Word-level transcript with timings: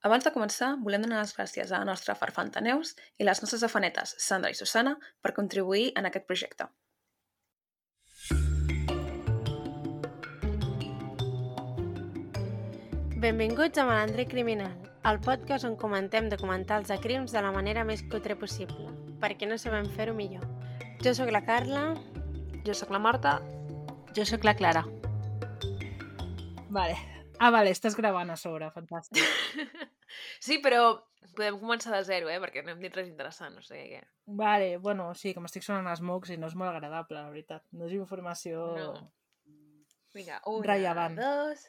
Abans 0.00 0.24
de 0.24 0.30
començar, 0.32 0.70
volem 0.80 1.02
donar 1.04 1.18
les 1.20 1.34
gràcies 1.36 1.68
a 1.68 1.78
la 1.82 1.84
nostra 1.84 2.14
farfanta 2.16 2.62
Neus 2.64 2.94
i 3.20 3.24
les 3.26 3.42
nostres 3.42 3.64
afanetes, 3.66 4.14
Sandra 4.16 4.48
i 4.48 4.56
Susana, 4.56 4.94
per 5.20 5.34
contribuir 5.36 5.90
en 6.00 6.08
aquest 6.08 6.24
projecte. 6.24 6.70
Benvinguts 13.20 13.76
a 13.76 13.84
Malandre 13.84 14.24
Criminal, 14.24 14.72
el 15.04 15.20
podcast 15.20 15.68
on 15.68 15.76
comentem 15.76 16.32
documentals 16.32 16.88
de 16.88 16.96
crims 17.04 17.36
de 17.36 17.44
la 17.44 17.52
manera 17.52 17.84
més 17.84 18.00
cutre 18.08 18.38
possible, 18.40 18.88
perquè 19.20 19.44
no 19.44 19.60
sabem 19.60 19.92
fer-ho 19.98 20.16
millor. 20.16 20.48
Jo 21.04 21.12
sóc 21.12 21.28
la 21.28 21.44
Carla. 21.44 21.90
Jo 22.64 22.72
sóc 22.76 22.88
la 22.92 23.04
Marta. 23.04 23.36
Jo 24.16 24.24
sóc 24.24 24.48
la 24.48 24.56
Clara. 24.56 24.86
Vale. 26.72 27.19
Ah, 27.40 27.48
vale, 27.54 27.72
estàs 27.72 27.96
gravant 27.96 28.30
a 28.30 28.36
sobre, 28.36 28.68
fantàstic. 28.74 29.20
sí, 30.46 30.58
però 30.60 30.82
podem 31.36 31.56
començar 31.62 31.94
de 31.94 32.02
zero, 32.04 32.28
eh? 32.28 32.36
Perquè 32.42 32.62
no 32.66 32.74
hem 32.74 32.84
dit 32.84 32.96
res 32.96 33.08
interessant, 33.08 33.54
no 33.56 33.64
sé 33.64 33.80
què. 33.94 34.02
Vale, 34.40 34.74
bueno, 34.84 35.08
sí, 35.16 35.32
que 35.32 35.40
m'estic 35.40 35.64
sonant 35.64 35.88
els 35.88 36.04
mocs 36.04 36.34
i 36.34 36.38
no 36.40 36.50
és 36.52 36.56
molt 36.58 36.74
agradable, 36.74 37.16
la 37.16 37.32
veritat. 37.32 37.64
No 37.72 37.88
és 37.88 37.96
informació... 37.96 38.66
No. 38.76 38.94
Vinga, 40.12 40.40
una, 40.50 40.66
Rellevant. 40.74 41.16
dos... 41.20 41.68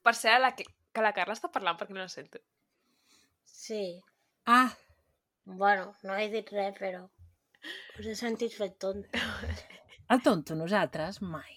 Per 0.00 0.14
cert, 0.16 0.40
la, 0.40 0.54
que 0.56 0.64
que 0.94 1.02
la 1.04 1.12
Carla 1.16 1.36
està 1.36 1.50
parlant 1.54 1.78
perquè 1.78 1.94
no 1.94 2.02
la 2.02 2.12
sento. 2.12 2.40
Sí. 3.46 3.82
Ah, 4.46 4.70
Bueno, 5.44 5.94
no 6.06 6.14
he 6.14 6.28
dit 6.30 6.50
res, 6.54 6.76
però 6.78 7.00
us 7.98 8.06
he 8.06 8.14
sentit 8.14 8.52
fet 8.54 8.76
tonta. 8.78 9.18
el 10.10 10.22
tonto, 10.26 10.56
nosaltres, 10.58 11.20
mai. 11.22 11.56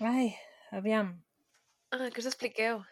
Ai, 0.00 0.32
aviam. 0.72 1.14
Ah, 1.94 2.08
què 2.10 2.22
us 2.22 2.30
expliqueu? 2.30 2.82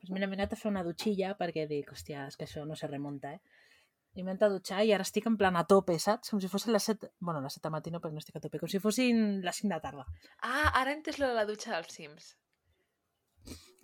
Pues 0.00 0.12
mira, 0.12 0.28
m'he 0.28 0.36
anat 0.36 0.52
a 0.52 0.60
fer 0.60 0.68
una 0.68 0.82
dutxilla 0.84 1.32
perquè 1.38 1.64
dic, 1.70 1.92
hòstia, 1.94 2.26
és 2.28 2.36
que 2.36 2.44
això 2.44 2.66
no 2.68 2.76
se 2.76 2.90
remunta, 2.90 3.32
eh? 3.32 3.40
I 4.14 4.22
m'he 4.22 4.34
anat 4.34 4.44
a 4.46 4.50
dutxar 4.52 4.82
i 4.86 4.92
ara 4.94 5.06
estic 5.06 5.24
en 5.30 5.38
plan 5.40 5.56
a 5.56 5.64
tope, 5.70 5.96
saps? 5.98 6.30
Com 6.30 6.42
si 6.42 6.50
fossin 6.50 6.74
les 6.74 6.84
7... 6.90 7.08
Bueno, 7.18 7.40
les 7.42 7.56
7 7.56 7.66
de 7.66 7.72
matí 7.74 7.92
no, 7.94 8.02
perquè 8.02 8.14
no 8.14 8.22
estic 8.22 8.36
a 8.38 8.42
tope. 8.44 8.60
Com 8.62 8.70
si 8.70 8.78
fossin 8.82 9.40
les 9.42 9.62
5 9.62 9.72
de 9.72 9.80
tarda. 9.82 10.04
Ah, 10.42 10.70
ara 10.80 10.92
he 10.92 10.98
entès 10.98 11.18
lo 11.18 11.30
de 11.30 11.38
la 11.38 11.46
dutxa 11.48 11.72
dels 11.74 11.96
Sims. 11.96 12.34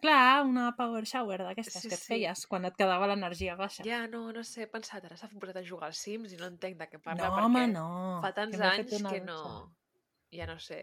Clar, 0.00 0.44
una 0.48 0.70
power 0.76 1.04
shower 1.04 1.42
d'aquestes 1.44 1.82
Sí, 1.82 1.88
que 1.90 1.96
et 1.98 2.00
sí. 2.00 2.08
feies 2.14 2.46
quan 2.48 2.64
et 2.64 2.76
quedava 2.78 3.08
l'energia 3.10 3.56
baixa. 3.58 3.84
Ja, 3.84 4.06
no, 4.08 4.22
no 4.32 4.44
sé, 4.48 4.64
he 4.64 4.70
pensat, 4.72 5.04
ara 5.04 5.18
s'ha 5.20 5.28
posat 5.34 5.60
a 5.60 5.64
jugar 5.66 5.90
als 5.90 6.00
Sims 6.00 6.32
i 6.32 6.38
no 6.40 6.48
entenc 6.48 6.78
de 6.80 6.86
què 6.88 7.00
no, 7.00 7.04
parla 7.04 7.28
home, 7.44 7.66
perquè 7.66 7.72
no. 7.74 7.90
fa 8.24 8.32
tants 8.38 8.56
que 8.56 8.70
anys 8.70 8.94
que 8.96 9.20
no... 9.26 9.36
dutxa. 9.36 9.60
Ja 10.38 10.46
no 10.48 10.56
sé. 10.62 10.80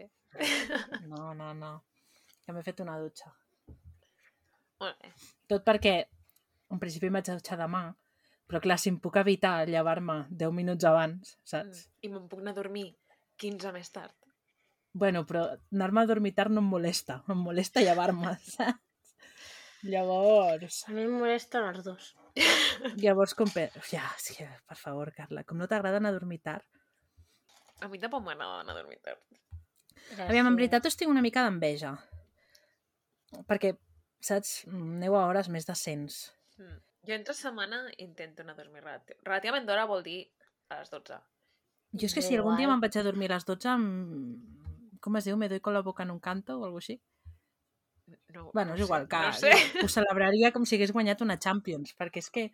No, 1.08 1.32
no, 1.40 1.50
no. 1.56 1.72
Que 2.44 2.54
m'he 2.54 2.62
fet 2.62 2.84
una 2.84 2.98
dutxa. 3.02 3.32
Molt 4.78 5.02
bé. 5.02 5.10
Tot 5.50 5.66
perquè 5.66 5.96
en 6.70 6.78
principi 6.78 7.08
em 7.10 7.18
vaig 7.18 7.32
a 7.32 7.38
dutxar 7.40 7.58
demà, 7.58 7.82
però 8.48 8.60
clar, 8.64 8.78
si 8.80 8.92
em 8.92 9.00
puc 9.02 9.18
evitar 9.20 9.56
llevar-me 9.68 10.20
10 10.30 10.54
minuts 10.56 10.86
abans, 10.88 11.34
saps? 11.42 11.84
Mm. 11.88 12.06
I 12.06 12.12
me'n 12.14 12.28
puc 12.30 12.44
anar 12.44 12.54
a 12.54 12.60
dormir 12.60 12.86
15 13.42 13.74
més 13.74 13.90
tard. 13.94 14.14
Bueno, 14.92 15.24
però 15.26 15.44
anar-me 15.72 16.00
a 16.02 16.06
dormir 16.08 16.32
tard 16.34 16.50
no 16.50 16.62
em 16.64 16.68
molesta, 16.72 17.20
em 17.32 17.38
molesta 17.44 17.80
llevar-me, 17.84 18.36
saps? 18.56 18.80
Llavors, 19.86 20.80
A 20.88 20.92
mi 20.96 21.04
em 21.06 21.12
molesten 21.20 21.68
els 21.68 21.84
dos. 21.86 22.14
llavors 23.02 23.34
com... 23.38 23.46
pe- 23.50 23.70
Ja, 23.92 24.08
sí, 24.18 24.34
per 24.66 24.76
favor, 24.78 25.12
Carla, 25.14 25.44
com 25.46 25.58
no 25.60 25.68
t'agrada 25.70 26.00
anar 26.00 26.10
a 26.10 26.18
dormir 26.18 26.40
tard? 26.42 26.64
A 27.80 27.86
mi 27.88 28.00
tampoc 28.02 28.24
m'agrada 28.26 28.64
anar 28.64 28.74
a 28.74 28.80
dormir 28.80 28.98
tard. 29.04 29.22
Aviam, 30.26 30.48
en 30.50 30.56
veritat 30.58 30.86
us 30.88 30.96
tinc 30.98 31.12
una 31.12 31.22
mica 31.22 31.44
d'enveja. 31.46 31.92
Perquè, 33.46 33.74
saps, 34.24 34.64
aneu 34.72 35.14
a 35.14 35.26
hores 35.28 35.50
més 35.52 35.66
decents. 35.68 36.18
Mm. 36.58 36.78
Jo 37.08 37.14
entre 37.14 37.34
setmana 37.38 37.84
intento 38.02 38.42
anar 38.42 38.56
a 38.56 38.62
dormir 38.64 38.82
relativ... 38.82 39.16
relativament 39.22 39.66
d'hora 39.68 39.86
vol 39.86 40.02
dir 40.02 40.24
a 40.74 40.80
les 40.80 40.90
12. 40.90 41.20
Jo 42.02 42.08
és 42.10 42.14
que 42.16 42.22
si 42.24 42.34
algun 42.36 42.58
dia 42.58 42.66
me'n 42.68 42.82
vaig 42.82 42.98
a 42.98 43.04
dormir 43.06 43.30
a 43.30 43.36
les 43.38 43.46
12, 43.46 43.68
em... 43.78 43.86
com 45.00 45.16
es 45.16 45.24
diu, 45.24 45.36
me 45.36 45.48
doy 45.48 45.60
con 45.60 45.74
la 45.74 45.82
boca 45.82 46.02
en 46.02 46.10
un 46.10 46.20
canto 46.20 46.58
o 46.58 46.64
alguna 46.64 46.78
així. 46.84 47.00
No, 48.32 48.50
Bueno, 48.54 48.70
no 48.72 48.74
és 48.76 48.80
igual, 48.86 49.02
sé, 49.02 49.08
que 49.08 49.16
No 49.16 49.32
sé. 49.32 49.84
ho 49.84 49.88
celebraria 49.88 50.50
com 50.52 50.64
si 50.64 50.76
hagués 50.76 50.92
guanyat 50.92 51.20
una 51.20 51.38
Champions, 51.38 51.94
perquè 51.96 52.18
és 52.22 52.30
que 52.30 52.52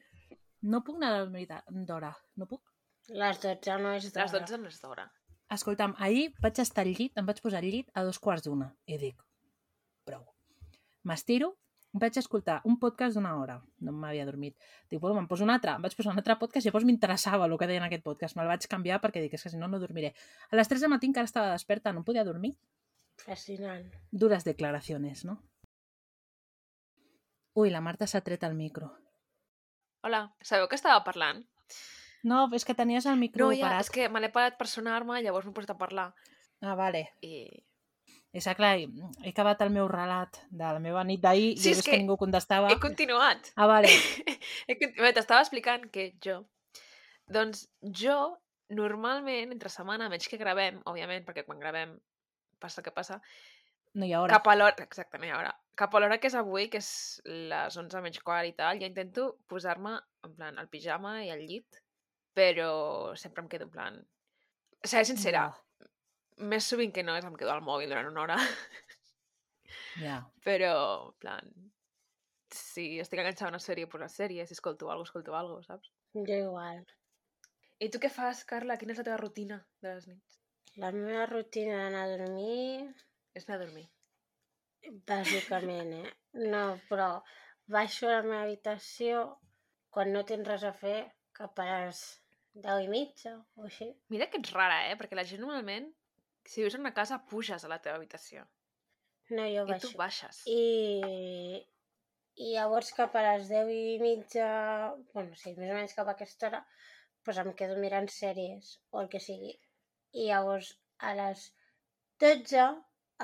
no 0.63 0.83
puc 0.83 0.97
anar 0.97 1.13
a 1.21 1.47
ta- 1.47 1.65
d'hora, 1.69 2.17
no 2.37 2.47
puc. 2.47 2.63
Les 3.09 3.39
12 3.41 3.79
no 3.83 3.93
és 3.93 4.05
Les 4.05 4.13
d'hora. 4.15 4.41
12 4.47 4.59
no 4.59 4.69
és 4.69 4.81
d'hora. 4.81 5.05
Escolta'm, 5.51 5.95
ahir 5.99 6.33
vaig 6.41 6.59
estar 6.59 6.83
al 6.87 6.95
llit, 6.95 7.13
em 7.17 7.27
vaig 7.27 7.41
posar 7.41 7.59
al 7.61 7.69
llit 7.71 7.91
a 7.95 8.03
dos 8.03 8.19
quarts 8.19 8.43
d'una, 8.45 8.75
i 8.87 8.97
dic, 8.99 9.23
prou. 10.05 10.25
M'estiro, 11.05 11.53
vaig 11.95 12.17
escoltar 12.19 12.59
un 12.67 12.77
podcast 12.83 13.15
d'una 13.15 13.37
hora, 13.39 13.57
no 13.87 13.93
m'havia 13.95 14.25
dormit. 14.27 14.57
Dic, 14.91 14.99
bueno, 15.01 15.15
me'n 15.17 15.29
poso 15.31 15.45
un 15.47 15.53
altre, 15.55 15.77
em 15.79 15.83
vaig 15.85 15.95
posar 15.95 16.13
un 16.13 16.19
altre 16.19 16.35
podcast, 16.41 16.67
llavors 16.67 16.87
m'interessava 16.89 17.47
el 17.47 17.57
que 17.59 17.69
deien 17.71 17.85
en 17.85 17.89
aquest 17.89 18.03
podcast, 18.07 18.37
me'l 18.37 18.51
vaig 18.51 18.67
canviar 18.71 19.01
perquè 19.03 19.23
dic, 19.23 19.35
és 19.39 19.43
que 19.47 19.53
si 19.53 19.61
no, 19.61 19.69
no 19.71 19.79
dormiré. 19.83 20.11
A 20.51 20.59
les 20.59 20.71
3 20.71 20.83
del 20.83 20.91
matí 20.91 21.07
encara 21.11 21.31
estava 21.31 21.53
desperta, 21.55 21.93
no 21.95 22.03
podia 22.05 22.25
dormir. 22.27 22.57
Fascinant. 23.23 23.87
Duras 24.11 24.45
declaraciones, 24.45 25.25
no? 25.25 25.39
Ui, 27.55 27.71
la 27.71 27.81
Marta 27.81 28.09
s'ha 28.11 28.21
tret 28.27 28.43
el 28.43 28.57
micro. 28.59 28.91
Hola, 30.03 30.25
sabeu 30.43 30.67
que 30.69 30.75
estava 30.75 31.05
parlant? 31.07 31.45
No, 32.25 32.49
és 32.57 32.65
que 32.67 32.75
tenies 32.75 33.07
el 33.07 33.21
micro 33.21 33.47
No, 33.47 33.53
ja, 33.55 33.69
parat. 33.69 33.85
és 33.85 33.91
que 33.95 34.09
me 34.09 34.21
l'he 34.21 34.33
parat 34.35 34.57
per 34.59 34.67
sonar-me, 34.67 35.21
llavors 35.23 35.47
m'he 35.47 35.55
posat 35.55 35.71
a 35.77 35.79
parlar. 35.79 36.09
Ah, 36.65 36.75
vale. 36.75 37.05
I... 37.23 37.63
És 38.35 38.49
que, 38.49 38.55
clar, 38.59 38.73
he 38.83 39.31
acabat 39.31 39.61
el 39.63 39.71
meu 39.71 39.87
relat 39.91 40.41
de 40.51 40.71
la 40.77 40.81
meva 40.83 41.05
nit 41.07 41.21
d'ahir 41.23 41.53
Sí, 41.55 41.71
i 41.71 41.75
és 41.77 41.83
que 41.87 41.93
que 41.93 42.01
ningú 42.01 42.17
contestava. 42.19 42.73
He 42.73 42.81
continuat. 42.83 43.53
Ah, 43.55 43.69
vale. 43.71 43.89
T'estava 45.15 45.43
explicant 45.45 45.87
que 45.95 46.11
jo... 46.25 46.41
Doncs 47.31 47.69
jo, 48.03 48.17
normalment, 48.75 49.55
entre 49.55 49.71
setmana, 49.73 50.11
menys 50.13 50.27
que 50.29 50.41
gravem, 50.41 50.83
òbviament, 50.91 51.23
perquè 51.25 51.47
quan 51.47 51.63
gravem 51.63 51.95
passa 52.61 52.83
el 52.83 52.89
que 52.89 52.93
passa, 52.97 53.21
No 53.95 54.07
hi 54.09 54.13
ha 54.13 54.25
hora. 54.25 54.35
cap 54.35 54.49
a 54.51 54.57
l'hora... 54.59 54.83
Exacte, 54.83 55.19
no 55.23 55.27
hi 55.27 55.31
ha 55.31 55.39
hora. 55.39 55.53
Cap 55.79 55.95
a 55.95 56.01
l'hora 56.03 56.19
que 56.19 56.27
és 56.27 56.35
avui, 56.39 56.67
que 56.71 56.81
és 56.83 56.89
les 57.53 57.77
11 57.79 58.03
menys 58.03 58.19
quart 58.27 58.49
i 58.49 58.55
tal, 58.59 58.81
ja 58.83 58.91
intento 58.91 59.29
posar-me, 59.51 59.95
en 60.27 60.35
plan, 60.35 60.59
el 60.59 60.69
pijama 60.73 61.21
i 61.23 61.31
el 61.31 61.45
llit, 61.47 61.79
però 62.35 63.15
sempre 63.19 63.45
em 63.45 63.51
quedo 63.53 63.69
en 63.69 63.75
plan... 63.77 64.01
Seré 64.85 65.07
sincera, 65.09 65.47
Ja, 65.49 65.64
més 66.39 66.67
sovint 66.67 66.93
que 66.93 67.03
no 67.07 67.15
és 67.17 67.25
em 67.25 67.37
quedo 67.39 67.53
al 67.53 67.63
mòbil 67.63 67.89
durant 67.93 68.09
una 68.11 68.23
hora, 68.25 68.37
ja. 70.05 70.19
però, 70.45 70.75
en 71.09 71.15
plan, 71.23 71.53
si 72.55 72.99
estic 73.03 73.21
enganxada 73.23 73.51
a 73.51 73.55
una 73.55 73.63
sèrie, 73.63 73.87
pues 73.87 74.01
una 74.03 74.11
sèrie, 74.13 74.47
si 74.47 74.55
escolto 74.57 74.89
alguna 74.91 75.05
cosa, 75.05 75.11
escolto 75.11 75.35
alguna 75.37 75.57
cosa, 75.61 75.75
saps? 75.75 75.93
Jo 76.15 76.39
igual. 76.49 76.85
I 77.83 77.89
tu 77.91 77.99
què 78.03 78.11
fas, 78.11 78.45
Carla? 78.47 78.77
Quina 78.79 78.95
és 78.95 79.01
la 79.01 79.07
teva 79.09 79.19
rutina 79.21 79.59
de 79.83 79.95
les 79.95 80.07
nits? 80.11 80.39
La 80.79 80.91
meva 80.95 81.27
rutina 81.31 81.77
d'anar 81.85 82.05
a 82.07 82.13
dormir, 82.17 82.89
És 83.35 83.49
anar 83.49 83.57
a 83.61 83.65
dormir. 83.65 83.89
bàsicament, 85.09 85.93
eh? 86.05 86.13
No, 86.53 86.65
però 86.91 87.09
baixo 87.67 88.07
a 88.09 88.13
la 88.19 88.23
meva 88.23 88.43
habitació 88.45 89.25
quan 89.95 90.13
no 90.13 90.25
tens 90.29 90.47
res 90.49 90.65
a 90.67 90.73
fer 90.77 90.99
cap 91.35 91.59
a 91.59 91.67
les 91.71 92.01
10 92.55 92.85
i 92.85 92.89
mitja 92.93 93.35
o 93.57 93.65
així. 93.67 93.89
Mira 94.15 94.29
que 94.31 94.39
ets 94.39 94.53
rara, 94.55 94.85
eh? 94.91 94.97
Perquè 95.01 95.17
la 95.19 95.25
gent 95.27 95.41
normalment, 95.43 95.89
si 96.47 96.63
vius 96.63 96.75
en 96.77 96.85
una 96.85 96.95
casa, 96.95 97.23
puges 97.31 97.65
a 97.65 97.71
la 97.73 97.81
teva 97.85 97.97
habitació. 98.01 98.45
No, 99.31 99.45
jo 99.49 99.65
I 99.65 99.79
tu 99.81 99.91
baixo. 99.93 99.99
baixes. 99.99 100.41
I, 100.53 101.65
i 102.45 102.51
llavors 102.55 102.93
cap 102.97 103.15
a 103.17 103.23
les 103.27 103.49
10 103.53 103.71
i 103.73 103.99
mitja, 104.03 104.49
bueno, 105.15 105.37
sí, 105.41 105.55
més 105.59 105.73
o 105.73 105.79
menys 105.79 105.97
cap 105.99 106.11
a 106.11 106.17
aquesta 106.17 106.51
hora, 106.51 106.61
doncs 107.25 107.41
em 107.43 107.53
quedo 107.61 107.79
mirant 107.81 108.11
sèries 108.13 108.75
o 108.93 109.01
el 109.03 109.11
que 109.15 109.23
sigui. 109.27 109.55
I 110.13 110.29
llavors 110.29 110.75
a 111.11 111.15
les 111.19 111.47
12, 112.23 112.67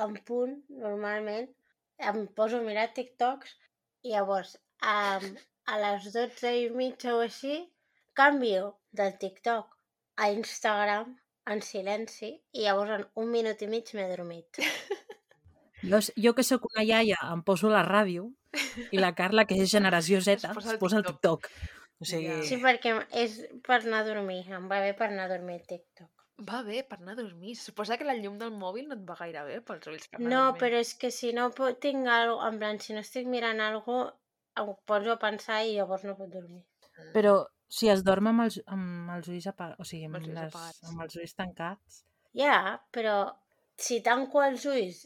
en 0.04 0.16
punt, 0.30 0.56
normalment, 0.86 1.50
em 2.10 2.22
poso 2.40 2.60
a 2.60 2.66
mirar 2.66 2.88
TikToks 2.96 3.52
i 4.08 4.14
llavors 4.14 4.56
a, 4.80 5.20
a 5.68 5.80
les 5.84 6.08
12 6.16 6.54
i 6.62 6.68
mitja 6.80 7.12
o 7.18 7.20
així, 7.26 7.60
canvio 8.16 8.70
del 9.00 9.12
TikTok 9.20 9.76
a 10.24 10.30
Instagram 10.36 11.12
en 11.46 11.62
silenci 11.62 12.30
i 12.52 12.66
llavors 12.66 12.90
en 12.98 13.06
un 13.22 13.30
minut 13.32 13.62
i 13.62 13.68
mig 13.70 13.90
m'he 13.94 14.06
dormit. 14.10 14.60
Jo, 15.82 15.98
jo 16.24 16.34
que 16.36 16.44
sóc 16.46 16.66
una 16.72 16.84
iaia 16.84 17.18
em 17.32 17.42
poso 17.42 17.70
la 17.72 17.82
ràdio 17.86 18.28
i 18.92 18.98
la 19.00 19.14
Carla, 19.14 19.46
que 19.46 19.56
és 19.58 19.70
generació 19.72 20.20
Z, 20.26 20.38
Es 20.38 20.46
posa 20.46 20.68
es 20.68 20.72
el 20.74 20.78
posa 20.78 21.00
el 21.00 21.04
TikTok. 21.08 21.46
TikTok. 21.48 21.76
O 22.00 22.08
sigui. 22.08 22.38
Sí, 22.48 22.56
perquè 22.62 22.94
és 23.12 23.36
per 23.66 23.82
anar 23.82 24.00
a 24.04 24.08
dormir. 24.08 24.42
Em 24.48 24.68
va 24.70 24.80
bé 24.80 24.94
per 24.96 25.10
anar 25.10 25.26
a 25.28 25.32
dormir 25.34 25.58
el 25.60 25.66
TikTok. 25.68 26.10
Va 26.48 26.62
bé 26.64 26.80
per 26.88 26.96
anar 26.98 27.12
a 27.12 27.20
dormir. 27.20 27.52
Suposa 27.60 27.98
que 28.00 28.06
la 28.08 28.14
llum 28.16 28.38
del 28.40 28.54
mòbil 28.56 28.86
no 28.88 28.96
et 28.96 29.02
va 29.08 29.16
gaire 29.18 29.42
bé 29.44 29.58
pels 29.60 29.90
ulls 29.92 30.08
per 30.08 30.22
No, 30.24 30.54
però 30.56 30.78
és 30.80 30.94
que 30.96 31.10
si 31.12 31.34
no 31.36 31.50
tinc 31.84 32.08
algo, 32.08 32.38
en 32.46 32.56
plan, 32.62 32.80
si 32.80 32.96
no 32.96 33.02
estic 33.04 33.28
mirant 33.28 33.60
algo, 33.60 33.98
em 34.62 34.70
poso 34.88 35.12
a 35.12 35.18
pensar 35.20 35.58
i 35.66 35.74
llavors 35.76 36.06
no 36.08 36.16
puc 36.16 36.32
dormir. 36.32 36.62
però 37.14 37.34
si 37.70 37.88
es 37.92 38.02
dorm 38.06 38.26
amb 38.32 38.42
els, 38.46 38.58
amb 38.66 39.10
els 39.16 39.28
ulls 39.30 39.46
apagats, 39.50 39.78
o 39.80 39.86
sigui, 39.86 40.08
amb, 40.08 40.18
Amb 40.18 40.26
els 40.26 40.34
les, 40.34 40.50
apagats. 40.54 40.82
amb 40.90 41.04
els 41.06 41.16
ulls 41.22 41.34
tancats, 41.38 42.00
Ja, 42.34 42.56
però 42.94 43.14
si 43.76 44.00
tanco 44.06 44.42
els 44.44 44.64
ulls 44.70 45.00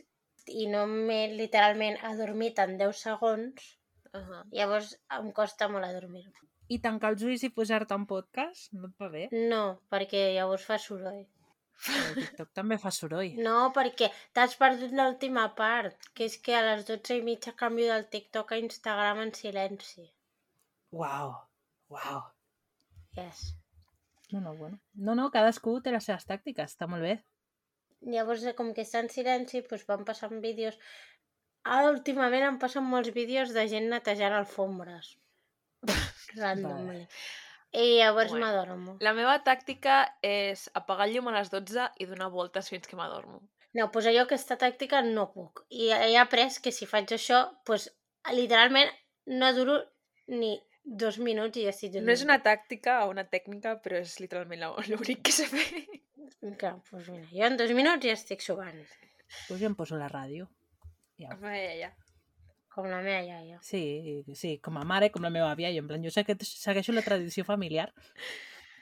i 0.52 0.66
no 0.68 0.82
m'he 0.90 1.22
literalment 1.38 1.96
adormit 2.10 2.58
en 2.64 2.76
10 2.80 2.98
segons, 3.06 3.70
Uh 4.14 4.20
-huh. 4.20 4.42
llavors 4.52 4.90
em 5.18 5.32
costa 5.32 5.66
molt 5.68 5.84
adormir-me. 5.84 6.38
I 6.68 6.78
tancar 6.80 7.10
els 7.12 7.22
ulls 7.22 7.42
i 7.42 7.48
posar-te 7.50 7.94
un 7.94 8.04
podcast 8.06 8.72
no 8.72 8.86
et 8.88 8.94
va 9.00 9.08
bé? 9.08 9.28
No, 9.32 9.80
perquè 9.90 10.20
llavors 10.34 10.64
fa 10.64 10.78
soroll. 10.78 11.24
El 11.88 12.14
TikTok 12.14 12.52
també 12.52 12.78
fa 12.78 12.90
soroll. 12.90 13.32
No, 13.48 13.72
perquè 13.74 14.10
t'has 14.32 14.54
perdut 14.56 14.92
l'última 14.92 15.48
part, 15.56 15.96
que 16.14 16.24
és 16.26 16.38
que 16.38 16.54
a 16.54 16.62
les 16.62 16.84
12 16.86 17.16
i 17.18 17.22
mitja 17.22 17.52
canvio 17.56 17.92
del 17.92 18.06
TikTok 18.08 18.52
a 18.52 18.56
Instagram 18.58 19.18
en 19.24 19.34
silenci. 19.34 20.06
Uau, 20.92 21.34
uau. 21.88 22.22
Yes. 23.16 23.54
No, 24.32 24.40
no, 24.40 24.54
bueno. 24.56 24.80
No, 24.94 25.14
no, 25.14 25.30
cadascú 25.30 25.76
té 25.84 25.92
les 25.94 26.04
seves 26.08 26.26
tàctiques, 26.26 26.72
està 26.74 26.88
molt 26.90 27.04
bé. 27.06 27.18
Llavors, 28.14 28.42
eh, 28.44 28.54
com 28.58 28.72
que 28.76 28.82
està 28.84 29.00
en 29.04 29.08
silenci, 29.12 29.62
doncs 29.68 29.86
van 29.88 30.04
passant 30.08 30.40
vídeos... 30.44 30.78
Ara, 31.64 31.88
últimament, 31.94 32.42
em 32.44 32.58
passen 32.60 32.84
molts 32.84 33.08
vídeos 33.14 33.54
de 33.56 33.62
gent 33.70 33.86
netejant 33.88 34.34
alfombres. 34.36 35.14
Randomly. 36.36 37.06
I 37.74 37.86
llavors 37.98 38.30
Bueno. 38.30 38.44
m'adormo. 38.46 38.96
La 39.00 39.14
meva 39.16 39.38
tàctica 39.46 39.94
és 40.22 40.66
apagar 40.74 41.08
el 41.08 41.14
llum 41.16 41.30
a 41.30 41.38
les 41.38 41.48
12 41.50 41.88
i 41.98 42.06
donar 42.06 42.28
voltes 42.30 42.68
fins 42.70 42.86
que 42.86 42.98
m'adormo. 42.98 43.40
No, 43.74 43.88
doncs 43.88 44.06
jo 44.14 44.22
aquesta 44.22 44.58
tàctica 44.60 45.00
no 45.02 45.30
puc. 45.32 45.64
I 45.70 45.88
he 45.90 46.12
après 46.20 46.60
que 46.62 46.70
si 46.70 46.86
faig 46.86 47.10
això, 47.16 47.40
doncs 47.66 47.88
literalment 48.36 48.92
no 49.26 49.50
duro 49.56 49.80
ni 50.28 50.52
dos 50.84 51.18
minuts 51.18 51.56
i 51.58 51.64
ja 51.66 51.72
estic 51.72 51.92
dormint. 51.92 52.06
No 52.08 52.12
és 52.14 52.22
una 52.24 52.38
tàctica 52.44 53.00
o 53.04 53.10
una 53.10 53.24
tècnica, 53.28 53.76
però 53.82 53.98
és 54.02 54.18
literalment 54.20 54.60
la- 54.60 54.72
l'únic 54.92 55.22
que 55.24 55.32
sé 55.32 55.46
fer. 55.50 55.84
Clar, 56.60 56.74
doncs 56.90 57.08
mira, 57.08 57.26
jo 57.32 57.44
en 57.48 57.56
dos 57.56 57.72
minuts 57.76 58.04
ja 58.04 58.12
estic 58.16 58.42
suant. 58.44 58.82
Doncs 59.48 59.60
jo 59.60 59.66
em 59.70 59.74
poso 59.78 59.96
la 59.96 60.10
ràdio. 60.12 60.48
Ja. 61.18 61.32
Ja, 61.40 61.54
ja, 61.56 61.74
ja. 61.86 61.90
Com 62.74 62.88
la 62.90 62.98
meva 63.00 63.22
iaia. 63.22 63.60
Sí, 63.62 64.24
sí, 64.34 64.56
com 64.58 64.76
a 64.76 64.82
mare, 64.84 65.08
com 65.14 65.22
la 65.22 65.30
meva 65.30 65.52
àvia, 65.54 65.70
i 65.70 65.78
en 65.78 65.86
plan, 65.86 66.02
jo 66.02 66.10
sé 66.10 66.24
que 66.26 66.34
segueixo 66.42 66.92
la 66.92 67.04
tradició 67.06 67.44
familiar, 67.46 67.86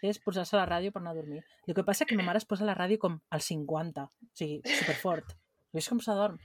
és 0.03 0.19
posar-se 0.19 0.57
la 0.57 0.65
ràdio 0.67 0.91
per 0.95 1.03
anar 1.03 1.13
a 1.13 1.19
dormir. 1.19 1.43
El 1.69 1.77
que 1.77 1.85
passa 1.85 2.07
que 2.09 2.17
ma 2.17 2.25
mare 2.25 2.41
es 2.41 2.47
posa 2.49 2.65
la 2.65 2.75
ràdio 2.75 2.99
com 2.99 3.19
al 3.31 3.45
50, 3.45 4.07
o 4.09 4.31
sigui, 4.35 4.63
superfort. 4.81 5.37
I 5.77 5.79
és 5.83 5.89
com 5.93 6.01
s'adorm. 6.03 6.41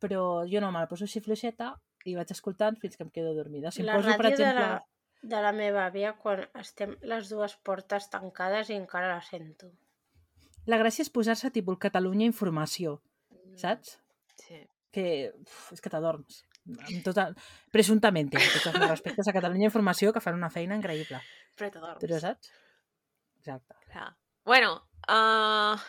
Però 0.00 0.44
jo 0.48 0.60
no, 0.62 0.68
me 0.72 0.84
la 0.84 0.88
poso 0.92 1.08
així 1.08 1.20
fluixeta 1.24 1.72
i 2.04 2.14
vaig 2.16 2.30
escoltant 2.36 2.76
fins 2.80 2.96
que 2.96 3.02
em 3.08 3.10
quedo 3.10 3.32
dormida. 3.34 3.72
Si 3.72 3.80
em 3.82 3.88
la 3.88 3.96
poso, 3.98 4.12
per 4.20 4.28
exemple... 4.30 4.52
de, 4.52 4.68
la, 4.76 4.84
de 5.22 5.40
la 5.44 5.52
meva 5.52 5.84
àvia 5.86 6.14
quan 6.18 6.46
estem 6.58 6.96
les 7.02 7.28
dues 7.32 7.56
portes 7.66 8.08
tancades 8.12 8.70
i 8.70 8.78
encara 8.78 9.12
la 9.12 9.20
sento. 9.24 9.70
La 10.68 10.78
gràcia 10.80 11.04
és 11.04 11.12
posar-se 11.12 11.50
tipus 11.52 11.80
Catalunya 11.80 12.28
Informació, 12.28 12.98
saps? 13.58 13.98
Sí. 14.40 14.62
Que 14.92 15.06
uf, 15.32 15.60
és 15.76 15.80
que 15.80 15.92
t'adorms. 15.92 16.42
Tota... 17.04 17.30
Presuntament, 17.72 18.28
amb 18.32 18.56
tots 18.56 18.68
els 18.72 18.88
respectes 18.88 19.28
a 19.28 19.36
Catalunya 19.36 19.70
Informació, 19.70 20.12
que 20.12 20.22
fan 20.24 20.36
una 20.38 20.50
feina 20.52 20.76
increïble. 20.78 21.20
Però 21.58 21.70
t'adorms. 21.72 22.02
Però 22.02 22.20
saps? 22.22 22.52
Exacte. 23.40 23.78
Clar. 23.92 24.10
Bueno, 24.44 24.74
uh, 25.08 25.80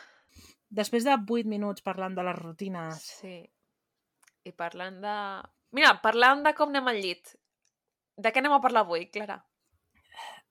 Després 0.72 1.04
de 1.04 1.18
8 1.20 1.50
minuts 1.52 1.84
parlant 1.84 2.16
de 2.16 2.24
les 2.24 2.38
rutines... 2.40 3.08
sí. 3.22 3.40
I 4.42 4.52
parlant 4.58 4.96
de... 5.04 5.16
Mira, 5.78 5.92
parlant 6.02 6.40
de 6.46 6.54
com 6.58 6.72
anem 6.72 6.88
al 6.90 6.98
llit. 7.04 7.36
De 8.22 8.30
què 8.32 8.42
anem 8.44 8.54
a 8.54 8.62
parlar 8.64 8.84
avui, 8.86 9.08
Clara? 9.14 9.40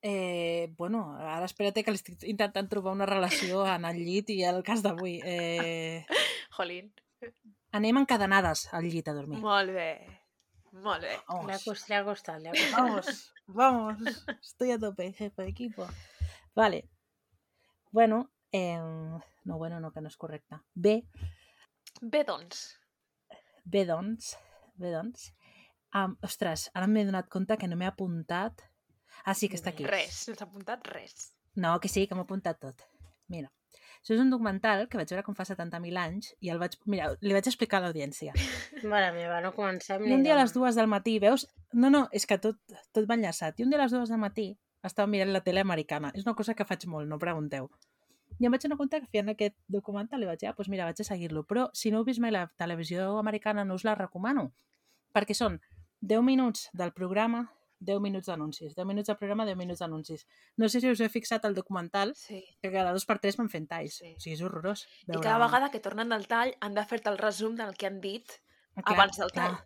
Eh, 0.03 0.73
bueno, 0.79 1.03
ara 1.21 1.45
espera't 1.45 1.77
que 1.85 1.93
l'estic 1.93 2.23
intentant 2.31 2.69
trobar 2.73 2.95
una 2.97 3.07
relació 3.09 3.67
en 3.69 3.85
el 3.85 3.99
llit 4.01 4.31
i 4.33 4.39
el 4.49 4.63
cas 4.67 4.81
d'avui. 4.83 5.19
Eh, 5.25 6.07
Jolín. 6.57 6.89
anem 7.77 8.01
encadenades 8.01 8.65
al 8.75 8.89
llit 8.89 9.09
a 9.09 9.15
dormir. 9.15 9.39
Molt 9.45 9.71
bé. 9.77 9.91
Molt 10.73 11.03
bé. 11.03 11.13
Le 11.13 11.19
ha, 11.19 11.35
Vamos, 11.35 11.65
cost, 11.67 11.89
le 11.91 11.97
ha 11.99 12.05
costat, 12.07 12.41
le 12.43 12.49
ha 12.51 12.53
costat. 12.55 12.79
vamos, 12.79 13.33
vamos. 13.47 14.25
Estoy 14.41 14.71
a 14.73 14.79
tope, 14.79 15.13
jefe 15.13 15.43
de 15.43 15.49
equipo. 15.49 15.87
Vale. 16.55 16.89
Bueno, 17.93 18.31
eh, 18.53 18.79
no, 18.79 19.59
bueno, 19.59 19.81
no, 19.81 19.91
que 19.93 20.01
no 20.01 20.09
és 20.09 20.17
correcte. 20.17 20.61
Bé, 20.75 21.03
Bé, 22.01 22.23
doncs. 22.25 22.79
bé, 23.65 23.85
doncs, 23.85 24.37
bé, 24.77 24.93
doncs. 24.95 25.33
Um, 25.95 26.15
ostres, 26.23 26.69
ara 26.75 26.87
m'he 26.87 27.03
donat 27.09 27.31
compte 27.33 27.57
que 27.59 27.69
no 27.71 27.79
m'he 27.79 27.89
apuntat... 27.89 28.63
Ah, 29.25 29.35
sí, 29.35 29.49
que 29.51 29.59
està 29.59 29.73
aquí. 29.75 29.87
Res. 29.91 30.23
No 30.31 30.37
s'ha 30.39 30.47
apuntat 30.47 30.87
res. 30.93 31.33
No, 31.59 31.75
que 31.83 31.91
sí, 31.91 32.07
que 32.07 32.15
m'ho 32.15 32.23
he 32.23 32.29
apuntat 32.29 32.61
tot. 32.63 32.85
Mira, 33.31 33.51
això 34.01 34.15
és 34.15 34.23
un 34.23 34.31
documental 34.33 34.87
que 34.89 34.97
vaig 34.97 35.11
veure 35.13 35.25
com 35.27 35.37
fa 35.37 35.45
70.000 35.49 36.01
anys 36.01 36.31
i 36.41 36.53
el 36.55 36.61
vaig... 36.63 36.79
Mira, 36.89 37.11
li 37.21 37.35
vaig 37.37 37.51
explicar 37.51 37.81
a 37.81 37.85
l'audiència. 37.85 38.33
Mare 38.93 39.11
meva, 39.17 39.43
no 39.45 39.53
comencem 39.57 40.07
I 40.07 40.15
un 40.17 40.25
dia 40.25 40.37
a 40.37 40.41
les 40.41 40.55
dues 40.57 40.79
del 40.79 40.89
matí, 40.89 41.19
veus? 41.23 41.49
No, 41.75 41.91
no, 41.93 42.07
és 42.17 42.25
que 42.27 42.39
tot, 42.41 42.61
tot 42.97 43.09
va 43.11 43.19
enllaçat. 43.19 43.59
I 43.59 43.67
un 43.67 43.75
dia 43.75 43.81
a 43.81 43.85
les 43.85 43.97
dues 43.97 44.13
del 44.13 44.23
matí 44.23 44.49
estava 44.87 45.11
mirant 45.11 45.35
la 45.35 45.43
tele 45.45 45.61
americana. 45.61 46.15
És 46.17 46.25
una 46.25 46.37
cosa 46.39 46.55
que 46.57 46.65
faig 46.65 46.87
molt, 46.89 47.11
no 47.11 47.19
pregunteu. 47.21 47.69
I 48.41 48.49
em 48.49 48.55
vaig 48.55 48.63
donar 48.65 48.79
compte 48.81 49.03
que 49.03 49.11
feien 49.13 49.35
aquest 49.35 49.59
documental 49.69 50.23
i 50.25 50.31
vaig 50.31 50.41
dir, 50.41 50.49
ah, 50.49 50.55
doncs 50.57 50.71
mira, 50.73 50.87
vaig 50.89 51.03
a 51.03 51.05
seguir-lo. 51.05 51.45
Però 51.51 51.67
si 51.77 51.93
no 51.93 52.01
heu 52.01 52.07
vist 52.09 52.23
mai 52.25 52.33
la 52.33 52.47
televisió 52.57 53.19
americana 53.19 53.67
no 53.69 53.77
us 53.77 53.85
la 53.85 53.99
recomano. 53.99 54.49
Perquè 55.13 55.37
són 55.37 55.59
10 56.01 56.23
minuts 56.23 56.69
del 56.73 56.93
programa, 56.93 57.51
10 57.81 58.01
minuts 58.01 58.29
d'anuncis. 58.29 58.75
10 58.77 58.87
minuts 58.87 59.09
del 59.09 59.17
programa, 59.17 59.47
10 59.49 59.57
minuts 59.57 59.81
d'anuncis. 59.81 60.27
No 60.57 60.69
sé 60.69 60.81
si 60.81 60.91
us 60.91 61.01
he 61.01 61.09
fixat 61.09 61.45
el 61.49 61.55
documental, 61.55 62.15
Sí. 62.17 62.45
que 62.61 62.71
cada 62.71 62.93
dos 62.93 63.07
per 63.07 63.19
tres 63.19 63.37
van 63.37 63.49
fent 63.49 63.69
talls. 63.69 63.97
Sí. 64.03 64.15
O 64.17 64.21
sigui, 64.21 64.35
és 64.37 64.43
horrorós. 64.43 64.87
I 65.07 65.19
cada 65.21 65.39
vegada 65.39 65.71
que 65.71 65.81
tornen 65.81 66.09
del 66.09 66.27
tall 66.29 66.55
han 66.61 66.75
de 66.75 66.85
fer-te 66.85 67.09
el 67.11 67.19
resum 67.19 67.57
del 67.57 67.77
que 67.77 67.87
han 67.87 68.01
dit. 68.01 68.27
Ah, 68.77 68.93
abans 68.95 69.17
del 69.17 69.33
tall. 69.33 69.57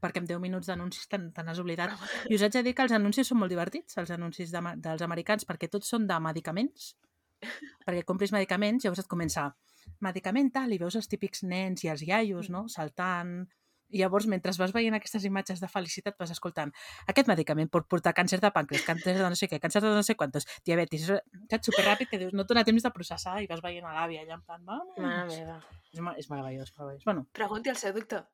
perquè 0.00 0.16
amb 0.22 0.28
10 0.28 0.40
minuts 0.40 0.66
d'anuncis 0.66 1.06
te 1.08 1.18
te 1.18 1.42
n'has 1.44 1.58
oblidat. 1.58 1.90
I 2.30 2.34
us 2.34 2.42
haig 2.42 2.52
de 2.52 2.62
dir 2.62 2.74
que 2.74 2.82
els 2.82 2.92
anuncis 2.92 3.28
són 3.28 3.36
molt 3.38 3.50
divertits, 3.50 3.98
els 3.98 4.10
anuncis 4.10 4.50
de, 4.50 4.60
dels 4.76 5.02
americans, 5.02 5.44
perquè 5.44 5.68
tots 5.68 5.86
són 5.86 6.06
de 6.06 6.18
medicaments. 6.20 6.96
perquè 7.86 8.04
compris 8.04 8.32
medicaments, 8.32 8.84
llavors 8.84 9.00
et 9.00 9.06
comença 9.06 9.54
medicament 10.00 10.50
tal, 10.52 10.72
i 10.72 10.78
veus 10.78 10.96
els 10.96 11.08
típics 11.08 11.42
nens 11.42 11.84
i 11.84 11.88
els 11.88 12.02
iaios, 12.02 12.48
no?, 12.48 12.66
saltant... 12.68 13.46
I 13.90 14.02
llavors, 14.02 14.26
mentre 14.30 14.52
vas 14.58 14.72
veient 14.74 14.94
aquestes 14.96 15.24
imatges 15.26 15.60
de 15.62 15.68
felicitat, 15.70 16.16
vas 16.18 16.32
escoltant 16.34 16.72
aquest 17.10 17.30
medicament 17.30 17.70
pot 17.72 17.86
portar 17.90 18.12
càncer 18.16 18.40
de 18.42 18.50
pàncreas, 18.54 18.84
càncer 18.86 19.16
de 19.18 19.22
no 19.26 19.38
sé 19.38 19.48
què, 19.50 19.60
càncer 19.62 19.82
de 19.84 19.92
no 19.94 20.02
sé 20.06 20.16
quantos, 20.18 20.46
diabetis, 20.66 21.08
saps? 21.10 21.70
Superràpid, 21.70 22.10
que 22.10 22.20
dius, 22.22 22.34
no 22.34 22.46
et 22.46 22.50
dona 22.50 22.64
temps 22.66 22.86
de 22.86 22.92
processar 22.94 23.40
i 23.42 23.48
vas 23.50 23.62
veient 23.64 23.86
a 23.86 23.94
l'àvia 23.96 24.24
allà 24.24 24.36
en 24.38 24.44
plan, 24.46 24.62
vamos. 24.66 24.94
Mare 24.98 25.26
meva. 25.32 25.58
És, 25.90 26.02
és 26.24 26.30
meravellós, 26.30 26.72
meravellós. 26.76 27.04
Bueno, 27.04 27.26
Pregunti 27.36 27.72
al 27.72 27.80
seu 27.80 27.94
doctor. 27.96 28.26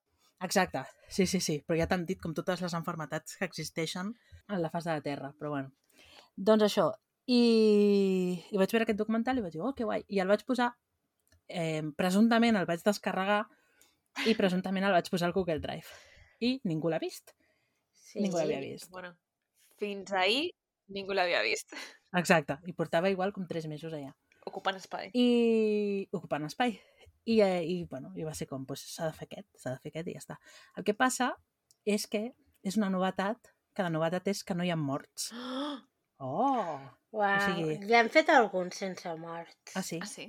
Exacte, 0.45 0.83
sí, 1.09 1.25
sí, 1.27 1.41
sí, 1.41 1.63
però 1.65 1.79
ja 1.79 1.87
t'han 1.89 2.05
dit 2.05 2.21
com 2.21 2.35
totes 2.37 2.61
les 2.61 2.75
enfermetats 2.77 3.39
que 3.41 3.49
existeixen 3.49 4.13
en 4.13 4.61
la 4.61 4.71
fase 4.71 4.91
de 4.91 4.99
la 4.99 5.05
Terra, 5.05 5.33
però 5.39 5.55
bueno. 5.55 5.73
Doncs 6.37 6.67
això, 6.67 6.91
i, 7.27 7.41
i 8.53 8.61
vaig 8.61 8.75
veure 8.75 8.85
aquest 8.85 9.01
documental 9.01 9.41
i 9.41 9.47
vaig 9.47 9.57
dir, 9.57 9.63
oh, 9.65 9.73
que 9.75 9.89
guai, 9.89 10.05
i 10.13 10.21
el 10.21 10.29
vaig 10.29 10.45
posar, 10.47 10.75
eh, 11.49 11.83
presumptament 11.97 12.59
el 12.61 12.69
vaig 12.69 12.85
descarregar 12.85 13.47
i 14.25 14.35
presumptament 14.39 14.87
el 14.89 14.93
vaig 14.97 15.09
posar 15.13 15.29
al 15.29 15.35
Google 15.37 15.61
Drive. 15.61 15.87
I 16.41 16.61
ningú 16.65 16.89
l'ha 16.93 16.99
vist. 17.03 17.35
Sí, 17.93 18.21
Ningú 18.23 18.39
l'havia 18.39 18.61
vist. 18.63 18.91
Bueno, 18.91 19.13
fins 19.81 20.13
ahir 20.13 20.51
ningú 20.89 21.13
l'havia 21.17 21.43
vist. 21.43 21.75
Exacte, 22.17 22.57
i 22.67 22.73
portava 22.73 23.11
igual 23.11 23.33
com 23.35 23.47
tres 23.47 23.67
mesos 23.67 23.93
allà. 23.93 24.15
Ocupant 24.47 24.77
espai. 24.79 25.11
i 25.13 26.09
ocupant 26.15 26.45
espai. 26.47 26.79
I, 27.27 27.41
eh, 27.43 27.65
i 27.67 27.85
bueno, 27.91 28.13
i 28.15 28.23
va 28.23 28.33
ser 28.39 28.47
com, 28.47 28.63
doncs 28.65 28.85
s'ha 28.95 29.09
de 29.11 29.13
fer 29.17 29.27
aquest, 29.27 29.49
s'ha 29.59 29.73
de 29.75 29.81
fer 29.83 29.91
aquest 29.91 30.09
i 30.09 30.13
ja 30.15 30.21
està. 30.23 30.37
El 30.79 30.85
que 30.87 30.95
passa 30.95 31.33
és 31.85 32.07
que 32.07 32.21
és 32.63 32.77
una 32.79 32.89
novetat, 32.91 33.51
que 33.75 33.83
la 33.83 33.91
novetat 33.91 34.29
és 34.31 34.45
que 34.47 34.55
no 34.55 34.65
hi 34.65 34.71
ha 34.71 34.77
morts. 34.79 35.33
Oh! 36.19 36.79
Uau, 37.13 37.37
O 37.37 37.41
sigui- 37.45 37.75
L'hem 37.91 38.09
fet 38.09 38.31
algun 38.33 38.71
sense 38.73 39.11
morts. 39.21 39.75
Ah, 39.77 39.83
sí? 39.85 39.99
Ah, 40.01 40.07
sí? 40.09 40.25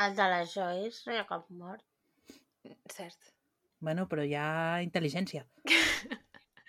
El 0.00 0.14
de 0.16 0.28
les 0.32 0.54
Joyce 0.54 1.02
no 1.04 1.12
hi 1.12 1.18
ha 1.20 1.26
cap 1.28 1.44
mort. 1.50 1.82
Cert. 2.92 3.32
Bueno, 3.80 4.06
però 4.08 4.24
hi 4.24 4.34
ha 4.34 4.82
intel·ligència. 4.82 5.46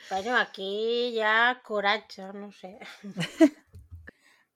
Bueno, 0.09 0.37
aquí 0.37 1.09
hi 1.11 1.19
ha 1.19 1.59
coratge, 1.65 2.29
no 2.33 2.51
sé. 2.51 2.77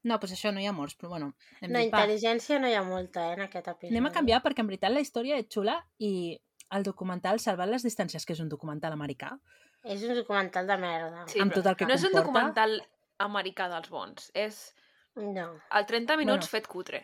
No, 0.04 0.16
doncs 0.18 0.32
això, 0.34 0.50
no 0.50 0.58
hi 0.62 0.66
ha 0.66 0.72
morts, 0.74 0.96
però 0.98 1.10
bueno, 1.12 1.28
hem 1.60 1.70
No, 1.74 1.78
dit, 1.78 1.92
va, 1.94 2.00
intel·ligència 2.02 2.58
no 2.60 2.70
hi 2.70 2.74
ha 2.74 2.82
molta, 2.82 3.28
eh, 3.30 3.34
en 3.36 3.44
aquest 3.44 3.68
episodi. 3.68 3.92
anem 3.94 4.08
a 4.10 4.12
canviar 4.16 4.40
perquè 4.42 4.64
en 4.64 4.70
veritat 4.72 4.90
la 4.96 5.04
història 5.04 5.38
és 5.38 5.46
xula 5.54 5.76
i 6.00 6.40
el 6.74 6.84
documental 6.88 7.38
Salvant 7.44 7.70
les 7.70 7.84
distàncies, 7.86 8.26
que 8.26 8.34
és 8.34 8.40
un 8.42 8.50
documental 8.50 8.96
americà, 8.98 9.36
És 9.84 10.02
un 10.08 10.16
documental 10.16 10.66
de 10.68 10.78
merda. 10.78 11.26
Sí, 11.28 11.40
amb 11.42 11.52
però 11.52 11.60
tot 11.62 11.68
el 11.70 11.76
que 11.78 11.86
no 11.86 11.94
és 11.94 12.04
un 12.04 12.12
comporta. 12.14 12.24
documental 12.24 12.82
americà 13.20 13.68
dels 13.70 13.90
bons. 13.90 14.32
És 14.34 14.74
No, 15.16 15.60
el 15.78 15.86
30 15.86 16.18
minuts 16.18 16.48
Bueno. 16.48 16.52
fet 16.56 16.68
cutre. 16.68 17.04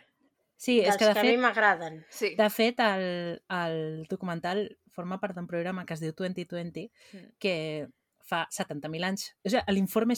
Sí, 0.58 0.80
és 0.82 0.98
que 0.98 1.06
de 1.06 1.14
que 1.14 1.20
a 1.20 1.24
mi 1.24 1.30
fet, 1.30 1.40
m'agraden. 1.40 2.00
Sí. 2.10 2.32
de 2.36 2.50
fet 2.50 2.80
el, 2.82 3.42
el 3.50 4.08
documental 4.10 4.64
forma 4.92 5.20
part 5.22 5.36
d'un 5.38 5.46
programa 5.48 5.86
que 5.86 5.94
es 5.94 6.02
diu 6.02 6.12
2020 6.18 6.90
Mm. 7.14 7.28
que 7.40 7.88
fa 8.28 8.48
70.000 8.52 9.06
anys, 9.06 9.30
o 9.46 9.50
sigui, 9.50 9.62
l'informe 9.72 10.16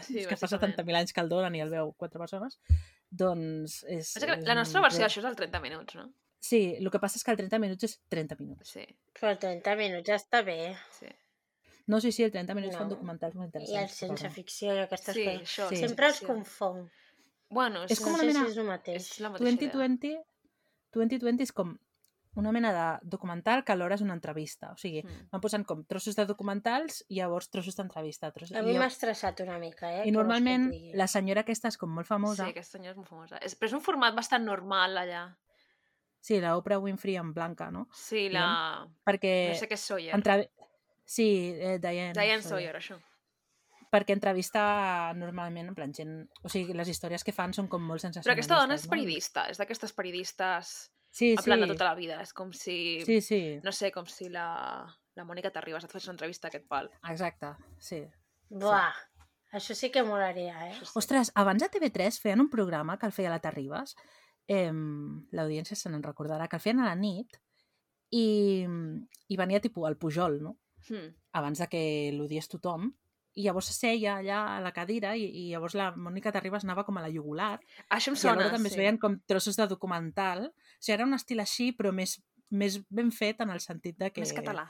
sigui, 0.00 0.14
Sí, 0.14 0.18
és 0.22 0.26
que 0.30 0.36
fa 0.36 0.46
bàsicament. 0.46 0.76
70.000 0.78 0.96
anys 1.02 1.12
que 1.12 1.20
el 1.20 1.28
donen 1.28 1.54
i 1.54 1.60
el 1.60 1.68
veu 1.74 1.92
quatre 1.98 2.18
persones, 2.18 2.58
doncs 3.10 3.82
és... 3.84 4.14
Passa 4.14 4.26
que 4.30 4.38
és 4.40 4.46
la 4.46 4.54
nostra 4.54 4.80
versió 4.80 5.02
d'això 5.04 5.20
és 5.20 5.28
el 5.28 5.36
30 5.36 5.60
minuts, 5.60 5.94
no? 5.98 6.06
Sí, 6.40 6.76
el 6.78 6.90
que 6.90 7.00
passa 7.02 7.18
és 7.18 7.24
que 7.26 7.32
el 7.34 7.36
30 7.42 7.58
minuts 7.58 7.84
és 7.84 7.98
30 8.08 8.36
minuts. 8.38 8.70
Sí, 8.70 8.86
Però 9.18 9.34
30 9.38 9.76
minuts 9.76 10.08
està 10.14 10.42
bé. 10.46 10.76
sí. 11.00 11.08
No, 11.88 12.00
sí, 12.00 12.10
sí, 12.10 12.24
el 12.24 12.32
30 12.32 12.54
minuts 12.54 12.72
No. 12.74 12.78
fan 12.80 12.88
documentals 12.88 13.34
molt 13.36 13.46
I 13.54 13.58
interessants. 13.58 14.02
el 14.02 14.08
sense 14.08 14.30
ficció 14.34 14.74
i 14.74 14.78
aquestes 14.80 15.14
Sí, 15.14 15.24
coses. 15.24 15.42
això. 15.42 15.68
Sí. 15.68 15.76
Sempre 15.76 16.06
els 16.08 16.16
sí. 16.18 16.26
confon. 16.26 16.90
Bueno, 17.48 17.84
és, 17.84 17.92
És 17.92 18.00
com 18.00 18.12
no 18.12 18.18
una 18.18 18.22
sé 18.24 18.26
mena- 18.32 18.44
si 18.46 18.50
és 18.52 18.56
el 18.58 18.66
mateix. 18.66 19.10
és 19.12 19.20
la 19.20 19.30
mateixa 19.30 19.52
idea. 19.52 19.70
2020, 19.72 20.24
2020 20.92 21.42
és 21.42 21.52
com 21.52 21.76
una 22.36 22.52
mena 22.52 22.70
de 22.72 23.08
documental 23.08 23.62
que 23.64 23.72
alhora 23.72 23.94
és 23.94 24.02
una 24.02 24.12
entrevista. 24.12 24.72
O 24.72 24.76
sigui, 24.76 25.02
Mm. 25.02 25.28
van 25.32 25.40
posant 25.40 25.64
com 25.64 25.84
trossos 25.86 26.16
de 26.16 26.26
documentals 26.26 27.04
i 27.08 27.16
llavors 27.20 27.48
trossos 27.48 27.76
d'entrevista. 27.76 28.30
Trossos... 28.32 28.56
A 28.56 28.60
mi 28.62 28.72
llavors- 28.74 28.78
m'ha 28.78 28.86
estressat 28.88 29.40
una 29.40 29.58
mica, 29.58 30.02
eh? 30.02 30.08
I 30.08 30.10
normalment 30.12 30.70
la 30.94 31.06
senyora 31.06 31.40
aquesta 31.46 31.68
és 31.68 31.78
com 31.78 31.88
molt 31.90 32.06
famosa. 32.06 32.44
Sí, 32.44 32.50
aquesta 32.50 32.76
senyora 32.78 32.90
és 32.90 32.96
molt 32.96 33.08
famosa. 33.08 33.38
És, 33.40 33.54
però 33.58 33.66
és 33.66 33.72
un 33.72 33.80
format 33.80 34.14
bastant 34.14 34.44
normal 34.44 34.96
allà. 34.98 35.36
Sí, 36.20 36.40
la 36.40 36.56
Oprah 36.58 36.78
Winfrey 36.78 37.16
en 37.16 37.32
blanca, 37.32 37.70
no? 37.70 37.88
Sí, 37.94 38.28
la... 38.28 38.86
Perquè... 39.06 39.48
No 39.50 39.54
sé 39.54 39.68
què 39.68 39.74
és 39.78 39.80
Sawyer. 39.80 40.14
Entrev... 40.14 40.48
Sí, 41.04 41.54
eh, 41.56 41.78
Diane. 41.78 42.12
Diane 42.12 42.42
Sawyer. 42.42 42.74
Sawyer, 42.74 42.76
això. 42.76 43.00
Perquè 43.92 44.12
entrevista 44.16 44.62
normalment, 45.14 45.68
en 45.70 45.74
plan, 45.76 45.92
gent... 45.94 46.16
O 46.42 46.50
sigui, 46.50 46.74
les 46.74 46.88
històries 46.90 47.22
que 47.24 47.32
fan 47.32 47.52
són 47.54 47.68
com 47.70 47.82
molt 47.82 48.00
Però 48.00 48.08
sensacionalistes. 48.08 48.44
aquesta 48.50 48.60
dona 48.60 48.74
és 48.74 48.84
no? 48.86 48.90
periodista, 48.90 49.46
és 49.50 49.58
d'aquestes 49.62 49.92
periodistes 49.96 50.76
Sí, 51.16 51.30
en 51.32 51.38
sí. 51.38 51.44
plan 51.48 51.62
de 51.62 51.66
tota 51.70 51.86
la 51.88 51.94
vida. 51.96 52.18
És 52.20 52.34
com 52.36 52.50
si... 52.52 53.00
Sí, 53.06 53.20
sí, 53.24 53.40
No 53.64 53.72
sé, 53.72 53.88
com 53.94 54.04
si 54.10 54.28
la, 54.28 54.84
la 55.16 55.24
Mònica 55.24 55.48
Terribas 55.54 55.86
et 55.86 55.92
fes 55.94 56.04
una 56.04 56.12
entrevista 56.18 56.48
a 56.48 56.50
aquest 56.50 56.66
pal. 56.68 56.90
exacte, 57.08 57.54
sí. 57.80 58.02
Buah, 58.50 58.92
això 59.56 59.74
sí 59.74 59.88
que 59.94 60.02
molaria, 60.04 60.58
eh? 60.68 60.74
Sí. 60.82 60.92
Ostres, 61.00 61.32
abans 61.34 61.62
a 61.64 61.70
TV3 61.72 62.20
feien 62.20 62.42
un 62.44 62.50
programa 62.52 62.98
que 62.98 63.06
el 63.08 63.12
feia 63.16 63.30
la 63.32 63.40
Terribas, 63.40 63.96
eh, 64.46 64.68
l'audiència 65.32 65.74
se 65.78 65.88
n'en 65.88 66.04
recordarà, 66.04 66.50
que 66.50 66.60
el 66.60 66.64
feien 66.66 66.84
a 66.84 66.90
la 66.90 66.94
nit 67.00 67.40
i, 68.12 68.66
i 69.32 69.36
venia 69.40 69.60
tipus 69.64 69.88
al 69.88 69.96
Pujol, 69.96 70.42
no? 70.42 70.58
Hmm. 70.86 71.08
abans 71.34 71.58
de 71.58 71.66
que 71.66 71.80
l'odiés 72.14 72.46
tothom, 72.46 72.92
i 73.36 73.44
llavors 73.44 73.68
seia 73.76 74.16
allà 74.20 74.38
a 74.56 74.60
la 74.64 74.72
cadira 74.72 75.12
i, 75.16 75.26
i 75.26 75.44
llavors 75.50 75.76
la 75.76 75.90
Mònica 75.92 76.32
Terribas 76.32 76.64
anava 76.64 76.86
com 76.86 76.96
a 76.96 77.04
la 77.04 77.12
jugular 77.12 77.52
Això 77.92 78.12
em 78.12 78.16
i 78.16 78.22
sona, 78.22 78.38
alhora 78.38 78.56
també 78.56 78.70
es 78.72 78.76
sí. 78.76 78.80
veien 78.80 78.98
com 79.02 79.18
trossos 79.28 79.58
de 79.60 79.66
documental. 79.68 80.48
O 80.48 80.80
sigui, 80.80 80.94
era 80.96 81.06
un 81.08 81.16
estil 81.16 81.42
així, 81.44 81.70
però 81.76 81.92
més, 81.92 82.16
més 82.50 82.80
ben 82.88 83.12
fet 83.12 83.44
en 83.44 83.52
el 83.52 83.60
sentit 83.64 83.98
de 84.00 84.10
que... 84.10 84.24
Més 84.24 84.34
català. 84.36 84.66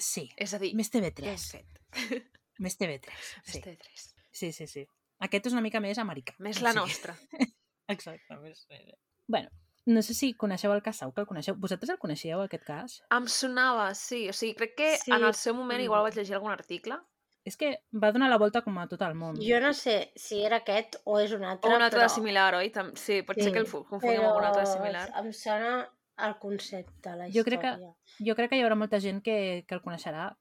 Sí, 0.00 0.24
És 0.40 0.54
a 0.56 0.60
dir, 0.62 0.72
més 0.78 0.88
ben 0.94 1.04
TV3. 1.04 1.48
fet. 1.52 1.80
Més 2.60 2.76
TV3, 2.76 3.08
Més 3.46 3.54
sí. 3.54 3.60
TV3. 3.64 4.02
Sí, 4.36 4.50
sí, 4.52 4.66
sí. 4.68 4.82
Aquest 5.24 5.48
és 5.48 5.54
una 5.56 5.62
mica 5.64 5.80
més 5.80 5.98
americà. 6.00 6.34
Més 6.44 6.60
la 6.64 6.74
sigui, 6.74 6.84
nostra. 6.84 7.14
Exacte, 7.94 8.36
més... 8.42 8.66
Bueno, 9.28 9.48
no 9.88 10.02
sé 10.04 10.14
si 10.14 10.32
coneixeu 10.38 10.72
el 10.74 10.82
Casau, 10.84 11.12
que 11.16 11.24
el 11.24 11.28
coneixeu. 11.28 11.56
Vosaltres 11.60 11.92
el 11.94 11.98
coneixíeu, 12.02 12.42
aquest 12.44 12.66
cas? 12.66 12.98
Em 13.16 13.26
sonava, 13.32 13.88
sí. 13.98 14.26
O 14.30 14.34
sigui, 14.36 14.54
crec 14.58 14.76
que 14.76 14.90
Sí, 15.00 15.12
en 15.16 15.24
el 15.24 15.36
seu 15.38 15.56
moment 15.56 15.80
igual 15.82 16.04
vaig 16.06 16.18
llegir 16.20 16.36
algun 16.36 16.52
article. 16.52 17.00
És 17.44 17.56
que 17.56 17.70
va 17.92 18.10
donar 18.12 18.28
la 18.28 18.36
volta 18.38 18.60
com 18.62 18.76
a 18.78 18.86
tot 18.86 19.00
el 19.02 19.14
món. 19.16 19.38
Jo 19.40 19.60
no 19.60 19.72
sé 19.72 20.12
si 20.14 20.42
era 20.44 20.58
aquest 20.60 20.96
o 21.04 21.18
és 21.18 21.32
un 21.32 21.44
altre, 21.44 21.70
O 21.70 21.76
un 21.76 21.82
altre 21.82 22.02
però... 22.02 22.08
similar, 22.12 22.54
oi? 22.58 22.68
Tam- 22.70 22.92
Sí, 22.96 23.22
pot 23.22 23.38
ser 23.40 23.52
que 23.52 23.58
el 23.64 23.66
confonguem 23.70 24.24
amb 24.26 24.36
un 24.36 24.44
altre 24.44 24.66
similar. 24.66 25.06
em 25.22 25.32
sona 25.32 25.88
el 26.20 26.34
concepte, 26.38 27.14
la 27.16 27.30
Jo 27.32 27.42
crec 27.44 27.60
que- 27.62 27.72
història. 27.72 27.94
Jo 28.28 28.34
crec 28.36 28.50
que 28.50 28.56
hi 28.58 28.62
haurà 28.62 28.76
molta 28.76 29.00
gent 29.00 29.22
que, 29.24 29.64
que 29.66 29.74
el 29.74 29.80
coneixerà 29.80 30.36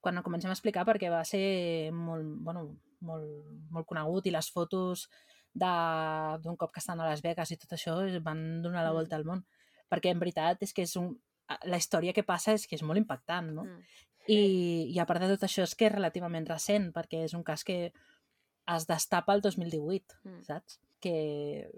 quan 0.00 0.16
el 0.18 0.22
comencem 0.26 0.50
a 0.50 0.52
explicar 0.52 0.84
perquè 0.84 1.08
va 1.10 1.24
ser 1.24 1.90
molt, 1.92 2.26
bueno, 2.44 2.76
molt, 3.00 3.46
molt 3.70 3.86
conegut 3.86 4.26
i 4.26 4.30
les 4.34 4.50
fotos 4.52 5.08
de- 5.54 6.38
d'un 6.42 6.56
cop 6.56 6.70
que 6.72 6.80
estan 6.80 7.00
a 7.00 7.06
Las 7.08 7.22
Vegas 7.22 7.50
i 7.50 7.56
tot 7.56 7.72
això 7.72 7.96
es 8.06 8.22
van 8.22 8.60
donar 8.62 8.84
la 8.84 8.90
Mm. 8.90 8.94
volta 8.94 9.16
al 9.16 9.24
món. 9.24 9.46
Perquè 9.90 10.10
en 10.10 10.18
veritat 10.20 10.62
és 10.62 10.72
que 10.74 10.82
és 10.82 10.96
un... 10.96 11.16
la 11.64 11.76
història 11.76 12.12
que 12.12 12.22
passa 12.24 12.52
és 12.52 12.66
que 12.66 12.76
és 12.76 12.82
molt 12.82 12.96
impactant, 12.98 13.50
no? 13.52 13.64
Mm. 13.64 13.82
I, 14.28 14.92
I 14.94 14.98
a 15.02 15.06
part 15.06 15.20
de 15.24 15.28
tot 15.34 15.42
això 15.48 15.64
és 15.66 15.74
que 15.74 15.86
és 15.88 15.92
relativament 15.94 16.46
recent, 16.46 16.92
perquè 16.94 17.24
és 17.26 17.34
un 17.34 17.42
cas 17.42 17.64
que 17.64 17.92
es 18.76 18.86
destapa 18.86 19.34
el 19.34 19.40
2018, 19.42 20.18
Mm. 20.24 20.42
saps? 20.46 20.78
Que 21.02 21.68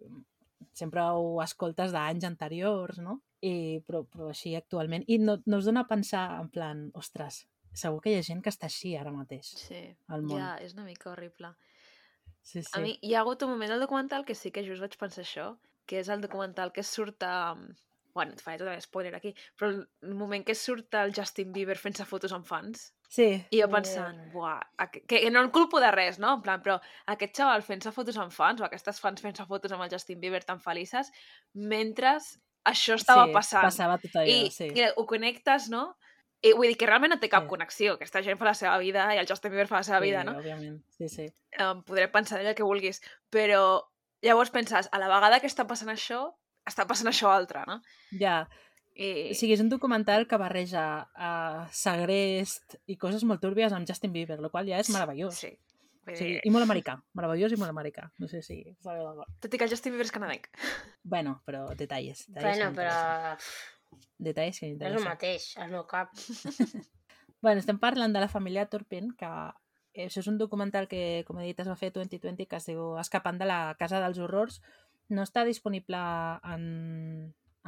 sempre 0.74 1.00
ho 1.00 1.40
escoltes 1.42 1.92
d'anys 1.92 2.24
anteriors, 2.28 2.98
no? 2.98 3.20
I, 3.40 3.80
però, 3.86 4.04
però 4.08 4.28
així 4.32 4.54
actualment. 4.56 5.04
I 5.08 5.18
no, 5.18 5.38
no 5.46 5.58
us 5.60 5.64
dona 5.68 5.80
a 5.84 5.88
pensar 5.88 6.40
en 6.40 6.48
plan, 6.50 6.90
ostres, 6.94 7.46
segur 7.72 8.00
que 8.02 8.12
hi 8.12 8.18
ha 8.18 8.22
gent 8.26 8.42
que 8.42 8.50
està 8.52 8.68
així 8.70 8.94
ara 8.96 9.10
mateix 9.12 9.48
Sí, 9.58 9.80
al 10.08 10.22
món. 10.22 10.38
ja, 10.38 10.56
és 10.62 10.74
una 10.76 10.84
mica 10.84 11.10
horrible. 11.10 11.54
Sí, 12.42 12.62
sí. 12.62 12.70
A 12.76 12.80
mi 12.80 12.98
hi 13.02 13.14
ha 13.14 13.20
hagut 13.24 13.42
un 13.42 13.50
moment 13.50 13.70
del 13.72 13.80
documental 13.80 14.24
que 14.24 14.34
sí 14.34 14.50
que 14.52 14.64
just 14.66 14.80
vaig 14.84 14.96
pensar 15.00 15.24
això, 15.24 15.56
que 15.86 15.98
és 16.00 16.08
el 16.08 16.20
documental 16.20 16.72
que 16.72 16.82
surt 16.84 17.22
a... 17.24 17.56
Bueno, 18.14 18.32
et 18.36 18.42
faré 18.44 18.58
tot 18.60 18.82
spoiler 18.84 19.14
aquí, 19.16 19.32
però 19.58 19.72
el 19.72 20.14
moment 20.14 20.44
que 20.46 20.54
surt 20.54 20.94
el 21.00 21.12
Justin 21.16 21.52
Bieber 21.52 21.76
fent-se 21.78 22.04
fotos 22.06 22.32
amb 22.32 22.46
fans, 22.46 22.92
Sí, 23.10 23.26
i 23.50 23.60
jo 23.60 23.66
pensant, 23.70 24.20
buah, 24.32 24.60
aqu- 24.84 25.02
que 25.10 25.20
no 25.30 25.42
en 25.42 25.50
culpo 25.50 25.80
de 25.82 25.90
res, 25.90 26.18
no? 26.22 26.34
En 26.38 26.42
plan, 26.42 26.62
però 26.62 26.80
aquest 27.06 27.36
xaval 27.36 27.62
fent-se 27.62 27.92
fotos 27.92 28.16
amb 28.18 28.32
fans, 28.32 28.60
o 28.60 28.64
aquestes 28.64 29.00
fans 29.02 29.20
fent-se 29.22 29.46
fotos 29.50 29.72
amb 29.74 29.82
el 29.86 29.90
Justin 29.90 30.20
Bieber 30.22 30.42
tan 30.44 30.60
felices, 30.60 31.10
mentre 31.54 32.16
això 32.64 32.94
estava 32.96 33.26
sí, 33.26 33.32
passant. 33.34 33.66
Passava 33.66 33.98
tot 34.02 34.14
allò, 34.22 34.30
I, 34.46 34.50
sí. 34.50 34.70
I 34.74 34.88
ho 34.96 35.06
connectes, 35.06 35.68
no? 35.70 35.96
I 36.44 36.52
vull 36.52 36.68
dir 36.68 36.76
que 36.80 36.86
realment 36.86 37.14
no 37.14 37.18
té 37.20 37.28
cap 37.32 37.44
Sí. 37.44 37.48
connexió. 37.48 37.94
Aquesta 37.94 38.22
gent 38.22 38.38
fa 38.38 38.44
la 38.50 38.54
seva 38.54 38.76
vida 38.78 39.06
i 39.14 39.18
el 39.18 39.26
Justin 39.28 39.50
Bieber 39.52 39.66
fa 39.68 39.76
la 39.80 39.82
seva 39.86 40.00
sí, 40.00 40.04
vida, 40.10 40.24
no? 40.24 40.34
òbviament. 40.38 40.82
Sí, 40.98 41.08
sí. 41.08 41.26
um, 41.60 41.82
podré 41.86 42.08
pensar 42.10 42.40
el 42.40 42.54
que 42.54 42.64
vulguis, 42.66 43.00
però 43.30 43.84
llavors 44.22 44.50
penses, 44.50 44.88
a 44.92 44.98
la 44.98 45.08
vegada 45.08 45.40
que 45.40 45.46
està 45.46 45.66
passant 45.68 45.90
això, 45.92 46.34
està 46.68 46.86
passant 46.88 47.10
això 47.10 47.30
altre, 47.32 47.64
no? 47.68 47.80
Ja, 48.20 48.44
I... 48.94 49.30
o 49.32 49.36
sigui, 49.36 49.54
és 49.56 49.62
un 49.64 49.70
documental 49.72 50.28
que 50.30 50.40
barreja 50.40 50.86
uh, 51.04 51.64
segrest 51.74 52.78
i 52.86 52.96
coses 53.00 53.24
molt 53.28 53.42
túrbies 53.42 53.74
amb 53.74 53.88
Justin 53.88 54.14
Bieber, 54.14 54.38
el 54.40 54.50
qual 54.50 54.70
ja 54.70 54.80
és 54.82 54.92
meravellós. 54.94 55.42
Sí. 55.44 55.52
Vull 56.04 56.14
O 56.14 56.20
sigui, 56.20 56.40
I 56.44 56.50
molt 56.52 56.66
americà. 56.66 56.98
Meravellós 57.16 57.54
i 57.56 57.58
molt 57.60 57.72
americà. 57.72 58.10
No 58.20 58.28
sé 58.28 58.42
si 58.44 58.58
tot 58.84 59.54
i 59.54 59.60
que 59.60 59.64
el 59.64 59.72
Justin 59.72 59.94
Bieber 59.94 60.04
és 60.04 60.12
canadenc. 60.12 60.50
Bueno, 61.02 61.38
però 61.48 61.66
detalles. 61.78 62.26
detalles 62.28 62.58
Bueno, 62.58 62.72
que 62.72 62.82
però 62.82 62.96
m'interessen. 62.98 63.70
Detalls 64.28 64.58
que 64.60 64.66
és 64.66 64.68
el 64.68 64.74
m'interessen. 64.74 65.08
mateix, 65.08 65.46
al 65.64 65.72
meu 65.72 65.86
cap. 65.88 66.12
Bueno, 67.44 67.60
estem 67.60 67.76
parlant 67.76 68.14
de 68.14 68.20
la 68.22 68.28
família 68.32 68.62
Turpin, 68.72 69.10
que 69.20 69.28
això 70.00 70.22
és 70.22 70.28
un 70.30 70.38
documental 70.40 70.86
que, 70.88 71.24
com 71.28 71.36
he 71.36 71.50
dit, 71.50 71.58
es 71.60 71.68
va 71.68 71.76
fer 71.76 71.90
2020, 71.92 72.46
que 72.48 72.56
es 72.56 72.68
diu 72.70 72.94
Escapant 72.96 73.36
de 73.36 73.44
la 73.50 73.58
Casa 73.76 74.00
dels 74.00 74.16
Horrors. 74.16 74.62
No 75.12 75.24
està 75.26 75.44
disponible 75.44 76.00
en, 76.48 76.64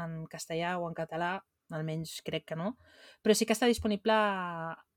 en 0.01 0.17
castellà 0.33 0.77
o 0.81 0.87
en 0.89 0.97
català, 0.97 1.37
almenys 1.75 2.21
crec 2.27 2.47
que 2.49 2.57
no, 2.57 2.77
però 3.23 3.35
sí 3.35 3.47
que 3.47 3.57
està 3.57 3.67
disponible 3.67 4.15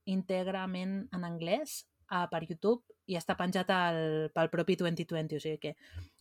íntegrament 0.08 1.02
en 1.14 1.26
anglès 1.26 1.82
uh, 2.10 2.26
per 2.30 2.44
YouTube 2.46 2.84
i 3.10 3.18
està 3.18 3.34
penjat 3.38 3.70
al, 3.74 4.30
pel 4.34 4.50
propi 4.52 4.76
2020, 4.78 5.36
o 5.36 5.42
sigui 5.42 5.58
que 5.58 5.74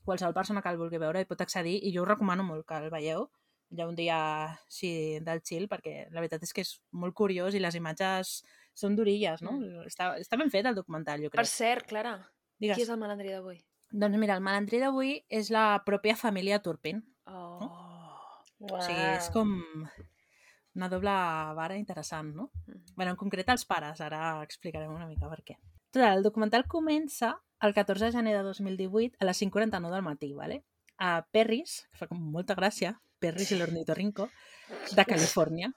qualsevol 0.06 0.34
persona 0.34 0.64
que 0.66 0.74
el 0.74 0.80
vulgui 0.82 1.02
veure 1.02 1.22
hi 1.22 1.30
pot 1.30 1.42
accedir 1.46 1.78
i 1.86 1.94
jo 1.94 2.04
us 2.04 2.10
recomano 2.10 2.46
molt 2.48 2.66
que 2.68 2.80
el 2.82 2.90
veieu 2.94 3.28
ja 3.78 3.86
un 3.86 3.96
dia 3.96 4.18
així 4.50 5.20
del 5.26 5.44
chill, 5.46 5.68
perquè 5.70 6.08
la 6.10 6.24
veritat 6.24 6.44
és 6.46 6.54
que 6.56 6.66
és 6.66 6.74
molt 6.90 7.14
curiós 7.18 7.54
i 7.54 7.62
les 7.62 7.78
imatges 7.78 8.40
són 8.74 8.96
d'orilles, 8.98 9.44
no? 9.46 9.60
Mm. 9.60 9.86
Està, 9.90 10.16
està 10.18 10.40
ben 10.40 10.50
fet 10.50 10.66
el 10.66 10.78
documental, 10.78 11.22
jo 11.22 11.30
Per 11.30 11.44
crec. 11.44 11.52
cert, 11.52 11.90
Clara, 11.90 12.16
Digues. 12.58 12.80
qui 12.80 12.88
és 12.88 12.90
el 12.90 13.02
malandrí 13.02 13.36
d'avui? 13.36 13.62
Doncs 13.92 14.22
mira, 14.22 14.38
el 14.38 14.46
malandrí 14.46 14.80
d'avui 14.82 15.16
és 15.30 15.50
la 15.54 15.82
pròpia 15.86 16.16
família 16.16 16.62
Turpin. 16.62 17.02
Oh. 17.26 17.70
Uau. 18.60 18.78
O 18.78 18.82
sigui, 18.84 19.06
és 19.16 19.30
com 19.34 19.54
una 20.76 20.90
doble 20.92 21.14
vara 21.58 21.78
interessant, 21.80 22.34
no? 22.36 22.50
Mm. 22.68 22.96
bueno, 22.96 23.12
en 23.16 23.20
concret 23.20 23.50
els 23.50 23.66
pares, 23.66 24.02
ara 24.02 24.42
explicarem 24.44 24.92
una 24.94 25.08
mica 25.08 25.30
per 25.32 25.42
què. 25.44 25.58
Total, 25.90 26.20
el 26.20 26.24
documental 26.24 26.68
comença 26.70 27.38
el 27.66 27.74
14 27.74 28.06
de 28.06 28.12
gener 28.12 28.36
de 28.38 28.44
2018 28.44 29.18
a 29.20 29.26
les 29.26 29.42
5.49 29.42 29.96
del 29.96 30.06
matí, 30.06 30.34
¿vale? 30.34 30.64
a 31.00 31.26
Perris, 31.32 31.88
que 31.90 32.04
fa 32.04 32.08
com 32.12 32.20
molta 32.36 32.56
gràcia, 32.60 32.94
Perris 33.24 33.54
i 33.56 33.58
l'ornitorrinco, 33.58 34.28
de 34.92 35.06
Califòrnia, 35.08 35.72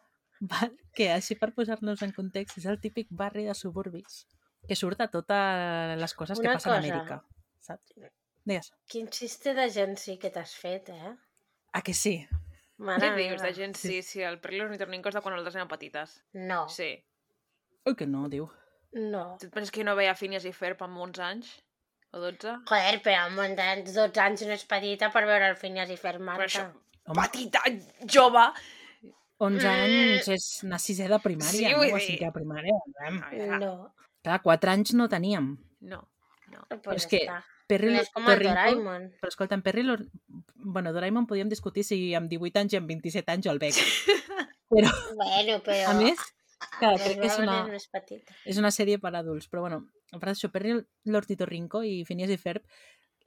val? 0.53 0.75
que 0.99 1.09
així 1.15 1.39
per 1.39 1.53
posar-nos 1.57 2.03
en 2.03 2.13
context 2.17 2.59
és 2.59 2.67
el 2.69 2.81
típic 2.83 3.09
barri 3.23 3.47
de 3.47 3.55
suburbis 3.55 4.25
que 4.67 4.77
surt 4.79 5.01
a 5.03 5.09
totes 5.11 5.95
les 5.99 6.15
coses 6.19 6.39
que 6.39 6.47
Una 6.47 6.59
passen 6.59 6.73
a 6.73 6.77
cosa. 6.77 6.83
Amèrica, 6.83 7.17
saps? 7.63 7.93
Digues. 8.45 8.71
Quin 8.91 9.09
xiste 9.15 9.55
de 9.55 9.69
gent 9.71 9.97
sí 10.03 10.17
que 10.19 10.31
t'has 10.35 10.55
fet, 10.59 10.89
eh? 10.91 11.13
Ah, 11.73 11.83
que 11.83 11.95
sí? 11.95 12.17
Mare 12.83 13.13
Què 13.13 13.17
dius 13.17 13.43
de 13.45 13.53
gent? 13.55 13.77
Sí, 13.79 14.01
sí, 14.03 14.21
el 14.27 14.41
Perry 14.43 14.57
i 14.59 14.61
l'ornitorrinco 14.65 15.09
és 15.09 15.15
de 15.15 15.21
quan 15.23 15.35
nosaltres 15.37 15.55
érem 15.61 15.69
petites. 15.71 16.17
No, 16.35 16.65
Sí. 16.69 16.91
Ui, 17.87 17.95
que 17.99 18.07
no, 18.07 18.29
diu. 18.29 18.49
no. 18.93 19.37
Tu 19.41 19.47
et 19.47 19.53
penses 19.55 19.71
que 19.71 19.81
jo 19.81 19.87
no 19.87 19.95
veia 19.97 20.15
Phineas 20.15 20.45
i 20.45 20.53
Ferb 20.53 20.83
amb 20.83 20.99
11 20.99 21.23
anys? 21.23 21.53
O 22.13 22.19
12? 22.21 22.59
Joder, 22.69 22.99
però 23.03 23.23
amb 23.27 23.39
11 23.39 23.63
anys, 23.63 23.95
12 23.95 24.21
anys 24.21 24.43
no 24.47 24.53
és 24.53 24.65
petita 24.69 25.09
per 25.11 25.23
veure 25.25 25.49
el 25.49 25.57
Phineas 25.57 25.91
i 25.91 25.97
Ferb, 25.97 26.21
Però 26.21 26.25
Marta. 26.27 26.45
això, 26.45 26.67
Home, 27.07 27.23
petita, 27.23 27.63
jove! 28.07 28.45
11 29.39 29.67
Mm. 29.67 29.71
anys 29.85 30.29
és 30.29 30.45
anar 30.65 30.77
a 30.77 30.79
sisè 30.79 31.09
de 31.09 31.19
primària, 31.19 31.51
Sí, 31.51 31.65
no? 31.73 31.79
vull 31.79 31.95
O 31.95 31.99
cinquè 31.99 32.29
de 32.29 32.33
primària. 32.33 33.59
No. 33.59 33.95
Clar, 34.23 34.41
4 34.43 34.71
anys 34.71 34.93
no 34.95 35.09
teníem. 35.09 35.57
No. 35.81 36.09
Pues 36.83 37.03
és 37.05 37.07
que. 37.11 37.21
Perry, 37.69 37.93
No 37.95 38.01
és 38.03 38.11
com 38.13 38.25
el 38.27 38.33
Perry- 38.35 38.49
Doraemon. 38.51 39.05
Però 39.23 39.29
escolta, 39.33 39.55
en 39.55 39.63
Perry... 39.63 39.85
Bueno, 40.57 40.93
Doraemon 40.93 41.27
podíem 41.27 41.49
discutir 41.49 41.85
si 41.85 42.15
amb 42.15 42.29
18 42.29 42.59
anys 42.61 42.73
i 42.75 42.77
amb 42.81 42.89
27 42.91 43.33
anys 43.33 43.47
el 43.53 43.59
veig. 43.63 43.79
Però, 44.73 44.89
Bueno, 45.15 45.59
però... 45.67 45.91
a 45.91 45.95
més, 45.99 46.19
clar, 46.79 46.95
però 46.97 47.05
crec 47.05 47.19
que 47.21 47.27
és 47.29 47.39
una- 47.43 47.59
és 47.77 47.87
petita. 47.93 48.35
és 48.49 48.59
una 48.61 48.71
sèrie 48.73 48.99
per 48.99 49.15
adults. 49.15 49.49
Però, 49.53 49.61
bueno, 49.67 49.83
a 50.13 50.19
part 50.19 50.33
d'això, 50.33 50.51
Perry 50.53 50.75
l'Ornitorrinco 51.13 51.83
i 51.85 52.03
Phineas 52.09 52.31
i 52.33 52.39
Ferb 52.41 52.65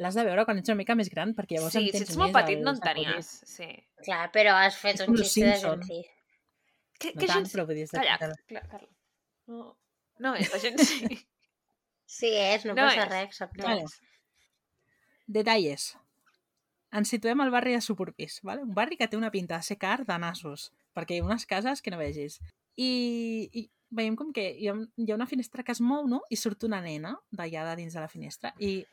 l'has 0.01 0.17
de 0.17 0.25
veure 0.27 0.43
quan 0.45 0.57
ets 0.59 0.67
una 0.73 0.75
mica 0.81 0.95
més 0.99 1.07
gran, 1.13 1.31
perquè 1.37 1.55
llavors 1.55 1.73
Sí, 1.77 1.85
si 1.85 1.91
entens 1.93 2.09
ets 2.09 2.17
molt 2.19 2.33
petit 2.35 2.59
no 2.65 2.73
en 2.75 2.81
tenies. 2.83 3.29
Sí. 3.47 3.69
Clar, 4.03 4.25
però 4.33 4.57
has 4.59 4.75
fet 4.81 4.99
un 5.07 5.15
xiste 5.15 5.45
de 5.47 5.55
gent 5.61 5.85
sí. 5.87 6.01
Que, 6.99 7.13
No 7.15 7.21
que 7.21 7.27
tant, 7.29 7.45
gent... 7.45 7.53
però 7.53 7.65
de- 7.69 7.87
Calla, 7.93 8.17
de- 8.19 8.33
Cla- 8.49 8.65
Carla. 8.73 8.89
No, 9.47 9.77
no 10.19 10.33
és, 10.35 10.51
la 10.51 10.59
gent 10.59 10.81
sí. 10.81 11.21
Sí, 12.15 12.31
és, 12.31 12.63
no, 12.67 12.73
No 12.77 12.85
passa 12.87 13.03
és. 13.03 13.09
res, 13.11 13.29
acceptem. 13.33 13.65
Vale. 13.67 13.85
Detalles. 15.27 15.91
Ens 16.95 17.11
situem 17.11 17.41
al 17.43 17.51
barri 17.51 17.73
de 17.75 17.81
Suburbis, 17.83 18.39
vale? 18.47 18.63
un 18.63 18.73
barri 18.73 18.95
que 18.95 19.07
té 19.11 19.17
una 19.19 19.31
pinta 19.33 19.57
de 19.59 19.67
ser 19.67 19.75
car 19.81 20.05
de 20.07 20.17
nassos, 20.21 20.69
perquè 20.95 21.17
hi 21.17 21.23
ha 21.23 21.25
unes 21.27 21.45
cases 21.49 21.81
que 21.83 21.91
no 21.91 21.99
vegis. 21.99 22.37
I, 22.79 22.91
i 23.51 23.65
veiem 23.95 24.15
com 24.15 24.31
que 24.35 24.45
hi 24.53 24.69
ha, 24.71 24.75
hi 24.75 25.11
ha 25.11 25.17
una 25.17 25.27
finestra 25.27 25.63
que 25.63 25.75
es 25.75 25.81
mou, 25.81 26.07
no? 26.07 26.21
I 26.31 26.39
surt 26.39 26.63
una 26.67 26.79
nena 26.81 27.17
d'allà 27.35 27.65
de 27.71 27.75
dins 27.81 27.95
de 27.97 28.03
la 28.03 28.11
finestra. 28.11 28.53
I 28.63 28.85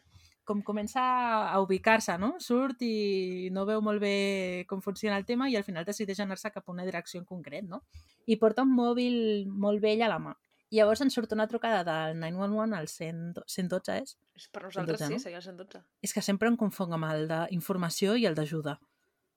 com 0.44 0.62
comença 0.66 1.02
a 1.46 1.60
ubicar-se, 1.62 2.16
no? 2.18 2.32
Surt 2.42 2.82
i 2.82 3.48
no 3.54 3.62
veu 3.68 3.82
molt 3.84 4.02
bé 4.02 4.64
com 4.70 4.82
funciona 4.82 5.16
el 5.20 5.26
tema 5.28 5.46
i 5.48 5.54
al 5.56 5.62
final 5.66 5.86
decideix 5.86 6.18
anar-se 6.24 6.50
cap 6.50 6.66
a 6.66 6.72
una 6.74 6.86
direcció 6.88 7.20
en 7.20 7.28
concret, 7.28 7.68
no? 7.68 7.84
I 8.26 8.38
porta 8.42 8.66
un 8.66 8.74
mòbil 8.74 9.46
molt 9.46 9.82
vell 9.84 10.02
a 10.02 10.10
la 10.10 10.18
mà. 10.18 10.34
I 10.72 10.78
llavors 10.80 11.02
ens 11.04 11.12
surt 11.12 11.32
una 11.36 11.44
trucada 11.50 11.82
del 11.84 12.16
911 12.20 12.76
al 12.78 12.86
100, 12.88 13.42
112, 13.46 13.96
és? 14.00 14.14
És 14.38 14.46
per 14.48 14.62
nosaltres 14.64 15.02
112, 15.02 15.08
sí, 15.10 15.18
no? 15.18 15.24
seria 15.26 15.40
el 15.42 15.44
112. 15.44 15.82
És 16.08 16.14
que 16.16 16.22
sempre 16.24 16.48
em 16.48 16.56
confonc 16.56 16.94
amb 16.96 17.10
el 17.10 17.26
d'informació 17.28 18.14
i 18.16 18.24
el 18.30 18.38
d'ajuda. 18.38 18.78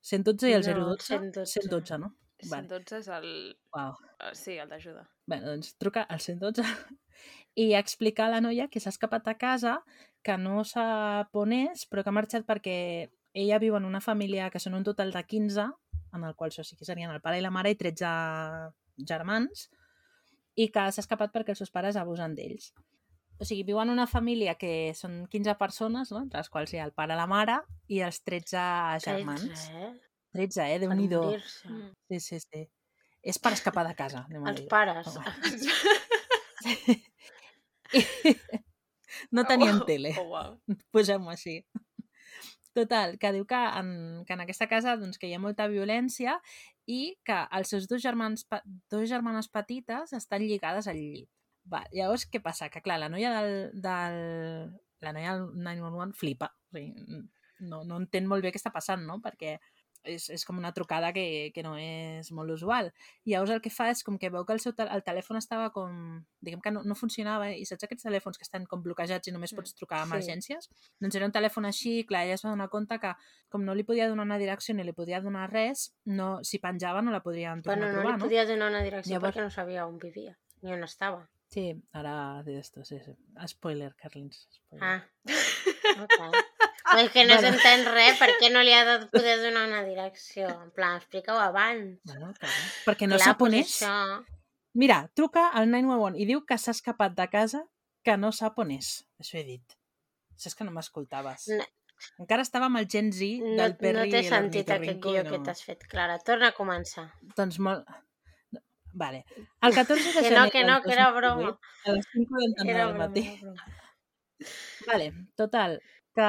112 0.05 0.51
i 0.51 0.55
el 0.55 0.63
No, 0.69 0.85
012? 0.93 1.09
112. 1.11 1.51
112, 1.59 1.97
no? 1.99 2.13
Vale. 2.45 2.67
112 2.69 2.99
és 3.01 3.09
el... 3.17 3.27
Uau. 3.75 3.97
eh, 4.21 4.31
Sí, 4.37 4.55
el 4.61 4.69
d'ajuda. 4.71 5.03
Bé, 5.27 5.41
doncs 5.43 5.75
truca 5.81 6.05
al 6.07 6.19
112 6.23 6.63
i 7.63 7.73
explica 7.75 8.25
a 8.27 8.31
la 8.31 8.41
noia 8.43 8.69
que 8.71 8.79
s'ha 8.79 8.93
escapat 8.95 9.27
a 9.27 9.35
casa, 9.39 9.79
que 10.23 10.37
no 10.39 10.63
sap 10.67 11.35
on 11.35 11.51
és, 11.55 11.83
però 11.89 12.03
que 12.03 12.11
ha 12.11 12.15
marxat 12.15 12.47
perquè 12.47 12.77
ella 13.35 13.59
viu 13.59 13.75
en 13.75 13.83
una 13.87 13.99
família 14.03 14.47
que 14.51 14.59
són 14.63 14.75
un 14.79 14.83
total 14.87 15.11
de 15.11 15.23
15, 15.23 15.67
en 16.15 16.23
el 16.23 16.35
qual 16.35 16.51
això 16.53 16.63
sí 16.63 16.77
que 16.79 16.87
serien 16.87 17.11
el 17.11 17.19
pare 17.23 17.39
i 17.39 17.43
la 17.43 17.51
mare 17.51 17.71
i 17.75 17.75
13 17.75 18.07
germans, 19.07 19.69
i 20.55 20.69
que 20.71 20.85
s'ha 20.91 21.01
escapat 21.03 21.33
perquè 21.33 21.53
els 21.55 21.59
seus 21.63 21.71
pares 21.73 21.95
abusen 21.99 22.35
d'ells. 22.35 22.71
O 23.39 23.43
sigui, 23.43 23.65
viu 23.67 23.79
en 23.81 23.89
una 23.91 24.05
família 24.07 24.53
que 24.55 24.93
són 24.95 25.25
15 25.27 25.57
persones, 25.59 26.11
no? 26.15 26.21
entre 26.23 26.39
les 26.39 26.49
quals 26.49 26.71
hi 26.73 26.79
ha 26.79 26.85
el 26.87 26.93
pare, 26.95 27.17
la 27.19 27.27
mare 27.27 27.57
i 27.91 27.99
els 28.05 28.21
13 28.23 28.61
germans. 29.03 29.43
13, 29.43 29.73
eh? 29.75 29.91
13, 30.35 30.69
eh? 30.75 30.79
Déu-n'hi-do. 30.85 31.21
Mm. 31.67 31.89
Sí, 32.07 32.19
sí, 32.23 32.39
sí. 32.39 32.63
És 33.25 33.39
per 33.41 33.51
escapar 33.57 33.83
de 33.87 33.95
casa. 33.97 34.23
Els 34.31 34.61
pares. 34.71 35.07
Home. 35.17 35.25
no 39.31 39.43
tenien 39.45 39.81
Oh, 39.81 39.85
tele, 39.85 40.13
Oh, 40.19 40.25
wow. 40.31 40.55
posem-ho 40.91 41.29
així. 41.31 41.59
Total, 42.75 43.15
que 43.21 43.31
diu 43.31 43.45
que 43.47 43.59
en, 43.79 43.89
que 44.27 44.35
en 44.35 44.41
aquesta 44.43 44.67
casa 44.67 44.97
doncs, 44.99 45.19
que 45.19 45.29
hi 45.29 45.35
ha 45.35 45.39
molta 45.39 45.69
violència 45.71 46.33
i 46.91 47.15
que 47.23 47.37
els 47.55 47.71
seus 47.71 47.87
dos, 47.87 48.01
germans, 48.03 48.43
dos 48.91 49.05
germanes 49.09 49.47
petites 49.47 50.11
estan 50.17 50.43
lligades 50.43 50.89
al 50.91 50.99
llit. 50.99 51.29
Va, 51.71 51.85
llavors, 51.95 52.27
què 52.29 52.41
passa? 52.43 52.67
Que, 52.69 52.83
clar, 52.83 52.99
la 53.01 53.09
noia 53.09 53.31
del... 53.37 53.55
del 53.85 54.19
la 55.05 55.11
noia 55.13 55.33
del 55.37 55.49
911 55.61 56.17
flipa. 56.17 56.49
O 56.71 56.77
sigui, 56.77 57.23
no, 57.69 57.83
no 57.87 57.97
entén 58.01 58.27
molt 58.27 58.43
bé 58.43 58.51
què 58.51 58.59
està 58.59 58.71
passant, 58.73 59.03
no? 59.07 59.19
Perquè 59.23 59.55
és, 60.05 60.29
és 60.29 60.45
com 60.45 60.57
una 60.57 60.71
trucada 60.73 61.11
que, 61.13 61.51
que 61.53 61.63
no 61.63 61.75
és 61.77 62.31
molt 62.31 62.51
usual. 62.53 62.91
I 63.25 63.33
llavors 63.33 63.51
el 63.55 63.61
que 63.61 63.69
fa 63.73 63.89
és 63.91 64.03
com 64.05 64.17
que 64.21 64.29
veu 64.29 64.45
que 64.45 64.53
el, 64.53 64.59
seu 64.63 64.73
tel 64.77 64.87
el 64.93 65.03
telèfon 65.03 65.37
estava 65.37 65.71
com... 65.75 66.23
Diguem 66.45 66.61
que 66.61 66.71
no, 66.71 66.83
no 66.85 66.95
funcionava 66.95 67.49
i 67.51 67.65
saps 67.65 67.83
aquests 67.87 68.05
telèfons 68.05 68.37
que 68.37 68.45
estan 68.45 68.65
com 68.69 68.83
bloquejats 68.85 69.27
i 69.27 69.33
només 69.33 69.51
Mm, 69.53 69.57
pots 69.61 69.75
trucar 69.75 70.01
a 70.01 70.05
sí. 70.05 70.11
emergències? 70.11 70.69
Doncs 71.01 71.15
era 71.17 71.25
un 71.25 71.31
telèfon 71.35 71.65
així, 71.65 72.03
clar, 72.05 72.23
ella 72.25 72.35
es 72.37 72.45
va 72.45 72.51
donar 72.53 72.69
compte 72.69 72.99
que 72.99 73.13
com 73.49 73.63
no 73.65 73.73
li 73.73 73.83
podia 73.83 74.07
donar 74.09 74.25
una 74.25 74.37
direcció 74.37 74.75
ni 74.75 74.83
li 74.83 74.93
podia 74.93 75.21
donar 75.21 75.49
res, 75.51 75.89
no, 76.05 76.39
si 76.43 76.59
penjava 76.59 77.01
no 77.01 77.11
la 77.11 77.21
podrien 77.23 77.61
tornar 77.61 77.77
Bueno, 77.77 77.85
a 77.85 77.89
no 77.89 78.01
trobar, 78.01 78.11
li 78.15 78.19
no? 78.19 78.25
podia 78.25 78.45
donar 78.45 78.69
una 78.69 78.83
direcció 78.83 79.15
Llavors- 79.15 79.33
perquè 79.35 79.43
no 79.43 79.49
sabia 79.49 79.85
on 79.87 79.97
vivia 79.99 80.37
ni 80.61 80.73
on 80.73 80.83
estava. 80.83 81.27
Sí, 81.49 81.71
ara 81.93 82.41
de 82.43 82.57
esto, 82.59 82.83
sí, 82.83 82.97
sí. 82.99 83.11
Spoiler, 83.47 83.93
Carlins. 83.95 84.47
Spoiler. 84.51 84.83
Ah, 84.83 85.05
ok. 86.05 86.15
Però 86.85 87.01
és 87.01 87.11
que 87.11 87.23
no 87.25 87.35
Bueno. 87.35 87.41
s'entén 87.57 87.85
res, 87.91 88.17
per 88.19 88.29
què 88.39 88.51
no 88.53 88.61
li 88.63 88.73
ha 88.73 88.83
de 88.85 88.95
poder 89.13 89.37
donar 89.41 89.65
una 89.67 89.83
direcció? 89.83 90.47
En 90.63 90.71
plan, 90.71 90.97
explica-ho 90.97 91.39
abans. 91.41 91.99
Bueno, 92.05 92.33
clar, 92.39 92.51
perquè 92.85 93.07
no 93.09 93.17
Clar, 93.17 93.25
sap 93.31 93.41
on 93.41 93.53
és. 93.57 93.79
Això... 93.81 94.25
Mira, 94.75 94.99
truca 95.15 95.47
al 95.49 95.69
911 95.71 96.19
i 96.21 96.27
diu 96.29 96.43
que 96.45 96.57
s'ha 96.61 96.71
escapat 96.75 97.15
de 97.17 97.27
casa 97.31 97.63
que 98.03 98.17
no 98.21 98.31
sap 98.35 98.59
on 98.59 98.71
és. 98.75 98.91
Això 99.19 99.39
he 99.39 99.43
dit. 99.47 99.77
Si 100.35 100.49
és 100.51 100.55
que 100.55 100.67
no 100.67 100.71
m'escoltaves. 100.75 101.47
No. 101.55 101.65
Encara 102.19 102.43
estava 102.43 102.67
amb 102.67 102.77
el 102.77 102.89
Gen 102.91 103.07
Z 103.15 103.23
No, 103.39 103.55
del 103.55 103.77
Perry 103.79 104.11
no 104.11 104.19
i 104.19 104.25
sentit 104.27 104.69
aquest 104.75 104.99
guió 105.01 105.21
i 105.23 105.29
que 105.29 105.37
no... 105.39 105.43
t'has 105.47 105.63
fet, 105.63 105.85
Clara. 105.89 106.17
Torna 106.19 106.49
a 106.51 106.57
començar. 106.57 107.07
Doncs 107.37 107.57
molt... 107.63 107.87
Vale. 108.95 109.25
El 109.61 109.73
14 109.75 110.03
de 110.03 110.11
Que 110.13 110.21
gener 110.29 110.39
no, 110.39 110.51
que 110.51 110.63
no, 110.63 110.75
que 110.83 110.91
era 110.93 111.09
2018, 111.11 111.15
broma. 111.15 111.59
A 111.85 111.91
les 111.95 112.05
5.49 112.13 112.69
Era 112.69 112.85
del 112.85 112.95
matí. 112.99 113.23
broma. 113.41 113.65
Vale, 114.87 115.11
total, 115.35 115.79
que... 116.15 116.27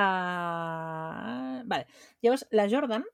Vale. 1.67 1.87
Llavors, 2.23 2.47
la 2.51 2.69
Jordan, 2.71 3.05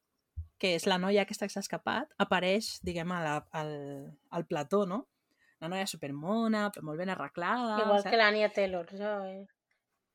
que 0.61 0.75
és 0.77 0.87
la 0.87 0.99
noia 1.03 1.25
aquesta 1.27 1.49
que 1.49 1.55
s'ha 1.55 1.63
escapat, 1.65 2.13
apareix, 2.23 2.77
diguem, 2.87 3.11
a 3.17 3.23
la, 3.25 3.35
al, 3.59 3.73
al 4.31 4.47
plató, 4.47 4.85
no? 4.87 5.07
Una 5.63 5.71
noia 5.77 5.87
supermona, 5.87 6.69
però 6.75 6.85
molt 6.89 6.99
ben 6.99 7.11
arreglada. 7.15 7.81
Igual 7.85 8.03
saps? 8.03 8.11
que 8.11 8.19
l'Ània 8.21 8.49
Taylor, 8.55 8.87
Joy. 8.99 9.43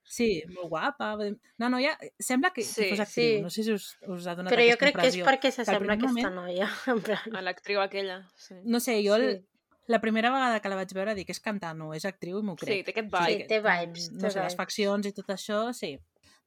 Sí, 0.08 0.30
molt 0.56 0.70
guapa. 0.72 1.14
Una 1.60 1.70
noia... 1.72 1.98
Sembla 2.20 2.54
que, 2.56 2.64
Sí, 2.64 2.82
que 2.84 2.90
fos 2.94 3.02
actriu. 3.04 3.26
sí. 3.38 3.42
No 3.44 3.50
sé 3.52 3.64
si 3.68 3.74
us, 3.76 3.90
us 4.08 4.28
ha 4.28 4.36
donat 4.40 4.54
Però 4.54 4.64
jo 4.70 4.78
crec 4.80 4.96
que 4.96 5.08
és 5.10 5.18
impressió. 5.20 5.26
perquè 5.28 5.52
s'assembla 5.52 5.96
a 5.96 6.00
aquesta 6.00 6.30
moment- 6.30 6.38
noia. 6.38 6.70
En 6.94 7.02
plan... 7.04 7.36
A 7.36 7.44
l'actriu 7.44 7.82
aquella, 7.84 8.22
sí. 8.40 8.56
No 8.64 8.80
sé, 8.84 9.02
jo 9.04 9.16
el, 9.20 9.28
Sí. 9.42 9.46
La 9.88 10.00
primera 10.04 10.30
vegada 10.32 10.60
que 10.60 10.70
la 10.70 10.76
vaig 10.76 10.92
veure 10.94 11.16
dic 11.16 11.30
és 11.32 11.40
cantant 11.40 11.82
o 11.82 11.94
és 11.96 12.06
actriu 12.06 12.40
i 12.40 12.44
m'ho 12.44 12.56
Sí, 12.60 12.66
crec. 12.66 12.86
té 12.86 12.92
aquest 12.94 13.10
Sí, 13.14 13.34
vibe. 13.34 13.48
té 13.48 13.60
vibes. 13.64 14.12
no 14.12 14.20
té 14.22 14.32
sé, 14.32 14.44
les 14.44 14.56
faccions 14.56 15.06
i 15.08 15.14
tot 15.14 15.28
això, 15.36 15.74
sí. 15.74 15.98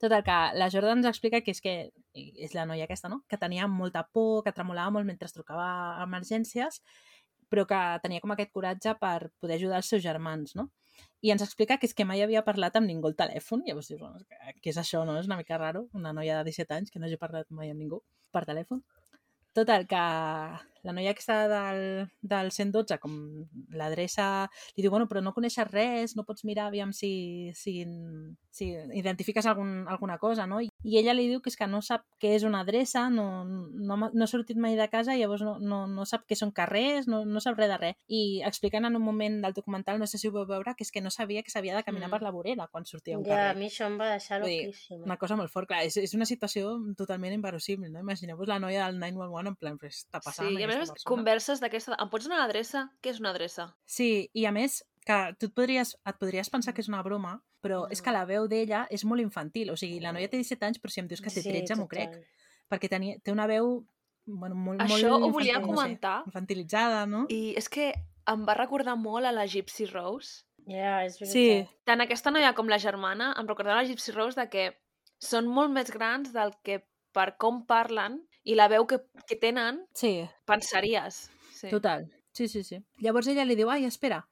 Total, 0.00 0.22
que 0.24 0.38
la 0.56 0.70
Jordan 0.72 0.98
ens 0.98 1.06
explica 1.10 1.40
que 1.44 1.50
és 1.50 1.60
que 1.60 1.92
és 2.14 2.54
la 2.54 2.64
noia 2.66 2.84
aquesta, 2.84 3.08
no? 3.08 3.22
Que 3.28 3.36
tenia 3.36 3.66
molta 3.68 4.06
por, 4.12 4.42
que 4.44 4.52
tremolava 4.52 4.90
molt 4.90 5.04
mentre 5.06 5.28
trucava 5.28 5.66
a 6.00 6.04
emergències, 6.06 6.80
però 7.50 7.66
que 7.66 7.80
tenia 8.02 8.20
com 8.20 8.30
aquest 8.32 8.52
coratge 8.52 8.94
per 8.98 9.30
poder 9.40 9.56
ajudar 9.56 9.76
els 9.82 9.86
seus 9.92 10.02
germans, 10.02 10.54
no? 10.56 10.70
I 11.22 11.30
ens 11.32 11.42
explica 11.42 11.76
que 11.78 11.86
és 11.86 11.92
que 11.94 12.04
mai 12.04 12.22
havia 12.22 12.44
parlat 12.44 12.76
amb 12.76 12.86
ningú 12.86 13.08
al 13.08 13.16
telèfon. 13.16 13.62
I 13.64 13.70
llavors 13.70 13.88
dius, 13.88 14.00
bueno, 14.00 14.18
què 14.62 14.70
és 14.72 14.76
això, 14.80 15.04
no? 15.04 15.18
És 15.18 15.26
una 15.26 15.36
mica 15.36 15.58
raro, 15.58 15.88
una 15.92 16.12
noia 16.12 16.38
de 16.38 16.44
17 16.50 16.74
anys 16.74 16.90
que 16.90 16.98
no 16.98 17.06
hagi 17.06 17.16
parlat 17.20 17.46
mai 17.50 17.70
amb 17.70 17.80
ningú 17.80 18.02
per 18.32 18.44
telèfon. 18.46 18.82
Total, 19.52 19.86
que 19.86 20.00
la 20.82 20.92
noia 20.92 21.10
aquesta 21.12 21.46
del, 21.50 22.08
del 22.22 22.50
112, 22.52 22.98
com 23.02 23.14
l'adreça, 23.76 24.48
li 24.76 24.82
diu, 24.84 24.90
bueno, 24.90 25.06
però 25.08 25.20
no 25.22 25.32
coneixes 25.36 25.68
res, 25.70 26.16
no 26.16 26.24
pots 26.24 26.44
mirar 26.48 26.68
aviam 26.70 26.92
si, 26.96 27.50
si, 27.54 27.84
si 28.50 28.70
identifiques 28.96 29.46
algun, 29.46 29.86
alguna 29.88 30.18
cosa, 30.18 30.46
no? 30.46 30.60
I 30.60 30.98
ella 30.98 31.14
li 31.14 31.28
diu 31.28 31.40
que 31.42 31.50
és 31.52 31.56
que 31.58 31.66
no 31.68 31.82
sap 31.84 32.04
què 32.20 32.34
és 32.36 32.44
una 32.46 32.62
adreça, 32.64 33.08
no, 33.10 33.44
no, 33.44 33.96
no 34.12 34.24
ha 34.24 34.30
sortit 34.30 34.56
mai 34.60 34.76
de 34.78 34.88
casa, 34.92 35.16
llavors 35.16 35.42
no, 35.44 35.58
no, 35.60 35.82
no 35.86 36.06
sap 36.08 36.24
què 36.28 36.36
són 36.38 36.52
carrers, 36.56 37.08
no, 37.08 37.24
no 37.24 37.40
sap 37.44 37.58
res 37.58 37.68
de 37.70 37.78
res. 37.80 37.96
I 38.08 38.42
expliquen 38.46 38.84
en 38.88 38.96
un 38.96 39.02
moment 39.04 39.40
del 39.44 39.52
documental, 39.56 39.98
no 40.00 40.06
sé 40.10 40.18
si 40.18 40.28
ho 40.28 40.32
vau 40.34 40.46
veure, 40.48 40.74
que 40.76 40.84
és 40.86 40.92
que 40.92 41.02
no 41.04 41.10
sabia 41.10 41.42
que 41.42 41.50
s'havia 41.52 41.76
de 41.76 41.84
caminar 41.84 42.08
Mm. 42.10 42.14
per 42.16 42.22
la 42.22 42.30
vorera 42.32 42.66
quan 42.72 42.84
sortia 42.86 43.14
a 43.14 43.18
un 43.18 43.24
Ja, 43.26 43.34
a 43.34 43.36
carrer. 43.50 43.58
mi 43.60 43.66
això 43.68 43.86
em 43.86 43.98
va 44.00 44.08
deixar 44.10 44.40
loquíssima. 44.40 45.04
Una 45.04 45.16
cosa 45.18 45.36
molt 45.36 45.50
fort, 45.52 45.68
clar, 45.68 45.84
és, 45.84 45.96
és 46.00 46.14
una 46.14 46.24
situació 46.26 46.72
totalment 46.96 47.34
inverosímil, 47.36 47.92
no? 47.92 48.00
Imagineu-vos 48.00 48.48
la 48.48 48.58
noia 48.58 48.86
del 48.86 48.98
911 48.98 49.48
en 49.52 49.56
plan, 49.60 49.78
però 49.78 49.90
està 49.92 50.18
passant 50.24 50.48
Sí, 50.48 50.56
aquesta 50.76 50.96
persona? 50.96 51.10
converses 51.10 51.62
d'aquesta... 51.62 51.98
Em 52.00 52.10
pots 52.12 52.28
donar 52.28 52.40
l'adreça? 52.42 52.86
Què 53.02 53.12
és 53.14 53.20
una 53.22 53.32
adreça? 53.34 53.68
Sí, 53.86 54.28
i 54.34 54.46
a 54.46 54.52
més, 54.54 54.80
que 55.06 55.20
tu 55.38 55.50
et 55.50 55.54
podries, 55.56 55.94
et 56.06 56.20
podries 56.20 56.50
pensar 56.52 56.74
que 56.76 56.84
és 56.84 56.90
una 56.90 57.02
broma, 57.06 57.38
però 57.64 57.84
és 57.92 58.02
que 58.02 58.12
la 58.14 58.26
veu 58.28 58.46
d'ella 58.48 58.86
és 58.90 59.04
molt 59.04 59.22
infantil. 59.22 59.72
O 59.72 59.78
sigui, 59.80 60.00
la 60.00 60.12
noia 60.16 60.30
té 60.30 60.40
17 60.40 60.68
anys, 60.68 60.82
però 60.82 60.92
si 60.92 61.02
em 61.02 61.08
dius 61.10 61.22
que 61.24 61.32
té 61.32 61.44
13 61.44 61.78
m'ho 61.80 61.88
crec. 61.90 62.16
Perquè 62.70 62.90
tenia, 62.92 63.18
té 63.24 63.32
una 63.34 63.48
veu 63.50 63.80
bueno, 64.26 64.54
molt, 64.54 64.82
Això 64.84 65.10
molt 65.10 65.26
ho 65.26 65.32
volia 65.34 65.58
infantil, 65.58 65.74
comentar. 65.74 66.14
No 66.20 66.24
sé, 66.24 66.30
infantilitzada, 66.30 67.02
no? 67.10 67.24
I 67.32 67.56
és 67.58 67.68
que 67.72 67.90
em 68.30 68.46
va 68.46 68.56
recordar 68.58 68.96
molt 69.00 69.26
a 69.26 69.34
la 69.34 69.46
Gypsy 69.50 69.88
Rose. 69.90 70.44
Ja, 70.68 71.00
és 71.06 71.16
veritat. 71.18 71.32
Sí, 71.32 71.80
Tant 71.88 72.04
aquesta 72.04 72.30
noia 72.30 72.52
com 72.54 72.68
la 72.70 72.78
germana 72.78 73.32
em 73.40 73.48
recordava 73.48 73.80
la 73.80 73.88
Gypsy 73.88 74.14
Rose 74.14 74.38
de 74.38 74.46
que 74.52 74.66
són 75.20 75.48
molt 75.50 75.72
més 75.72 75.90
grans 75.92 76.32
del 76.32 76.54
que 76.64 76.82
per 77.16 77.32
com 77.40 77.64
parlen 77.66 78.20
i 78.50 78.56
la 78.58 78.66
veu 78.72 78.86
que, 78.90 78.98
que 79.28 79.38
tenen 79.38 79.84
sí, 79.94 80.18
pensaries. 80.48 81.28
Sí. 81.54 81.70
total. 81.70 82.08
Sí, 82.32 82.48
sí, 82.48 82.64
sí. 82.64 82.80
Llavors 83.04 83.28
ella 83.30 83.44
li 83.44 83.56
diu, 83.58 83.70
ai, 83.70 83.84
espera, 83.86 84.24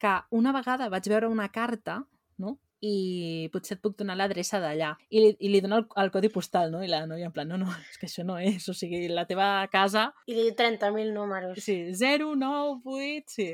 que 0.00 0.12
una 0.34 0.52
vegada 0.54 0.88
vaig 0.90 1.06
veure 1.12 1.30
una 1.30 1.50
carta, 1.52 2.02
no? 2.38 2.58
i 2.84 3.48
potser 3.52 3.78
et 3.78 3.82
puc 3.84 3.94
donar 3.96 4.16
l'adreça 4.18 4.58
d'allà. 4.60 4.90
I, 5.08 5.20
li, 5.22 5.30
I 5.46 5.50
li 5.52 5.60
dona 5.64 5.78
el, 5.80 5.86
el 6.02 6.10
codi 6.12 6.28
postal, 6.32 6.72
no? 6.74 6.82
I 6.84 6.90
la 6.90 7.04
noia 7.08 7.30
en 7.30 7.32
plan, 7.32 7.48
no, 7.48 7.56
no, 7.60 7.70
és 7.90 8.00
que 8.00 8.08
això 8.10 8.26
no 8.28 8.36
és. 8.36 8.66
O 8.68 8.74
sigui, 8.76 9.06
la 9.08 9.24
teva 9.30 9.48
casa... 9.72 10.10
I 10.28 10.36
li 10.36 10.48
diu 10.48 10.56
30.000 10.58 11.14
números. 11.16 11.62
Sí, 11.64 11.78
0, 11.96 12.34
9, 12.36 12.82
8, 12.84 13.36
sí. 13.36 13.48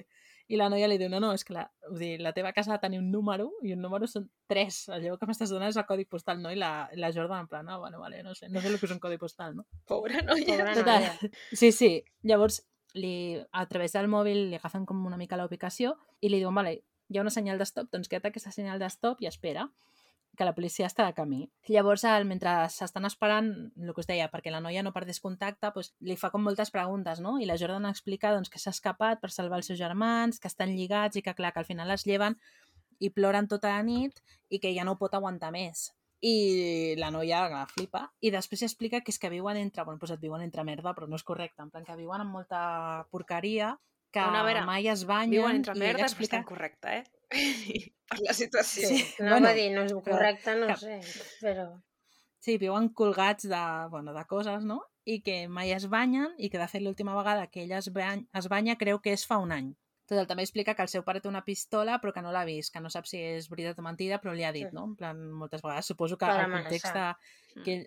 I 0.50 0.58
la 0.58 0.66
noia 0.72 0.88
li 0.90 0.96
diu, 0.98 1.06
no, 1.12 1.20
no, 1.22 1.30
és 1.36 1.44
que 1.46 1.54
la, 1.54 1.64
dir, 1.94 2.16
la 2.24 2.32
teva 2.34 2.50
casa 2.52 2.72
ha 2.72 2.78
de 2.78 2.82
tenir 2.82 2.98
un 2.98 3.10
número 3.12 3.52
i 3.62 3.74
un 3.76 3.82
número 3.84 4.08
són 4.10 4.26
3. 4.50 4.80
Allò 4.96 5.14
que 5.18 5.28
m'estàs 5.28 5.52
donant 5.54 5.70
és 5.70 5.78
el 5.78 5.86
codi 5.86 6.08
postal, 6.10 6.40
no? 6.42 6.50
I 6.50 6.58
la, 6.58 6.88
la 6.98 7.12
Jordan 7.14 7.44
en 7.44 7.50
plan, 7.50 7.68
no, 7.68 7.78
bueno, 7.78 8.00
vale, 8.02 8.24
no 8.26 8.34
sé, 8.34 8.48
no 8.50 8.62
sé 8.62 8.72
el 8.72 8.80
que 8.80 8.88
és 8.88 8.94
un 8.96 9.02
codi 9.02 9.20
postal, 9.20 9.54
no? 9.60 9.66
Pobra 9.86 10.24
noia. 10.26 10.46
Pobra 10.48 10.74
Total. 10.74 11.06
noia. 11.06 11.32
Sí, 11.52 11.70
sí. 11.76 11.92
Llavors, 12.26 12.64
li, 12.98 13.38
a 13.52 13.66
través 13.70 13.94
del 13.94 14.10
mòbil 14.10 14.48
li 14.50 14.58
agafen 14.58 14.86
com 14.86 15.06
una 15.06 15.20
mica 15.20 15.38
la 15.38 15.46
ubicació 15.46 15.94
i 16.20 16.32
li 16.32 16.42
diuen, 16.42 16.56
vale, 16.58 16.80
hi 17.10 17.18
ha 17.18 17.22
una 17.22 17.34
senyal 17.34 17.58
de 17.58 17.66
stop, 17.66 17.90
doncs 17.94 18.10
queda't 18.10 18.30
aquesta 18.30 18.50
senyal 18.54 18.82
de 18.82 18.90
stop 18.90 19.22
i 19.22 19.30
espera 19.30 19.68
que 20.36 20.46
la 20.46 20.54
policia 20.54 20.86
està 20.88 21.06
de 21.06 21.14
camí. 21.16 21.40
Llavors, 21.68 22.04
el, 22.08 22.24
mentre 22.28 22.52
s'estan 22.72 23.08
esperant, 23.08 23.50
el 23.76 23.92
que 23.94 24.02
us 24.02 24.08
deia, 24.08 24.30
perquè 24.32 24.52
la 24.52 24.62
noia 24.64 24.84
no 24.86 24.94
perdés 24.94 25.20
contacte, 25.20 25.72
doncs, 25.74 25.92
li 26.00 26.16
fa 26.20 26.30
com 26.32 26.44
moltes 26.46 26.72
preguntes, 26.74 27.20
no? 27.20 27.36
I 27.40 27.48
la 27.48 27.58
Jordan 27.60 27.88
explica 27.90 28.32
doncs, 28.34 28.50
que 28.52 28.62
s'ha 28.62 28.74
escapat 28.74 29.20
per 29.20 29.32
salvar 29.34 29.60
els 29.60 29.70
seus 29.70 29.80
germans, 29.80 30.40
que 30.40 30.48
estan 30.48 30.74
lligats 30.76 31.20
i 31.20 31.24
que, 31.26 31.34
clar, 31.36 31.52
que 31.52 31.64
al 31.64 31.68
final 31.68 31.90
es 31.96 32.06
lleven 32.06 32.38
i 33.00 33.10
ploren 33.10 33.48
tota 33.48 33.72
la 33.74 33.82
nit 33.82 34.20
i 34.50 34.60
que 34.60 34.72
ja 34.76 34.84
no 34.84 34.98
pot 35.00 35.16
aguantar 35.16 35.50
més. 35.54 35.90
I 36.20 36.96
la 37.00 37.08
noia 37.10 37.46
la 37.48 37.62
flipa 37.68 38.04
i 38.20 38.30
després 38.32 38.62
explica 38.66 39.00
que 39.00 39.08
és 39.12 39.18
que 39.18 39.30
viuen 39.32 39.56
entre, 39.56 39.86
bueno, 39.86 39.98
doncs 40.02 40.12
et 40.12 40.20
viuen 40.20 40.44
entre 40.44 40.64
merda, 40.68 40.92
però 40.96 41.08
no 41.08 41.16
és 41.16 41.24
correcte, 41.24 41.64
en 41.64 41.70
plan 41.72 41.86
que 41.86 41.96
viuen 41.96 42.20
amb 42.20 42.36
molta 42.36 43.06
porqueria, 43.10 43.72
que 44.10 44.20
Una 44.26 44.42
vera, 44.42 44.64
mai 44.66 44.88
es 44.88 45.04
banyen 45.06 45.30
Viuen 45.30 45.56
entre 45.60 45.74
i 45.74 45.78
ella 45.78 45.86
merdes, 45.92 46.12
explica... 46.12 46.38
bastant 46.40 46.48
correcte, 46.48 46.96
eh? 46.98 47.04
per 48.10 48.18
la 48.26 48.32
situació. 48.34 48.88
Sí, 48.88 48.98
Sí. 48.98 49.22
no 49.22 49.30
bueno, 49.36 49.46
va 49.48 49.52
dir, 49.54 49.68
no 49.72 49.82
és 49.86 49.92
correcte, 49.94 50.56
no 50.58 50.66
cap- 50.72 50.80
sé, 50.82 51.00
però... 51.42 51.68
Sí, 52.40 52.56
viuen 52.58 52.88
colgats 52.96 53.44
de, 53.48 53.60
bueno, 53.92 54.14
de 54.16 54.24
coses, 54.26 54.64
no? 54.64 54.80
I 55.04 55.20
que 55.22 55.46
mai 55.48 55.70
es 55.72 55.86
banyen 55.92 56.32
i 56.38 56.48
que, 56.50 56.58
de 56.58 56.66
fet, 56.68 56.82
l'última 56.82 57.14
vegada 57.14 57.46
que 57.52 57.62
ella 57.66 57.78
es 57.78 57.90
banya, 57.92 58.24
es 58.34 58.48
banya 58.48 58.76
creu 58.80 58.98
que 59.04 59.12
és 59.12 59.26
fa 59.28 59.36
un 59.38 59.52
any. 59.52 59.74
Total, 60.08 60.26
també 60.26 60.42
explica 60.42 60.74
que 60.74 60.82
el 60.82 60.88
seu 60.90 61.04
pare 61.06 61.20
té 61.22 61.28
una 61.28 61.44
pistola 61.44 62.00
però 62.02 62.12
que 62.16 62.22
no 62.24 62.32
l'ha 62.32 62.42
vist, 62.48 62.72
que 62.74 62.80
no 62.82 62.90
sap 62.90 63.06
si 63.06 63.20
és 63.22 63.46
veritat 63.52 63.78
o 63.78 63.82
mentida, 63.86 64.18
però 64.18 64.32
li 64.34 64.42
ha 64.42 64.50
dit, 64.56 64.66
Sí. 64.70 64.74
no? 64.74 64.84
En 64.88 64.96
plan, 64.96 65.20
moltes 65.30 65.62
vegades. 65.62 65.86
Suposo 65.86 66.16
que 66.18 66.26
Per 66.26 66.34
el 66.46 66.50
context 66.50 66.88
de... 66.90 66.98
amenaçar. 66.98 67.62
Que 67.64 67.74
ell... 67.76 67.86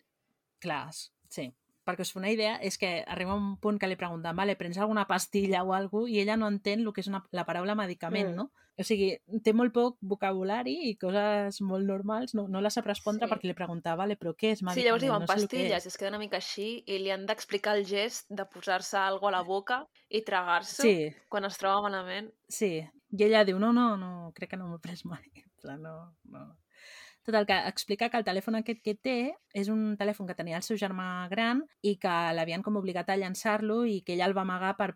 Clar, 0.64 0.94
sí. 1.30 1.50
Perquè 1.86 2.02
us 2.02 2.14
fa 2.14 2.20
una 2.20 2.32
idea, 2.32 2.56
és 2.64 2.78
que 2.78 3.04
arriba 3.06 3.34
un 3.36 3.58
punt 3.60 3.78
que 3.78 3.88
li 3.88 3.98
pregunten, 4.00 4.36
vale, 4.36 4.56
prens 4.56 4.78
alguna 4.78 5.06
pastilla 5.06 5.64
o 5.64 5.74
alguna 5.74 6.10
i 6.10 6.20
ella 6.22 6.38
no 6.38 6.48
entén 6.48 6.80
el 6.80 6.94
que 6.94 7.02
és 7.02 7.08
una, 7.12 7.26
la 7.32 7.44
paraula 7.46 7.76
medicament, 7.76 8.30
Mm. 8.32 8.36
no? 8.36 8.52
O 8.80 8.84
sigui, 8.84 9.20
té 9.44 9.52
molt 9.54 9.72
poc 9.74 9.98
vocabulari 10.02 10.90
i 10.90 10.96
coses 10.98 11.60
molt 11.62 11.86
normals, 11.86 12.34
no, 12.34 12.48
no 12.48 12.62
les 12.62 12.74
sap 12.74 12.86
respondre 12.88 13.28
Sí. 13.28 13.34
perquè 13.34 13.44
li 13.52 13.54
preguntava, 13.54 13.98
vale, 13.98 14.16
però 14.18 14.32
què 14.34 14.52
és 14.54 14.64
medicament? 14.64 14.80
Sí, 14.80 14.86
llavors 14.88 15.04
diuen 15.04 15.20
no 15.20 15.28
pastilles, 15.28 15.78
és. 15.86 15.86
es 15.86 15.98
queda 15.98 16.10
una 16.10 16.20
mica 16.20 16.38
així 16.38 16.84
i 16.88 16.98
li 17.00 17.12
han 17.12 17.26
d'explicar 17.28 17.76
el 17.78 17.86
gest 17.86 18.26
de 18.30 18.46
posar-se 18.46 18.98
algo 18.98 19.28
a 19.28 19.32
la 19.32 19.42
boca 19.44 19.86
i 20.10 20.22
tragar-s'ho 20.24 20.82
Sí, 20.84 21.14
quan 21.30 21.46
es 21.46 21.58
troba 21.58 21.82
malament. 21.82 22.32
sí. 22.48 22.88
I 23.16 23.24
ella 23.26 23.44
diu, 23.46 23.60
no, 23.60 23.72
no, 23.72 23.96
no, 23.96 24.32
crec 24.34 24.50
que 24.50 24.58
no 24.58 24.66
m'ho 24.68 24.78
he 24.78 24.80
pres 24.80 25.06
mai. 25.06 25.22
En 25.36 25.52
plan, 25.62 25.82
no, 25.84 26.16
no. 26.24 26.58
Total, 27.24 27.46
que 27.48 27.56
explica 27.70 28.10
que 28.12 28.20
el 28.20 28.26
telèfon 28.28 28.60
aquest 28.60 28.82
que 28.84 28.94
té 29.00 29.18
és 29.56 29.70
un 29.72 29.96
telèfon 30.00 30.28
que 30.28 30.36
tenia 30.36 30.58
el 30.60 30.66
seu 30.66 30.78
germà 30.80 31.30
gran 31.32 31.62
i 31.82 31.96
que 32.02 32.16
l'havien 32.36 32.64
com 32.66 32.76
obligat 32.76 33.10
a 33.10 33.18
llançar-lo 33.20 33.86
i 33.88 34.02
que 34.04 34.18
ella 34.18 34.28
el 34.28 34.36
va 34.36 34.44
amagar 34.44 34.74
per 34.80 34.90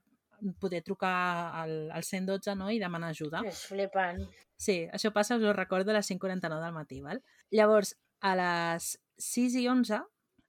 poder 0.60 0.84
trucar 0.84 1.56
al, 1.62 1.90
al 1.92 2.04
112 2.04 2.56
no? 2.60 2.70
i 2.70 2.82
demanar 2.84 3.14
ajuda. 3.16 3.42
És 3.48 3.64
flipant. 3.70 4.20
Sí, 4.58 4.82
això 4.94 5.14
passa, 5.14 5.38
us 5.38 5.46
ho 5.46 5.54
recordo, 5.56 5.94
a 5.94 5.98
les 5.98 6.12
5.49 6.12 6.60
del 6.66 6.76
matí. 6.76 7.02
Val? 7.02 7.24
Llavors, 7.54 7.96
a 8.20 8.36
les 8.36 8.98
6 9.18 9.56
i 9.62 9.68
11 9.72 10.02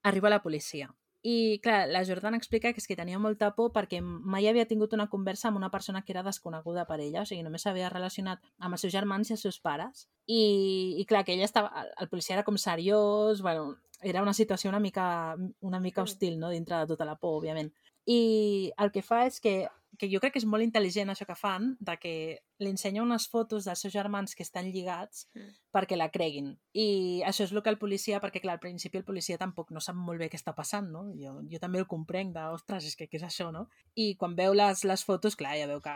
arriba 0.09 0.33
la 0.33 0.43
policia. 0.43 0.91
I, 1.23 1.59
clar, 1.63 1.89
la 1.91 2.05
Jordana 2.07 2.39
explica 2.39 2.71
que 2.73 2.79
és 2.79 2.87
que 2.87 2.97
tenia 2.97 3.19
molta 3.19 3.51
por 3.57 3.73
perquè 3.75 3.99
mai 4.03 4.47
havia 4.47 4.69
tingut 4.71 4.93
una 4.95 5.09
conversa 5.11 5.49
amb 5.49 5.59
una 5.59 5.71
persona 5.71 6.05
que 6.05 6.15
era 6.15 6.23
desconeguda 6.23 6.87
per 6.87 7.01
ella, 7.03 7.25
o 7.25 7.27
sigui, 7.27 7.43
només 7.43 7.67
s'havia 7.67 7.91
relacionat 7.91 8.45
amb 8.59 8.77
els 8.77 8.87
seus 8.87 8.95
germans 8.95 9.31
i 9.31 9.35
els 9.35 9.43
seus 9.43 9.59
pares. 9.59 10.07
I, 10.27 10.95
i 11.03 11.05
clar, 11.11 11.25
que 11.27 11.35
ella 11.35 11.49
estava... 11.49 11.87
El, 11.99 12.09
policia 12.13 12.37
era 12.37 12.47
com 12.47 12.57
seriós, 12.57 13.43
bueno, 13.43 13.75
era 14.01 14.23
una 14.23 14.35
situació 14.35 14.71
una 14.71 14.81
mica, 14.81 15.37
una 15.61 15.81
mica 15.81 16.03
hostil, 16.03 16.39
no?, 16.39 16.51
dintre 16.55 16.79
de 16.79 16.93
tota 16.95 17.09
la 17.09 17.19
por, 17.19 17.41
òbviament. 17.41 17.73
I 18.07 18.73
el 18.79 18.95
que 18.95 19.03
fa 19.03 19.25
és 19.27 19.43
que, 19.43 19.67
que 19.97 20.09
jo 20.13 20.21
crec 20.21 20.35
que 20.35 20.39
és 20.39 20.45
molt 20.47 20.63
intel·ligent 20.63 21.09
això 21.11 21.25
que 21.27 21.35
fan, 21.35 21.77
de 21.81 21.95
que 21.99 22.13
li 22.61 22.69
ensenya 22.71 23.03
unes 23.03 23.29
fotos 23.31 23.65
dels 23.65 23.81
seus 23.81 23.93
germans 23.95 24.35
que 24.35 24.43
estan 24.43 24.69
lligats 24.71 25.29
Mm. 25.35 25.49
perquè 25.73 25.97
la 25.97 26.11
creguin. 26.11 26.59
I 26.75 27.23
això 27.27 27.45
és 27.45 27.53
el 27.53 27.63
que 27.63 27.71
el 27.71 27.79
policia, 27.79 28.21
perquè 28.21 28.41
clar, 28.41 28.55
al 28.55 28.61
principi 28.61 28.99
el 28.99 29.05
policia 29.05 29.39
tampoc 29.39 29.71
no 29.71 29.81
sap 29.81 29.97
molt 29.97 30.19
bé 30.19 30.29
què 30.29 30.37
està 30.37 30.55
passant, 30.55 30.91
no? 30.91 31.07
Jo, 31.17 31.41
jo 31.51 31.59
també 31.59 31.79
el 31.79 31.87
comprenc 31.87 32.35
de, 32.35 32.45
ostres, 32.53 32.85
és 32.85 32.97
que 32.97 33.09
què 33.09 33.17
és 33.17 33.23
això, 33.25 33.51
no? 33.53 33.69
I 33.95 34.15
quan 34.17 34.37
veu 34.37 34.53
les, 34.55 34.85
les 34.85 35.05
fotos, 35.05 35.37
clar, 35.37 35.57
ja 35.57 35.67
veu 35.67 35.81
que, 35.81 35.95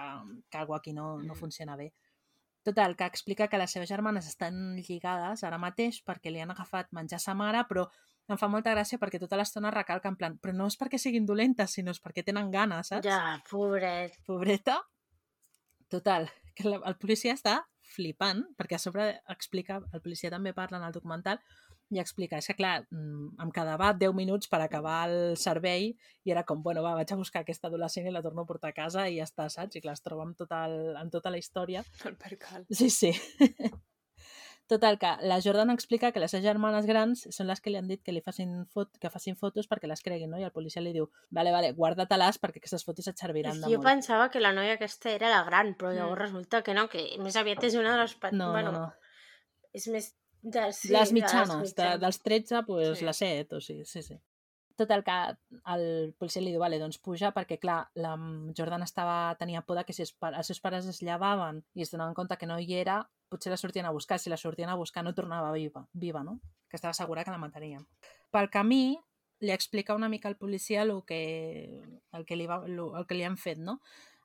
que 0.51 0.59
alguna 0.59 0.79
aquí 0.79 0.93
no, 0.93 1.19
no 1.23 1.35
Mm. 1.35 1.37
funciona 1.39 1.77
bé. 1.77 1.93
Total, 2.65 2.95
que 2.97 3.05
explica 3.05 3.49
que 3.49 3.59
les 3.59 3.71
seves 3.73 3.89
germanes 3.89 4.27
estan 4.29 4.77
lligades 4.77 5.43
ara 5.43 5.59
mateix 5.59 6.03
perquè 6.07 6.31
li 6.31 6.39
han 6.41 6.51
agafat 6.53 6.93
menjar 6.93 7.17
a 7.17 7.19
sa 7.19 7.35
mare, 7.35 7.65
però 7.69 7.89
em 8.35 8.41
fa 8.41 8.49
molta 8.51 8.73
gràcia 8.75 8.99
perquè 9.01 9.21
tota 9.23 9.39
l'estona 9.39 9.73
recalca 9.75 10.11
en 10.11 10.17
plan, 10.21 10.39
però 10.43 10.55
no 10.57 10.69
és 10.71 10.79
perquè 10.81 11.01
siguin 11.01 11.27
dolentes, 11.29 11.77
sinó 11.79 11.95
és 11.95 12.01
perquè 12.03 12.25
tenen 12.27 12.51
ganes, 12.53 12.93
saps? 12.93 13.07
Ja, 13.07 13.37
pobret. 13.51 14.17
Pobreta. 14.27 14.81
Total, 15.93 16.31
que 16.57 16.69
la, 16.69 16.81
el 16.89 16.97
policia 17.01 17.37
està 17.37 17.61
flipant, 17.93 18.47
perquè 18.57 18.79
a 18.79 18.81
sobre 18.81 19.11
explica, 19.35 19.83
el 19.93 20.01
policia 20.01 20.33
també 20.33 20.55
parla 20.57 20.81
en 20.81 20.87
el 20.89 20.95
documental, 20.95 21.43
i 21.93 22.01
explica, 22.01 22.39
és 22.41 22.49
que 22.49 22.57
clar, 22.57 22.87
mm, 22.89 23.35
em 23.45 23.51
quedava 23.53 23.91
10 23.93 24.15
minuts 24.17 24.49
per 24.49 24.63
acabar 24.65 25.03
el 25.11 25.37
servei 25.37 25.91
i 26.25 26.33
era 26.33 26.45
com, 26.49 26.63
bueno, 26.65 26.81
va, 26.85 26.95
vaig 26.97 27.13
a 27.13 27.19
buscar 27.21 27.43
aquesta 27.43 27.69
adolescent 27.69 28.09
i 28.09 28.15
la 28.15 28.23
torno 28.25 28.47
a 28.47 28.49
portar 28.49 28.73
a 28.73 28.79
casa 28.79 29.07
i 29.09 29.19
ja 29.19 29.29
està, 29.29 29.51
saps? 29.53 29.77
I 29.77 29.85
clar, 29.85 29.99
es 29.99 30.05
troba 30.05 30.25
amb, 30.25 30.37
tot 30.39 30.55
el, 30.57 30.97
amb 30.97 31.13
tota 31.13 31.31
la 31.31 31.41
història 31.43 31.85
El 32.09 32.17
percal. 32.17 32.65
Sí, 32.73 32.89
sí. 32.89 33.13
Total, 34.73 34.97
que 34.99 35.11
la 35.29 35.37
Jordan 35.45 35.69
explica 35.71 36.13
que 36.13 36.21
les 36.23 36.31
seves 36.33 36.47
germanes 36.47 36.87
grans 36.89 37.27
són 37.37 37.47
les 37.51 37.61
que 37.61 37.69
li 37.73 37.77
han 37.77 37.89
dit 37.91 38.01
que 38.03 38.13
li 38.15 38.23
facin, 38.25 38.63
fot 38.73 38.97
que 39.03 39.11
facin 39.13 39.37
fotos 39.37 39.69
perquè 39.69 39.91
les 39.91 40.01
creguin, 40.01 40.31
no? 40.33 40.39
I 40.41 40.47
el 40.49 40.53
policia 40.55 40.81
li 40.81 40.95
diu, 40.97 41.11
vale, 41.31 41.53
vale, 41.53 41.73
guarda-te-les 41.77 42.39
perquè 42.41 42.63
aquestes 42.63 42.87
fotos 42.89 43.11
et 43.13 43.21
serviran 43.21 43.61
de 43.61 43.69
jo 43.69 43.77
molt. 43.77 43.85
pensava 43.91 44.31
que 44.33 44.41
la 44.41 44.55
noia 44.57 44.79
aquesta 44.79 45.11
era 45.13 45.29
la 45.29 45.43
gran, 45.45 45.75
però 45.77 45.93
llavors 45.93 46.17
Mm. 46.21 46.25
resulta 46.25 46.63
que 46.63 46.73
no, 46.75 46.89
que 46.89 47.05
més 47.21 47.37
aviat 47.37 47.63
és 47.69 47.75
una 47.77 47.93
de 47.93 48.03
les... 48.03 48.17
No, 48.33 48.51
bueno, 48.53 48.73
no, 48.73 48.87
no. 48.87 48.93
És 49.75 49.89
més... 49.89 50.15
De, 50.43 50.73
sí, 50.73 50.89
les 50.91 51.11
de 51.13 51.15
mitjanes, 51.15 51.75
de, 51.77 51.89
dels 52.03 52.17
13, 52.23 52.65
pues, 52.67 52.99
Sí. 52.99 53.05
la 53.05 53.13
7, 53.13 53.57
o 53.57 53.61
sigui, 53.61 53.85
sí, 53.85 54.03
sí. 54.03 54.17
Tot 54.83 54.91
el 54.91 55.05
que 55.07 55.17
el 55.71 55.85
policia 56.19 56.43
li 56.43 56.51
diu, 56.51 56.59
vale, 56.59 56.81
doncs 56.83 56.97
puja, 56.99 57.29
perquè 57.31 57.61
clar, 57.63 57.85
la 58.03 58.17
Jordan 58.59 58.83
estava, 58.83 59.37
tenia 59.39 59.61
por 59.63 59.79
que 59.87 59.95
si 59.95 60.03
els, 60.03 60.17
seus 60.49 60.59
pares 60.65 60.89
es 60.91 60.99
llevaven 61.07 61.61
i 61.79 61.85
es 61.85 61.93
donaven 61.93 62.17
compte 62.19 62.35
que 62.41 62.49
no 62.51 62.59
hi 62.59 62.75
era, 62.75 62.97
potser 63.31 63.53
la 63.53 63.61
sortien 63.61 63.87
a 63.87 63.93
buscar. 63.95 64.19
Si 64.19 64.31
la 64.31 64.41
sortien 64.41 64.73
a 64.73 64.75
buscar 64.75 65.05
no 65.07 65.15
tornava 65.15 65.53
viva, 65.53 65.87
viva 65.93 66.25
no? 66.27 66.41
Que 66.69 66.81
estava 66.81 66.95
segura 66.99 67.23
que 67.23 67.31
la 67.31 67.39
matarien. 67.39 67.87
Pel 68.35 68.51
camí 68.51 68.99
li 69.43 69.53
explica 69.55 69.95
una 69.95 70.09
mica 70.09 70.29
al 70.29 70.37
policia 70.37 70.83
el 70.83 70.97
que, 71.07 71.83
el 72.13 72.27
que, 72.27 72.37
li, 72.37 72.49
va, 72.51 72.65
el 72.67 73.07
que 73.07 73.15
li 73.15 73.23
han 73.23 73.39
fet, 73.39 73.63
no? 73.63 73.79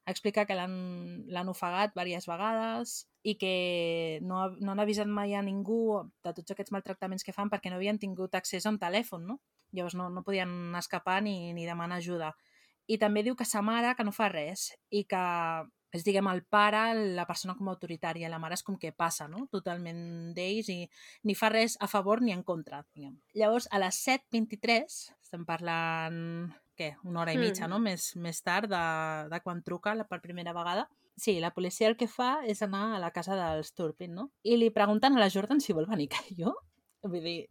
Explica 0.07 0.47
que 0.47 0.55
l'han 0.55 1.51
ofegat 1.51 1.93
diverses 1.93 2.25
vegades 2.29 2.95
i 3.27 3.35
que 3.37 4.19
no, 4.23 4.41
no 4.57 4.73
han 4.73 4.81
avisat 4.81 5.09
mai 5.11 5.35
a 5.35 5.43
ningú 5.43 6.07
de 6.23 6.33
tots 6.33 6.55
aquests 6.55 6.73
maltractaments 6.73 7.27
que 7.27 7.35
fan 7.35 7.51
perquè 7.53 7.69
no 7.69 7.77
havien 7.77 7.99
tingut 7.99 8.33
accés 8.39 8.65
a 8.65 8.73
un 8.73 8.79
telèfon, 8.81 9.27
no? 9.27 9.41
Llavors 9.75 9.95
no, 9.99 10.09
no 10.09 10.23
podien 10.23 10.75
escapar 10.79 11.21
ni, 11.23 11.53
ni 11.53 11.65
demanar 11.67 11.97
ajuda. 12.01 12.33
I 12.87 12.97
també 12.97 13.23
diu 13.23 13.35
que 13.35 13.45
sa 13.45 13.61
mare 13.61 13.95
que 13.97 14.05
no 14.07 14.13
fa 14.15 14.29
res 14.31 14.69
i 14.89 15.03
que 15.03 15.23
és, 15.95 16.03
diguem, 16.03 16.27
el 16.31 16.43
pare, 16.43 16.93
la 17.15 17.25
persona 17.27 17.55
com 17.55 17.67
a 17.67 17.73
autoritària, 17.73 18.29
la 18.29 18.39
mare 18.39 18.55
és 18.57 18.63
com 18.63 18.75
que 18.79 18.91
passa, 18.91 19.27
no? 19.31 19.45
Totalment 19.51 20.33
d'ells 20.35 20.69
i 20.69 20.81
ni 21.23 21.35
fa 21.35 21.49
res 21.49 21.77
a 21.79 21.87
favor 21.87 22.21
ni 22.21 22.33
en 22.35 22.43
contra, 22.43 22.83
diguem. 22.95 23.15
Llavors, 23.35 23.67
a 23.71 23.79
les 23.79 23.99
7.23, 24.05 24.97
estem 25.23 25.45
parlant, 25.47 26.51
què, 26.77 26.93
una 27.07 27.21
hora 27.23 27.33
i 27.33 27.39
mitja, 27.41 27.65
Mm. 27.67 27.71
no? 27.71 27.79
Més, 27.79 28.15
més 28.15 28.41
tard 28.43 28.69
de, 28.69 28.83
de 29.31 29.39
quan 29.41 29.63
truca 29.63 29.95
la, 29.95 30.05
per 30.07 30.21
primera 30.21 30.53
vegada, 30.53 30.87
Sí, 31.17 31.39
la 31.41 31.49
policia 31.49 31.87
el 31.89 31.95
que 31.97 32.05
fa 32.05 32.43
és 32.45 32.59
anar 32.61 32.93
a 32.93 32.99
la 33.01 33.09
casa 33.09 33.33
dels 33.33 33.71
Turpin, 33.73 34.11
no? 34.13 34.27
I 34.45 34.53
li 34.55 34.67
pregunten 34.69 35.15
a 35.17 35.19
la 35.23 35.31
Jordan 35.33 35.57
si 35.59 35.73
vol 35.73 35.87
venir, 35.89 36.05
que 36.13 36.35
jo, 36.37 36.51
vull 37.01 37.23
dir, 37.23 37.47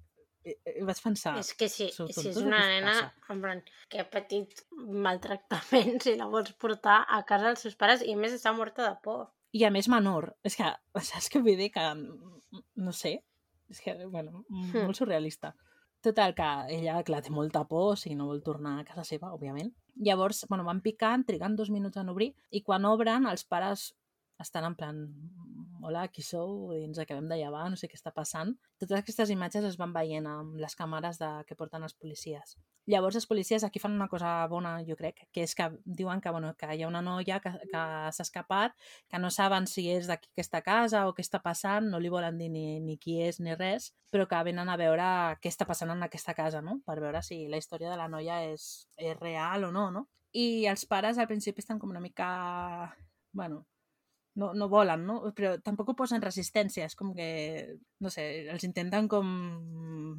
vaig 0.87 1.01
pensar... 1.03 1.37
És 1.41 1.53
que 1.59 1.69
si, 1.73 1.89
sou 1.95 2.09
si 2.13 2.29
és 2.31 2.39
una 2.41 2.61
nena 2.71 2.97
en 3.33 3.41
plan, 3.43 3.63
que 3.91 4.01
ha 4.03 4.07
patit 4.11 4.63
maltractaments 4.77 6.07
i 6.13 6.17
la 6.19 6.29
vols 6.33 6.53
portar 6.61 7.03
a 7.09 7.23
casa 7.29 7.51
dels 7.51 7.65
seus 7.67 7.79
pares 7.79 8.05
i 8.07 8.15
a 8.15 8.21
més 8.21 8.37
està 8.37 8.55
morta 8.57 8.87
de 8.87 8.95
por. 9.03 9.29
I 9.57 9.65
a 9.67 9.71
més 9.73 9.89
menor. 9.89 10.33
És 10.47 10.59
que, 10.59 10.69
saps 11.11 11.31
què 11.33 11.43
vull 11.43 11.59
dir? 11.59 11.71
Que, 11.75 11.87
mm, 11.95 12.63
no 12.85 12.93
sé, 12.95 13.19
és 13.73 13.81
que, 13.83 13.97
bueno, 14.07 14.45
Hmm. 14.49 14.87
molt 14.87 14.97
surrealista. 14.97 15.55
Total, 16.05 16.35
que 16.39 16.49
ella, 16.77 17.01
clar, 17.03 17.23
té 17.25 17.33
molta 17.35 17.65
por, 17.67 17.95
o 17.95 17.97
sigui, 17.99 18.15
no 18.15 18.29
vol 18.29 18.43
tornar 18.45 18.77
a 18.79 18.85
casa 18.87 19.03
seva, 19.03 19.33
òbviament. 19.35 19.73
Llavors, 19.97 20.45
bueno, 20.49 20.63
van 20.63 20.83
picant, 20.85 21.25
trigant 21.27 21.57
dos 21.57 21.71
minuts 21.73 21.97
en 21.99 22.13
obrir, 22.13 22.35
i 22.51 22.61
quan 22.63 22.85
obren, 22.85 23.27
els 23.27 23.43
pares 23.45 23.89
estan 24.39 24.69
en 24.69 24.77
plan 24.77 25.01
hola, 25.87 26.09
qui 26.11 26.23
sou? 26.27 26.73
I 26.75 26.83
ens 26.89 26.99
acabem 26.99 27.29
de 27.31 27.39
llevar, 27.39 27.69
no 27.71 27.79
sé 27.79 27.87
què 27.87 27.95
està 27.95 28.11
passant. 28.15 28.53
Totes 28.83 28.99
aquestes 28.99 29.31
imatges 29.31 29.65
es 29.69 29.77
van 29.79 29.93
veient 29.95 30.27
amb 30.27 30.57
les 30.59 30.75
càmeres 30.75 31.21
de, 31.21 31.29
que 31.47 31.55
porten 31.59 31.87
els 31.87 31.95
policies. 31.95 32.57
Llavors, 32.91 33.17
els 33.19 33.27
policies 33.27 33.65
aquí 33.67 33.81
fan 33.83 33.95
una 33.95 34.09
cosa 34.11 34.33
bona, 34.51 34.77
jo 34.87 34.97
crec, 34.99 35.25
que 35.35 35.43
és 35.47 35.55
que 35.59 35.69
diuen 35.85 36.21
que, 36.23 36.31
bueno, 36.35 36.53
que 36.59 36.69
hi 36.75 36.83
ha 36.83 36.91
una 36.91 37.03
noia 37.03 37.39
que, 37.43 37.53
que 37.71 37.85
s'ha 38.15 38.27
escapat, 38.27 38.75
que 39.11 39.21
no 39.23 39.31
saben 39.35 39.67
si 39.71 39.87
és 39.91 40.11
d'aquí 40.11 40.31
aquesta 40.33 40.63
casa 40.67 41.05
o 41.07 41.15
què 41.15 41.23
està 41.27 41.43
passant, 41.43 41.87
no 41.91 42.03
li 42.03 42.11
volen 42.11 42.39
dir 42.39 42.51
ni, 42.51 42.67
ni 42.83 42.99
qui 42.99 43.21
és 43.23 43.41
ni 43.43 43.55
res, 43.55 43.93
però 44.11 44.27
que 44.31 44.43
venen 44.51 44.71
a 44.71 44.79
veure 44.79 45.09
què 45.43 45.51
està 45.51 45.67
passant 45.71 45.95
en 45.95 46.03
aquesta 46.07 46.35
casa, 46.35 46.63
no? 46.63 46.81
Per 46.87 46.99
veure 47.03 47.23
si 47.27 47.45
la 47.51 47.63
història 47.63 47.91
de 47.91 47.99
la 47.99 48.11
noia 48.11 48.43
és, 48.51 48.87
és 48.99 49.19
real 49.23 49.71
o 49.71 49.73
no, 49.75 49.89
no? 49.95 50.07
I 50.35 50.67
els 50.71 50.85
pares 50.87 51.19
al 51.19 51.31
principi 51.31 51.63
estan 51.63 51.79
com 51.79 51.95
una 51.95 52.03
mica... 52.03 52.29
Bueno, 53.37 53.67
no, 54.37 54.53
no 54.55 54.69
volen, 54.69 55.07
no? 55.09 55.19
Però 55.37 55.55
tampoc 55.65 55.89
ho 55.91 55.97
posen 55.97 56.21
resistència, 56.23 56.85
és 56.87 56.95
com 56.95 57.15
que, 57.17 57.27
no 58.05 58.11
sé, 58.13 58.27
els 58.53 58.65
intenten 58.69 59.09
com 59.09 59.27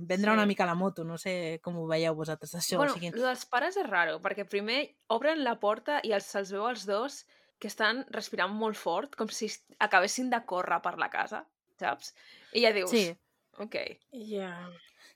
vendre 0.01 0.31
Sí. 0.31 0.33
una 0.37 0.45
mica 0.49 0.65
la 0.65 0.75
moto, 0.75 1.03
no 1.05 1.17
sé 1.21 1.59
com 1.63 1.77
ho 1.77 1.85
veieu 1.87 2.15
vosaltres, 2.15 2.55
això. 2.55 2.77
bueno, 2.77 2.93
o 2.93 2.95
sigui, 2.97 3.11
dels 3.13 3.45
pares 3.45 3.77
és 3.77 3.85
raro, 3.87 4.19
perquè 4.21 4.47
primer 4.49 4.95
obren 5.13 5.43
la 5.45 5.59
porta 5.59 5.99
i 6.03 6.11
els, 6.17 6.25
se'ls 6.25 6.51
veu 6.51 6.67
els 6.69 6.85
dos 6.89 7.25
que 7.59 7.67
estan 7.69 8.05
respirant 8.13 8.51
molt 8.53 8.77
fort, 8.77 9.15
com 9.15 9.29
si 9.29 9.47
acabessin 9.79 10.29
de 10.29 10.43
córrer 10.45 10.81
per 10.81 10.97
la 10.97 11.09
casa, 11.09 11.45
saps? 11.79 12.13
I 12.53 12.61
ja 12.65 12.73
dius, 12.73 12.89
sí, 12.91 13.15
ok, 13.57 13.75
Ja. 14.13 14.51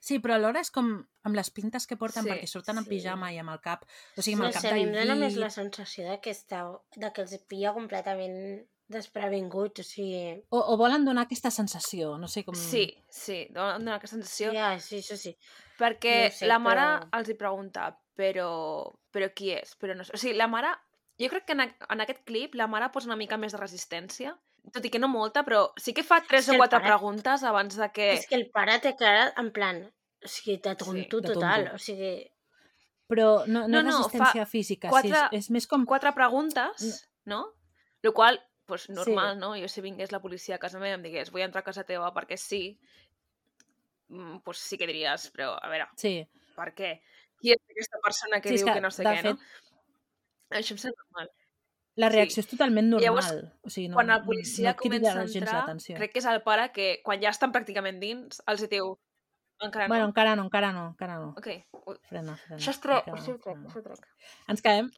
sí, 0.00 0.18
però 0.18 0.34
alhora 0.34 0.60
és 0.60 0.70
com 0.70 1.06
amb 1.22 1.36
les 1.36 1.50
pintes 1.50 1.86
que 1.86 1.96
porten 1.96 2.24
Sí, 2.24 2.30
perquè 2.30 2.46
surten 2.50 2.78
en 2.78 2.84
sí. 2.84 2.90
pijama 2.90 3.32
i 3.32 3.38
amb 3.38 3.50
el 3.50 3.60
cap, 3.60 3.84
o 4.16 4.22
sigui, 4.22 4.34
amb 4.34 4.42
No 4.42 4.48
el 4.48 4.54
cap 4.54 4.62
sé, 4.62 4.70
a 4.70 4.74
mi 4.74 4.82
em 4.82 4.92
dóna 4.92 5.14
més 5.14 5.36
la 5.36 5.50
sensació 5.50 6.08
de 6.10 6.20
que, 6.20 6.30
està, 6.34 6.64
de 6.96 7.12
que 7.12 7.22
els 7.22 7.38
pilla 7.46 7.72
completament 7.74 8.66
desprevinguts, 8.92 9.80
o 9.82 9.84
sigui... 9.86 10.36
o, 10.50 10.60
o 10.72 10.76
volen 10.80 11.04
donar 11.04 11.24
aquesta 11.26 11.50
sensació, 11.50 12.14
no 12.20 12.28
sé 12.28 12.44
com... 12.46 12.54
sí, 12.58 12.84
sí, 13.10 13.46
dona 13.50 13.78
dona 13.78 13.96
aquesta 13.98 14.16
sensació, 14.18 14.52
Ja, 14.54 14.74
sí, 14.80 15.00
això 15.02 15.16
sí. 15.18 15.34
perquè 15.80 16.14
no 16.28 16.36
sé, 16.38 16.46
la 16.50 16.58
mare 16.62 16.84
però- 16.86 17.18
els 17.20 17.32
hi 17.32 17.36
pregunta, 17.40 17.88
però, 18.16 18.48
però 19.10 19.30
qui 19.34 19.50
és? 19.56 19.74
Però 19.80 19.96
no 19.96 20.04
sé. 20.04 20.12
O 20.14 20.20
sigui, 20.20 20.36
la 20.38 20.46
mare, 20.52 20.70
jo 21.20 21.28
crec 21.32 21.46
que 21.48 21.56
en, 21.58 21.64
en 21.66 22.04
aquest 22.04 22.22
clip 22.28 22.54
la 22.60 22.66
mare 22.70 22.90
posa 22.94 23.08
una 23.10 23.16
mica 23.20 23.36
més 23.40 23.52
de 23.56 23.60
resistència, 23.60 24.36
tot 24.72 24.84
i 24.86 24.90
que 24.94 25.00
no 25.02 25.08
molta, 25.10 25.42
però 25.42 25.64
sí 25.80 25.90
que 25.96 26.04
fa 26.06 26.20
tres 26.28 26.46
o 26.52 26.54
quatre 26.60 26.78
pare- 26.78 26.92
preguntes 26.92 27.42
abans 27.48 27.74
de 27.80 27.88
que... 27.90 28.12
És 28.20 28.28
que 28.30 28.36
el 28.38 28.46
pare 28.54 28.78
té 28.84 28.94
cara 29.00 29.32
en 29.40 29.50
plan... 29.56 29.82
O 30.22 30.28
sigui, 30.30 30.60
de 30.62 30.76
tonto 30.78 31.18
de 31.20 31.32
total. 31.32 31.64
tonto. 31.66 31.80
O 31.80 31.82
sigui, 31.82 32.12
Però 33.10 33.42
no, 33.50 33.64
no, 33.66 33.80
No, 33.80 33.80
no, 33.82 33.90
fa 33.90 33.96
resistència 33.98 34.44
física, 34.46 34.88
sí, 34.88 34.92
quatre- 34.94 35.24
és, 35.36 35.48
és 35.48 35.50
més 35.50 35.66
com... 35.68 35.82
quatre 35.84 36.12
preguntes, 36.16 37.02
no? 37.28 37.40
Lo 38.06 38.12
qual, 38.16 38.38
pues, 38.72 38.88
Sí. 38.88 38.92
normal, 38.96 39.36
no? 39.38 39.52
Jo 39.60 39.68
si 39.68 39.80
vingués 39.84 40.12
la 40.12 40.20
policia 40.24 40.56
a 40.56 40.62
casa 40.62 40.80
meva 40.80 40.94
i 40.96 40.98
em 40.98 41.02
digués 41.04 41.30
vull 41.34 41.44
entrar 41.44 41.60
a 41.62 41.68
casa 41.68 41.84
teva 41.84 42.08
perquè 42.16 42.38
sí, 42.40 42.78
mm, 44.08 44.38
pues 44.44 44.58
sí 44.58 44.78
que 44.78 44.86
diries, 44.88 45.30
però 45.34 45.52
a 45.60 45.68
veure, 45.68 45.88
Sí, 45.96 46.14
per 46.56 46.72
què? 46.74 46.92
Qui 47.42 47.52
és 47.52 47.60
aquesta 47.68 47.98
persona 48.02 48.40
que 48.40 48.48
Sí, 48.52 48.56
diu 48.60 48.66
que, 48.68 48.74
que, 48.78 48.80
no 48.84 48.90
sé 48.94 49.04
què, 49.04 49.22
no? 49.26 49.36
Això 50.52 50.72
em 50.76 50.78
sembla 50.78 51.04
normal. 51.10 51.30
la 51.94 52.08
Sí. 52.08 52.14
reacció 52.16 52.40
és 52.40 52.46
totalment 52.48 52.86
normal. 52.88 53.04
Llavors, 53.04 53.32
o 53.62 53.68
sigui, 53.68 53.88
no, 53.88 53.94
quan 53.98 54.08
el 54.10 54.20
no- 54.20 54.24
policia 54.24 54.70
no, 54.70 54.76
comença 54.80 55.12
a 55.12 55.22
entrar, 55.24 55.76
crec 55.98 56.12
que 56.14 56.18
és 56.20 56.24
el 56.30 56.42
pare 56.42 56.70
que, 56.72 57.00
quan 57.04 57.20
ja 57.20 57.28
estan 57.28 57.52
pràcticament 57.52 57.98
dins, 58.00 58.40
els 58.46 58.68
diu... 58.70 58.94
Encara 59.60 59.86
Bueno, 59.88 60.04
no? 60.04 60.08
encara 60.08 60.34
no, 60.34 60.42
encara 60.48 60.72
no, 60.72 60.86
encara 60.88 61.18
no. 61.20 61.28
Ok. 61.36 61.48
Frena, 62.08 62.34
frena. 62.36 62.56
Això 62.56 62.72
trec, 62.80 63.06
encara 63.06 63.20
això 63.20 63.36
no, 63.36 63.52
ho 63.52 63.68
això 63.68 63.82
trec. 63.84 64.08
Ens 64.48 64.62
quedem... 64.62 64.88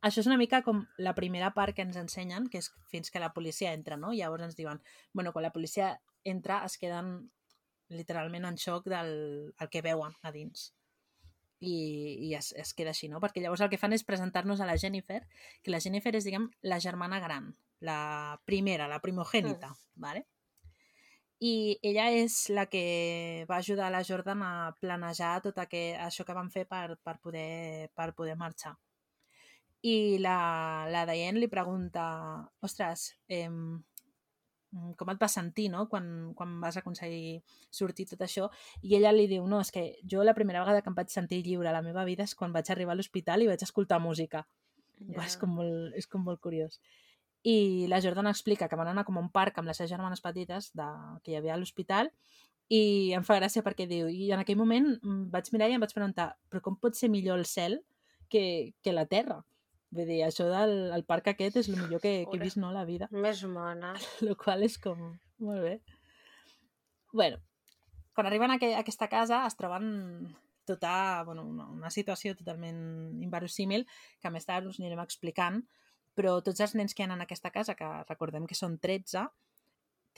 Això 0.00 0.22
és 0.22 0.28
una 0.30 0.38
mica 0.38 0.60
com 0.62 0.84
la 1.02 1.14
primera 1.14 1.50
part 1.54 1.74
que 1.74 1.82
ens 1.82 1.96
ensenyen, 1.98 2.46
que 2.52 2.60
és 2.62 2.70
fins 2.90 3.10
que 3.10 3.22
la 3.22 3.32
policia 3.34 3.72
entra, 3.74 3.96
no? 3.98 4.12
Llavors 4.14 4.46
ens 4.46 4.56
diuen, 4.58 4.78
bueno, 5.12 5.32
quan 5.32 5.42
la 5.42 5.52
policia 5.52 5.96
entra 6.24 6.60
es 6.64 6.78
queden 6.78 7.30
literalment 7.88 8.46
en 8.46 8.58
xoc 8.60 8.86
del 8.86 9.54
el 9.58 9.70
que 9.72 9.82
veuen 9.82 10.14
a 10.22 10.32
dins. 10.32 10.72
I, 11.58 11.74
i 12.28 12.34
es, 12.38 12.52
es 12.54 12.70
queda 12.78 12.94
així, 12.94 13.08
no? 13.10 13.18
Perquè 13.18 13.42
llavors 13.42 13.64
el 13.64 13.72
que 13.72 13.80
fan 13.80 13.96
és 13.96 14.06
presentar-nos 14.06 14.60
a 14.62 14.68
la 14.68 14.78
Jennifer, 14.78 15.24
que 15.64 15.74
la 15.74 15.82
Jennifer 15.82 16.14
és, 16.14 16.28
diguem, 16.28 16.46
la 16.62 16.78
germana 16.78 17.18
gran, 17.18 17.50
la 17.82 18.38
primera, 18.46 18.86
la 18.86 19.00
primogènita, 19.02 19.72
vale? 19.98 20.28
I 21.42 21.78
ella 21.86 22.08
és 22.14 22.48
la 22.50 22.66
que 22.70 23.46
va 23.50 23.58
ajudar 23.58 23.90
la 23.94 24.04
Jordan 24.06 24.42
a 24.42 24.52
planejar 24.78 25.38
tot 25.42 25.58
aqu 25.62 25.82
això 26.06 26.26
que 26.26 26.34
van 26.34 26.50
fer 26.54 26.66
per, 26.70 26.98
per, 27.02 27.18
poder, 27.22 27.90
per 27.98 28.12
poder 28.14 28.38
marxar. 28.38 28.76
I 29.86 30.18
la, 30.18 30.86
la 30.90 31.04
Diane 31.06 31.38
li 31.38 31.48
pregunta, 31.50 32.08
ostres, 32.66 33.12
eh, 33.28 33.48
com 34.96 35.10
et 35.12 35.20
vas 35.20 35.34
sentir, 35.38 35.68
no?, 35.72 35.86
quan, 35.88 36.34
quan 36.36 36.58
vas 36.60 36.76
aconseguir 36.76 37.42
sortir 37.70 38.08
tot 38.10 38.24
això, 38.26 38.48
i 38.82 38.96
ella 38.98 39.12
li 39.14 39.28
diu, 39.30 39.46
no, 39.48 39.60
és 39.62 39.70
que 39.72 39.84
jo 40.04 40.24
la 40.26 40.34
primera 40.36 40.64
vegada 40.64 40.82
que 40.82 40.90
em 40.90 40.96
vaig 40.98 41.12
sentir 41.14 41.42
lliure 41.46 41.70
a 41.70 41.76
la 41.76 41.84
meva 41.84 42.04
vida 42.08 42.26
és 42.26 42.34
quan 42.34 42.52
vaig 42.52 42.70
arribar 42.70 42.96
a 42.96 42.98
l'hospital 42.98 43.44
i 43.44 43.50
vaig 43.50 43.62
escoltar 43.64 44.00
música. 44.02 44.44
Ja. 44.98 45.22
És, 45.24 45.38
com 45.38 45.54
molt, 45.54 45.94
és 45.96 46.10
com 46.10 46.24
molt 46.26 46.42
curiós. 46.42 46.80
I 47.46 47.86
la 47.88 48.00
Jordan 48.02 48.26
explica 48.26 48.66
que 48.68 48.76
van 48.76 48.90
anar 48.90 49.04
com 49.06 49.16
a 49.16 49.22
un 49.22 49.30
parc 49.30 49.60
amb 49.60 49.70
les 49.70 49.78
seves 49.78 49.92
germanes 49.92 50.20
petites 50.20 50.72
de, 50.74 50.88
que 51.22 51.32
hi 51.32 51.38
havia 51.38 51.54
a 51.54 51.60
l'hospital 51.60 52.10
i 52.68 53.14
em 53.16 53.22
fa 53.24 53.38
gràcia 53.38 53.62
perquè 53.64 53.86
diu, 53.88 54.08
i 54.10 54.32
en 54.34 54.42
aquell 54.42 54.58
moment 54.58 54.90
mm, 54.98 55.28
vaig 55.32 55.52
mirar 55.54 55.70
i 55.70 55.76
em 55.78 55.84
vaig 55.84 55.94
preguntar, 55.94 56.32
però 56.50 56.60
com 56.64 56.76
pot 56.82 56.98
ser 56.98 57.08
millor 57.08 57.38
el 57.38 57.46
cel 57.48 57.78
que, 58.28 58.74
que 58.82 58.92
la 58.92 59.06
terra? 59.06 59.38
Vull 59.94 60.10
dir, 60.10 60.18
això 60.26 60.44
del 60.50 60.92
el 60.92 61.04
parc 61.08 61.30
aquest 61.32 61.56
és 61.62 61.68
el 61.70 61.78
millor 61.80 62.02
que, 62.02 62.12
que 62.28 62.36
he 62.36 62.42
vist 62.42 62.58
no, 62.60 62.72
la 62.74 62.84
vida, 62.88 63.08
més 63.12 63.40
mona. 63.48 63.94
el 64.24 64.34
qual 64.42 64.66
és 64.66 64.76
com... 64.82 65.14
Molt 65.38 65.62
bé. 65.62 65.78
bueno, 67.12 67.38
quan 68.12 68.26
arriben 68.26 68.50
a, 68.50 68.58
aqu 68.58 68.72
a 68.74 68.82
aquesta 68.82 69.08
casa 69.08 69.44
es 69.46 69.56
troben 69.56 69.86
tota, 70.68 71.22
bueno, 71.24 71.46
una, 71.46 71.68
una 71.72 71.90
situació 71.94 72.34
totalment 72.36 72.80
inverosímil 73.24 73.86
que 74.20 74.32
més 74.34 74.44
tard 74.44 74.68
us 74.68 74.80
anirem 74.82 75.00
explicant, 75.00 75.62
però 76.18 76.40
tots 76.44 76.60
els 76.60 76.74
nens 76.76 76.92
que 76.92 77.04
hi 77.04 77.08
ha 77.08 77.14
en 77.14 77.24
aquesta 77.24 77.52
casa, 77.54 77.76
que 77.78 77.88
recordem 78.10 78.44
que 78.50 78.58
són 78.58 78.76
13, 78.82 79.24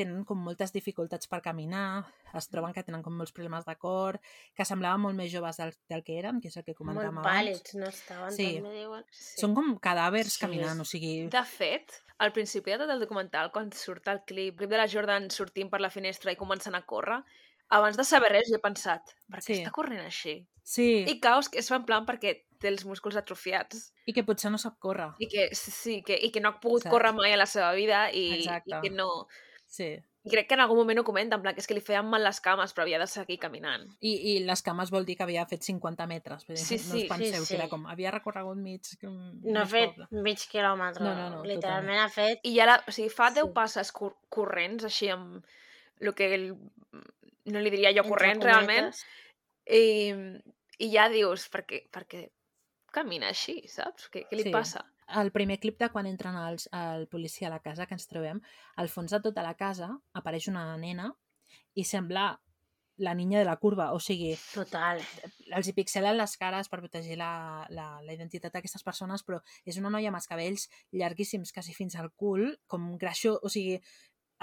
tenen 0.01 0.25
com 0.29 0.41
moltes 0.43 0.73
dificultats 0.75 1.29
per 1.31 1.41
caminar, 1.45 2.05
es 2.37 2.49
troben 2.51 2.73
que 2.77 2.83
tenen 2.87 3.03
com 3.05 3.17
molts 3.17 3.33
problemes 3.37 3.65
de 3.69 3.75
cor, 3.81 4.19
que 4.57 4.65
semblaven 4.69 5.01
molt 5.05 5.17
més 5.19 5.31
joves 5.33 5.61
del, 5.61 5.75
del 5.93 6.05
que 6.07 6.19
eren, 6.19 6.41
que 6.41 6.49
és 6.51 6.57
el 6.61 6.65
que 6.67 6.75
comentàvem 6.79 7.15
Molt 7.15 7.27
abans. 7.27 7.41
pàl·lids, 7.41 7.75
no 7.81 7.89
estaven, 7.91 8.33
Sí. 8.37 8.49
també 8.61 8.75
diuen. 8.79 9.05
Sí. 9.11 9.41
Són 9.43 9.55
com 9.55 9.75
cadàvers 9.79 10.35
Sí. 10.39 10.41
caminant, 10.47 10.81
o 10.81 10.85
sigui... 10.89 11.29
De 11.33 11.45
fet, 11.45 11.93
al 12.19 12.33
principi 12.37 12.73
de 12.73 12.79
tot 12.85 12.91
el 12.91 13.01
documental, 13.01 13.53
quan 13.53 13.71
surt 13.73 14.09
el 14.09 14.25
clip, 14.27 14.57
clip 14.59 14.71
de 14.71 14.77
la 14.77 14.89
Jordan 14.89 15.31
sortint 15.31 15.71
per 15.71 15.81
la 15.81 15.91
finestra 15.91 16.33
i 16.33 16.37
començant 16.37 16.75
a 16.77 16.83
córrer, 16.85 17.23
abans 17.71 17.97
de 17.97 18.05
saber 18.05 18.33
res 18.33 18.49
jo 18.51 18.57
he 18.59 18.61
pensat, 18.61 19.03
per 19.31 19.39
què 19.41 19.55
Sí. 19.55 19.63
està 19.63 19.71
corrent 19.71 20.01
així? 20.05 20.47
Sí, 20.63 21.05
I 21.09 21.21
caos 21.21 21.49
que 21.49 21.59
es 21.59 21.69
fa 21.69 21.77
en 21.77 21.85
plan 21.87 22.05
perquè 22.07 22.45
té 22.61 22.69
els 22.69 22.85
músculs 22.85 23.17
atrofiats 23.17 23.93
i 24.07 24.13
que 24.13 24.23
potser 24.23 24.51
no 24.51 24.59
sap 24.59 24.77
córrer. 24.79 25.13
i 25.19 25.27
que, 25.27 25.49
sí, 25.55 25.71
sí, 25.71 26.03
que, 26.03 26.19
i 26.21 26.31
que 26.31 26.41
no 26.41 26.49
ha 26.51 26.61
pogut 26.61 26.83
Exacte. 26.83 26.91
córrer 26.95 27.13
mai 27.15 27.33
a 27.33 27.37
la 27.39 27.47
seva 27.47 27.73
vida 27.73 28.11
i, 28.13 28.41
Exacte. 28.43 28.77
i 28.77 28.81
que 28.83 28.91
no... 28.91 29.27
Sí. 29.71 29.93
I 30.27 30.29
crec 30.29 30.49
que 30.51 30.57
en 30.59 30.61
algun 30.61 30.77
moment 30.83 30.99
ho 31.01 31.05
comenta, 31.07 31.37
en 31.39 31.43
plan 31.45 31.55
que 31.57 31.63
és 31.63 31.67
que 31.71 31.73
li 31.77 31.81
feien 31.81 32.05
mal 32.11 32.21
les 32.27 32.41
cames 32.45 32.75
però 32.77 32.83
havia 32.85 32.99
de 33.01 33.07
seguir 33.09 33.39
caminant. 33.41 33.87
I, 34.05 34.11
I 34.33 34.33
les 34.45 34.61
cames 34.67 34.91
vol 34.93 35.07
dir 35.09 35.15
que 35.17 35.23
havia 35.25 35.47
fet 35.49 35.63
50 35.65 36.05
metres. 36.11 36.43
Vull 36.49 36.59
dir, 36.59 36.65
Sí, 36.67 36.77
no 36.77 36.83
sí, 36.91 37.05
us 37.05 37.09
penseu 37.09 37.45
sí, 37.47 37.49
que 37.55 37.57
era 37.57 37.69
sí. 37.69 37.71
com... 37.73 37.87
Havia 37.89 38.11
recorregut 38.13 38.59
mig... 38.61 38.91
com 39.01 39.15
No 39.47 39.63
ha 39.63 39.69
fet 39.71 39.95
poble. 39.95 40.09
mig 40.27 40.43
quilòmetre. 40.53 41.07
No, 41.07 41.15
no, 41.17 41.29
no, 41.37 41.41
Literalment 41.49 42.03
ha 42.03 42.11
fet... 42.13 42.43
I 42.45 42.53
ja, 42.59 42.67
la, 42.69 42.77
o 42.85 42.93
sigui, 42.93 43.09
fa 43.15 43.31
10 43.33 43.47
Sí. 43.49 43.55
passes 43.57 43.93
cor 43.97 44.19
corrents, 44.29 44.85
així 44.91 45.09
amb 45.15 45.41
el 46.01 46.13
que 46.19 46.29
el, 46.35 46.47
no 47.55 47.65
li 47.65 47.71
diria 47.73 47.95
jo 47.95 48.03
entre 48.05 48.11
corrent 48.13 48.45
realment, 48.45 48.93
i, 49.71 49.87
i 50.85 50.91
ja 50.93 51.09
dius, 51.13 51.49
per 51.49 51.65
què, 51.65 51.85
per 51.93 52.05
què 52.11 52.27
camina 52.93 53.31
així, 53.33 53.63
saps? 53.71 54.11
Què, 54.13 54.27
què 54.29 54.37
li 54.37 54.51
Sí. 54.51 54.53
passa? 54.53 54.85
El 55.17 55.33
primer 55.33 55.59
clip 55.59 55.79
de 55.81 55.89
quan 55.91 56.07
entren 56.07 56.37
els, 56.37 56.69
el 56.73 57.09
policia 57.09 57.49
a 57.49 57.51
la 57.51 57.61
casa 57.65 57.87
que 57.87 57.95
ens 57.95 58.07
trobem, 58.07 58.41
al 58.77 58.89
fons 58.89 59.11
de 59.11 59.21
tota 59.21 59.43
la 59.43 59.55
casa 59.59 59.89
apareix 60.15 60.47
una 60.49 60.77
nena 60.79 61.11
i 61.75 61.85
sembla 61.85 62.41
la 63.01 63.15
niña 63.15 63.39
de 63.39 63.47
la 63.47 63.57
curva, 63.57 63.93
o 63.97 63.99
sigui, 63.99 64.35
Total. 64.53 65.01
els 65.57 65.69
hi 65.69 65.73
pixelen 65.73 66.19
les 66.19 66.35
cares 66.37 66.69
per 66.69 66.83
protegir 66.83 67.17
la, 67.17 67.65
la, 67.73 67.87
la 68.05 68.13
identitat 68.13 68.53
d'aquestes 68.53 68.85
persones, 68.85 69.25
però 69.25 69.39
és 69.65 69.79
una 69.81 69.89
noia 69.89 70.11
amb 70.13 70.19
els 70.21 70.29
cabells 70.29 70.67
llarguíssims, 70.93 71.51
quasi 71.57 71.73
fins 71.73 71.97
al 71.97 72.11
cul, 72.13 72.45
com 72.69 72.91
greixó, 73.01 73.39
o 73.43 73.49
sigui, 73.49 73.79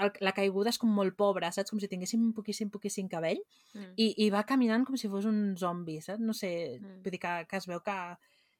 el, 0.02 0.10
la 0.26 0.32
caiguda 0.34 0.70
és 0.74 0.78
com 0.78 0.90
molt 0.94 1.14
pobra, 1.18 1.52
saps? 1.54 1.70
Com 1.70 1.78
si 1.78 1.86
tinguéssim 1.90 2.32
poquíssim, 2.34 2.68
poquíssim 2.74 3.08
cabell, 3.08 3.38
Mm. 3.74 3.92
i, 4.00 4.08
i 4.26 4.30
va 4.30 4.42
caminant 4.48 4.84
com 4.88 4.96
si 4.96 5.08
fos 5.12 5.26
un 5.28 5.54
zombi, 5.56 6.00
saps? 6.02 6.20
No 6.24 6.34
sé, 6.34 6.80
Mm. 6.80 7.00
vull 7.04 7.14
dir 7.14 7.20
que, 7.22 7.34
que 7.48 7.56
es 7.62 7.66
veu 7.70 7.80
que... 7.84 7.96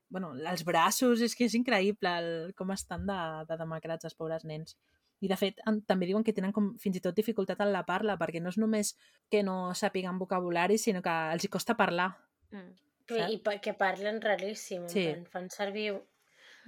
Bueno, 0.08 0.32
els 0.34 0.64
braços, 0.64 1.20
és 1.24 1.34
que 1.36 1.48
és 1.48 1.56
increïble 1.58 2.12
el, 2.20 2.30
com 2.56 2.70
estan 2.72 3.04
de, 3.08 3.18
de 3.48 3.58
demacrats 3.60 4.08
els 4.08 4.16
pobres 4.16 4.46
nens. 4.48 4.76
I, 5.20 5.28
de 5.28 5.36
fet, 5.36 5.58
en, 5.66 5.80
també 5.82 6.06
diuen 6.06 6.24
que 6.24 6.32
tenen 6.32 6.52
com 6.54 6.70
fins 6.78 6.96
i 6.96 7.02
tot 7.04 7.16
dificultat 7.16 7.60
en 7.64 7.72
la 7.74 7.84
parla, 7.86 8.16
perquè 8.20 8.40
no 8.40 8.52
és 8.54 8.58
només 8.60 8.94
que 9.30 9.42
no 9.42 9.74
sàpiguen 9.74 10.20
vocabulari, 10.20 10.78
sinó 10.78 11.02
que 11.02 11.16
els 11.34 11.44
hi 11.44 11.50
costa 11.52 11.76
parlar. 11.76 12.12
Mm. 12.54 12.70
Saps? 13.08 13.34
I 13.34 13.58
que 13.64 13.72
parlen 13.74 14.20
raríssim. 14.20 14.84
Sí. 14.92 15.08
Fan 15.32 15.48
servir 15.50 15.94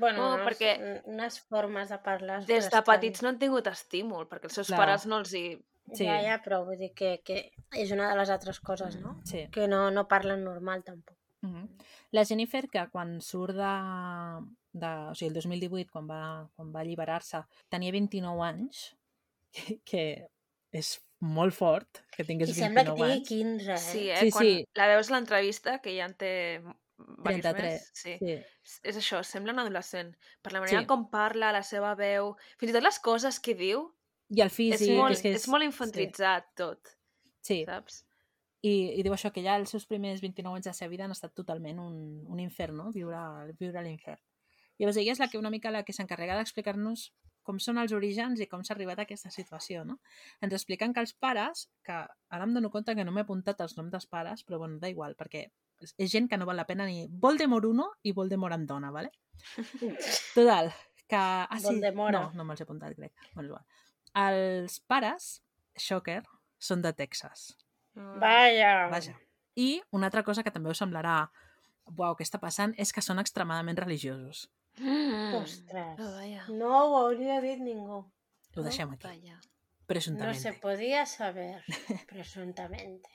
Bueno, 0.00 0.22
No, 0.22 0.28
unes, 0.38 0.46
perquè 0.46 1.00
unes 1.12 1.34
formes 1.44 1.90
de 1.92 1.98
parlar 2.00 2.38
Des 2.48 2.70
de 2.72 2.80
petits 2.86 3.20
no 3.20 3.28
han 3.28 3.38
tingut 3.42 3.66
estímul, 3.68 4.24
perquè 4.30 4.48
els 4.48 4.56
seus 4.56 4.70
Clar. 4.70 4.78
pares 4.80 5.04
no 5.10 5.20
els 5.20 5.34
hi... 5.36 5.44
Sí. 5.90 6.06
Ja, 6.06 6.20
ja, 6.22 6.38
però 6.40 6.62
vull 6.64 6.78
dir 6.78 6.92
que, 6.96 7.18
que 7.26 7.36
és 7.76 7.90
una 7.92 8.08
de 8.08 8.16
les 8.16 8.30
altres 8.32 8.60
coses, 8.64 8.96
no? 9.02 9.16
Sí. 9.26 9.42
Que 9.52 9.66
no, 9.68 9.88
no 9.90 10.06
parlen 10.08 10.44
normal, 10.46 10.84
tampoc. 10.86 11.19
Mm 11.42 11.52
-hmm. 11.54 11.84
La 12.12 12.24
Jennifer, 12.24 12.68
que 12.68 12.88
quan 12.92 13.20
surt 13.20 13.54
de, 13.56 13.74
de... 14.72 14.90
O 15.10 15.14
sigui, 15.14 15.28
el 15.28 15.34
2018, 15.34 15.90
quan 15.90 16.08
va, 16.08 16.48
quan 16.54 16.72
va 16.74 16.80
alliberar-se, 16.80 17.44
tenia 17.68 17.92
29 17.92 18.44
anys, 18.44 18.96
que, 19.52 19.80
que 19.88 20.04
és 20.70 21.00
molt 21.20 21.54
fort 21.54 22.04
que 22.14 22.24
tingués 22.24 22.50
I 22.50 22.52
29 22.52 22.64
sembla 22.64 22.84
que 22.84 22.92
tingui 22.96 23.12
anys. 23.12 23.28
15, 23.28 23.72
eh? 23.72 23.78
Sí, 23.78 24.10
eh? 24.10 24.20
Sí, 24.20 24.30
Quan 24.30 24.44
sí. 24.44 24.68
la 24.74 24.86
veus 24.88 25.10
a 25.10 25.14
l'entrevista, 25.14 25.78
que 25.80 25.96
ja 25.96 26.06
en 26.08 26.14
té 26.14 26.60
diversos 26.60 27.42
33, 27.42 27.72
més, 27.72 27.90
sí. 27.94 28.16
Sí. 28.20 28.78
És 28.84 28.96
això, 28.96 29.22
sembla 29.24 29.52
un 29.52 29.58
adolescent. 29.64 30.14
Per 30.42 30.52
la 30.52 30.60
manera 30.60 30.80
Sí. 30.82 30.86
com 30.86 31.08
parla, 31.10 31.52
la 31.52 31.62
seva 31.62 31.94
veu... 31.94 32.36
Fins 32.58 32.70
i 32.70 32.74
tot 32.76 32.84
les 32.84 32.98
coses 32.98 33.40
que 33.40 33.54
diu, 33.54 33.88
I 34.28 34.40
el 34.42 34.46
és, 34.46 34.54
físic... 34.54 34.96
molt, 34.96 35.16
és, 35.16 35.22
que 35.22 35.34
és 35.34 35.48
molt 35.48 35.64
infantilitzat 35.64 36.52
tot, 36.54 36.96
Sí, 37.40 37.64
saps? 37.64 38.04
I, 38.60 38.72
i 39.00 39.02
diu 39.02 39.14
això, 39.14 39.30
que 39.32 39.42
ja 39.44 39.56
els 39.56 39.70
seus 39.72 39.86
primers 39.88 40.20
29 40.20 40.58
anys 40.58 40.66
de 40.68 40.72
la 40.74 40.76
seva 40.76 40.92
vida 40.92 41.06
han 41.06 41.14
estat 41.14 41.32
totalment 41.36 41.80
un, 41.80 41.94
un 42.28 42.42
infern, 42.42 42.76
no? 42.76 42.90
Viure, 42.92 43.20
viure 43.60 43.80
a 43.80 43.84
l'infern. 43.86 44.20
Llavors 44.80 44.98
ella 45.00 45.12
és 45.12 45.20
la 45.20 45.28
que 45.28 45.40
una 45.40 45.52
mica 45.52 45.72
la 45.72 45.82
que 45.84 45.92
s'encarrega 45.96 46.36
d'explicar-nos 46.38 47.10
com 47.44 47.58
són 47.62 47.80
els 47.80 47.92
orígens 47.96 48.40
i 48.40 48.46
com 48.48 48.62
s'ha 48.64 48.74
arribat 48.76 49.00
a 49.00 49.06
aquesta 49.06 49.32
situació, 49.32 49.84
no? 49.88 49.98
Ens 50.44 50.54
expliquen 50.56 50.92
que 50.96 51.02
els 51.04 51.14
pares, 51.16 51.66
que 51.86 51.96
ara 51.96 52.46
em 52.46 52.52
dono 52.56 52.70
compte 52.72 52.94
que 52.96 53.04
no 53.04 53.14
m'he 53.16 53.24
apuntat 53.24 53.60
els 53.64 53.76
noms 53.78 53.92
dels 53.92 54.06
pares, 54.12 54.44
però 54.44 54.60
bueno, 54.60 54.78
da 54.82 54.90
igual, 54.92 55.16
perquè 55.18 55.46
és, 55.80 55.94
gent 56.12 56.28
que 56.28 56.38
no 56.40 56.48
val 56.48 56.60
la 56.60 56.68
pena 56.68 56.86
ni 56.88 57.06
Voldemort 57.10 57.66
1 57.66 57.88
i 58.08 58.12
Voldemort 58.16 58.56
en 58.56 58.66
dona, 58.68 58.92
¿vale? 58.92 59.12
Total, 60.36 60.72
que... 61.06 61.16
Ah, 61.16 61.58
sí, 61.58 61.66
Voldemora. 61.66 62.20
no, 62.20 62.32
no 62.36 62.44
me'ls 62.48 62.60
he 62.60 62.68
apuntat, 62.68 62.94
crec. 62.96 63.16
Bueno, 63.34 63.48
igual. 63.54 63.64
Els 64.20 64.80
pares, 64.90 65.32
Shocker, 65.78 66.22
són 66.60 66.84
de 66.84 66.92
Texas. 66.96 67.50
Mm. 67.94 68.18
Vaja! 68.22 68.74
Vaja. 68.92 69.16
I 69.58 69.82
una 69.90 70.08
altra 70.08 70.22
cosa 70.22 70.44
que 70.46 70.52
també 70.54 70.70
us 70.70 70.80
semblarà 70.80 71.24
uau, 71.96 72.14
què 72.16 72.24
està 72.26 72.40
passant, 72.42 72.74
és 72.78 72.92
que 72.94 73.02
són 73.02 73.18
extremadament 73.22 73.78
religiosos. 73.80 74.48
Mm. 74.78 75.34
Ostres. 75.40 76.00
Oh. 76.00 76.54
No 76.56 76.70
ho 76.78 76.98
hauria 77.00 77.40
dit 77.44 77.62
ningú. 77.62 78.04
Ho 78.56 78.66
deixem 78.66 78.92
aquí, 78.94 79.06
Vaja. 79.06 79.38
No 79.40 79.86
presumptament. 79.90 80.38
se 80.38 80.52
podia 80.62 81.04
saber, 81.06 81.64
presuntamente. 82.12 83.10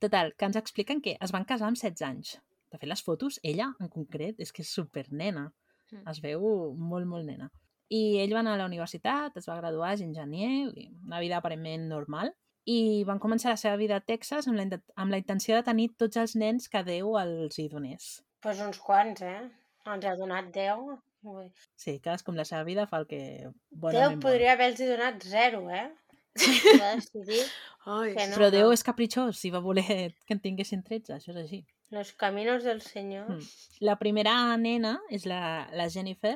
Total, 0.00 0.32
que 0.36 0.48
ens 0.48 0.56
expliquen 0.56 1.02
que 1.04 1.16
es 1.20 1.32
van 1.32 1.44
casar 1.44 1.68
amb 1.68 1.76
16 1.76 2.04
anys. 2.08 2.38
De 2.72 2.78
fet, 2.78 2.88
les 2.88 3.02
fotos, 3.04 3.38
ella 3.42 3.70
en 3.80 3.90
concret, 3.92 4.40
és 4.40 4.52
que 4.52 4.64
és 4.64 4.72
supernena. 4.72 5.50
Mm. 5.92 6.02
Es 6.08 6.20
veu 6.24 6.72
molt, 6.76 7.06
molt 7.08 7.28
nena. 7.28 7.50
I 7.92 8.18
ell 8.24 8.32
va 8.34 8.40
anar 8.40 8.56
a 8.56 8.62
la 8.62 8.66
universitat, 8.66 9.36
es 9.38 9.46
va 9.46 9.60
graduar, 9.60 9.92
és 9.94 10.02
enginyer, 10.02 10.72
i 10.74 10.88
una 11.04 11.20
vida 11.22 11.36
aparentment 11.38 11.86
normal, 11.92 12.32
i 12.66 13.04
van 13.06 13.20
començar 13.22 13.52
la 13.52 13.60
seva 13.60 13.78
vida 13.78 14.00
a 14.00 14.04
Texas 14.04 14.48
amb 14.50 14.58
la, 14.58 14.80
amb 14.98 15.14
la 15.14 15.20
intenció 15.22 15.54
de 15.56 15.66
tenir 15.66 15.92
tots 16.02 16.18
els 16.18 16.34
nens 16.38 16.66
que 16.72 16.82
Déu 16.86 17.14
els 17.20 17.58
hi 17.62 17.68
donés. 17.72 18.08
Pues 18.42 18.60
uns 18.62 18.80
quants, 18.82 19.22
eh? 19.22 19.46
Ens 19.86 20.06
ha 20.06 20.16
donat 20.18 20.50
Déu. 20.54 20.96
Ui. 21.26 21.46
Sí, 21.78 21.96
cadascú 22.02 22.32
amb 22.32 22.42
la 22.42 22.46
seva 22.46 22.64
vida 22.66 22.86
fa 22.90 23.00
el 23.02 23.06
que 23.10 23.20
Déu 23.46 24.18
podria 24.22 24.56
haver-los 24.56 24.82
donat 24.90 25.22
zero, 25.26 25.62
eh? 25.70 25.88
Va 26.36 26.90
decidir 26.98 27.40
Ai, 27.86 28.12
que 28.16 28.26
no. 28.26 28.34
Però 28.34 28.50
Déu 28.50 28.74
és 28.74 28.84
capritxós 28.86 29.44
i 29.46 29.52
va 29.54 29.62
voler 29.62 29.86
que 30.26 30.34
en 30.34 30.42
tinguessin 30.42 30.82
13, 30.86 31.14
això 31.16 31.32
és 31.32 31.40
així. 31.44 31.62
Los 31.94 32.10
caminos 32.18 32.66
del 32.66 32.82
Senyor. 32.82 33.30
Mm. 33.30 33.70
La 33.86 33.94
primera 34.00 34.34
nena 34.58 34.96
és 35.14 35.26
la, 35.30 35.68
la 35.70 35.86
Jennifer 35.92 36.34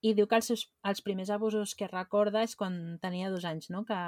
i 0.00 0.14
diu 0.16 0.28
que 0.28 0.40
els, 0.40 0.48
seus, 0.48 0.64
els 0.88 1.04
primers 1.04 1.28
abusos 1.34 1.76
que 1.76 1.88
recorda 1.90 2.42
és 2.46 2.56
quan 2.56 2.96
tenia 3.02 3.28
dos 3.32 3.44
anys, 3.44 3.68
no? 3.72 3.84
Que, 3.84 4.00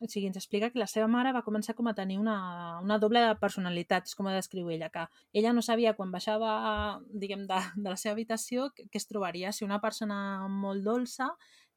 o 0.00 0.08
sigui, 0.08 0.28
ens 0.30 0.38
explica 0.40 0.70
que 0.72 0.80
la 0.80 0.88
seva 0.88 1.06
mare 1.12 1.32
va 1.36 1.42
començar 1.44 1.74
com 1.76 1.88
a 1.90 1.94
tenir 1.94 2.16
una, 2.18 2.34
una 2.80 2.96
doble 2.98 3.20
de 3.20 3.34
personalitat, 3.40 4.06
és 4.08 4.16
com 4.16 4.30
a 4.30 4.32
descriu 4.32 4.70
ella, 4.72 4.88
que 4.88 5.04
ella 5.36 5.52
no 5.52 5.60
sabia 5.60 5.92
quan 5.98 6.12
baixava, 6.14 6.52
diguem, 7.12 7.44
de, 7.50 7.58
de 7.76 7.88
la 7.92 7.98
seva 8.00 8.14
habitació 8.16 8.70
que, 8.76 8.88
es 8.96 9.06
trobaria 9.10 9.52
si 9.52 9.66
una 9.66 9.80
persona 9.82 10.48
molt 10.48 10.86
dolça, 10.86 11.28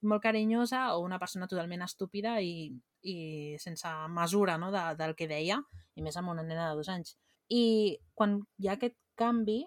molt 0.08 0.24
carinyosa 0.24 0.86
o 0.96 1.02
una 1.04 1.20
persona 1.20 1.50
totalment 1.52 1.84
estúpida 1.84 2.38
i, 2.40 2.72
i 3.04 3.18
sense 3.60 3.92
mesura 4.16 4.56
no? 4.58 4.72
de, 4.72 4.84
del 5.00 5.16
que 5.20 5.28
deia, 5.28 5.60
i 5.96 6.04
més 6.04 6.16
amb 6.20 6.32
una 6.32 6.48
nena 6.48 6.70
de 6.70 6.80
dos 6.80 6.92
anys. 6.92 7.18
I 7.52 8.00
quan 8.16 8.40
hi 8.58 8.72
ha 8.72 8.78
aquest 8.80 8.96
canvi, 9.20 9.66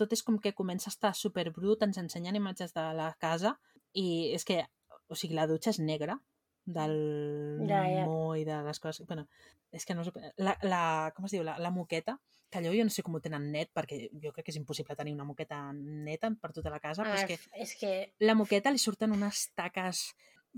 tot 0.00 0.16
és 0.16 0.24
com 0.24 0.40
que 0.40 0.56
comença 0.56 0.88
a 0.88 0.94
estar 0.96 1.12
superbrut, 1.12 1.84
ens 1.84 2.00
ensenyen 2.00 2.40
imatges 2.40 2.72
de 2.72 2.88
la 2.96 3.12
casa 3.20 3.58
i 3.92 4.32
és 4.32 4.48
que, 4.48 4.62
o 5.08 5.16
sigui, 5.16 5.36
la 5.36 5.48
dutxa 5.50 5.76
és 5.76 5.82
negra 5.84 6.16
del 6.68 6.96
Ja, 7.68 7.82
ja. 7.88 8.06
mo 8.06 8.34
i 8.36 8.44
de 8.44 8.60
les 8.66 8.80
coses... 8.82 9.06
Bueno, 9.08 9.26
és 9.72 9.84
que 9.88 9.96
no 9.96 10.04
sé... 10.04 10.12
La, 10.36 10.54
la, 10.62 10.82
com 11.16 11.28
es 11.28 11.34
diu? 11.34 11.44
La, 11.46 11.56
la 11.62 11.72
moqueta, 11.72 12.18
que 12.48 12.60
allò 12.60 12.72
jo 12.76 12.84
no 12.86 12.92
sé 12.92 13.04
com 13.04 13.16
ho 13.16 13.20
tenen 13.24 13.50
net, 13.52 13.70
perquè 13.76 14.06
jo 14.22 14.32
crec 14.32 14.46
que 14.46 14.54
és 14.54 14.60
impossible 14.60 14.96
tenir 14.96 15.14
una 15.16 15.26
moqueta 15.28 15.60
neta 15.74 16.30
per 16.40 16.52
tota 16.56 16.72
la 16.72 16.80
casa, 16.80 17.04
però 17.04 17.16
Ah, 17.16 17.24
és 17.24 17.28
que 17.28 17.62
és 17.64 17.74
que 17.80 17.92
la 18.24 18.36
moqueta 18.38 18.72
li 18.72 18.80
surten 18.80 19.12
unes 19.16 19.48
taques 19.58 20.06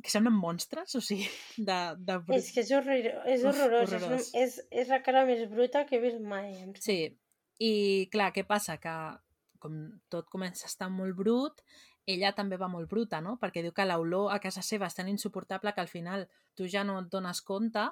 que 0.01 0.13
semblen 0.13 0.37
monstres, 0.39 0.95
o 0.95 1.01
sigui, 1.03 1.27
de... 1.69 1.79
de. 1.99 2.21
És 2.37 2.53
que 2.55 2.63
és, 2.63 2.71
horror, 2.77 3.11
és 3.27 3.43
Uf, 3.43 3.51
horrorós. 3.51 3.91
horrorós. 3.97 4.31
És, 4.35 4.61
és, 4.61 4.61
és 4.85 4.93
la 4.93 5.01
cara 5.07 5.25
més 5.29 5.43
bruta 5.51 5.85
que 5.89 5.99
he 5.99 6.05
vist 6.05 6.23
mai. 6.23 6.55
Sí, 6.83 7.01
i 7.61 7.73
clar, 8.13 8.31
què 8.37 8.47
passa? 8.49 8.79
Que 8.83 8.95
com 9.61 9.75
tot 10.09 10.31
comença 10.33 10.65
a 10.65 10.71
estar 10.73 10.89
molt 10.89 11.19
brut, 11.19 11.59
ella 12.07 12.33
també 12.37 12.57
va 12.61 12.69
molt 12.69 12.89
bruta, 12.91 13.21
no? 13.21 13.37
Perquè 13.41 13.63
diu 13.63 13.75
que 13.77 13.87
l'olor 13.87 14.33
a 14.35 14.39
casa 14.43 14.63
seva 14.63 14.89
és 14.91 14.97
tan 14.97 15.09
insuportable 15.09 15.75
que 15.75 15.83
al 15.85 15.91
final 15.91 16.29
tu 16.57 16.69
ja 16.69 16.85
no 16.85 16.99
et 17.01 17.11
dones 17.13 17.43
compte, 17.43 17.89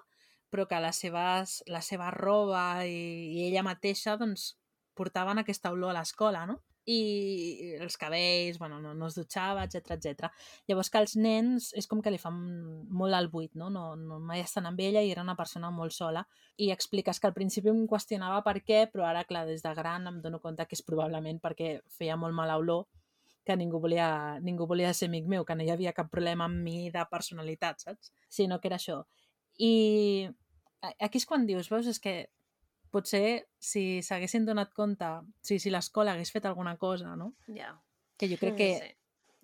però 0.51 0.67
que 0.69 0.81
les 0.81 0.97
seves, 0.97 1.63
la 1.69 1.83
seva 1.85 2.11
roba 2.15 2.85
i, 2.87 3.37
i 3.37 3.45
ella 3.49 3.67
mateixa 3.67 4.17
doncs, 4.17 4.55
portaven 4.99 5.43
aquesta 5.43 5.71
olor 5.75 5.93
a 5.93 6.01
l'escola, 6.01 6.47
no? 6.49 6.63
I 6.89 7.77
els 7.85 7.99
cabells, 8.01 8.57
bueno, 8.57 8.79
no, 8.81 8.95
no 8.97 9.11
es 9.11 9.17
dutxava, 9.19 9.67
etc 9.67 9.93
etc. 9.99 10.31
Llavors 10.71 10.89
que 10.89 11.03
els 11.03 11.19
nens 11.21 11.67
és 11.77 11.87
com 11.87 12.01
que 12.01 12.11
li 12.11 12.21
fan 12.23 12.39
molt 12.89 13.15
al 13.15 13.29
buit, 13.29 13.53
no? 13.61 13.69
no, 13.69 13.91
no 14.01 14.17
mai 14.25 14.41
estan 14.41 14.71
amb 14.71 14.81
ella 14.81 15.03
i 15.05 15.13
era 15.13 15.23
una 15.27 15.37
persona 15.37 15.69
molt 15.69 15.93
sola 15.93 16.25
i 16.57 16.71
expliques 16.73 17.21
que 17.21 17.29
al 17.29 17.37
principi 17.37 17.69
em 17.69 17.85
qüestionava 17.91 18.41
per 18.47 18.63
què, 18.65 18.87
però 18.89 19.05
ara, 19.05 19.27
clar, 19.29 19.45
des 19.47 19.61
de 19.67 19.75
gran 19.77 20.09
em 20.09 20.23
dono 20.25 20.41
compte 20.41 20.65
que 20.65 20.79
és 20.81 20.87
probablement 20.87 21.43
perquè 21.45 21.75
feia 21.93 22.17
molt 22.17 22.35
mala 22.35 22.57
olor 22.57 22.87
que 23.49 23.57
ningú 23.57 23.81
volia, 23.81 24.39
ningú 24.45 24.69
volia 24.69 24.93
ser 24.95 25.09
amic 25.09 25.27
meu, 25.31 25.47
que 25.49 25.57
no 25.57 25.65
hi 25.65 25.73
havia 25.73 25.95
cap 25.97 26.11
problema 26.13 26.47
amb 26.47 26.61
mi 26.65 26.91
de 26.93 27.05
personalitat, 27.11 27.81
saps? 27.87 28.13
Sinó 28.29 28.61
que 28.61 28.69
era 28.69 28.77
això. 28.77 29.01
I 29.59 30.29
aquí 31.01 31.19
és 31.19 31.27
quan 31.27 31.49
dius, 31.49 31.71
veus, 31.73 31.89
és 31.91 31.99
que 31.99 32.29
potser 32.93 33.49
si 33.61 34.01
s'haguessin 34.05 34.47
donat 34.49 34.73
compte, 34.77 35.09
si, 35.45 35.59
si 35.61 35.73
l'escola 35.73 36.15
hagués 36.15 36.33
fet 36.33 36.47
alguna 36.49 36.77
cosa, 36.81 37.17
no? 37.17 37.33
Ja. 37.57 37.75
Que 38.21 38.29
jo 38.31 38.39
crec 38.41 38.57
que, 38.57 38.71
Sí. 38.79 38.95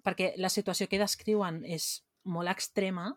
perquè 0.04 0.32
la 0.36 0.52
situació 0.52 0.88
que 0.88 1.00
descriuen 1.00 1.62
és 1.64 2.04
molt 2.24 2.48
extrema, 2.52 3.10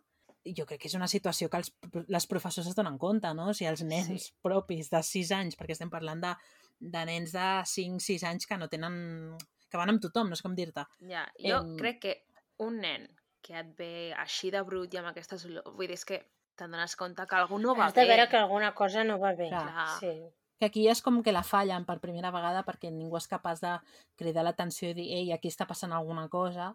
jo 0.55 0.65
crec 0.67 0.81
que 0.81 0.87
és 0.87 0.95
una 0.95 1.07
situació 1.11 1.49
que 1.51 1.59
els, 1.59 1.73
les 2.07 2.27
professors 2.27 2.67
es 2.67 2.75
donen 2.75 2.97
compte, 2.97 3.31
no? 3.35 3.49
O 3.51 3.53
sigui, 3.55 3.69
els 3.71 3.83
nens 3.83 4.29
sí. 4.29 4.33
propis 4.43 4.89
de 4.91 5.03
6 5.03 5.31
anys, 5.35 5.57
perquè 5.59 5.75
estem 5.75 5.91
parlant 5.91 6.21
de, 6.23 6.33
de 6.79 7.05
nens 7.09 7.33
de 7.35 7.47
5-6 7.75 8.27
anys 8.31 8.47
que 8.47 8.57
no 8.57 8.69
tenen... 8.71 9.37
que 9.69 9.77
van 9.77 9.89
amb 9.89 10.01
tothom, 10.01 10.27
no 10.29 10.33
és 10.33 10.41
com 10.41 10.55
dir-te. 10.55 10.85
Ja, 11.09 11.25
jo 11.39 11.57
Em- 11.61 11.77
crec 11.77 11.99
que 12.01 12.15
un 12.59 12.79
nen 12.79 13.07
que 13.41 13.53
et 13.59 13.69
ve 13.77 14.13
així 14.17 14.49
de 14.51 14.61
brut 14.63 14.93
i 14.93 14.97
amb 14.97 15.07
aquestes 15.11 15.45
olors... 15.45 15.65
Vull 15.75 15.87
dir, 15.87 15.93
és 15.93 16.05
que 16.05 16.21
te'n 16.57 16.71
dones 16.71 16.95
compte 16.95 17.25
que 17.27 17.35
algú 17.35 17.59
no 17.59 17.75
va 17.75 17.85
Has 17.85 17.93
de 17.93 18.01
bé. 18.01 18.07
veure 18.15 18.27
que 18.29 18.37
alguna 18.37 18.73
cosa 18.75 19.03
no 19.03 19.19
va 19.19 19.33
bé. 19.33 19.49
Clar. 19.49 19.87
Sí. 19.99 20.11
Que 20.59 20.65
aquí 20.65 20.87
és 20.89 21.01
com 21.05 21.21
que 21.21 21.31
la 21.31 21.43
fallen 21.45 21.85
per 21.85 21.99
primera 22.01 22.31
vegada 22.33 22.63
perquè 22.65 22.89
ningú 22.91 23.15
és 23.17 23.27
capaç 23.29 23.61
de 23.61 23.75
cridar 24.17 24.43
l'atenció 24.43 24.89
i 24.89 24.93
dir 24.97 25.05
ei, 25.13 25.31
aquí 25.31 25.47
està 25.53 25.67
passant 25.69 25.93
alguna 25.93 26.27
cosa, 26.33 26.71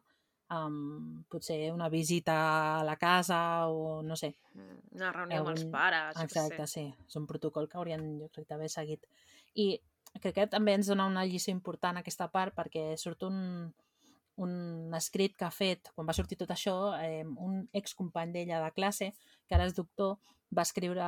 um, 0.55 1.25
potser 1.29 1.73
una 1.73 1.89
visita 1.89 2.79
a 2.81 2.85
la 2.85 2.95
casa 2.97 3.67
o 3.67 4.03
no 4.03 4.15
sé. 4.17 4.37
Mm, 4.55 4.79
Una 5.01 5.11
reunió 5.13 5.41
amb 5.41 5.49
els 5.49 5.61
Algun- 5.65 5.73
pares, 5.73 6.17
Exacte, 6.23 6.67
sé. 6.67 6.73
sí. 6.73 6.95
És 7.09 7.17
un 7.17 7.27
protocol 7.27 7.69
que 7.69 7.77
haurien, 7.79 8.21
jo 8.21 8.29
crec, 8.29 8.47
d'haver 8.49 8.69
seguit. 8.71 9.05
I 9.57 9.81
crec 10.21 10.35
que 10.35 10.51
també 10.51 10.75
ens 10.77 10.91
dona 10.91 11.07
una 11.09 11.25
lliçó 11.25 11.51
important 11.51 11.99
aquesta 11.99 12.29
part 12.31 12.55
perquè 12.55 12.93
surt 13.01 13.25
un, 13.27 13.73
un 14.43 14.95
escrit 14.97 15.37
que 15.37 15.47
ha 15.47 15.55
fet, 15.55 15.91
quan 15.95 16.09
va 16.09 16.17
sortir 16.17 16.39
tot 16.41 16.51
això, 16.53 16.77
eh, 17.01 17.25
un 17.25 17.63
excompany 17.73 18.33
d'ella 18.35 18.61
de 18.65 18.71
classe, 18.77 19.13
que 19.49 19.57
ara 19.57 19.67
és 19.69 19.77
doctor, 19.77 20.19
va 20.53 20.67
escriure 20.67 21.05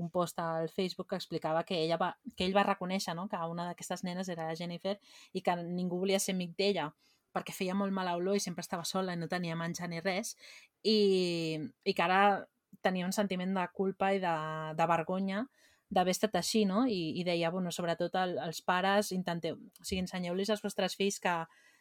un 0.00 0.08
post 0.10 0.38
al 0.40 0.68
Facebook 0.72 1.10
que 1.10 1.16
explicava 1.16 1.64
que, 1.64 1.82
ella 1.84 1.98
va, 2.00 2.14
que 2.36 2.46
ell 2.46 2.56
va 2.56 2.64
reconèixer 2.64 3.14
no? 3.14 3.28
que 3.28 3.36
una 3.36 3.66
d'aquestes 3.68 4.04
nenes 4.04 4.30
era 4.32 4.48
la 4.48 4.56
Jennifer 4.56 4.96
i 5.32 5.42
que 5.44 5.56
ningú 5.60 5.98
volia 6.00 6.20
ser 6.20 6.34
amic 6.34 6.54
d'ella 6.56 6.88
perquè 7.36 7.52
feia 7.52 7.76
molt 7.76 7.92
mala 7.92 8.16
olor 8.16 8.38
i 8.38 8.40
sempre 8.40 8.64
estava 8.64 8.86
sola 8.88 9.12
i 9.12 9.20
no 9.20 9.28
tenia 9.28 9.58
menjar 9.60 9.90
ni 9.92 10.00
res 10.00 10.36
i, 10.82 11.60
i 11.84 11.92
que 11.92 12.02
ara 12.02 12.46
tenia 12.80 13.06
un 13.06 13.12
sentiment 13.12 13.52
de 13.54 13.66
culpa 13.76 14.14
i 14.16 14.22
de, 14.22 14.34
de 14.78 14.88
vergonya 14.88 15.44
d'haver 15.90 16.12
estat 16.12 16.34
així, 16.36 16.64
no? 16.68 16.84
I, 16.86 17.14
i 17.20 17.24
deia, 17.24 17.50
bueno, 17.50 17.70
sobretot 17.72 18.14
el, 18.20 18.36
els 18.44 18.60
pares, 18.62 19.12
intenteu, 19.16 19.56
o 19.56 19.84
sigui, 19.84 20.02
ensenyeu-los 20.04 20.50
als 20.50 20.62
vostres 20.62 20.96
fills 20.96 21.18
que, 21.20 21.34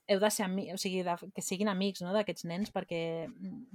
heu 0.08 0.20
de 0.24 0.30
ser 0.32 0.46
amics, 0.46 0.74
o 0.74 0.78
sigui, 0.80 1.02
de, 1.04 1.16
que 1.36 1.44
siguin 1.44 1.68
amics 1.68 2.02
no, 2.02 2.14
d'aquests 2.16 2.46
nens 2.48 2.72
perquè 2.72 3.02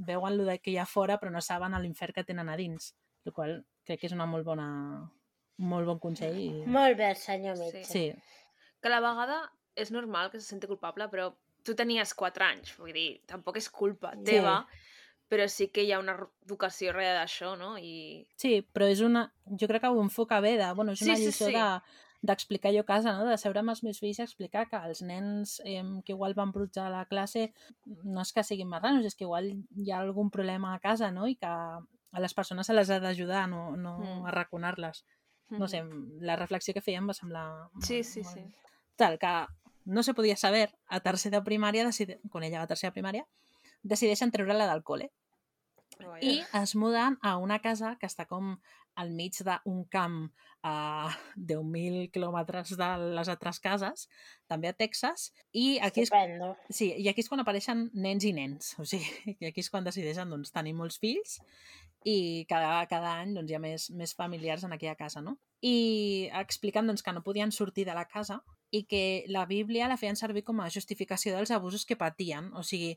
veuen 0.08 0.40
el 0.40 0.54
que 0.64 0.72
hi 0.72 0.78
ha 0.80 0.86
fora 0.88 1.18
però 1.20 1.30
no 1.30 1.42
saben 1.44 1.76
l'infern 1.82 2.14
que 2.16 2.24
tenen 2.24 2.48
a 2.48 2.56
dins. 2.56 2.94
El 3.26 3.34
qual 3.36 3.58
crec 3.84 4.00
que 4.00 4.08
és 4.08 4.14
una 4.16 4.24
molt 4.26 4.46
bona 4.48 4.68
molt 5.62 5.86
bon 5.86 5.98
consell. 6.00 6.38
I... 6.40 6.64
Molt 6.66 6.96
bé, 6.98 7.12
senyor 7.14 7.56
Sí. 7.60 7.64
metge. 7.68 7.84
Sí, 7.84 8.06
Que 8.80 8.88
a 8.88 8.96
la 8.96 9.00
vegada 9.04 9.52
és 9.76 9.92
normal 9.92 10.30
que 10.32 10.40
se 10.40 10.48
senti 10.48 10.66
culpable, 10.66 11.06
però 11.12 11.28
tu 11.62 11.76
tenies 11.78 12.14
4 12.18 12.42
anys, 12.48 12.72
vull 12.80 12.92
dir, 12.96 13.20
tampoc 13.28 13.56
és 13.60 13.68
culpa 13.70 14.14
Sí. 14.16 14.24
teva, 14.32 14.66
però 15.32 15.46
sí 15.48 15.70
que 15.72 15.82
hi 15.86 15.92
ha 15.96 15.98
una 16.02 16.12
educació 16.44 16.90
darrere 16.92 17.14
d'això, 17.16 17.54
no? 17.56 17.70
I... 17.80 18.26
sí, 18.36 18.58
però 18.72 18.84
és 18.92 19.00
una... 19.00 19.22
Jo 19.48 19.64
crec 19.70 19.80
que 19.86 19.88
ho 19.88 20.02
enfoca 20.04 20.40
bé, 20.44 20.58
de, 20.60 20.66
bueno, 20.76 20.92
és 20.92 21.00
Sí, 21.00 21.08
una 21.08 21.16
sí, 21.16 21.30
lliçó 21.30 21.46
sí. 21.48 21.54
de 21.56 21.68
d'explicar 22.22 22.70
jo 22.74 22.82
a 22.84 22.86
casa, 22.86 23.16
no? 23.16 23.24
de 23.26 23.34
seure 23.40 23.58
amb 23.58 23.72
els 23.72 23.80
meus 23.82 23.98
fills 23.98 24.20
i 24.20 24.22
explicar 24.22 24.68
que 24.70 24.78
els 24.86 25.00
nens 25.02 25.56
eh, 25.64 25.80
que 26.06 26.12
igual 26.14 26.36
van 26.38 26.52
brutjar 26.54 26.84
a 26.86 26.92
la 26.92 27.00
classe 27.10 27.48
no 28.04 28.22
és 28.22 28.30
que 28.36 28.44
siguin 28.46 28.68
marranos, 28.70 29.08
és 29.08 29.16
que 29.18 29.24
igual 29.26 29.48
hi 29.50 29.90
ha 29.90 29.98
algun 30.04 30.28
problema 30.30 30.70
a 30.76 30.78
casa 30.84 31.08
no? 31.10 31.26
i 31.26 31.34
que 31.40 31.48
a 31.50 32.20
les 32.22 32.34
persones 32.36 32.68
se 32.70 32.76
les 32.76 32.90
ha 32.94 33.00
d'ajudar, 33.02 33.48
no, 33.48 33.72
no 33.76 33.96
Mm. 33.98 34.26
a 34.28 34.30
raconar-les. 34.36 35.02
No 35.50 35.66
sé, 35.68 35.82
la 36.20 36.36
reflexió 36.36 36.72
que 36.76 36.84
em 36.94 37.08
va 37.10 37.14
semblar... 37.16 37.46
Sí, 37.82 38.04
sí, 38.04 38.20
molt- 38.22 38.34
sí. 38.34 38.44
Tal, 38.96 39.18
que 39.18 39.32
no 39.86 40.02
se 40.04 40.14
podia 40.14 40.36
saber, 40.36 40.70
a 40.86 41.00
tercer 41.00 41.32
de 41.32 41.42
primària, 41.42 41.84
decide... 41.84 42.20
quan 42.30 42.44
ella 42.44 42.58
va 42.62 42.64
a 42.64 42.70
tercer 42.70 42.90
de 42.92 42.94
primària, 43.00 43.26
decideixen 43.82 44.30
treure-la 44.30 44.68
del 44.70 44.84
col·le 44.84 45.10
Vaja. 46.06 46.22
i 46.22 46.42
es 46.62 46.74
muden 46.78 47.18
a 47.22 47.36
una 47.40 47.58
casa 47.64 47.96
que 48.00 48.08
està 48.10 48.26
com 48.28 48.56
al 48.94 49.10
mig 49.10 49.38
d'un 49.40 49.84
camp 49.88 50.16
a 50.62 51.10
10.000 51.36 52.10
quilòmetres 52.14 52.74
de 52.78 52.88
les 53.16 53.30
altres 53.32 53.58
cases, 53.60 54.06
també 54.46 54.68
a 54.68 54.76
Texas, 54.76 55.30
i 55.52 55.78
aquí 55.82 56.04
és, 56.04 56.12
sí, 56.70 56.92
i 56.92 57.08
aquí 57.10 57.24
és 57.24 57.30
quan 57.30 57.42
apareixen 57.42 57.88
nens 57.94 58.26
i 58.28 58.34
nens, 58.36 58.74
o 58.78 58.86
sigui, 58.86 59.08
i 59.40 59.48
aquí 59.48 59.64
és 59.64 59.70
quan 59.72 59.88
decideixen 59.88 60.30
doncs, 60.30 60.52
tenir 60.54 60.76
molts 60.78 61.00
fills 61.02 61.40
i 62.04 62.44
cada, 62.50 62.84
cada 62.90 63.16
any 63.22 63.34
doncs, 63.36 63.50
hi 63.50 63.56
ha 63.56 63.62
més, 63.62 63.88
més 63.96 64.14
familiars 64.18 64.64
en 64.66 64.74
aquella 64.74 64.98
casa, 64.98 65.22
no? 65.22 65.36
I 65.62 66.28
expliquen 66.40 66.88
doncs, 66.90 67.02
que 67.02 67.14
no 67.14 67.24
podien 67.26 67.52
sortir 67.54 67.86
de 67.86 67.94
la 67.94 68.08
casa 68.10 68.40
i 68.72 68.84
que 68.88 69.24
la 69.28 69.44
Bíblia 69.46 69.88
la 69.90 69.98
feien 70.00 70.16
servir 70.18 70.42
com 70.46 70.62
a 70.62 70.70
justificació 70.72 71.36
dels 71.36 71.52
abusos 71.54 71.84
que 71.86 71.98
patien. 72.00 72.48
O 72.58 72.64
sigui, 72.66 72.96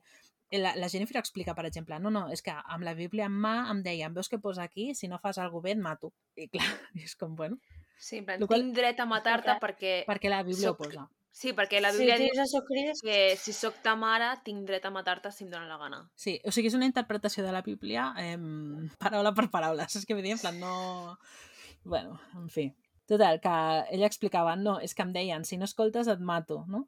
la, 0.61 0.75
la 0.75 0.89
Jennifer 0.89 1.17
explica, 1.17 1.55
per 1.55 1.65
exemple, 1.65 1.97
no, 1.99 2.11
no, 2.11 2.27
és 2.33 2.41
que 2.45 2.51
amb 2.53 2.83
la 2.83 2.93
Bíblia 2.97 3.25
en 3.29 3.35
mà 3.45 3.55
em 3.71 3.81
deien, 3.83 4.13
veus 4.13 4.29
què 4.31 4.39
posa 4.41 4.63
aquí? 4.63 4.93
Si 4.95 5.07
no 5.11 5.19
fas 5.19 5.37
alguna 5.39 5.63
bé 5.69 5.71
et 5.75 5.81
mato. 5.83 6.13
I 6.35 6.47
clar, 6.49 6.65
és 7.07 7.15
com, 7.15 7.35
bueno, 7.35 7.57
Sí, 7.97 8.17
en 8.19 8.25
qual- 8.47 8.59
tinc 8.61 8.73
dret 8.75 8.99
a 8.99 9.05
matar-te 9.07 9.53
perquè... 9.61 9.93
perquè 10.07 10.29
la 10.29 10.43
Bíblia 10.43 10.69
Soc- 10.73 10.81
ho 10.81 10.89
posa. 10.89 11.05
Sí, 11.35 11.51
perquè 11.51 11.81
la 11.83 11.89
Bíblia 11.91 12.15
dius 12.15 12.31
diu 12.31 12.41
a 12.41 12.45
Jesucrist, 12.45 13.03
que 13.03 13.15
si 13.35 13.51
sóc 13.51 13.81
ta 13.83 13.91
mare 13.99 14.29
tinc 14.45 14.61
dret 14.67 14.85
a 14.87 14.91
matar-te 14.91 15.31
si 15.35 15.43
em 15.43 15.49
dóna 15.51 15.67
la 15.67 15.75
gana. 15.81 15.97
Sí, 16.15 16.37
o 16.47 16.51
sigui, 16.55 16.69
és 16.71 16.77
una 16.77 16.87
interpretació 16.87 17.43
de 17.43 17.51
la 17.51 17.61
Bíblia 17.65 18.05
eh, 18.19 18.37
paraula 19.03 19.33
per 19.35 19.49
paraula, 19.51 19.87
saps 19.91 20.05
què 20.07 20.15
vull 20.15 20.23
dir? 20.23 20.35
En 20.37 20.43
plan, 20.43 20.59
no... 20.59 21.17
Bueno, 21.83 22.19
en 22.39 22.47
fi. 22.49 22.69
Total, 23.05 23.39
que 23.39 23.49
ella 23.93 24.07
explicava, 24.07 24.55
no, 24.55 24.79
és 24.81 24.95
que 24.95 25.03
em 25.05 25.11
deien, 25.13 25.43
si 25.45 25.57
no 25.59 25.67
escoltes 25.67 26.07
et 26.09 26.19
mato, 26.23 26.63
no? 26.67 26.85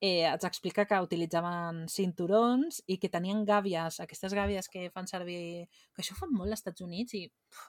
Eh, 0.00 0.22
ens 0.30 0.44
explica 0.46 0.84
que 0.86 0.98
utilitzaven 1.02 1.88
cinturons 1.90 2.82
i 2.86 2.98
que 3.02 3.08
tenien 3.10 3.40
gàbies, 3.48 3.98
aquestes 4.04 4.34
gàbies 4.36 4.68
que 4.70 4.90
fan 4.94 5.08
servir... 5.10 5.66
que 5.94 6.02
això 6.04 6.14
ho 6.14 6.20
fan 6.20 6.30
molt 6.30 6.52
als 6.54 6.60
Estats 6.60 6.84
Units 6.86 7.14
i, 7.18 7.24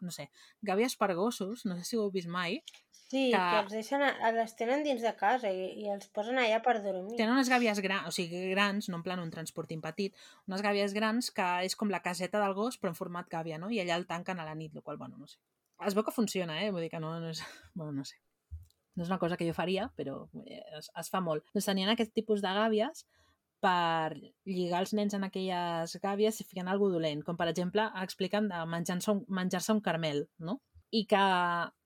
no 0.05 0.11
sé, 0.13 0.27
gàbies 0.61 0.93
per 0.99 1.15
gossos, 1.17 1.65
no 1.65 1.77
sé 1.79 1.87
si 1.87 1.97
ho 1.97 2.03
heu 2.05 2.11
vist 2.13 2.29
mai, 2.29 2.59
sí, 2.91 3.31
que- 3.31 3.39
que 3.39 3.59
els 3.63 3.73
deixen, 3.73 4.03
a, 4.05 4.29
les 4.35 4.53
tenen 4.59 4.83
dins 4.85 5.01
de 5.01 5.15
casa 5.17 5.49
i, 5.49 5.71
i 5.81 5.89
els 5.89 6.05
posen 6.13 6.37
allà 6.37 6.61
per 6.61 6.77
dormir. 6.85 7.17
Tenen 7.17 7.33
unes 7.33 7.49
gàbies 7.49 7.81
grans, 7.81 8.05
o 8.07 8.13
sigui, 8.13 8.43
grans, 8.53 8.91
no 8.93 9.01
en 9.01 9.07
plan 9.09 9.19
un 9.25 9.33
transportin 9.33 9.81
petit, 9.81 10.13
unes 10.45 10.61
gàbies 10.61 10.93
grans 10.93 11.31
que 11.33 11.49
és 11.65 11.75
com 11.75 11.89
la 11.89 12.03
caseta 12.05 12.37
del 12.45 12.53
gos, 12.53 12.77
però 12.77 12.93
en 12.93 12.99
format 13.01 13.27
gàbia, 13.33 13.57
no? 13.57 13.71
I 13.73 13.81
allà 13.81 13.97
el 13.97 14.05
tanquen 14.05 14.37
a 14.39 14.45
la 14.45 14.53
nit, 14.53 14.75
el 14.77 14.83
qual, 14.85 15.01
bueno, 15.01 15.17
no 15.17 15.25
sé. 15.25 15.41
Es 15.87 15.95
veu 15.97 16.03
que 16.05 16.11
funciona, 16.13 16.61
eh? 16.61 16.69
Vull 16.69 16.85
dir 16.85 16.91
que 16.93 16.99
no, 17.01 17.17
no 17.19 17.29
és... 17.33 17.41
Bueno, 17.73 17.91
no 17.93 18.05
sé. 18.05 18.21
No 18.99 19.05
és 19.05 19.11
una 19.13 19.19
cosa 19.21 19.37
que 19.39 19.47
jo 19.47 19.55
faria, 19.55 19.87
però 19.95 20.25
eh, 20.43 20.59
es, 20.75 20.89
es 20.99 21.09
fa 21.11 21.21
molt. 21.23 21.45
Doncs 21.55 21.69
tenien 21.69 21.91
aquest 21.93 22.11
tipus 22.11 22.43
de 22.43 22.51
gàbies 22.51 23.05
per 23.63 24.15
lligar 24.47 24.81
els 24.83 24.91
nens 24.95 25.15
en 25.15 25.23
aquelles 25.27 25.95
gàbies 26.03 26.35
si 26.39 26.45
feien 26.47 26.67
alguna 26.67 26.97
dolent, 26.97 27.23
com 27.27 27.39
per 27.39 27.47
exemple 27.51 27.85
expliquen 28.03 28.49
de 28.51 28.59
menjar-se 28.67 29.11
un, 29.13 29.23
menjar 29.39 29.63
un 29.71 29.79
carmel, 29.85 30.25
no? 30.37 30.59
I 30.91 31.05
que 31.07 31.23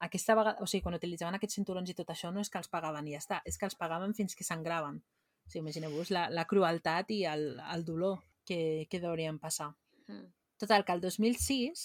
aquesta 0.08 0.36
vegada, 0.40 0.64
o 0.64 0.70
sigui, 0.70 0.82
quan 0.86 0.98
utilitzaven 0.98 1.38
aquests 1.38 1.60
cinturons 1.60 1.90
i 1.92 1.96
tot 1.98 2.10
això, 2.10 2.32
no 2.34 2.42
és 2.42 2.50
que 2.50 2.62
els 2.62 2.72
pagaven 2.72 3.10
i 3.10 3.14
ja 3.14 3.22
està, 3.22 3.42
és 3.46 3.58
que 3.60 3.68
els 3.68 3.76
pagaven 3.78 4.14
fins 4.18 4.38
que 4.38 4.48
sangraven. 4.48 5.02
O 5.44 5.50
sigui, 5.52 5.66
imagineu-vos 5.66 6.14
la, 6.16 6.30
la 6.34 6.46
crueltat 6.50 7.12
i 7.12 7.24
el, 7.30 7.50
el 7.76 7.84
dolor 7.86 8.22
que, 8.48 8.88
que 8.90 9.02
deurien 9.04 9.42
passar. 9.44 9.74
Mm. 10.08 10.32
Total, 10.62 10.86
que 10.88 10.96
el 10.96 11.04
2006 11.04 11.84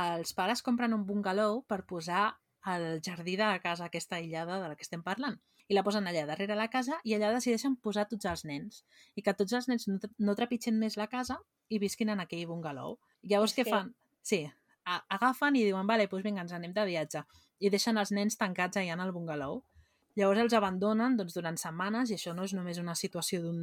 els 0.00 0.34
pares 0.34 0.62
compren 0.66 0.94
un 0.94 1.06
bungalow 1.06 1.62
per 1.70 1.84
posar 1.86 2.32
al 2.62 3.00
jardí 3.04 3.36
de 3.36 3.46
la 3.46 3.60
casa 3.60 3.86
aquesta 3.86 4.16
aïllada 4.16 4.60
de 4.60 4.68
la 4.68 4.76
que 4.76 4.86
estem 4.86 5.02
parlant. 5.02 5.38
I 5.70 5.76
la 5.76 5.84
posen 5.86 6.08
allà 6.10 6.24
darrere 6.26 6.56
la 6.58 6.68
casa 6.68 6.98
i 7.06 7.14
allà 7.14 7.30
decideixen 7.32 7.76
posar 7.78 8.08
tots 8.10 8.26
els 8.26 8.44
nens. 8.44 8.82
I 9.14 9.22
que 9.22 9.34
tots 9.38 9.54
els 9.54 9.68
nens 9.70 9.86
no, 9.88 10.34
trepitgen 10.34 10.78
més 10.78 10.96
la 10.98 11.06
casa 11.06 11.38
i 11.68 11.78
visquin 11.78 12.10
en 12.10 12.20
aquell 12.24 12.48
bungalow. 12.50 12.98
Llavors 13.22 13.54
És 13.54 13.60
què 13.60 13.70
fan? 13.70 13.92
Sí, 14.22 14.42
agafen 14.84 15.56
i 15.56 15.64
diuen, 15.64 15.86
vale, 15.86 16.08
doncs 16.10 16.26
vinga, 16.26 16.42
ens 16.42 16.56
anem 16.56 16.74
de 16.74 16.86
viatge. 16.88 17.22
I 17.60 17.70
deixen 17.70 18.00
els 18.00 18.10
nens 18.10 18.36
tancats 18.40 18.80
allà 18.80 18.96
en 18.96 19.04
el 19.04 19.12
bungalow. 19.14 19.62
Llavors 20.18 20.42
els 20.42 20.56
abandonen 20.58 21.16
doncs, 21.16 21.36
durant 21.38 21.56
setmanes 21.60 22.10
i 22.10 22.18
això 22.18 22.34
no 22.34 22.44
és 22.44 22.56
només 22.56 22.82
una 22.82 22.96
situació 22.98 23.44
d'un 23.44 23.60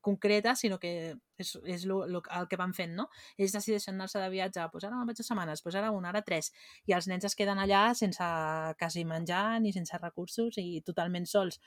concreta, 0.00 0.54
sinó 0.56 0.78
que 0.82 0.90
és, 1.38 1.52
és 1.64 1.86
lo, 1.88 2.02
lo, 2.10 2.22
el 2.38 2.48
que 2.50 2.58
van 2.60 2.74
fent, 2.76 2.94
no? 2.98 3.08
Ells 3.38 3.54
decideixen 3.56 3.96
anar-se 3.96 4.20
de 4.22 4.28
viatge, 4.32 4.66
doncs 4.72 4.86
ara 4.88 4.98
me'n 4.98 5.08
vaig 5.10 5.22
a 5.22 5.26
setmanes, 5.26 5.64
doncs 5.64 5.80
ara 5.80 5.94
una, 5.94 6.12
ara 6.12 6.22
tres, 6.26 6.52
i 6.88 6.96
els 6.96 7.08
nens 7.10 7.26
es 7.28 7.36
queden 7.38 7.60
allà 7.62 7.88
sense 7.98 8.28
quasi 8.80 9.04
menjar 9.08 9.60
ni 9.64 9.74
sense 9.76 9.98
recursos 10.02 10.60
i 10.62 10.80
totalment 10.86 11.28
sols. 11.30 11.60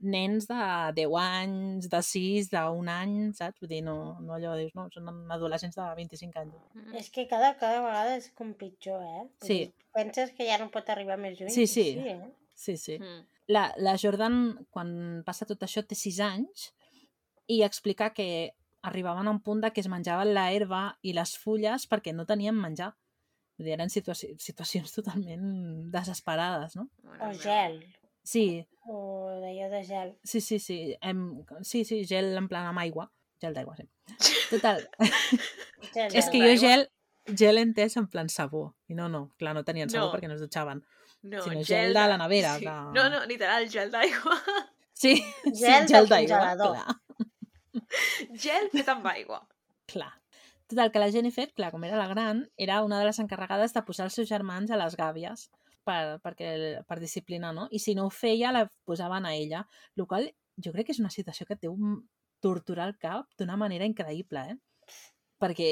Nens 0.00 0.46
de 0.48 0.58
10 0.96 1.14
anys, 1.20 1.88
de 1.92 1.98
6, 2.00 2.46
d'un 2.54 2.88
any, 2.88 3.16
saps? 3.36 3.60
Vull 3.60 3.68
dir, 3.68 3.82
no, 3.84 3.96
no 4.24 4.32
allò, 4.38 4.54
dius, 4.56 4.72
no, 4.72 4.86
són 4.94 5.10
adolescents 5.36 5.76
de 5.76 5.88
25 5.98 6.40
anys. 6.40 6.54
Mm. 6.72 6.94
És 7.02 7.10
que 7.12 7.26
cada, 7.28 7.50
cada 7.60 7.82
vegada 7.84 8.14
és 8.16 8.30
com 8.38 8.54
pitjor, 8.56 9.04
eh? 9.04 9.26
Sí. 9.44 9.58
dir, 9.66 9.88
Penses 9.92 10.32
que 10.38 10.46
ja 10.48 10.56
no 10.56 10.70
pot 10.72 10.88
arribar 10.88 11.18
més 11.20 11.36
lluny? 11.36 11.52
Sí, 11.52 11.66
sí. 11.68 11.84
sí 11.98 12.14
eh? 12.14 12.32
Sí, 12.56 12.78
sí. 12.80 12.96
Mm. 12.96 13.26
La, 13.52 13.66
la 13.76 13.96
Jordan, 14.00 14.40
quan 14.72 14.90
passa 15.26 15.44
tot 15.48 15.66
això, 15.66 15.84
té 15.84 15.98
6 15.98 16.24
anys 16.24 16.70
i 17.50 17.62
explica 17.66 18.12
que 18.14 18.54
arribaven 18.86 19.26
a 19.28 19.32
un 19.34 19.40
punt 19.44 19.60
de 19.64 19.72
que 19.74 19.80
es 19.82 19.88
menjaven 19.90 20.32
la 20.34 20.48
herba 20.54 20.98
i 21.02 21.12
les 21.16 21.34
fulles 21.38 21.86
perquè 21.90 22.14
no 22.14 22.24
tenien 22.28 22.54
menjar. 22.56 22.92
Vull 23.58 23.66
dir, 23.68 23.74
eren 23.76 23.90
situaci 23.92 24.30
situacions 24.40 24.92
totalment 24.94 25.90
desesperades, 25.92 26.76
no? 26.78 26.86
O 27.20 27.32
gel. 27.36 27.80
Sí, 28.22 28.66
O 28.86 29.28
d'allò 29.42 29.66
de 29.72 29.82
gel. 29.84 30.14
sí, 30.24 30.40
sí, 30.40 30.58
sí. 30.58 30.78
Em, 31.00 31.42
sí, 31.62 31.84
sí, 31.84 32.04
gel 32.08 32.30
en 32.38 32.46
plan 32.48 32.66
amb 32.70 32.78
aigua. 32.80 33.10
Gel 33.40 33.54
d'aigua, 33.56 33.74
sí. 33.76 33.86
Total. 34.50 34.86
gel 35.94 36.16
és 36.16 36.28
que 36.32 36.40
jo 36.40 36.54
gel, 36.60 36.86
gel 37.36 37.58
entès 37.60 37.96
en 38.00 38.06
plan 38.12 38.28
sabó. 38.32 38.74
I 38.88 38.94
no, 38.94 39.08
no, 39.12 39.26
clar, 39.40 39.54
no 39.56 39.64
tenien 39.64 39.90
sabó 39.90 40.06
No. 40.08 40.12
perquè 40.14 40.28
no 40.28 40.34
es 40.38 40.40
dutxaven. 40.44 40.82
No, 41.22 41.42
sinó 41.44 41.62
gel 41.64 41.92
de 41.92 42.06
la 42.14 42.16
nevera, 42.20 42.54
Sí. 42.58 42.64
de- 42.64 42.70
No, 42.96 43.08
no, 43.12 43.24
literal, 43.26 43.68
gel 43.68 43.90
d'aigua. 43.92 44.36
Sí, 44.94 45.14
Gel 45.44 45.86
sí, 45.88 45.94
gel 45.94 46.08
d'aigua, 46.08 46.56
clar. 46.56 46.96
Gel 48.44 48.68
fet 48.72 48.88
amb 48.92 49.06
aigua. 49.10 49.40
Clar. 49.90 50.12
Total, 50.70 50.92
que 50.94 51.02
la 51.02 51.10
Jennifer, 51.10 51.48
clar, 51.56 51.72
com 51.74 51.82
era 51.86 51.98
la 51.98 52.06
gran, 52.06 52.44
era 52.56 52.82
una 52.86 53.00
de 53.00 53.06
les 53.08 53.18
encarregades 53.18 53.74
de 53.74 53.82
posar 53.82 54.06
els 54.06 54.18
seus 54.18 54.28
germans 54.30 54.70
a 54.70 54.78
les 54.78 54.94
gàbies 54.98 55.48
per, 55.86 56.20
perquè, 56.22 56.50
per 56.86 56.98
disciplinar, 57.00 57.50
no? 57.56 57.66
I 57.74 57.80
si 57.82 57.96
no 57.98 58.06
ho 58.06 58.12
feia, 58.14 58.52
la 58.54 58.66
posaven 58.86 59.26
a 59.26 59.34
ella. 59.34 59.64
El 59.96 60.06
qual 60.06 60.30
jo 60.62 60.72
crec 60.74 60.90
que 60.90 60.94
és 60.94 61.02
una 61.02 61.10
situació 61.10 61.46
que 61.48 61.56
et 61.58 61.64
deu 61.64 61.74
torturar 62.44 62.86
el 62.88 62.96
cap 63.02 63.26
d'una 63.40 63.58
manera 63.60 63.88
increïble, 63.88 64.44
eh? 64.52 64.94
Perquè 65.42 65.70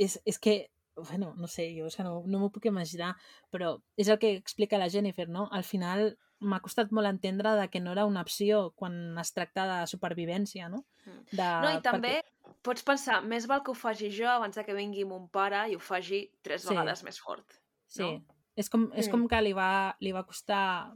és, 0.00 0.16
és 0.24 0.38
que, 0.40 0.56
bueno, 0.96 1.34
no 1.36 1.46
sé, 1.48 1.70
jo 1.78 1.86
és 1.86 1.96
que 1.96 2.04
no, 2.04 2.22
no 2.26 2.38
m'ho 2.38 2.50
puc 2.52 2.66
imaginar, 2.68 3.14
però 3.50 3.78
és 3.96 4.08
el 4.08 4.18
que 4.18 4.34
explica 4.36 4.78
la 4.78 4.90
Jennifer, 4.92 5.28
no? 5.28 5.48
Al 5.52 5.64
final 5.64 6.16
m'ha 6.42 6.58
costat 6.60 6.90
molt 6.92 7.06
entendre 7.06 7.54
de 7.56 7.68
que 7.70 7.80
no 7.80 7.92
era 7.92 8.04
una 8.04 8.20
opció 8.26 8.72
quan 8.76 9.16
es 9.18 9.30
tracta 9.32 9.64
de 9.70 9.86
supervivència, 9.86 10.68
no? 10.68 10.84
Mm. 11.06 11.22
De, 11.30 11.48
No, 11.62 11.70
i 11.70 11.80
també 11.82 12.16
Perquè, 12.20 12.54
pots 12.62 12.82
pensar, 12.82 13.22
més 13.24 13.46
val 13.46 13.62
que 13.62 13.70
ho 13.70 13.74
faci 13.78 14.10
jo 14.10 14.28
abans 14.28 14.56
de 14.58 14.64
que 14.66 14.74
vingui 14.74 15.04
mon 15.08 15.28
pare 15.28 15.68
i 15.70 15.76
ho 15.76 15.80
faci 15.80 16.24
tres 16.42 16.62
Sí. 16.62 16.68
vegades 16.68 17.02
més 17.04 17.20
fort. 17.20 17.60
Sí, 17.86 18.02
no? 18.02 18.24
és 18.56 18.68
com, 18.68 18.90
és 18.94 19.06
Mm. 19.08 19.10
com 19.12 19.28
que 19.28 19.40
li 19.42 19.52
va, 19.52 19.96
li 20.00 20.12
va 20.12 20.26
costar... 20.26 20.92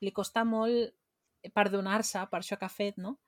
Li 0.00 0.10
costa 0.10 0.44
molt 0.44 0.94
perdonar-se 1.54 2.18
per 2.30 2.40
això 2.40 2.58
que 2.58 2.64
ha 2.66 2.68
fet, 2.68 2.96
no? 2.98 3.18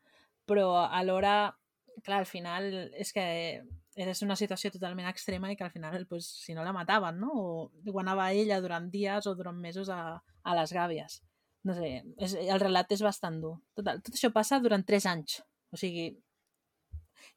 Però 0.47 0.87
alhora, 0.91 1.57
clar, 2.05 2.19
al 2.19 2.27
final 2.27 2.91
és 2.93 3.13
que 3.13 3.63
és 3.95 4.23
una 4.27 4.37
situació 4.37 4.73
totalment 4.75 5.07
extrema 5.07 5.51
i 5.53 5.57
que 5.57 5.65
al 5.65 5.71
final, 5.71 6.07
pues, 6.11 6.27
si 6.45 6.55
no 6.55 6.65
la 6.67 6.75
mataven, 6.75 7.21
no? 7.23 7.31
O, 7.35 7.71
o 7.71 8.01
anava 8.03 8.33
ella 8.33 8.61
durant 8.61 8.91
dies 8.91 9.29
o 9.31 9.35
durant 9.39 9.57
mesos 9.61 9.91
a, 9.93 10.19
a 10.43 10.57
les 10.59 10.75
gàbies. 10.75 11.21
No 11.65 11.77
sé, 11.77 12.03
és, 12.21 12.35
el 12.35 12.61
relat 12.61 12.93
és 12.93 13.03
bastant 13.05 13.41
dur. 13.41 13.55
Total, 13.79 14.03
tot 14.05 14.19
això 14.19 14.31
passa 14.35 14.61
durant 14.61 14.85
3 14.85 15.07
anys. 15.15 15.39
O 15.73 15.81
sigui, 15.81 16.11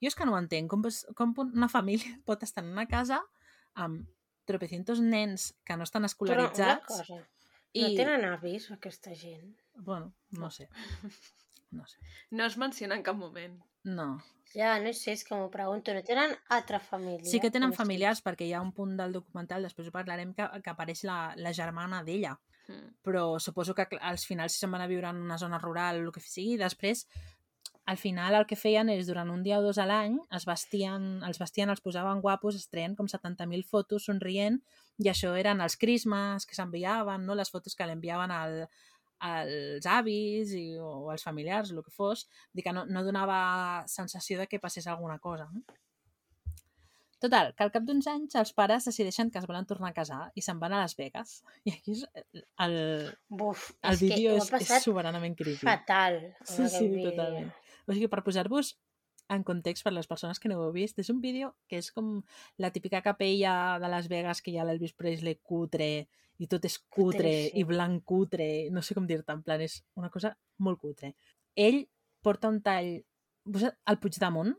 jo 0.01 0.09
és 0.09 0.17
que 0.17 0.27
no 0.27 0.35
ho 0.35 0.41
entenc. 0.41 0.69
Com, 0.71 0.83
com 1.15 1.33
una 1.47 1.69
família 1.71 2.17
pot 2.27 2.43
estar 2.43 2.65
en 2.65 2.73
una 2.73 2.87
casa 2.89 3.21
amb 3.77 4.07
tropecientos 4.47 4.99
nens 5.03 5.51
que 5.67 5.75
no 5.77 5.85
estan 5.85 6.01
Però 6.01 6.05
una 6.05 6.11
escolaritzats 6.11 6.87
cosa, 6.87 7.17
no 7.77 7.89
tenen 7.95 8.25
avis 8.25 8.69
aquesta 8.73 9.13
gent? 9.15 9.55
Bueno, 9.75 10.13
no 10.31 10.51
sé. 10.51 10.69
No 11.69 11.83
sé. 11.85 11.97
No 12.31 12.45
es 12.45 12.55
menciona 12.55 12.95
en 12.95 13.01
cap 13.03 13.17
moment. 13.19 13.57
No. 13.87 14.17
Ja, 14.55 14.77
no 14.81 14.91
sé, 14.95 15.13
és 15.13 15.23
que 15.27 15.35
m'ho 15.35 15.49
pregunto. 15.53 15.93
No 15.93 16.03
tenen 16.07 16.33
altra 16.55 16.79
família? 16.79 17.27
Sí 17.29 17.39
que 17.43 17.51
tenen 17.53 17.73
Com 17.73 17.81
familiars 17.83 18.23
perquè 18.25 18.47
hi 18.47 18.53
ha 18.55 18.63
un 18.63 18.73
punt 18.75 18.95
del 18.99 19.15
documental, 19.15 19.65
després 19.67 19.89
ho 19.89 19.95
parlarem, 19.95 20.33
que, 20.37 20.47
que 20.63 20.73
apareix 20.73 21.03
la, 21.07 21.19
la 21.37 21.53
germana 21.53 22.01
d'ella. 22.07 22.35
Mm. 22.67 22.97
Però 23.05 23.23
suposo 23.43 23.75
que 23.75 23.87
als 23.99 24.27
finals 24.27 24.55
si 24.55 24.63
se'n 24.63 24.73
van 24.73 24.83
a 24.83 24.91
viure 24.91 25.11
en 25.11 25.23
una 25.23 25.39
zona 25.39 25.59
rural 25.61 26.01
o 26.01 26.07
el 26.07 26.13
que 26.15 26.23
sigui, 26.23 26.57
després 26.59 27.05
al 27.87 27.95
final 27.95 28.35
el 28.35 28.45
que 28.47 28.57
feien 28.59 28.89
és 28.91 29.07
durant 29.07 29.29
un 29.31 29.43
dia 29.45 29.61
o 29.61 29.63
dos 29.63 29.77
a 29.79 29.85
l'any 29.87 30.17
es 30.35 30.43
vestien, 30.47 31.05
els 31.23 31.39
vestien, 31.39 31.69
els 31.71 31.79
posaven 31.83 32.19
guapos, 32.19 32.57
es 32.59 32.67
treien 32.67 32.97
com 32.97 33.07
70.000 33.07 33.63
fotos 33.63 34.09
somrient 34.09 34.59
i 34.99 35.07
això 35.07 35.31
eren 35.39 35.63
els 35.63 35.77
crismes 35.79 36.43
que 36.45 36.57
s'enviaven, 36.57 37.23
no? 37.23 37.37
les 37.39 37.51
fotos 37.53 37.79
que 37.79 37.87
li 37.87 37.95
enviaven 37.95 38.33
al, 38.35 38.57
als 39.19 39.85
avis 39.89 40.53
i, 40.53 40.77
o 40.77 41.09
als 41.11 41.23
familiars, 41.25 41.71
el 41.71 41.83
que 41.83 41.91
fos, 41.93 42.27
dir 42.53 42.63
que 42.63 42.73
no, 42.73 42.85
no 42.85 43.03
donava 43.03 43.83
sensació 43.87 44.39
de 44.39 44.47
que 44.47 44.59
passés 44.59 44.87
alguna 44.87 45.19
cosa. 45.19 45.49
No? 45.53 45.63
Total, 47.17 47.55
que 47.57 47.65
al 47.65 47.71
cap 47.73 47.85
d'uns 47.85 48.05
anys 48.11 48.35
els 48.37 48.51
pares 48.53 48.85
decideixen 48.85 49.31
que 49.33 49.39
es 49.41 49.47
volen 49.49 49.65
tornar 49.65 49.89
a 49.89 49.95
casar 49.95 50.19
i 50.37 50.43
se'n 50.45 50.59
van 50.61 50.75
a 50.75 50.83
Las 50.83 50.93
Vegas. 50.99 51.39
I 51.65 51.73
aquí 51.73 51.95
és 51.95 52.03
el, 52.61 52.75
Buf, 53.27 53.71
el 53.81 53.97
és 53.97 54.03
vídeo 54.03 54.35
és, 54.37 54.51
és 54.61 54.83
soberanament 54.85 55.37
creepy. 55.39 55.65
fatal. 55.65 56.19
Sí, 56.43 56.67
sí, 56.69 56.85
vídeo. 56.85 57.09
totalment. 57.09 57.49
O 57.87 57.95
sigui, 57.95 58.11
per 58.11 58.21
posar-vos 58.21 58.75
en 59.33 59.43
context 59.43 59.83
per 59.83 59.91
les 59.95 60.07
persones 60.07 60.39
que 60.39 60.47
no 60.51 60.59
ho 60.59 60.67
heu 60.67 60.75
vist, 60.75 60.99
és 61.01 61.09
un 61.09 61.17
vídeo 61.23 61.55
que 61.67 61.81
és 61.81 61.89
com 61.91 62.21
la 62.61 62.69
típica 62.71 63.01
capella 63.01 63.79
de 63.81 63.89
Las 63.91 64.07
Vegas 64.13 64.43
que 64.43 64.53
hi 64.53 64.61
ha 64.61 64.67
l'Elvis 64.67 64.93
Presley 64.93 65.39
cutre 65.41 66.07
i 66.39 66.47
tot 66.47 66.65
és 66.65 66.77
cutre 66.89 67.31
Sí. 67.47 67.51
i 67.59 67.63
blanc 67.63 68.03
cutre, 68.05 68.69
no 68.71 68.81
sé 68.81 68.93
com 68.95 69.07
dir-te, 69.07 69.31
en 69.33 69.43
plan, 69.43 69.61
és 69.61 69.83
una 69.95 70.09
cosa 70.09 70.35
molt 70.59 70.79
cutre. 70.79 71.15
Ell 71.55 71.87
porta 72.21 72.47
un 72.49 72.61
tall, 72.61 73.03
el 73.87 73.97
Puigdemont, 73.99 74.53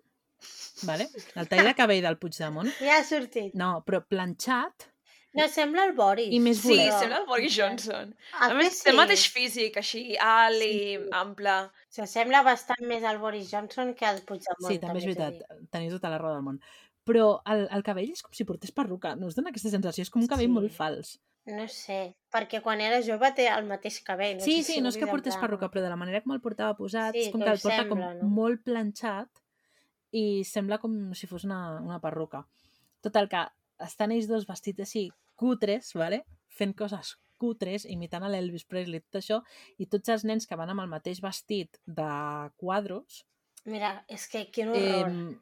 vale? 0.85 1.09
el 1.35 1.49
tall 1.49 1.64
de 1.66 1.74
cabell 1.74 2.03
del 2.03 2.18
Puigdemont, 2.18 2.70
Ja 2.81 2.99
ha 2.99 3.05
sortit. 3.05 3.55
no, 3.55 3.83
però 3.87 4.05
planxat 4.07 4.89
No, 5.35 5.45
sembla 5.47 5.85
el 5.85 5.93
Boris. 5.93 6.33
I 6.33 6.39
més 6.41 6.57
Sí, 6.62 6.70
bolet. 6.70 6.91
sembla 6.99 7.18
el 7.18 7.26
Boris 7.26 7.55
Johnson. 7.55 8.14
A, 8.33 8.47
A 8.49 8.55
més, 8.55 8.79
té 8.83 8.91
el 8.91 8.97
mateix 8.97 9.26
físic, 9.31 9.76
així, 9.76 10.16
alt 10.18 10.62
i 10.64 10.97
ample. 11.12 11.70
S'assembla 11.91 12.41
bastant 12.43 12.81
més 12.89 13.05
al 13.05 13.18
Boris 13.18 13.51
Johnson 13.53 13.93
que 13.95 14.07
al 14.07 14.22
Puigdemont. 14.22 14.72
Sí, 14.72 14.79
també 14.81 14.99
és 14.99 15.05
veritat, 15.05 15.35
teniu 15.70 15.91
tota 15.93 16.09
la 16.09 16.18
raó 16.18 16.33
del 16.33 16.43
món. 16.43 16.59
Però 17.05 17.43
el, 17.47 17.68
el 17.70 17.83
cabell 17.85 18.11
és 18.11 18.22
com 18.22 18.33
si 18.33 18.45
portés 18.49 18.72
perruca, 18.72 19.14
no 19.16 19.26
us 19.29 19.37
dona 19.37 19.51
aquesta 19.51 19.68
sensació? 19.70 20.03
És 20.03 20.11
com 20.11 20.22
un 20.24 20.29
cabell 20.33 20.49
Sí. 20.49 20.53
molt 20.57 20.72
fals. 20.72 21.18
No 21.49 21.64
sé, 21.72 22.14
perquè 22.34 22.61
quan 22.61 22.80
era 22.84 22.99
jove 23.05 23.30
té 23.36 23.46
el 23.49 23.64
mateix 23.68 24.01
cabell. 24.05 24.36
No 24.36 24.44
Sí, 24.44 24.59
sé 24.59 24.64
sí, 24.66 24.72
si 24.76 24.80
no 24.84 24.90
és 24.92 24.99
que 25.01 25.07
portés 25.09 25.36
perruca, 25.40 25.70
però 25.72 25.80
de 25.84 25.88
la 25.92 25.96
manera 25.96 26.20
com 26.24 26.34
el 26.34 26.42
portava 26.44 26.74
posat, 26.76 27.14
Sí, 27.16 27.22
és 27.28 27.32
com 27.32 27.40
que 27.40 27.46
que 27.49 27.55
el 27.57 27.62
porta 27.62 27.84
sembla, 27.84 28.11
com 28.12 28.20
no? 28.20 28.28
molt 28.40 28.64
planxat 28.66 29.40
i 30.12 30.44
sembla 30.44 30.78
com 30.82 30.99
si 31.16 31.28
fos 31.30 31.44
una, 31.49 31.80
una 31.80 32.01
perruca. 32.05 32.42
Total, 33.05 33.28
que 33.32 33.46
estan 33.86 34.12
ells 34.12 34.28
dos 34.28 34.44
vestits 34.49 34.84
així 34.84 35.09
cutres, 35.36 35.94
vale? 35.94 36.24
fent 36.59 36.72
coses 36.74 37.14
cutres, 37.38 37.84
imitant 37.86 38.24
a 38.26 38.28
l'Elvis 38.32 38.64
Presley, 38.66 38.99
tot 39.07 39.20
això, 39.20 39.36
i 39.78 39.86
tots 39.86 40.09
els 40.11 40.24
nens 40.26 40.46
que 40.51 40.57
van 40.59 40.72
amb 40.72 40.82
el 40.82 40.88
mateix 40.90 41.20
vestit 41.22 41.78
de 41.86 42.51
quadros, 42.59 43.20
Mira, 43.68 44.05
és 44.09 44.24
que 44.32 44.46
quin 44.51 44.68
horror. 44.72 45.12
eh, 45.12 45.38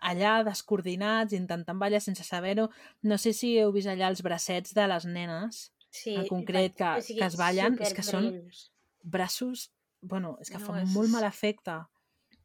allà 0.00 0.42
descoordinats, 0.44 1.32
intentant 1.36 1.78
ballar 1.78 2.00
sense 2.00 2.24
saber-ho. 2.24 2.68
No 3.02 3.18
sé 3.18 3.32
si 3.32 3.56
heu 3.58 3.72
vist 3.72 3.88
allà 3.88 4.08
els 4.12 4.22
bracets 4.22 4.74
de 4.74 4.86
les 4.88 5.04
nenes, 5.06 5.72
sí, 5.90 6.14
en 6.14 6.26
concret, 6.28 6.74
que- 6.76 6.94
o 6.98 7.02
sigui, 7.02 7.20
que 7.20 7.26
es 7.26 7.36
ballen, 7.36 7.78
és 7.80 7.94
que 7.94 8.02
són- 8.02 8.32
braços... 9.02 9.70
Bueno, 10.02 10.36
és 10.40 10.50
que 10.50 10.58
No, 10.58 10.66
fa 10.66 10.82
és- 10.82 10.90
molt 10.94 11.08
mal 11.10 11.24
efecte. 11.24 11.72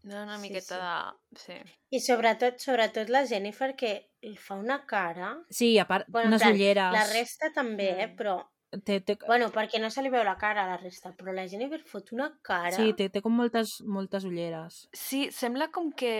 No, 0.03 0.23
una 0.23 0.37
Sí, 0.39 0.41
miqueta 0.47 0.77
de... 0.81 1.37
Sí. 1.37 1.53
I 1.91 1.99
sobretot, 1.99 2.57
sobretot 2.59 3.09
la 3.13 3.25
Jennifer, 3.27 3.75
que 3.75 4.09
li 4.23 4.35
fa 4.37 4.55
una 4.55 4.79
cara... 4.87 5.35
Sí, 5.49 5.77
a 5.77 5.85
part, 5.85 6.07
Bueno, 6.07 6.27
en 6.29 6.33
unes 6.33 6.41
plan, 6.41 6.55
ulleres... 6.55 6.91
La 6.95 7.03
resta 7.11 7.51
també, 7.53 7.89
eh? 8.01 8.07
Mm. 8.07 8.15
Però... 8.17 8.39
Té, 8.85 9.01
té, 9.03 9.17
Bueno, 9.27 9.49
perquè 9.51 9.81
no 9.83 9.89
se 9.91 10.01
li 10.01 10.09
veu 10.09 10.23
la 10.23 10.37
cara 10.39 10.63
a 10.63 10.69
la 10.69 10.77
resta, 10.79 11.11
però 11.13 11.33
la 11.35 11.43
Jennifer 11.47 11.81
fot 11.83 12.13
una 12.15 12.29
cara... 12.41 12.71
sí, 12.71 12.93
té, 12.97 13.09
té 13.11 13.21
com 13.21 13.35
moltes, 13.35 13.81
moltes 13.83 14.23
ulleres. 14.23 14.87
Sí, 14.95 15.25
sembla 15.35 15.67
com 15.75 15.91
que 15.91 16.13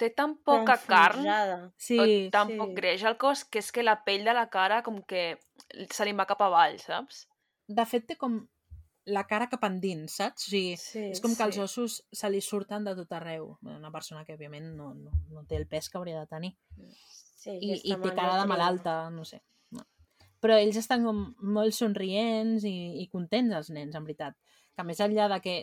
té 0.00 0.08
tan 0.16 0.38
poca 0.46 0.78
carn 0.88 1.20
enfonsada. 1.20 1.58
Sí, 1.76 1.98
o 2.00 2.06
tan 2.34 2.54
sí. 2.54 2.60
poc 2.60 2.72
greix 2.78 3.04
al 3.04 3.18
cos 3.20 3.44
que 3.44 3.60
és 3.60 3.68
que 3.74 3.84
la 3.84 4.00
pell 4.06 4.24
de 4.24 4.34
la 4.36 4.48
cara 4.52 4.80
com 4.86 5.02
que 5.04 5.34
se 5.92 6.08
li 6.08 6.16
va 6.16 6.28
cap 6.30 6.40
avall, 6.48 6.80
saps? 6.80 7.26
de 7.70 7.84
fet 7.86 8.08
té 8.08 8.16
com 8.18 8.40
la 9.10 9.22
cara 9.26 9.48
cap 9.50 9.62
endins, 9.66 10.18
saps? 10.20 10.46
O 10.46 10.52
sigui, 10.52 10.74
Sí, 10.78 11.04
és 11.14 11.22
com 11.24 11.34
que 11.36 11.46
els 11.46 11.56
sí. 11.56 11.62
ossos 11.64 11.96
se 12.20 12.30
li 12.30 12.40
surten 12.44 12.84
de 12.86 12.94
tot 12.98 13.12
arreu. 13.16 13.54
Una 13.62 13.90
persona 13.94 14.24
que, 14.26 14.36
òbviament, 14.36 14.68
no, 14.76 14.92
no, 14.94 15.14
no 15.34 15.44
té 15.48 15.56
el 15.58 15.66
pes 15.70 15.88
que 15.88 15.98
hauria 15.98 16.20
de 16.20 16.28
tenir. 16.30 16.52
sí, 17.40 17.56
I, 17.56 17.78
i 17.88 17.96
té 17.96 18.12
cara 18.14 18.36
de 18.42 18.46
malalta, 18.50 18.94
no 19.14 19.24
sé. 19.24 19.40
No. 19.72 19.86
Però 20.44 20.58
ells 20.60 20.76
estan 20.76 21.06
com 21.06 21.22
molt 21.40 21.74
somrients 21.74 22.66
i, 22.68 22.74
i 23.02 23.08
contents, 23.08 23.56
els 23.56 23.70
nens, 23.74 23.96
en 23.96 24.04
veritat. 24.04 24.36
Que 24.76 24.84
més 24.84 25.00
enllà 25.00 25.30
de 25.32 25.40
que 25.46 25.56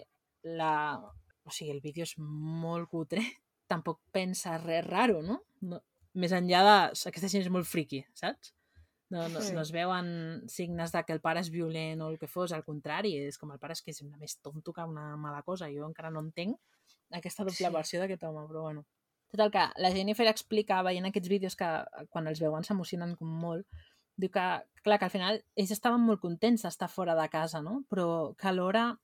la... 0.58 0.74
O 1.48 1.54
sigui, 1.54 1.72
el 1.72 1.84
vídeo 1.84 2.04
és 2.04 2.16
molt 2.18 2.90
cutre, 2.92 3.22
tampoc 3.68 4.00
pensa 4.12 4.58
res 4.58 4.86
raro, 4.88 5.22
no? 5.22 5.42
no 5.62 5.82
més 6.18 6.32
enllà 6.34 6.62
de... 6.66 6.76
Aquesta 7.12 7.30
gent 7.30 7.44
és 7.46 7.50
molt 7.54 7.68
friqui, 7.70 8.00
saps? 8.18 8.54
No, 9.10 9.28
no, 9.30 9.40
Sí. 9.40 9.54
no 9.56 9.62
es 9.62 9.70
veuen 9.72 10.08
signes 10.52 10.92
de 10.92 11.04
que 11.06 11.14
el 11.14 11.22
pare 11.22 11.40
és 11.40 11.50
violent 11.54 12.02
o 12.02 12.10
el 12.10 12.18
que 12.20 12.28
fos, 12.28 12.52
al 12.52 12.66
contrari, 12.66 13.14
és 13.28 13.38
com 13.38 13.52
el 13.54 13.60
pare 13.60 13.72
és 13.78 13.82
que 13.82 13.94
sembla 13.94 14.18
més 14.20 14.36
tonto 14.44 14.74
que 14.74 14.84
una 14.84 15.16
mala 15.16 15.44
cosa. 15.44 15.70
Jo 15.72 15.86
encara 15.88 16.10
no 16.12 16.20
entenc 16.26 16.58
aquesta 17.12 17.44
doble 17.46 17.56
Sí. 17.56 17.70
versió 17.72 18.00
d'aquest 18.02 18.24
home, 18.24 18.48
però 18.50 18.62
bueno. 18.66 18.86
Total, 19.32 19.52
que 19.52 19.64
la 19.84 19.92
Jennifer 19.92 20.28
explica, 20.28 20.82
veient 20.84 21.06
aquests 21.06 21.30
vídeos 21.30 21.56
que 21.56 21.70
quan 22.10 22.28
els 22.28 22.40
veuen 22.40 22.64
s'emocionen 22.64 23.16
com 23.16 23.28
molt, 23.28 23.66
diu 24.18 24.30
que, 24.32 24.46
clar, 24.84 24.98
que 25.00 25.06
al 25.06 25.12
final 25.12 25.44
ells 25.56 25.72
estaven 25.72 26.02
molt 26.02 26.20
contents 26.20 26.64
d'estar 26.64 26.90
fora 26.90 27.14
de 27.16 27.30
casa, 27.30 27.62
no? 27.62 27.84
Però 27.90 28.36
que 28.36 28.48
alhora 28.48 28.98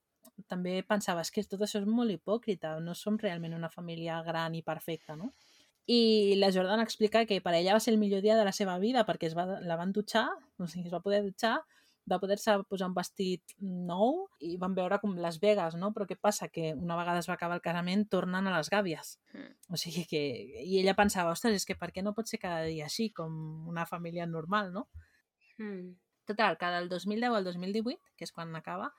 també 0.49 0.79
pensava, 0.87 1.21
és 1.21 1.31
que 1.31 1.43
tot 1.47 1.61
això 1.61 1.81
és 1.81 1.89
molt 1.89 2.11
hipòcrita, 2.13 2.77
no 2.83 2.95
som 2.97 3.17
realment 3.21 3.53
una 3.53 3.69
família 3.69 4.21
gran 4.25 4.55
i 4.55 4.63
perfecta, 4.65 5.15
no? 5.15 5.31
I 5.85 6.35
la 6.39 6.51
Jordan 6.55 6.79
explica 6.79 7.25
que 7.27 7.41
per 7.43 7.53
ella 7.57 7.75
va 7.75 7.83
ser 7.83 7.91
el 7.93 7.99
millor 7.99 8.21
dia 8.23 8.37
de 8.39 8.45
la 8.47 8.53
seva 8.55 8.77
vida 8.79 9.03
perquè 9.05 9.27
es 9.27 9.35
va, 9.35 9.45
la 9.59 9.75
van 9.75 9.91
dutxar, 9.91 10.29
o 10.57 10.67
sigui, 10.67 10.87
es 10.87 10.93
va 10.93 11.03
poder 11.03 11.23
dutxar, 11.25 11.57
va 12.09 12.19
poder-se 12.19 12.55
posar 12.67 12.89
un 12.89 12.95
vestit 12.95 13.53
nou 13.59 14.25
i 14.43 14.55
van 14.59 14.75
veure 14.75 14.99
com 14.99 15.15
Las 15.23 15.39
Vegas, 15.39 15.75
no? 15.79 15.91
Però 15.95 16.07
què 16.07 16.17
passa? 16.19 16.49
Que 16.51 16.73
una 16.75 16.97
vegada 16.99 17.21
es 17.23 17.29
va 17.29 17.37
acabar 17.37 17.57
el 17.59 17.63
casament 17.63 18.05
tornen 18.11 18.47
a 18.47 18.55
les 18.57 18.69
gàbies. 18.71 19.17
Mm. 19.33 19.51
O 19.71 19.79
sigui 19.79 20.03
que... 20.09 20.23
I 20.63 20.81
ella 20.81 20.95
pensava, 20.99 21.31
ostres, 21.31 21.55
és 21.61 21.67
que 21.67 21.77
per 21.79 21.93
què 21.95 22.03
no 22.03 22.15
pot 22.17 22.27
ser 22.27 22.41
cada 22.43 22.65
dia 22.67 22.89
així, 22.89 23.09
com 23.15 23.67
una 23.71 23.87
família 23.87 24.27
normal, 24.27 24.73
no? 24.75 24.89
Mm. 25.59 25.95
Total, 26.27 26.57
que 26.59 26.71
del 26.75 26.89
2010 26.91 27.39
al 27.39 27.47
2018, 27.47 27.99
que 28.17 28.27
és 28.27 28.35
quan 28.35 28.51
acaba, 28.55 28.91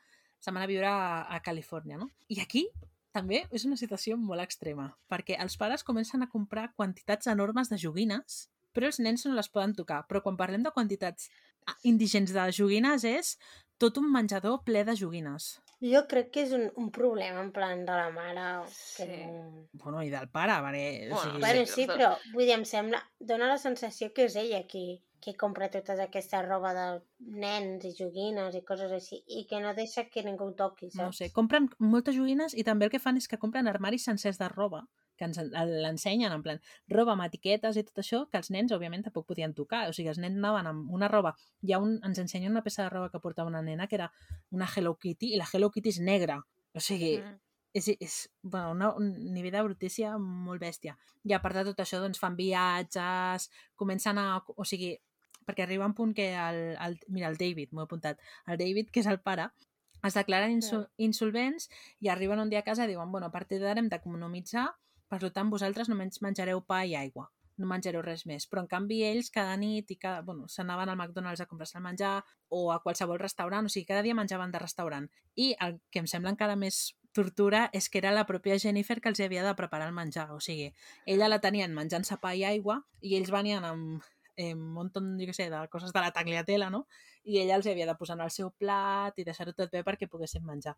se'n 0.44 0.54
van 0.56 0.66
a 0.66 0.70
viure 0.70 0.90
a, 0.90 1.22
a 1.32 1.40
Califòrnia, 1.44 1.96
no? 2.00 2.10
I 2.28 2.40
aquí 2.44 2.66
també 3.14 3.44
és 3.54 3.64
una 3.64 3.78
situació 3.80 4.16
molt 4.18 4.42
extrema, 4.42 4.90
perquè 5.08 5.38
els 5.40 5.56
pares 5.56 5.84
comencen 5.86 6.22
a 6.24 6.28
comprar 6.30 6.72
quantitats 6.76 7.30
enormes 7.30 7.70
de 7.70 7.78
joguines, 7.80 8.40
però 8.74 8.88
els 8.90 8.98
nens 9.00 9.24
no 9.26 9.36
les 9.38 9.48
poden 9.48 9.72
tocar. 9.78 10.02
Però 10.10 10.20
quan 10.22 10.36
parlem 10.36 10.64
de 10.66 10.72
quantitats 10.74 11.28
ah, 11.70 11.76
indigents 11.86 12.32
de 12.34 12.48
joguines 12.52 13.04
és 13.06 13.36
tot 13.78 13.96
un 14.02 14.10
menjador 14.12 14.60
ple 14.66 14.82
de 14.86 14.96
joguines. 14.98 15.52
Jo 15.84 16.04
crec 16.10 16.30
que 16.34 16.42
és 16.46 16.52
un, 16.56 16.68
un 16.80 16.90
problema 16.94 17.40
en 17.42 17.50
plan 17.54 17.82
de 17.86 17.92
la 17.94 18.10
mare 18.14 18.44
que 18.96 19.06
Sí. 19.06 19.18
no... 19.30 19.64
Bueno, 19.78 20.02
i 20.02 20.10
del 20.10 20.28
pare, 20.32 20.54
perquè... 20.66 20.84
O 21.10 21.14
Bueno, 21.14 21.22
sigui, 21.30 21.40
Bueno, 21.46 21.64
sí, 21.66 21.72
sí, 21.74 21.86
però 21.90 22.12
vull 22.32 22.46
dir, 22.46 22.54
em 22.58 22.64
sembla... 22.66 23.00
Dóna 23.20 23.48
la 23.50 23.58
sensació 23.62 24.10
que 24.14 24.26
és 24.30 24.36
ella 24.40 24.62
qui, 24.70 24.84
qui 25.24 25.32
compra 25.40 25.70
tota 25.72 25.94
aquesta 26.04 26.42
roba 26.44 26.74
de 26.76 26.86
nens 27.40 27.84
i 27.88 27.94
joguines 27.96 28.54
i 28.54 28.60
coses 28.68 28.92
així 28.92 29.22
i 29.26 29.46
que 29.48 29.60
no 29.64 29.72
deixa 29.74 30.04
que 30.12 30.22
ningú 30.26 30.50
toqui, 30.58 30.90
saps? 30.90 31.00
no 31.00 31.12
sé, 31.16 31.30
compren 31.32 31.70
moltes 31.78 32.14
joguines 32.18 32.52
i 32.54 32.64
també 32.66 32.84
el 32.86 32.92
que 32.92 33.00
fan 33.00 33.16
és 33.16 33.28
que 33.30 33.38
compren 33.40 33.66
armaris 33.70 34.04
sencers 34.04 34.36
de 34.38 34.48
roba 34.52 34.82
que 35.16 35.24
ens 35.28 35.38
en- 35.38 35.52
l'ensenyen, 35.54 36.32
en 36.34 36.42
plan, 36.42 36.58
roba 36.90 37.12
amb 37.14 37.22
etiquetes 37.22 37.76
i 37.78 37.84
tot 37.86 38.00
això, 38.02 38.24
que 38.30 38.36
els 38.40 38.48
nens, 38.50 38.72
òbviament, 38.74 39.04
tampoc 39.06 39.28
podien 39.28 39.52
tocar. 39.54 39.84
O 39.88 39.92
sigui, 39.94 40.08
els 40.10 40.18
nens 40.18 40.34
anaven 40.40 40.66
amb 40.66 40.90
una 40.90 41.06
roba... 41.06 41.30
Hi 41.62 41.70
ha 41.72 41.78
un, 41.78 42.00
ens 42.02 42.18
ensenyen 42.18 42.50
una 42.50 42.64
peça 42.66 42.82
de 42.82 42.88
roba 42.90 43.12
que 43.12 43.20
portava 43.22 43.46
una 43.48 43.62
nena 43.62 43.86
que 43.86 43.94
era 43.94 44.08
una 44.50 44.66
Hello 44.66 44.96
Kitty 44.98 45.30
i 45.32 45.38
la 45.38 45.46
Hello 45.46 45.70
Kitty 45.70 45.92
és 45.94 46.00
negra. 46.02 46.40
O 46.74 46.82
sigui, 46.82 47.12
Mm. 47.22 47.38
és, 47.78 47.88
és 48.00 48.16
bueno, 48.42 48.72
una, 48.72 48.88
un 48.98 49.12
nivell 49.34 49.52
de 49.54 49.62
brutícia 49.62 50.16
molt 50.18 50.60
bèstia. 50.60 50.96
I 51.22 51.32
a 51.32 51.40
part 51.40 51.54
de 51.60 51.64
tot 51.70 51.78
això, 51.86 52.00
doncs, 52.02 52.18
fan 52.18 52.34
viatges, 52.34 53.48
comencen 53.76 54.18
a... 54.18 54.42
O 54.56 54.64
sigui, 54.66 54.96
perquè 55.46 55.64
arriba 55.66 55.86
un 55.86 55.94
punt 55.94 56.14
que 56.16 56.32
el, 56.34 56.60
el 56.80 56.98
mira, 57.08 57.28
el 57.28 57.38
David, 57.40 57.72
m'ho 57.72 57.84
he 57.84 57.88
apuntat, 57.88 58.20
el 58.46 58.58
David, 58.60 58.90
que 58.92 59.04
és 59.04 59.10
el 59.10 59.20
pare, 59.20 59.50
es 60.04 60.16
declaren 60.18 60.52
insul 60.52 60.88
insolvents 61.00 61.70
i 62.04 62.10
arriben 62.12 62.42
un 62.42 62.50
dia 62.52 62.60
a 62.60 62.66
casa 62.66 62.84
i 62.84 62.92
diuen, 62.92 63.12
bueno, 63.12 63.30
a 63.30 63.34
partir 63.34 63.60
d'ara 63.62 63.80
hem 63.80 63.88
d'economitzar 63.92 64.68
per 65.08 65.30
tant 65.30 65.52
vosaltres 65.52 65.88
només 65.88 66.20
menjareu 66.24 66.60
pa 66.66 66.84
i 66.84 66.96
aigua 66.98 67.30
no 67.56 67.68
menjareu 67.70 68.02
res 68.02 68.24
més. 68.26 68.46
Però, 68.50 68.64
en 68.64 68.70
canvi, 68.70 69.00
ells 69.06 69.30
cada 69.34 69.54
nit 69.60 69.90
i 69.94 69.96
cada, 70.00 70.22
bueno, 70.26 70.48
s'anaven 70.50 70.90
al 70.90 70.98
McDonald's 70.98 71.42
a 71.44 71.46
comprar-se 71.46 71.78
el 71.78 71.84
menjar 71.84 72.16
o 72.48 72.72
a 72.72 72.80
qualsevol 72.82 73.20
restaurant, 73.20 73.66
o 73.66 73.72
sigui, 73.72 73.86
cada 73.86 74.02
dia 74.02 74.16
menjaven 74.18 74.50
de 74.54 74.62
restaurant. 74.62 75.08
I 75.36 75.52
el 75.66 75.78
que 75.90 76.02
em 76.02 76.10
sembla 76.10 76.34
encara 76.34 76.58
més 76.58 76.96
tortura 77.14 77.68
és 77.72 77.86
que 77.88 78.00
era 78.00 78.10
la 78.10 78.26
pròpia 78.26 78.58
Jennifer 78.58 78.98
que 79.00 79.12
els 79.12 79.22
havia 79.22 79.44
de 79.46 79.54
preparar 79.54 79.86
el 79.86 79.94
menjar. 79.94 80.32
O 80.34 80.40
sigui, 80.42 80.72
ella 81.06 81.30
la 81.30 81.40
tenien 81.44 81.74
menjant-se 81.76 82.18
pa 82.22 82.34
i 82.34 82.42
aigua 82.48 82.80
i 83.00 83.14
ells 83.20 83.30
venien 83.30 83.64
amb 83.64 84.02
eh, 84.36 84.52
un 84.54 84.66
munt, 84.76 84.92
jo 84.94 85.28
què 85.28 85.36
sé, 85.36 85.48
de 85.52 85.62
coses 85.72 85.94
de 85.94 86.02
la 86.02 86.12
tagliatella, 86.14 86.70
no? 86.70 86.84
I 87.24 87.40
ella 87.42 87.58
els 87.58 87.68
havia 87.70 87.88
de 87.88 87.96
posar 87.98 88.18
en 88.18 88.26
el 88.26 88.34
seu 88.34 88.50
plat 88.50 89.18
i 89.18 89.26
deixar-ho 89.26 89.54
tot 89.56 89.72
bé 89.72 89.84
perquè 89.86 90.10
poguessin 90.10 90.44
menjar. 90.46 90.76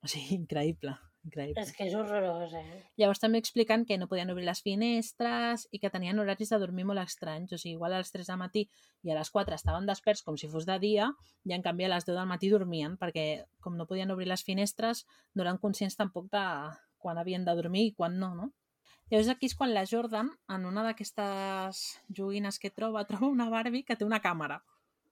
O 0.00 0.08
sigui, 0.08 0.36
increïble, 0.40 0.94
increïble. 1.28 1.62
És 1.62 1.72
que 1.76 1.86
és 1.88 1.96
horrorós, 1.96 2.54
eh? 2.56 2.82
Llavors 3.00 3.20
també 3.22 3.40
expliquen 3.42 3.84
que 3.88 3.98
no 4.00 4.08
podien 4.10 4.32
obrir 4.32 4.46
les 4.48 4.62
finestres 4.64 5.66
i 5.70 5.80
que 5.82 5.92
tenien 5.92 6.18
horaris 6.18 6.52
de 6.52 6.60
dormir 6.62 6.86
molt 6.88 7.02
estranys. 7.04 7.52
O 7.52 7.60
sigui, 7.60 7.76
igual 7.76 7.96
a 7.96 8.02
les 8.02 8.12
3 8.14 8.32
del 8.32 8.40
matí 8.40 8.66
i 9.04 9.12
a 9.12 9.18
les 9.18 9.32
4 9.32 9.56
estaven 9.56 9.88
desperts 9.88 10.24
com 10.26 10.38
si 10.40 10.48
fos 10.52 10.68
de 10.68 10.78
dia 10.82 11.10
i 11.48 11.56
en 11.56 11.64
canvi 11.66 11.86
a 11.86 11.92
les 11.94 12.08
10 12.08 12.16
del 12.16 12.30
matí 12.30 12.52
dormien 12.52 12.96
perquè 13.00 13.26
com 13.64 13.76
no 13.76 13.88
podien 13.88 14.12
obrir 14.12 14.28
les 14.28 14.44
finestres 14.44 15.06
no 15.34 15.44
eren 15.44 15.60
conscients 15.60 15.96
tampoc 15.96 16.28
de 16.32 16.44
quan 17.00 17.16
havien 17.16 17.46
de 17.46 17.54
dormir 17.56 17.86
i 17.88 17.94
quan 17.96 18.18
no, 18.20 18.34
no? 18.36 18.50
Llavors 19.10 19.28
aquí 19.32 19.48
és 19.50 19.56
quan 19.58 19.72
la 19.74 19.82
Jordan, 19.90 20.30
en 20.54 20.66
una 20.68 20.84
d'aquestes 20.86 21.80
joguines 22.08 22.58
que 22.62 22.70
troba, 22.70 23.04
troba 23.10 23.26
una 23.28 23.48
Barbie 23.50 23.84
que 23.84 23.96
té 23.96 24.06
una 24.06 24.20
càmera. 24.22 24.60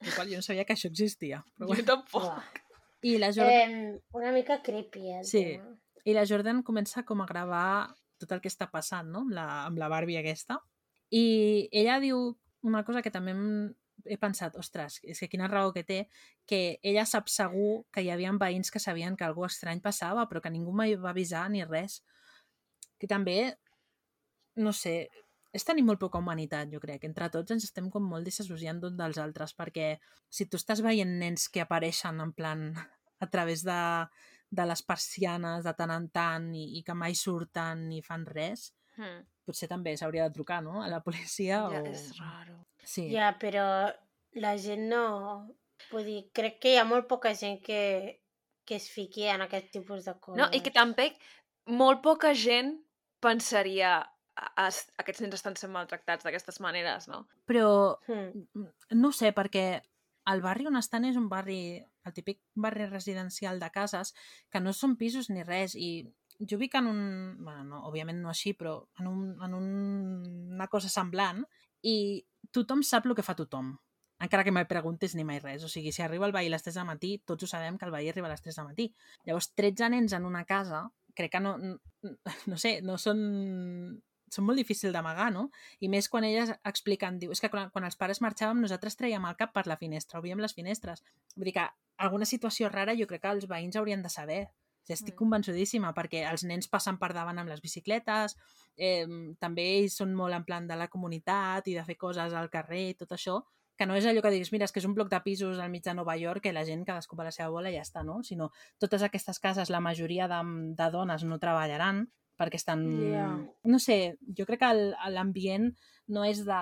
El 0.01 0.13
qual 0.15 0.29
jo 0.31 0.39
no 0.39 0.47
sabia 0.47 0.65
que 0.65 0.77
això 0.77 0.87
existia. 0.93 1.41
Però 1.59 1.67
Jo 1.67 1.75
bueno. 1.75 1.85
tampoc. 1.85 2.23
Uah. 2.25 2.45
I 3.03 3.17
la 3.19 3.33
Jordan... 3.35 3.75
Eh, 3.97 4.01
una 4.15 4.31
mica 4.35 4.61
creepy, 4.63 5.11
eh, 5.11 5.25
Sí. 5.25 5.43
tema. 5.57 5.75
I 6.05 6.15
la 6.15 6.25
Jordan 6.27 6.63
comença 6.63 7.03
com 7.05 7.21
a 7.21 7.27
gravar 7.27 7.95
tot 8.19 8.31
el 8.33 8.41
que 8.41 8.49
està 8.51 8.71
passant, 8.71 9.11
no? 9.11 9.21
Amb 9.27 9.35
la, 9.35 9.47
amb 9.67 9.79
la 9.79 9.89
Barbie 9.91 10.19
aquesta. 10.19 10.61
I 11.11 11.69
ella 11.73 11.99
diu 12.01 12.39
una 12.63 12.85
cosa 12.85 13.03
que 13.03 13.11
també 13.11 13.35
he 14.07 14.17
pensat, 14.17 14.55
ostres, 14.57 15.01
és 15.03 15.19
que 15.21 15.29
quina 15.29 15.49
raó 15.51 15.73
que 15.75 15.83
té, 15.85 16.09
que 16.47 16.79
ella 16.83 17.05
sap 17.07 17.29
segur 17.29 17.85
que 17.93 18.03
hi 18.03 18.11
havia 18.15 18.33
veïns 18.39 18.71
que 18.71 18.79
sabien 18.81 19.17
que 19.19 19.27
algú 19.27 19.45
estrany 19.47 19.83
passava, 19.83 20.27
però 20.31 20.41
que 20.43 20.51
ningú 20.55 20.73
mai 20.73 20.95
va 20.97 21.11
avisar 21.11 21.49
ni 21.51 21.65
res. 21.65 22.01
Que 22.99 23.07
també, 23.11 23.59
no 24.59 24.75
sé, 24.77 25.09
és 25.55 25.65
tenir 25.65 25.85
molt 25.87 26.01
poca 26.03 26.21
humanitat, 26.21 26.69
jo 26.73 26.81
crec. 26.83 27.07
Entre 27.09 27.29
tots 27.33 27.55
ens 27.55 27.65
estem 27.69 27.89
com 27.91 28.05
molt 28.05 28.27
disassociant 28.29 28.83
d'un 28.83 28.97
dels 28.99 29.19
altres, 29.23 29.55
perquè 29.57 29.95
si 30.29 30.47
tu 30.47 30.61
estàs 30.61 30.83
veient 30.85 31.19
nens 31.21 31.49
que 31.49 31.65
apareixen 31.65 32.21
en 32.21 32.35
plan 32.37 32.69
a 33.19 33.31
través 33.33 33.65
de, 33.67 33.79
de 34.51 34.67
les 34.69 34.83
persianes 34.83 35.65
de 35.65 35.75
tant 35.79 35.95
en 35.95 36.11
tant 36.13 36.51
i, 36.55 36.67
i 36.79 36.85
que 36.87 36.95
mai 36.95 37.17
surten 37.19 37.89
ni 37.89 38.03
fan 38.05 38.27
res, 38.29 38.73
Hmm. 38.99 39.21
potser 39.47 39.69
també 39.71 39.93
s'hauria 39.95 40.25
de 40.27 40.35
trucar, 40.35 40.59
no?, 40.65 40.81
a 40.83 40.89
la 40.91 40.99
policia 41.07 41.61
Ja, 41.71 41.83
o... 41.85 41.87
és 41.87 42.09
raro. 42.19 42.57
Sí. 42.83 43.05
Ja, 43.13 43.31
però 43.39 43.65
la 44.43 44.57
gent 44.59 44.89
no... 44.91 45.03
Vull 45.93 46.09
dir, 46.09 46.23
crec 46.35 46.57
que 46.59 46.73
hi 46.73 46.81
ha 46.81 46.85
molt 46.85 47.07
poca 47.07 47.31
gent 47.39 47.61
que, 47.63 47.79
que 48.67 48.75
es 48.81 48.89
fiqui 48.91 49.29
en 49.31 49.45
aquest 49.45 49.71
tipus 49.71 50.09
de 50.09 50.17
coses. 50.19 50.41
No, 50.41 50.49
i 50.51 50.59
que 50.65 50.73
també 50.75 51.13
molt 51.71 52.03
poca 52.03 52.33
gent 52.35 52.73
pensaria 53.23 54.01
"A- 54.39 54.53
a- 54.69 54.87
aquests 55.03 55.21
nens 55.25 55.35
estan 55.35 55.57
sent 55.59 55.73
maltractats 55.75 56.25
d'aquestes 56.25 56.61
maneres, 56.63 57.09
no? 57.09 57.25
Però 57.47 57.99
Hmm. 58.07 58.47
no 58.91 59.09
ho 59.09 59.13
sé, 59.13 59.33
perquè 59.35 59.83
el 60.31 60.43
barri 60.45 60.67
on 60.69 60.77
estan 60.77 61.05
és 61.09 61.17
un 61.17 61.29
barri, 61.29 61.83
el 62.05 62.13
típic 62.13 62.41
barri 62.55 62.87
residencial 62.87 63.59
de 63.59 63.71
cases, 63.71 64.15
que 64.51 64.61
no 64.61 64.73
són 64.73 64.97
pisos 64.97 65.31
ni 65.31 65.43
res, 65.43 65.75
i 65.75 66.07
jo 66.39 66.59
vic 66.59 66.75
en 66.79 66.87
un... 66.87 67.37
Bueno, 67.43 67.65
no, 67.65 67.81
òbviament 67.89 68.21
no 68.23 68.29
així, 68.29 68.53
però 68.55 68.87
en, 69.01 69.07
un, 69.09 69.43
en 69.43 69.55
un, 69.55 69.69
una 70.55 70.69
cosa 70.69 70.89
semblant, 70.89 71.45
i 71.83 72.25
tothom 72.53 72.83
sap 72.85 73.07
el 73.07 73.15
que 73.17 73.23
fa 73.27 73.35
tothom, 73.35 73.73
encara 74.21 74.45
que 74.45 74.53
mai 74.53 74.67
preguntes 74.69 75.15
ni 75.17 75.25
mai 75.25 75.39
res. 75.41 75.65
O 75.65 75.69
sigui, 75.69 75.91
si 75.93 76.03
arriba 76.03 76.27
el 76.27 76.33
veí 76.33 76.47
a 76.47 76.51
les 76.51 76.63
3 76.63 76.75
del 76.77 76.85
matí, 76.87 77.19
tots 77.25 77.43
ho 77.43 77.47
sabem 77.51 77.79
que 77.79 77.87
el 77.87 77.91
veí 77.91 78.09
arriba 78.09 78.29
a 78.29 78.31
les 78.31 78.43
3 78.43 78.55
del 78.57 78.67
matí. 78.67 78.95
Llavors, 79.25 79.55
13 79.55 79.89
nens 79.91 80.13
en 80.13 80.25
una 80.27 80.45
casa, 80.45 80.91
crec 81.15 81.33
que 81.33 81.41
no, 81.41 81.57
no, 81.59 81.81
no 82.47 82.57
sé, 82.59 82.83
no 82.83 82.99
són 82.99 84.03
són 84.31 84.45
molt 84.45 84.59
difícils 84.59 84.93
d'amagar, 84.93 85.33
no? 85.33 85.51
I 85.81 85.89
més 85.89 86.09
quan 86.09 86.25
elles 86.25 86.53
expliquen, 86.65 87.19
diu, 87.19 87.33
és 87.33 87.41
que 87.41 87.51
quan, 87.51 87.71
quan 87.71 87.85
els 87.85 87.97
pares 87.97 88.21
marxàvem 88.21 88.61
nosaltres 88.61 88.97
traiem 88.97 89.25
el 89.25 89.37
cap 89.37 89.53
per 89.53 89.67
la 89.67 89.77
finestra, 89.77 90.19
obríem 90.19 90.41
les 90.41 90.55
finestres. 90.55 91.05
Vull 91.37 91.51
dir 91.51 91.55
que 91.59 91.69
alguna 91.99 92.25
situació 92.25 92.69
rara 92.69 92.95
jo 92.97 93.07
crec 93.07 93.23
que 93.23 93.35
els 93.37 93.49
veïns 93.49 93.77
haurien 93.77 94.03
de 94.03 94.09
saber. 94.09 94.49
Ja 94.89 94.95
estic 94.95 95.15
Mm. 95.15 95.19
convençudíssima, 95.19 95.93
perquè 95.93 96.23
els 96.31 96.45
nens 96.45 96.69
passen 96.69 96.97
per 96.97 97.13
davant 97.13 97.39
amb 97.39 97.51
les 97.51 97.61
bicicletes, 97.61 98.37
eh, 98.77 99.07
també 99.39 99.79
ells 99.79 99.97
són 99.97 100.15
molt 100.15 100.33
en 100.33 100.45
plan 100.45 100.67
de 100.67 100.77
la 100.77 100.89
comunitat 100.89 101.69
i 101.69 101.75
de 101.75 101.85
fer 101.85 101.97
coses 101.97 102.33
al 102.33 102.49
carrer 102.49 102.91
i 102.91 102.95
tot 102.95 103.11
això, 103.13 103.43
que 103.77 103.87
no 103.87 103.95
és 103.95 104.07
allò 104.07 104.23
que 104.23 104.31
diguis, 104.31 104.51
mira, 104.51 104.65
és 104.65 104.73
que 104.73 104.81
és 104.81 104.87
un 104.87 104.95
bloc 104.95 105.09
de 105.09 105.21
pisos 105.21 105.59
al 105.59 105.71
mig 105.71 105.85
de 105.85 105.95
Nova 105.95 106.17
York 106.17 106.43
que 106.43 106.53
la 106.53 106.65
gent 106.65 106.85
cadascú 106.85 107.17
per 107.17 107.27
la 107.29 107.31
seva 107.31 107.49
bola 107.51 107.71
i 107.71 107.75
ja 107.77 107.83
està, 107.83 108.03
no? 108.03 108.23
Sinó 108.25 108.51
totes 108.79 109.03
aquestes 109.03 109.39
cases, 109.39 109.71
la 109.71 109.79
majoria 109.81 110.27
de, 110.27 110.41
de 110.75 110.91
dones 110.91 111.23
no 111.23 111.39
treballaran 111.39 112.09
perquè 112.39 112.59
estan... 112.61 112.85
Ja. 113.13 113.29
No 113.67 113.79
sé, 113.83 114.17
jo 114.39 114.47
crec 114.47 114.61
que 114.63 114.71
el- 114.71 114.95
l'ambient 115.15 115.73
no 116.15 116.23
és 116.25 116.45
de, 116.47 116.61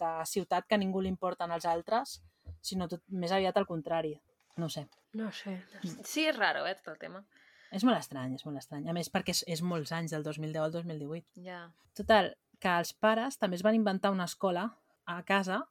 de 0.00 0.10
ciutat 0.28 0.66
que 0.68 0.76
a 0.76 0.80
ningú 0.82 1.00
li 1.00 1.08
importen 1.12 1.52
els 1.54 1.64
altres, 1.68 2.18
sinó 2.60 2.88
tot, 2.90 3.02
més 3.08 3.32
aviat 3.32 3.56
al 3.56 3.66
contrari. 3.68 4.16
No 4.58 4.66
ho 4.66 4.72
sé. 4.72 4.86
No 5.16 5.30
sé. 5.32 5.56
Sí, 6.04 6.26
és 6.28 6.36
raro, 6.36 6.66
eh, 6.66 6.74
tot 6.78 6.92
el 6.94 6.98
tema. 7.00 7.22
És 7.70 7.84
molt 7.86 7.96
estrany, 8.00 8.34
és 8.34 8.44
molt 8.44 8.58
estrany. 8.58 8.88
A 8.90 8.92
més, 8.92 9.08
perquè 9.14 9.30
és, 9.32 9.44
és 9.46 9.62
molts 9.62 9.92
anys, 9.94 10.10
del 10.12 10.24
2010 10.26 10.58
al 10.64 10.72
2018. 10.74 11.40
Ja. 11.46 11.60
Total, 11.96 12.32
que 12.60 12.72
els 12.82 12.92
pares 12.92 13.38
també 13.38 13.56
es 13.56 13.62
van 13.64 13.78
inventar 13.78 14.10
una 14.12 14.26
escola 14.28 14.66
a 15.06 15.20
casa, 15.26 15.62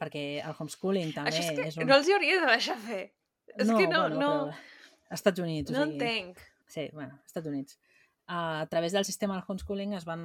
perquè 0.00 0.22
el 0.40 0.56
homeschooling 0.58 1.12
també 1.14 1.30
Això 1.32 1.44
és 1.44 1.52
que 1.58 1.68
és 1.68 1.76
un... 1.78 1.86
no 1.88 1.96
els 2.00 2.08
hi 2.08 2.16
hauria 2.16 2.40
de 2.42 2.48
deixar 2.50 2.78
fer. 2.80 3.02
És 3.54 3.68
que 3.68 3.86
no, 3.88 4.00
bueno, 4.02 4.08
no, 4.08 4.16
però 4.18 4.32
als 5.10 5.20
Estats 5.20 5.40
Units. 5.44 5.70
no 5.72 5.84
o 5.84 5.86
sigui, 5.86 5.94
entenc. 6.00 6.42
Sí, 6.68 6.88
bueno, 6.92 7.14
als 7.20 7.30
Estats 7.30 7.48
Units. 7.48 7.78
A 8.28 8.66
través 8.68 8.92
del 8.92 9.06
sistema 9.08 9.34
del 9.34 9.44
homeschooling 9.48 9.94
es 9.96 10.04
van 10.04 10.22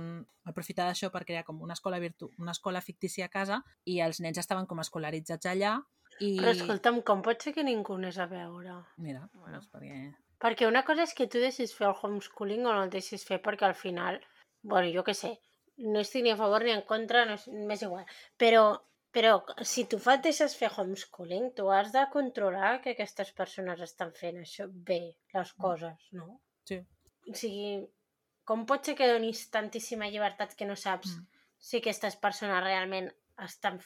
aprofitar 0.49 0.89
d'això 0.89 1.07
per 1.11 1.23
crear 1.23 1.45
com 1.47 1.61
una 1.63 1.77
escola 1.77 2.01
virtu 2.03 2.27
una 2.37 2.51
escola 2.51 2.81
fictícia 2.83 3.29
a 3.29 3.31
casa 3.31 3.61
i 3.87 4.01
els 4.03 4.19
nens 4.19 4.41
estaven 4.41 4.67
com 4.67 4.81
escolaritzats 4.83 5.47
allà 5.47 5.77
i... 6.19 6.35
Però 6.37 6.51
escolta'm, 6.51 6.99
com 7.07 7.23
pot 7.25 7.41
ser 7.41 7.53
que 7.55 7.63
ningú 7.65 7.95
anés 7.95 8.19
a 8.19 8.27
veure? 8.27 8.75
Mira, 8.97 9.23
Bueno. 9.33 9.55
doncs 9.55 9.71
perquè... 9.71 10.01
Perquè 10.43 10.67
una 10.67 10.83
cosa 10.83 11.05
és 11.07 11.13
que 11.15 11.29
tu 11.31 11.39
deixis 11.39 11.71
fer 11.77 11.87
el 11.87 11.95
homeschooling 11.95 12.67
o 12.67 12.73
no 12.75 12.83
el 12.83 12.91
deixis 12.91 13.23
fer 13.23 13.39
perquè 13.41 13.69
al 13.69 13.77
final, 13.79 14.19
bueno, 14.61 14.91
jo 14.91 15.03
què 15.07 15.15
sé, 15.15 15.37
no 15.79 16.01
estic 16.03 16.25
ni 16.25 16.33
a 16.33 16.39
favor 16.39 16.65
ni 16.67 16.73
en 16.75 16.83
contra, 16.89 17.23
no 17.25 17.37
és, 17.39 17.47
m'és 17.47 17.85
igual. 17.87 18.03
Però, 18.37 18.65
però 19.15 19.37
si 19.63 19.85
tu 19.87 20.01
fa 20.03 20.17
deixes 20.27 20.57
fer 20.59 20.69
homeschooling, 20.75 21.53
tu 21.55 21.71
has 21.71 21.93
de 21.95 22.03
controlar 22.11 22.81
que 22.83 22.97
aquestes 22.97 23.31
persones 23.31 23.79
estan 23.87 24.11
fent 24.19 24.41
això 24.43 24.67
bé, 24.91 25.15
les 25.33 25.53
coses, 25.55 26.09
no? 26.11 26.41
O 27.29 27.35
sigui, 27.35 27.87
com 28.43 28.65
pot 28.67 28.83
ser 28.85 28.95
que 28.99 29.07
donis 29.07 29.45
tantíssima 29.53 30.09
llibertat 30.11 30.55
que 30.55 30.65
no 30.67 30.75
saps 30.75 31.13
Mm. 31.17 31.27
si 31.59 31.77
aquestes 31.77 32.15
persones 32.19 32.63
realment 32.63 33.11
estan, 33.43 33.79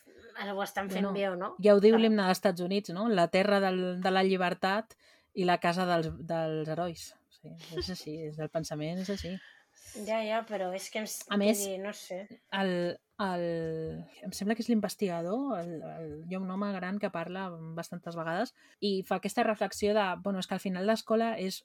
ho 0.54 0.64
estan 0.64 0.90
fent 0.90 1.06
Bueno, 1.06 1.14
bé 1.14 1.30
o 1.30 1.36
no? 1.36 1.56
Ja 1.64 1.76
ho 1.76 1.80
diu 1.80 1.96
Ah. 1.96 2.00
l'himne 2.00 2.24
dels 2.24 2.38
Estats 2.40 2.62
Units, 2.62 2.90
no? 2.90 3.08
La 3.10 3.28
terra 3.30 3.60
del, 3.60 4.02
de 4.02 4.12
la 4.12 4.24
llibertat 4.24 4.96
i 5.34 5.46
la 5.46 5.60
casa 5.60 5.86
dels, 5.86 6.10
dels 6.20 6.68
herois. 6.68 7.14
Sí, 7.30 7.54
és 7.78 7.90
així, 7.90 8.16
és 8.32 8.40
el 8.40 8.50
pensament, 8.50 9.00
és 9.00 9.10
així. 9.14 9.38
Ja, 10.06 10.20
ja, 10.26 10.42
però 10.46 10.74
és 10.76 10.90
que... 10.90 11.00
Ens, 11.00 11.24
A 11.30 11.38
més, 11.38 11.60
dir, 11.64 11.78
no 11.80 11.94
sé. 11.94 12.28
El, 12.52 12.98
el, 13.24 13.44
em 14.26 14.32
sembla 14.36 14.56
que 14.56 14.62
és 14.66 14.70
l'investigador, 14.70 15.60
el, 15.62 15.72
el, 15.82 16.12
hi 16.28 16.36
ha 16.36 16.40
un 16.42 16.50
home 16.52 16.72
gran 16.74 16.98
que 17.00 17.10
parla 17.14 17.48
bastantes 17.78 18.16
vegades 18.18 18.54
i 18.82 19.04
fa 19.08 19.16
aquesta 19.22 19.44
reflexió 19.44 19.94
de, 19.94 20.04
bueno, 20.26 20.40
és 20.40 20.48
que 20.50 20.56
al 20.58 20.60
final 20.66 20.86
l'escola 20.90 21.38
és 21.40 21.64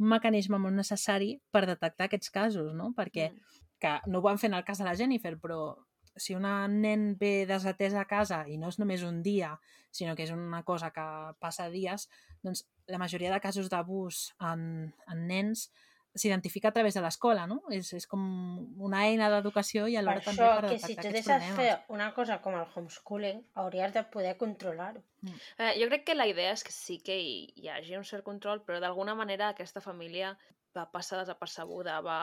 un 0.00 0.08
mecanisme 0.08 0.58
molt 0.58 0.74
necessari 0.74 1.34
per 1.52 1.66
detectar 1.68 2.08
aquests 2.08 2.32
casos, 2.32 2.72
no? 2.74 2.92
Perquè 2.96 3.30
Mm. 3.30 3.60
que 3.80 3.94
no 4.08 4.18
ho 4.18 4.22
van 4.22 4.38
fer 4.38 4.50
en 4.50 4.54
el 4.58 4.64
cas 4.64 4.78
de 4.78 4.84
la 4.84 4.96
Jennifer, 4.96 5.38
però 5.40 5.76
si 6.16 6.34
una 6.34 6.66
nen 6.68 7.16
ve 7.18 7.46
desatesa 7.46 8.00
a 8.02 8.08
casa 8.08 8.42
i 8.48 8.58
no 8.58 8.68
és 8.68 8.78
només 8.78 9.02
un 9.06 9.22
dia, 9.22 9.54
sinó 9.90 10.16
que 10.16 10.24
és 10.24 10.30
una 10.34 10.62
cosa 10.64 10.90
que 10.90 11.04
passa 11.40 11.70
dies, 11.70 12.08
doncs 12.42 12.66
la 12.86 12.98
majoria 12.98 13.32
de 13.32 13.40
casos 13.40 13.70
d'abús 13.70 14.34
en, 14.40 14.92
en 15.08 15.26
nens 15.26 15.70
s'identifica 16.14 16.68
a 16.68 16.74
través 16.74 16.94
de 16.94 17.02
l'escola, 17.04 17.46
no? 17.46 17.60
És, 17.70 17.92
és 17.94 18.06
com 18.10 18.22
una 18.82 19.04
eina 19.06 19.28
d'educació 19.30 19.86
i 19.86 19.94
Per 19.94 20.02
alhora 20.02 20.22
també 20.24 20.42
això, 20.42 20.60
per 20.60 20.70
que 20.72 20.78
si 20.82 20.96
tu 20.96 21.06
deixes 21.06 21.26
problemes. 21.28 21.56
fer 21.56 21.94
una 21.94 22.12
cosa 22.14 22.40
com 22.42 22.56
el 22.58 22.66
homeschooling, 22.74 23.42
hauries 23.62 23.92
de 23.94 24.02
poder 24.14 24.36
controlar-ho. 24.40 25.02
Eh, 25.58 25.74
jo 25.78 25.88
crec 25.88 26.04
que 26.08 26.16
la 26.18 26.26
idea 26.26 26.54
és 26.56 26.64
que 26.66 26.74
sí 26.74 26.98
que 27.04 27.14
hi, 27.14 27.34
hi 27.56 27.68
hagi 27.70 27.96
un 27.98 28.06
cert 28.08 28.24
control, 28.26 28.64
però 28.66 28.80
d'alguna 28.82 29.14
manera 29.14 29.52
aquesta 29.54 29.80
família 29.84 30.36
va 30.76 30.88
passar 30.90 31.20
desapercebuda, 31.22 32.00
va... 32.00 32.22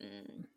Mm, 0.00 0.48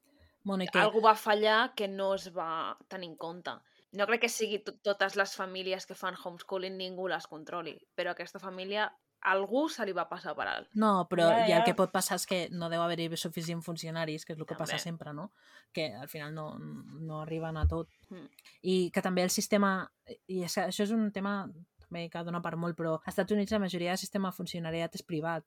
Bueno, 0.43 0.65
que, 0.67 0.79
algú 0.79 0.99
va 0.99 1.15
fallar 1.15 1.73
que 1.73 1.87
no 1.87 2.13
es 2.15 2.25
va 2.35 2.75
tenir 2.91 3.07
en 3.13 3.15
compte. 3.15 3.53
No 3.95 4.07
crec 4.09 4.25
que 4.25 4.29
sigui 4.29 4.57
to 4.65 4.73
totes 4.83 5.15
les 5.15 5.35
famílies 5.39 5.85
que 5.87 5.95
fan 5.95 6.17
homeschooling 6.19 6.75
ningú 6.75 7.07
les 7.07 7.27
controli, 7.31 7.77
però 7.95 8.11
aquesta 8.11 8.41
família 8.43 8.89
algú 9.23 9.67
se 9.69 9.85
li 9.87 9.93
va 9.95 10.05
passar 10.09 10.33
per 10.35 10.47
alt. 10.51 10.69
No, 10.79 11.07
però 11.09 11.29
Ja, 11.29 11.47
ja, 11.47 11.57
el 11.57 11.65
que 11.67 11.75
pot 11.77 11.91
passar 11.91 12.17
és 12.19 12.25
que 12.27 12.39
no 12.51 12.69
deu 12.69 12.81
haver-hi 12.83 13.09
suficients 13.17 13.65
funcionaris, 13.65 14.25
que 14.25 14.33
és 14.33 14.39
el 14.39 14.45
que 14.45 14.55
passa 14.55 14.75
També. 14.77 14.83
sempre, 14.83 15.13
no? 15.13 15.31
Que 15.71 15.93
al 15.95 16.09
final 16.11 16.33
no, 16.33 16.57
no 16.59 17.21
arriben 17.21 17.57
a 17.57 17.67
tot. 17.67 17.89
Mm. 18.09 18.27
I 18.61 18.75
que 18.91 19.01
també 19.01 19.23
el 19.23 19.31
sistema... 19.33 19.89
I 20.27 20.43
és 20.43 20.57
això 20.57 20.83
és 20.83 20.91
un 20.91 21.11
tema 21.11 21.47
també 21.83 22.09
que 22.09 22.23
dona 22.25 22.41
per 22.41 22.55
molt, 22.57 22.77
però 22.77 22.97
als 22.97 23.13
Estats 23.13 23.31
Units 23.31 23.51
la 23.51 23.61
majoria 23.63 23.93
del 23.93 24.01
sistema 24.01 24.31
de 24.31 24.37
funcionariat 24.37 24.95
és 24.95 25.05
privat. 25.05 25.45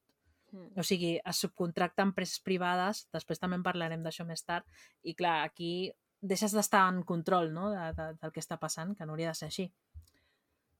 Mm. 0.52 0.72
O 0.78 0.84
sigui, 0.86 1.16
es 1.18 1.42
subcontracta 1.42 2.06
empreses 2.06 2.40
privades, 2.40 3.06
després 3.12 3.42
també 3.42 3.58
en 3.58 3.64
parlarem 3.66 4.02
d'això 4.02 4.24
més 4.24 4.44
tard, 4.46 4.66
i 5.02 5.14
clar, 5.14 5.42
aquí 5.44 5.92
deixes 6.20 6.54
d'estar 6.54 6.86
en 6.88 7.02
control 7.04 7.52
no? 7.52 7.70
de, 7.70 7.92
de, 7.96 8.12
del 8.20 8.32
que 8.32 8.40
està 8.40 8.58
passant, 8.58 8.94
que 8.96 9.04
no 9.04 9.14
hauria 9.14 9.34
de 9.34 9.40
ser 9.40 9.50
així. 9.50 9.66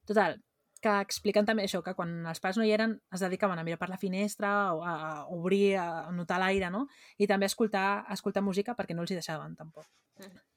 Total, 0.07 0.39
que 0.83 0.93
expliquen 1.01 1.45
també 1.47 1.65
això, 1.65 1.81
que 1.83 1.93
quan 1.97 2.11
els 2.29 2.41
pares 2.43 2.57
no 2.59 2.65
hi 2.65 2.71
eren 2.75 2.97
es 3.13 3.23
dedicaven 3.23 3.59
a 3.59 3.63
mirar 3.67 3.79
per 3.81 3.89
la 3.91 3.99
finestra, 4.01 4.73
o 4.73 4.83
a, 4.83 4.95
a 4.95 5.11
obrir, 5.35 5.77
a 5.81 6.11
notar 6.15 6.39
l'aire, 6.41 6.69
no? 6.73 6.85
I 7.17 7.27
també 7.29 7.47
a 7.47 7.51
escoltar, 7.51 7.87
a 8.07 8.17
escoltar 8.17 8.43
música 8.43 8.75
perquè 8.77 8.95
no 8.95 9.05
els 9.05 9.13
hi 9.13 9.19
deixaven, 9.19 9.55
tampoc. 9.59 9.87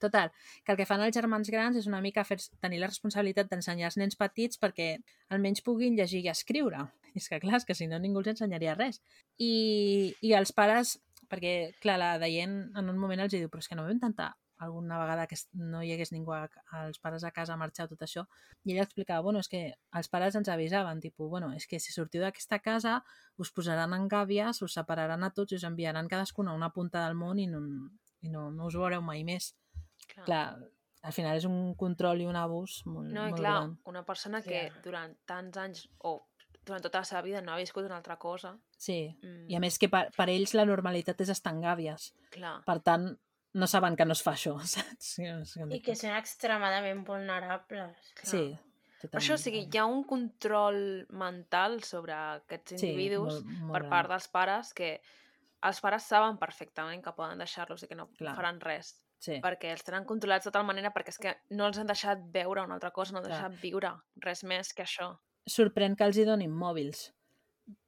Total, 0.01 0.33
que 0.65 0.73
el 0.73 0.79
que 0.79 0.87
fan 0.89 1.03
els 1.05 1.17
germans 1.17 1.51
grans 1.53 1.77
és 1.77 1.89
una 1.91 2.01
mica 2.01 2.25
fer, 2.25 2.39
tenir 2.65 2.81
la 2.81 2.89
responsabilitat 2.89 3.51
d'ensenyar 3.51 3.91
als 3.91 3.99
nens 4.01 4.17
petits 4.17 4.61
perquè 4.61 4.95
almenys 5.29 5.65
puguin 5.67 5.99
llegir 5.99 6.25
i 6.25 6.33
escriure. 6.33 6.87
I 7.13 7.21
és 7.21 7.29
que, 7.29 7.41
clar, 7.43 7.61
és 7.61 7.69
que 7.69 7.77
si 7.77 7.89
no 7.91 7.99
ningú 8.01 8.23
els 8.23 8.33
ensenyaria 8.33 8.77
res. 8.79 9.03
I, 9.37 10.15
i 10.25 10.33
els 10.39 10.55
pares, 10.57 10.97
perquè, 11.29 11.75
clar, 11.83 11.99
la 12.01 12.15
Diane 12.23 12.71
en 12.79 12.89
un 12.89 12.99
moment 12.99 13.27
els 13.27 13.35
diu 13.35 13.51
però 13.51 13.61
és 13.61 13.69
que 13.69 13.77
no 13.77 13.85
vam 13.85 13.99
intentar 13.99 14.33
alguna 14.61 14.99
vegada 15.01 15.27
que 15.27 15.37
no 15.57 15.81
hi 15.83 15.93
hagués 15.95 16.13
ningú, 16.13 16.33
a, 16.37 16.49
als 16.79 16.99
pares 17.01 17.25
a 17.25 17.31
casa 17.33 17.55
a 17.55 17.61
marxar 17.61 17.89
tot 17.89 18.03
això, 18.05 18.27
i 18.65 18.73
ella 18.75 18.85
explicava, 18.85 19.23
bueno, 19.25 19.41
és 19.41 19.49
que 19.49 19.63
els 19.97 20.09
pares 20.13 20.37
ens 20.37 20.49
avisaven, 20.53 21.01
tipus, 21.01 21.31
bueno, 21.33 21.53
és 21.57 21.67
que 21.67 21.81
si 21.81 21.93
sortiu 21.95 22.21
d'aquesta 22.23 22.59
casa 22.61 22.99
us 23.41 23.51
posaran 23.57 23.95
en 23.97 24.09
gàbies, 24.09 24.61
us 24.63 24.75
separaran 24.77 25.25
a 25.25 25.31
tots 25.33 25.53
i 25.53 25.57
us 25.61 25.65
enviaran 25.65 26.09
cadascun 26.09 26.49
a 26.49 26.55
una 26.55 26.71
punta 26.77 27.07
del 27.07 27.17
món 27.17 27.39
i 27.41 27.47
no, 27.49 27.63
i 28.23 28.29
no, 28.29 28.51
no 28.53 28.67
us 28.69 28.77
veureu 28.77 29.01
mai 29.03 29.25
més. 29.25 29.55
Clar. 30.11 30.25
Clar, 30.27 30.45
al 31.03 31.13
final 31.17 31.39
és 31.39 31.47
un 31.49 31.75
control 31.81 32.21
i 32.21 32.27
un 32.29 32.37
abús 32.37 32.83
molt, 32.85 33.09
No, 33.09 33.25
i 33.27 33.31
molt 33.33 33.41
clar, 33.41 33.55
gran. 33.63 33.79
una 33.89 34.03
persona 34.05 34.43
que 34.45 34.67
Clar. 34.69 34.83
durant 34.85 35.17
tants 35.25 35.57
anys 35.57 35.87
o 36.05 36.19
durant 36.61 36.83
tota 36.85 37.01
la 37.01 37.09
seva 37.09 37.23
vida 37.25 37.41
no 37.41 37.55
ha 37.55 37.57
viscut 37.57 37.87
una 37.89 37.97
altra 37.97 38.19
cosa. 38.21 38.51
Sí, 38.77 39.17
Mm, 39.23 39.49
i 39.49 39.57
a 39.57 39.61
més 39.61 39.79
que 39.81 39.89
per, 39.89 40.11
per 40.13 40.29
ells 40.29 40.53
la 40.55 40.67
normalitat 40.69 41.21
és 41.25 41.31
estar 41.33 41.55
en 41.55 41.63
gàbies. 41.65 42.11
Clar. 42.31 42.59
Per 42.67 42.77
tant, 42.85 43.07
no 43.55 43.67
saben 43.67 43.97
que 43.97 44.05
no 44.05 44.13
es 44.13 44.23
fa 44.23 44.33
això, 44.37 44.57
saps? 44.75 45.15
Sí, 45.17 45.25
I 45.71 45.81
que 45.83 45.95
són 45.97 46.15
extremadament 46.17 47.05
vulnerables. 47.07 47.97
clar. 48.15 48.27
Sí, 48.27 48.59
Per 49.01 49.17
això, 49.19 49.35
o 49.35 49.41
sigui, 49.41 49.63
hi 49.73 49.79
ha 49.81 49.87
un 49.89 50.03
control 50.05 51.07
mental 51.09 51.83
sobre 51.83 52.13
aquests 52.13 52.75
Sí, 52.77 52.91
individus 52.91 53.41
molt- 53.43 53.47
molt 53.63 53.73
per 53.73 53.81
gran. 53.83 53.91
part 53.91 54.09
dels 54.11 54.29
pares 54.29 54.75
que 54.75 55.01
els 55.63 55.81
pares 55.81 56.03
saben 56.05 56.37
perfectament 56.39 57.03
que 57.05 57.13
poden 57.17 57.39
deixar-los 57.39 57.83
i 57.83 57.89
que 57.89 57.95
no 57.97 58.11
Clar. 58.19 58.35
faran 58.37 58.61
res. 58.61 58.99
Sí. 59.21 59.35
perquè 59.45 59.69
els 59.73 59.83
tenen 59.85 60.07
controlats 60.09 60.47
de 60.47 60.51
tal 60.51 60.65
manera 60.65 60.95
perquè 60.95 61.09
és 61.13 61.19
que 61.19 61.35
no 61.51 61.67
els 61.67 61.77
han 61.77 61.87
deixat 61.87 62.19
veure 62.33 62.63
una 62.63 62.75
altra 62.79 62.91
cosa, 62.91 63.13
no 63.13 63.19
els 63.19 63.29
han 63.29 63.35
Clar. 63.35 63.51
deixat 63.51 63.63
viure 63.63 63.91
res 64.17 64.45
més 64.45 64.73
que 64.73 64.83
això. 64.83 65.19
Sorprèn 65.47 65.95
que 65.95 66.05
els 66.05 66.17
hi 66.17 66.25
donin 66.25 66.51
mòbils. 66.51 67.13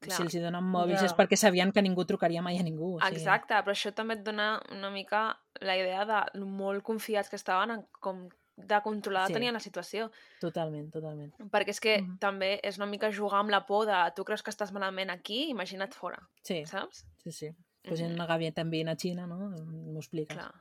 Clar. 0.00 0.16
Si 0.16 0.22
els 0.22 0.34
hi 0.34 0.40
donen 0.40 0.64
mòbils 0.64 1.00
Ja. 1.00 1.06
és 1.06 1.14
perquè 1.14 1.36
sabien 1.36 1.72
que 1.72 1.82
ningú 1.82 2.04
trucaria 2.04 2.42
mai 2.42 2.58
a 2.58 2.62
ningú. 2.62 2.96
O 2.96 3.00
sigui, 3.00 3.16
Exacte, 3.16 3.54
però 3.54 3.70
això 3.72 3.92
també 3.94 4.14
et 4.14 4.22
dona 4.24 4.60
una 4.70 4.90
mica 4.90 5.38
la 5.60 5.76
idea 5.76 6.04
de 6.04 6.40
molt 6.44 6.82
confiats 6.82 7.28
que 7.30 7.36
estaven 7.36 7.70
en 7.70 7.86
com 8.00 8.28
de 8.56 8.80
controlada 8.82 9.28
Sí. 9.28 9.32
tenien 9.32 9.54
la 9.54 9.60
situació. 9.60 10.10
Totalment, 10.40 10.90
totalment. 10.92 11.32
Perquè 11.50 11.70
és 11.70 11.80
que 11.80 12.02
Mhm. 12.02 12.18
també 12.18 12.60
és 12.62 12.76
una 12.76 12.86
mica 12.86 13.10
jugar 13.10 13.40
amb 13.40 13.50
la 13.50 13.64
por 13.66 13.86
de 13.86 14.12
tu 14.14 14.24
creus 14.24 14.42
que 14.42 14.50
estàs 14.50 14.70
malament 14.72 15.10
aquí, 15.10 15.48
imagina't 15.50 15.92
fora, 15.94 16.28
Sí, 16.42 16.64
saps? 16.66 17.06
sí, 17.18 17.32
sí. 17.32 17.48
Pues 17.82 18.00
Mhm. 18.00 18.06
en 18.08 18.12
una 18.14 18.26
gavieta 18.26 18.60
envien 18.60 18.88
a 18.88 18.94
Xina, 18.96 19.26
no? 19.26 19.36
M'ho 19.36 19.98
expliques. 19.98 20.36
Clar. 20.36 20.52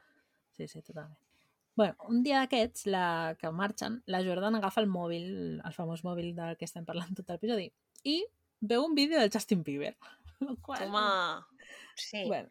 Sí, 0.51 0.67
sí, 0.67 0.81
totalment. 0.81 1.17
Bueno, 1.75 1.95
un 2.07 2.23
dia 2.23 2.39
d'aquests, 2.39 2.85
la 2.87 3.35
que 3.39 3.49
marxen, 3.51 4.03
la 4.05 4.23
Jordan 4.23 4.55
agafa 4.55 4.81
el 4.81 4.87
mòbil, 4.87 5.61
el 5.63 5.73
famós 5.73 6.03
mòbil 6.03 6.33
del 6.35 6.57
que 6.57 6.65
estem 6.65 6.85
parlant 6.85 7.13
tot 7.15 7.29
l'episodi, 7.29 7.71
i 8.03 8.25
veu 8.61 8.85
un 8.85 8.95
vídeo 8.95 9.19
del 9.19 9.31
Justin 9.33 9.63
Bieber. 9.63 9.95
Lo 10.39 10.55
qual... 10.61 10.87
Home, 10.87 11.45
Sí, 11.95 12.23
Bueno, 12.27 12.49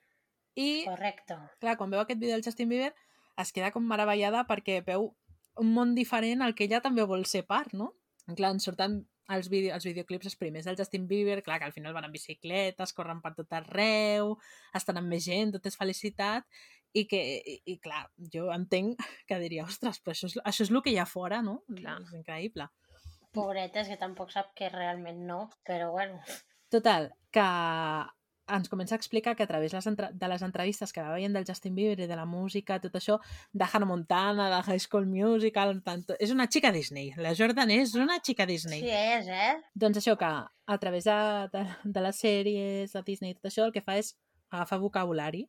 I, 0.54 0.84
correcte. 0.84 1.36
clar, 1.58 1.76
quan 1.78 1.90
veu 1.90 2.00
aquest 2.02 2.20
vídeo 2.20 2.34
del 2.36 2.44
Justin 2.44 2.68
Bieber, 2.68 2.92
es 3.40 3.52
queda 3.56 3.70
com 3.72 3.86
meravellada 3.86 4.44
perquè 4.46 4.80
veu 4.84 5.14
un 5.60 5.70
món 5.74 5.94
diferent 5.96 6.42
al 6.42 6.54
que 6.54 6.66
ella 6.66 6.82
també 6.84 7.06
vol 7.08 7.24
ser 7.26 7.46
part, 7.48 7.72
no? 7.72 7.94
En 8.28 8.36
clar, 8.38 8.52
ens 8.54 8.66
surten 8.68 9.00
els, 9.30 9.48
vídeo, 9.48 9.72
els 9.74 9.86
videoclips 9.86 10.28
els 10.28 10.36
primers 10.36 10.66
del 10.68 10.76
Justin 10.78 11.06
Bieber, 11.08 11.40
clar, 11.46 11.58
que 11.60 11.68
al 11.70 11.74
final 11.74 11.94
van 11.96 12.06
en 12.08 12.12
bicicletes, 12.12 12.92
corren 12.96 13.22
per 13.22 13.32
tot 13.38 13.52
arreu, 13.56 14.36
estan 14.76 15.00
amb 15.00 15.10
més 15.14 15.24
gent, 15.24 15.54
tot 15.56 15.66
és 15.70 15.78
felicitat, 15.78 16.46
i 16.92 17.06
que, 17.06 17.20
i, 17.38 17.56
i 17.70 17.78
clar, 17.82 18.04
jo 18.34 18.48
entenc 18.54 19.02
que 19.28 19.38
diria, 19.42 19.64
ostres, 19.64 20.00
però 20.02 20.14
això 20.16 20.30
és, 20.30 20.36
això 20.42 20.66
és 20.66 20.72
el 20.74 20.82
que 20.82 20.94
hi 20.94 20.98
ha 20.98 21.06
fora, 21.06 21.40
no? 21.46 21.60
Clar. 21.70 22.00
És 22.02 22.14
increïble. 22.18 22.66
Pobretes, 23.34 23.88
que 23.88 23.98
tampoc 24.00 24.32
sap 24.34 24.54
que 24.58 24.70
realment 24.72 25.20
no, 25.26 25.44
però 25.66 25.90
bueno. 25.94 26.18
Total, 26.70 27.10
que 27.30 27.44
ens 28.50 28.68
comença 28.68 28.94
a 28.94 28.98
explicar 28.98 29.36
que 29.36 29.44
a 29.44 29.46
través 29.46 29.72
les 29.72 29.84
de 29.86 30.28
les 30.28 30.42
entrevistes 30.42 30.92
que 30.92 31.02
va 31.02 31.14
veient 31.14 31.34
del 31.34 31.46
Justin 31.46 31.74
Bieber 31.74 32.04
i 32.04 32.08
de 32.10 32.16
la 32.18 32.26
música, 32.26 32.80
tot 32.82 32.96
això, 32.98 33.18
de 33.52 33.66
Hannah 33.66 33.86
Montana, 33.86 34.48
de 34.50 34.62
High 34.62 34.82
School 34.82 35.06
Musical, 35.06 35.76
tant, 35.86 36.02
és 36.18 36.34
una 36.34 36.48
xica 36.50 36.72
Disney. 36.74 37.12
La 37.16 37.34
Jordan 37.38 37.70
és 37.70 37.94
una 37.94 38.18
xica 38.18 38.46
Disney. 38.50 38.82
Sí 38.82 38.90
és, 38.90 39.30
eh? 39.30 39.54
Doncs 39.74 40.02
això 40.02 40.16
que 40.18 40.30
a 40.30 40.78
través 40.82 41.06
de, 41.06 41.20
de, 41.54 41.64
de 41.84 42.04
les 42.06 42.24
sèries 42.26 42.96
de 42.96 43.06
Disney 43.06 43.34
i 43.34 43.38
tot 43.38 43.50
això, 43.52 43.68
el 43.68 43.74
que 43.76 43.84
fa 43.86 43.98
és 44.00 44.14
agafar 44.50 44.80
vocabulari, 44.82 45.46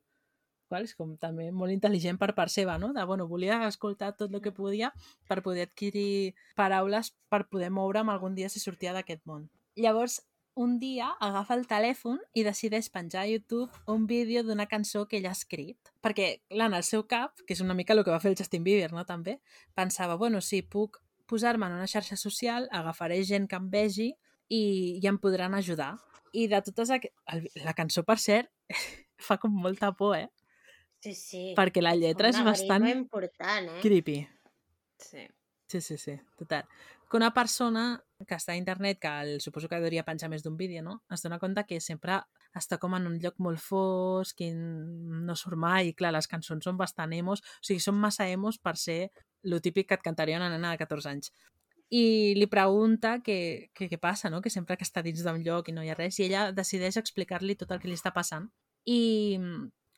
qual 0.72 0.88
és 0.88 0.96
com 0.96 1.12
també 1.20 1.50
molt 1.52 1.74
intel·ligent 1.74 2.16
per 2.16 2.32
part 2.32 2.52
seva, 2.52 2.78
no? 2.80 2.94
De, 2.96 3.04
bueno, 3.04 3.28
volia 3.28 3.60
escoltar 3.68 4.14
tot 4.16 4.32
el 4.32 4.40
que 4.40 4.54
podia 4.56 4.92
per 5.28 5.42
poder 5.44 5.68
adquirir 5.68 6.32
paraules 6.56 7.12
per 7.28 7.44
poder 7.52 7.68
moure'm 7.68 8.08
algun 8.08 8.38
dia 8.38 8.48
si 8.48 8.62
sortia 8.62 8.96
d'aquest 8.96 9.26
món. 9.28 9.50
Llavors, 9.76 10.22
un 10.54 10.78
dia 10.78 11.10
agafa 11.20 11.56
el 11.56 11.66
telèfon 11.68 12.18
i 12.36 12.44
decideix 12.44 12.90
penjar 12.92 13.22
a 13.22 13.28
YouTube 13.28 13.72
un 13.88 14.06
vídeo 14.06 14.42
d'una 14.44 14.66
cançó 14.68 15.06
que 15.08 15.16
ell 15.20 15.28
ha 15.28 15.36
escrit. 15.36 15.92
Perquè, 16.04 16.42
clar, 16.48 16.68
en 16.68 16.76
el 16.80 16.84
seu 16.88 17.04
cap, 17.08 17.40
que 17.46 17.56
és 17.56 17.62
una 17.64 17.76
mica 17.76 17.96
el 17.96 18.04
que 18.04 18.12
va 18.12 18.20
fer 18.20 18.32
el 18.32 18.38
Justin 18.40 18.64
Bieber, 18.64 18.92
no?, 18.92 19.04
també, 19.08 19.38
pensava, 19.76 20.16
bueno, 20.20 20.40
si 20.40 20.62
puc 20.62 21.00
posar-me 21.28 21.68
en 21.68 21.78
una 21.80 21.88
xarxa 21.88 22.16
social, 22.20 22.68
agafaré 22.72 23.22
gent 23.24 23.48
que 23.48 23.56
em 23.56 23.70
vegi 23.72 24.10
i, 24.48 24.62
i 25.00 25.08
em 25.08 25.20
podran 25.20 25.56
ajudar. 25.56 25.94
I 26.32 26.48
de 26.48 26.60
totes... 26.68 26.92
Aqu... 26.92 27.08
La 27.64 27.76
cançó, 27.76 28.04
per 28.04 28.18
cert, 28.20 28.52
fa 29.26 29.38
com 29.40 29.52
molta 29.56 29.92
por, 29.96 30.16
eh? 30.18 30.28
Sí, 31.02 31.14
sí. 31.18 31.44
Perquè 31.58 31.82
la 31.82 31.96
lletra 31.98 32.30
és 32.30 32.38
bastant 32.46 32.86
important, 32.88 33.70
eh? 33.76 33.80
creepy. 33.82 34.20
sí. 35.02 35.28
Sí, 35.72 35.80
sí, 35.80 35.96
sí, 35.96 36.20
total. 36.36 36.66
Que 37.08 37.16
una 37.16 37.32
persona 37.32 38.04
que 38.28 38.36
està 38.36 38.52
a 38.52 38.58
internet, 38.58 38.98
que 39.00 39.08
el, 39.22 39.40
suposo 39.40 39.70
que 39.70 39.78
hauria 39.78 40.04
penjar 40.04 40.28
més 40.28 40.42
d'un 40.44 40.58
vídeo, 40.58 40.82
no? 40.84 40.98
Es 41.08 41.24
dona 41.24 41.38
compte 41.40 41.64
que 41.64 41.78
sempre 41.80 42.18
està 42.52 42.76
com 42.76 42.92
en 42.98 43.08
un 43.08 43.16
lloc 43.22 43.40
molt 43.40 43.60
fosc 43.60 44.42
i 44.44 44.50
no 44.52 45.36
surt 45.36 45.56
mai. 45.56 45.88
I 45.88 45.96
clar, 45.96 46.12
les 46.12 46.28
cançons 46.28 46.68
són 46.68 46.76
bastant 46.76 47.16
emos, 47.16 47.40
o 47.40 47.64
sigui, 47.64 47.80
són 47.80 47.96
massa 48.04 48.28
emos 48.28 48.60
per 48.60 48.76
ser 48.76 48.98
lo 49.48 49.62
típic 49.64 49.88
que 49.88 49.96
et 49.96 50.04
cantaria 50.04 50.36
una 50.36 50.52
nena 50.52 50.74
de 50.74 50.84
14 50.84 51.08
anys. 51.08 51.32
I 51.88 52.32
li 52.36 52.48
pregunta 52.52 53.18
què, 53.24 53.72
què, 53.72 53.88
què 53.88 54.00
passa, 54.00 54.28
no? 54.28 54.42
Que 54.44 54.52
sempre 54.52 54.76
que 54.76 54.84
està 54.84 55.00
dins 55.00 55.24
d'un 55.24 55.40
lloc 55.40 55.68
i 55.68 55.76
no 55.76 55.84
hi 55.84 55.88
ha 55.88 55.96
res, 55.96 56.20
i 56.20 56.28
ella 56.28 56.50
decideix 56.52 57.00
explicar-li 57.00 57.56
tot 57.56 57.72
el 57.72 57.80
que 57.80 57.88
li 57.88 57.96
està 57.96 58.12
passant. 58.12 58.52
I 58.84 59.00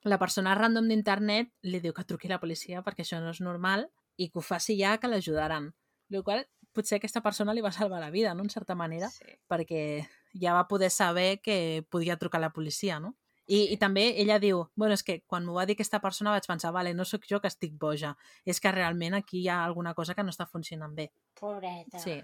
la 0.04 0.18
persona 0.20 0.54
random 0.54 0.88
d'internet 0.88 1.50
li 1.64 1.80
diu 1.80 1.94
que 1.96 2.04
truqui 2.04 2.28
la 2.28 2.40
policia 2.40 2.82
perquè 2.84 3.04
això 3.04 3.20
no 3.22 3.32
és 3.32 3.40
normal 3.40 3.88
i 4.20 4.28
que 4.30 4.38
ho 4.38 4.44
faci 4.44 4.76
ja, 4.78 4.98
que 5.00 5.08
l'ajudaran. 5.08 5.72
El 6.12 6.22
qual 6.22 6.44
potser 6.74 6.98
aquesta 6.98 7.22
persona 7.24 7.54
li 7.54 7.62
va 7.64 7.72
salvar 7.72 8.00
la 8.02 8.10
vida, 8.10 8.34
no?, 8.34 8.44
en 8.44 8.50
certa 8.52 8.74
manera, 8.74 9.08
sí. 9.10 9.36
perquè 9.48 10.04
ja 10.40 10.54
va 10.54 10.68
poder 10.68 10.90
saber 10.90 11.40
que 11.40 11.86
podia 11.90 12.18
trucar 12.18 12.42
a 12.42 12.46
la 12.46 12.52
policia, 12.52 13.00
no? 13.00 13.14
I, 13.46 13.74
I 13.74 13.76
també 13.76 14.06
ella 14.20 14.38
diu, 14.40 14.62
bueno, 14.74 14.96
és 14.96 15.04
que 15.04 15.18
quan 15.28 15.44
m'ho 15.44 15.56
va 15.56 15.66
dir 15.68 15.76
aquesta 15.76 16.00
persona 16.00 16.32
vaig 16.32 16.46
pensar, 16.48 16.72
vale, 16.72 16.94
no 16.96 17.04
sóc 17.04 17.26
jo 17.28 17.40
que 17.42 17.50
estic 17.50 17.74
boja, 17.80 18.14
és 18.44 18.60
que 18.60 18.72
realment 18.72 19.18
aquí 19.18 19.42
hi 19.42 19.50
ha 19.52 19.62
alguna 19.64 19.92
cosa 19.94 20.16
que 20.16 20.24
no 20.24 20.32
està 20.32 20.46
funcionant 20.48 20.94
bé. 20.96 21.10
Pobreta. 21.40 22.00
Sí. 22.00 22.22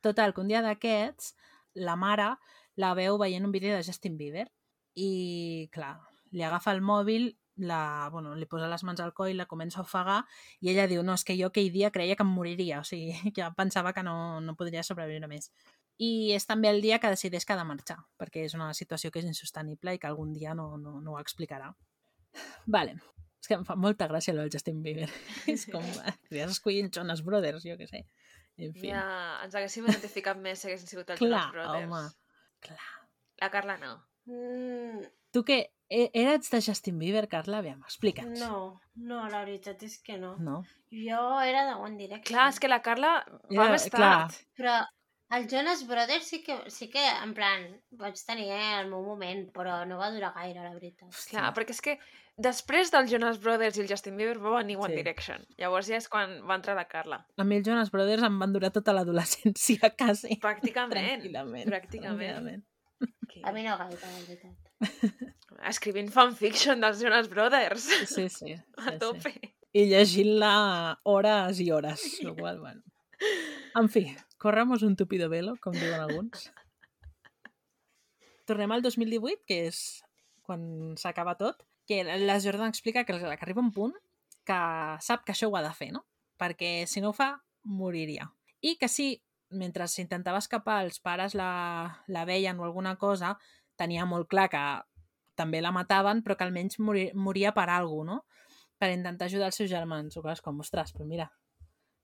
Total, 0.00 0.32
que 0.32 0.40
un 0.40 0.48
dia 0.48 0.62
d'aquests, 0.64 1.34
la 1.76 1.96
mare 2.00 2.32
la 2.80 2.94
veu 2.96 3.18
veient 3.20 3.44
un 3.44 3.52
vídeo 3.52 3.76
de 3.76 3.84
Justin 3.84 4.16
Bieber 4.16 4.46
i, 4.96 5.68
clar, 5.72 5.98
li 6.36 6.44
agafa 6.44 6.74
el 6.76 6.82
mòbil, 6.84 7.30
la, 7.56 8.08
bueno, 8.12 8.34
li 8.36 8.46
posa 8.46 8.68
les 8.68 8.84
mans 8.84 9.00
al 9.00 9.14
coll, 9.16 9.34
la 9.38 9.48
comença 9.48 9.80
a 9.80 9.86
ofegar 9.86 10.18
i 10.60 10.70
ella 10.72 10.86
diu, 10.90 11.02
no, 11.02 11.16
és 11.16 11.24
que 11.24 11.36
jo 11.38 11.48
aquell 11.48 11.72
dia 11.72 11.90
creia 11.90 12.16
que 12.16 12.24
em 12.26 12.32
moriria, 12.36 12.82
o 12.82 12.84
sigui, 12.84 13.16
ja 13.38 13.50
pensava 13.56 13.94
que 13.96 14.04
no, 14.04 14.40
no 14.44 14.56
podria 14.60 14.84
sobreviure 14.86 15.28
més. 15.30 15.50
I 15.96 16.36
és 16.36 16.44
també 16.44 16.68
el 16.68 16.82
dia 16.84 17.00
que 17.00 17.08
decideix 17.08 17.46
que 17.48 17.54
ha 17.54 17.60
de 17.60 17.64
marxar, 17.64 17.96
perquè 18.20 18.44
és 18.44 18.54
una 18.58 18.72
situació 18.76 19.10
que 19.10 19.22
és 19.22 19.28
insostenible 19.28 19.96
i 19.96 20.00
que 20.02 20.08
algun 20.10 20.34
dia 20.36 20.52
no, 20.54 20.74
no, 20.76 20.98
no 21.00 21.16
ho 21.16 21.20
explicarà. 21.22 21.70
Vale. 22.66 22.98
És 23.40 23.48
que 23.48 23.56
em 23.56 23.64
fa 23.64 23.76
molta 23.80 24.08
gràcia 24.10 24.34
el 24.34 24.52
Justin 24.52 24.82
Bieber. 24.84 25.08
és 25.54 25.64
com, 25.72 25.84
podries 26.28 26.52
escollir 26.52 26.84
el 26.84 26.92
Jonas 26.92 27.24
Brothers, 27.24 27.64
jo 27.64 27.78
què 27.80 27.88
sé. 27.88 28.04
En 28.60 28.76
fi. 28.76 28.90
Ja 28.90 29.06
ens 29.44 29.56
haguéssim 29.56 29.88
identificat 29.88 30.36
més 30.40 30.60
si 30.60 30.68
haguessin 30.68 30.92
sigut 30.92 31.14
els 31.14 31.20
Clar, 31.20 31.30
Jonas 31.30 31.54
Brothers. 31.54 31.88
home. 31.88 32.04
Clar. 32.66 32.92
La 33.40 33.50
Carla 33.52 33.76
no. 33.80 33.94
Mm, 34.28 35.04
Tu 35.32 35.44
que 35.44 35.58
e- 35.88 36.10
eres 36.14 36.50
de 36.50 36.60
Justin 36.62 36.98
Bieber, 36.98 37.28
Carla? 37.28 37.58
Aviam, 37.58 37.80
explica'ns. 37.82 38.38
no, 38.40 38.80
no, 38.96 39.28
la 39.28 39.44
veritat 39.44 39.82
és 39.82 39.98
que 40.02 40.18
no. 40.18 40.36
No? 40.38 40.62
Jo 40.90 41.40
era 41.42 41.66
de 41.68 41.74
One 41.74 41.96
Direction. 41.96 42.24
Clar, 42.36 42.48
és 42.52 42.60
que 42.60 42.68
la 42.68 42.80
Carla 42.82 43.24
va 43.50 43.64
Ja, 43.66 43.70
més 43.72 43.88
clar. 43.90 44.28
tard. 44.28 44.34
Però 44.56 44.76
els 45.36 45.48
Jonas 45.52 45.86
Brothers 45.86 46.26
sí 46.26 46.42
que, 46.44 46.58
sí 46.70 46.88
que, 46.90 47.02
en 47.22 47.34
plan, 47.34 47.64
vaig 47.90 48.14
tenir 48.26 48.50
el 48.52 48.88
meu 48.90 49.02
moment, 49.02 49.48
però 49.52 49.84
no 49.86 49.98
va 49.98 50.10
durar 50.14 50.32
gaire, 50.34 50.62
la 50.62 50.72
veritat. 50.74 51.10
Clar, 51.30 51.52
perquè 51.54 51.70
és 51.74 51.80
que 51.82 51.98
després 52.38 52.90
dels 52.92 53.10
Jonas 53.10 53.40
Brothers 53.42 53.76
i 53.78 53.80
el 53.82 53.88
Justin 53.88 54.16
Bieber 54.16 54.38
va 54.38 54.58
venir 54.58 54.76
One 54.76 54.94
Sí. 54.94 54.96
Direction. 55.02 55.44
Llavors 55.58 55.88
ja 55.88 55.96
és 55.96 56.08
quan 56.08 56.38
va 56.46 56.54
entrar 56.54 56.76
la 56.76 56.86
Carla. 56.86 57.26
A 57.36 57.44
mi 57.44 57.56
els 57.56 57.66
Jonas 57.66 57.90
Brothers 57.90 58.22
em 58.22 58.38
van 58.38 58.52
durar 58.52 58.70
tota 58.70 58.92
l'adolescència, 58.92 59.90
quasi. 59.98 60.38
Pràcticament. 60.42 61.22
Tranquil·lament. 61.22 61.66
Pràcticament. 61.66 62.36
tranquil·lament. 62.36 62.64
Que- 63.28 63.42
A 63.44 63.52
mi 63.52 63.62
no 63.64 63.76
gaire, 63.76 63.98
la 64.00 64.24
veritat. 64.26 64.65
Escrivint 65.70 66.10
fanfiction 66.12 66.82
dels 66.84 67.00
Jonas 67.02 67.28
Brothers. 67.32 67.88
Sí, 68.10 68.28
sí. 68.28 68.54
A 68.82 68.90
sí, 68.90 68.98
tope. 69.00 69.32
Sí. 69.32 69.52
I 69.76 69.84
llegint-la 69.90 70.52
hores 71.04 71.60
i 71.60 71.70
hores. 71.70 72.04
Lo 72.24 72.34
qual, 72.36 72.60
bueno. 72.60 72.82
En 73.76 73.90
fi, 73.92 74.06
corramos 74.38 74.82
un 74.82 74.96
tupido 74.96 75.28
velo, 75.28 75.56
com 75.60 75.74
diuen 75.76 76.00
alguns. 76.00 76.50
Tornem 78.48 78.72
al 78.72 78.84
2018, 78.84 79.42
que 79.44 79.66
és 79.68 79.80
quan 80.46 80.94
s'acaba 80.96 81.36
tot, 81.36 81.64
que 81.86 82.02
la 82.04 82.38
Jordan 82.40 82.72
explica 82.72 83.04
que, 83.04 83.18
que 83.18 83.36
arriba 83.36 83.60
un 83.60 83.72
punt 83.74 83.94
que 84.46 84.58
sap 85.02 85.26
que 85.26 85.34
això 85.34 85.50
ho 85.50 85.56
ha 85.58 85.64
de 85.64 85.74
fer, 85.74 85.90
no? 85.92 86.06
Perquè 86.38 86.86
si 86.86 87.02
no 87.02 87.10
ho 87.10 87.16
fa, 87.16 87.32
moriria. 87.66 88.28
I 88.62 88.76
que 88.80 88.88
si, 88.88 89.10
mentre 89.50 89.88
s'intentava 89.90 90.40
escapar, 90.42 90.82
els 90.86 91.00
pares 91.02 91.34
la, 91.38 91.50
la 92.06 92.24
veien 92.28 92.60
o 92.60 92.64
alguna 92.64 92.96
cosa, 93.02 93.34
tenia 93.76 94.06
molt 94.08 94.28
clar 94.32 94.48
que 94.52 94.62
també 95.36 95.60
la 95.60 95.72
mataven, 95.74 96.22
però 96.24 96.36
que 96.36 96.46
almenys 96.46 96.80
morir, 96.80 97.10
moria 97.14 97.52
per 97.56 97.68
alguna 97.70 98.16
no? 98.16 98.22
Per 98.76 98.90
intentar 98.92 99.30
ajudar 99.30 99.48
els 99.48 99.56
seus 99.56 99.70
germans. 99.70 100.16
O 100.16 100.22
clar, 100.24 100.34
és 100.36 100.44
com, 100.44 100.58
ostres, 100.60 100.90
però 100.92 101.06
mira, 101.08 101.30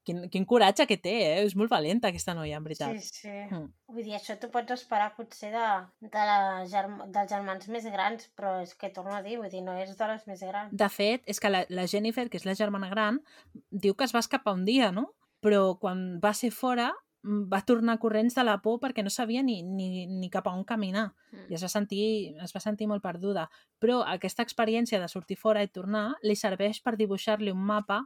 quin, 0.07 0.23
quin 0.33 0.47
coratge 0.49 0.87
que 0.89 0.97
té, 1.01 1.15
eh? 1.27 1.43
És 1.45 1.55
molt 1.59 1.71
valenta 1.71 2.11
aquesta 2.11 2.35
noia, 2.37 2.59
en 2.59 2.65
veritat. 2.67 2.97
Sí, 2.99 3.23
sí. 3.23 3.35
Mm. 3.51 3.67
Vull 3.93 4.07
dir, 4.07 4.15
això 4.19 4.37
t'ho 4.41 4.51
pots 4.55 4.75
esperar 4.75 5.11
potser 5.17 5.53
de, 5.55 5.67
de 6.09 6.25
la 6.31 6.39
germ 6.71 6.99
dels 7.13 7.31
germans 7.31 7.69
més 7.75 7.87
grans, 7.93 8.29
però 8.39 8.55
és 8.65 8.75
que 8.79 8.93
torno 8.95 9.15
a 9.17 9.23
dir, 9.25 9.39
vull 9.41 9.53
dir, 9.53 9.63
no 9.67 9.77
és 9.79 9.95
de 9.99 10.11
les 10.11 10.27
més 10.31 10.45
grans. 10.49 10.73
De 10.85 10.91
fet, 10.93 11.29
és 11.31 11.43
que 11.43 11.53
la, 11.53 11.65
la 11.71 11.87
Jennifer, 11.91 12.29
que 12.33 12.41
és 12.41 12.49
la 12.49 12.57
germana 12.59 12.91
gran, 12.93 13.21
diu 13.71 13.95
que 13.95 14.09
es 14.09 14.17
va 14.17 14.25
escapar 14.25 14.57
un 14.59 14.67
dia, 14.69 14.91
no? 14.97 15.11
Però 15.43 15.75
quan 15.83 16.21
va 16.23 16.33
ser 16.39 16.53
fora 16.55 16.93
va 17.23 17.61
tornar 17.65 17.99
corrents 18.03 18.35
de 18.35 18.43
la 18.43 18.57
por 18.63 18.81
perquè 18.83 19.03
no 19.05 19.11
sabia 19.11 19.43
ni, 19.43 19.63
ni, 19.63 20.07
ni 20.07 20.31
cap 20.31 20.49
a 20.49 20.55
on 20.57 20.65
caminar 20.65 21.13
Mm. 21.33 21.47
i 21.49 21.55
es 21.55 21.63
va, 21.63 21.69
sentir, 21.69 22.37
es 22.43 22.53
va 22.53 22.61
sentir 22.61 22.87
molt 22.87 23.03
perduda. 23.03 23.49
Però 23.79 24.03
aquesta 24.07 24.43
experiència 24.43 25.01
de 25.01 25.09
sortir 25.09 25.37
fora 25.37 25.63
i 25.63 25.69
tornar 25.69 26.17
li 26.23 26.37
serveix 26.37 26.83
per 26.83 26.97
dibuixar-li 26.97 27.51
un 27.51 27.63
mapa 27.63 28.03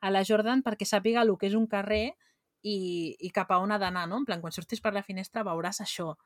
a 0.00 0.10
la 0.10 0.22
Jordan 0.24 0.62
perquè 0.62 0.84
sàpiga 0.84 1.22
el 1.22 1.32
que 1.38 1.46
és 1.46 1.54
un 1.54 1.66
carrer 1.66 2.16
i, 2.62 3.16
i 3.20 3.30
cap 3.30 3.50
a 3.50 3.58
on 3.62 3.72
ha 3.72 3.78
d'anar, 3.78 4.06
no? 4.08 4.18
En 4.18 4.26
plan, 4.26 4.40
quan 4.40 4.52
surtis 4.52 4.82
per 4.82 4.92
la 4.92 5.02
finestra 5.02 5.44
veuràs 5.46 5.80
això 5.80 6.16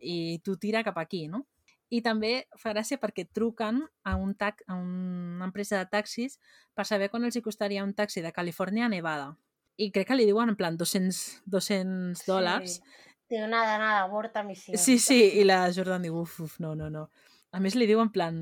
i 0.00 0.40
tu 0.42 0.56
tira 0.56 0.82
cap 0.82 0.98
aquí, 0.98 1.28
no? 1.28 1.46
I 1.90 2.00
també 2.02 2.46
fa 2.56 2.72
gràcia 2.72 2.98
perquè 3.02 3.26
truquen 3.34 3.82
a, 4.04 4.14
un 4.16 4.34
tac, 4.34 4.62
a 4.66 4.74
una 4.78 5.44
empresa 5.44 5.78
de 5.78 5.86
taxis 5.90 6.38
per 6.74 6.86
saber 6.86 7.10
quan 7.10 7.24
els 7.26 7.36
hi 7.36 7.42
costaria 7.42 7.84
un 7.84 7.94
taxi 7.94 8.22
de 8.22 8.32
Califòrnia 8.32 8.86
a 8.86 8.88
Nevada. 8.88 9.36
I 9.80 9.88
crec 9.94 10.10
que 10.10 10.16
li 10.18 10.26
diuen 10.28 10.50
en 10.52 10.56
plan 10.58 10.76
200, 10.76 11.20
200 11.48 12.24
dòlars. 12.28 12.78
Sí. 12.80 13.06
Té 13.30 13.38
una 13.46 13.62
danada 13.64 14.02
avorta 14.04 14.42
missió. 14.42 14.76
Sí, 14.76 14.98
sí, 14.98 15.20
i 15.40 15.44
la 15.46 15.62
Jordan 15.72 16.02
diu, 16.02 16.16
uf, 16.24 16.40
uf, 16.44 16.56
no, 16.60 16.74
no, 16.76 16.88
no. 16.90 17.06
A 17.52 17.58
més, 17.62 17.74
li 17.78 17.86
diu 17.86 18.00
en 18.02 18.10
plan... 18.14 18.36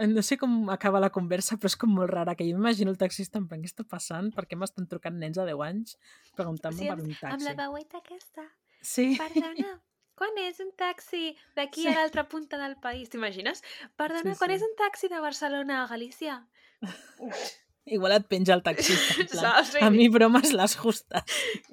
No 0.00 0.22
sé 0.24 0.36
com 0.40 0.70
acaba 0.72 1.00
la 1.00 1.10
conversa, 1.12 1.56
però 1.60 1.68
és 1.68 1.76
com 1.76 1.92
molt 1.92 2.08
rara, 2.10 2.34
que 2.36 2.46
jo 2.48 2.56
m'imagino 2.56 2.90
el 2.92 2.96
taxista 3.00 3.38
en 3.38 3.46
plan, 3.48 3.60
què 3.60 3.68
està 3.68 3.84
passant? 3.84 4.30
Per 4.32 4.46
què 4.48 4.56
m'estan 4.56 4.88
trucant 4.88 5.16
nens 5.20 5.36
de 5.36 5.44
10 5.48 5.60
anys 5.66 5.94
preguntant-me 6.36 6.80
Sí, 6.80 6.88
per 6.88 6.98
un 6.98 7.10
Amb 7.12 7.20
taxi? 7.20 7.44
la 7.50 7.54
veueta 7.60 8.00
aquesta. 8.00 8.46
Sí. 8.80 9.06
Perdona, 9.20 9.74
quan 10.16 10.40
és 10.40 10.60
un 10.64 10.72
taxi 10.76 11.34
d'aquí 11.56 11.84
Sí. 11.84 11.88
a 11.92 11.98
l'altra 11.98 12.26
punta 12.32 12.56
del 12.60 12.76
país? 12.80 13.08
T'imagines? 13.12 13.60
Perdona, 13.96 14.32
Sí, 14.32 14.38
quan 14.40 14.50
sí. 14.50 14.56
és 14.56 14.62
un 14.64 14.74
taxi 14.80 15.08
de 15.12 15.20
Barcelona 15.20 15.82
a 15.84 15.86
Galícia? 15.92 16.40
Igual 17.86 18.12
et 18.12 18.26
penja 18.28 18.54
el 18.54 18.62
taxista. 18.62 19.20
En 19.20 19.26
plan, 19.32 19.42
Saps? 19.42 19.72
Sí. 19.72 19.78
a 19.82 19.90
mi 19.90 20.08
bromes 20.08 20.52
les 20.52 20.76
justes. 20.76 21.22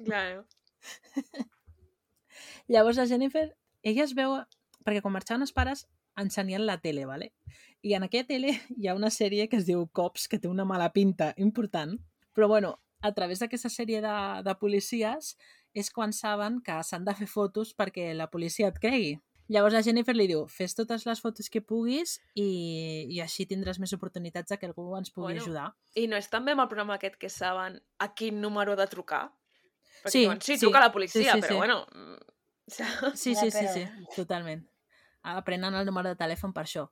Claro. 0.04 0.46
Llavors 2.68 2.96
la 2.96 3.06
Jennifer, 3.06 3.56
ella 3.82 4.04
es 4.04 4.14
veu... 4.14 4.38
Perquè 4.84 5.02
quan 5.04 5.12
marxaven 5.12 5.44
els 5.44 5.52
pares 5.52 5.86
ensenien 6.18 6.64
la 6.66 6.78
tele, 6.80 7.04
¿vale? 7.06 7.32
I 7.84 7.94
en 7.94 8.06
aquella 8.06 8.26
tele 8.26 8.54
hi 8.76 8.88
ha 8.88 8.94
una 8.96 9.10
sèrie 9.12 9.48
que 9.48 9.58
es 9.60 9.66
diu 9.68 9.84
Cops, 9.92 10.26
que 10.28 10.38
té 10.40 10.48
una 10.48 10.64
mala 10.64 10.90
pinta 10.94 11.32
important. 11.36 11.98
Però 12.34 12.48
bueno, 12.48 12.78
a 13.04 13.12
través 13.14 13.38
d'aquesta 13.42 13.68
sèrie 13.70 14.00
de, 14.02 14.14
de 14.42 14.54
policies 14.58 15.34
és 15.76 15.90
quan 15.94 16.12
saben 16.16 16.60
que 16.64 16.78
s'han 16.82 17.04
de 17.06 17.14
fer 17.14 17.28
fotos 17.30 17.74
perquè 17.76 18.10
la 18.16 18.30
policia 18.32 18.72
et 18.72 18.80
cregui. 18.82 19.18
Llavors 19.48 19.72
la 19.72 19.80
Jennifer 19.82 20.12
li 20.16 20.26
diu, 20.28 20.42
fes 20.52 20.74
totes 20.76 21.06
les 21.08 21.20
fotos 21.24 21.48
que 21.48 21.62
puguis 21.64 22.18
i, 22.36 23.06
i 23.08 23.20
així 23.24 23.46
tindràs 23.48 23.78
més 23.80 23.94
oportunitats 23.96 24.52
de 24.52 24.58
que 24.60 24.68
algú 24.68 24.90
ens 24.98 25.08
pugui 25.10 25.32
Bueno, 25.32 25.42
ajudar. 25.42 25.68
I 25.96 26.06
no 26.06 26.16
és 26.20 26.28
també 26.28 26.52
amb 26.52 26.66
el 26.66 26.68
programa 26.68 26.98
aquest 26.98 27.16
que 27.16 27.30
saben 27.32 27.78
a 27.98 28.10
quin 28.14 28.40
número 28.44 28.76
de 28.76 28.86
trucar? 28.86 29.30
Perquè 30.02 30.12
Sí, 30.12 30.24
diuen, 30.26 30.40
sí, 30.44 30.56
sí. 30.58 30.66
truca 30.66 30.78
a 30.78 30.84
la 30.84 30.90
Sí, 30.90 30.92
policia, 30.98 31.32
sí, 31.34 31.40
però 31.40 31.54
sí. 31.54 31.56
bueno... 31.56 31.86
mm? 31.94 32.34
Sí, 33.16 33.34
sí, 33.34 33.50
sí, 33.50 33.64
sí, 33.72 33.86
totalment. 34.14 34.66
Aprenen 35.22 35.74
el 35.74 35.86
número 35.88 36.10
de 36.12 36.16
telèfon 36.20 36.52
per 36.52 36.66
això. 36.66 36.90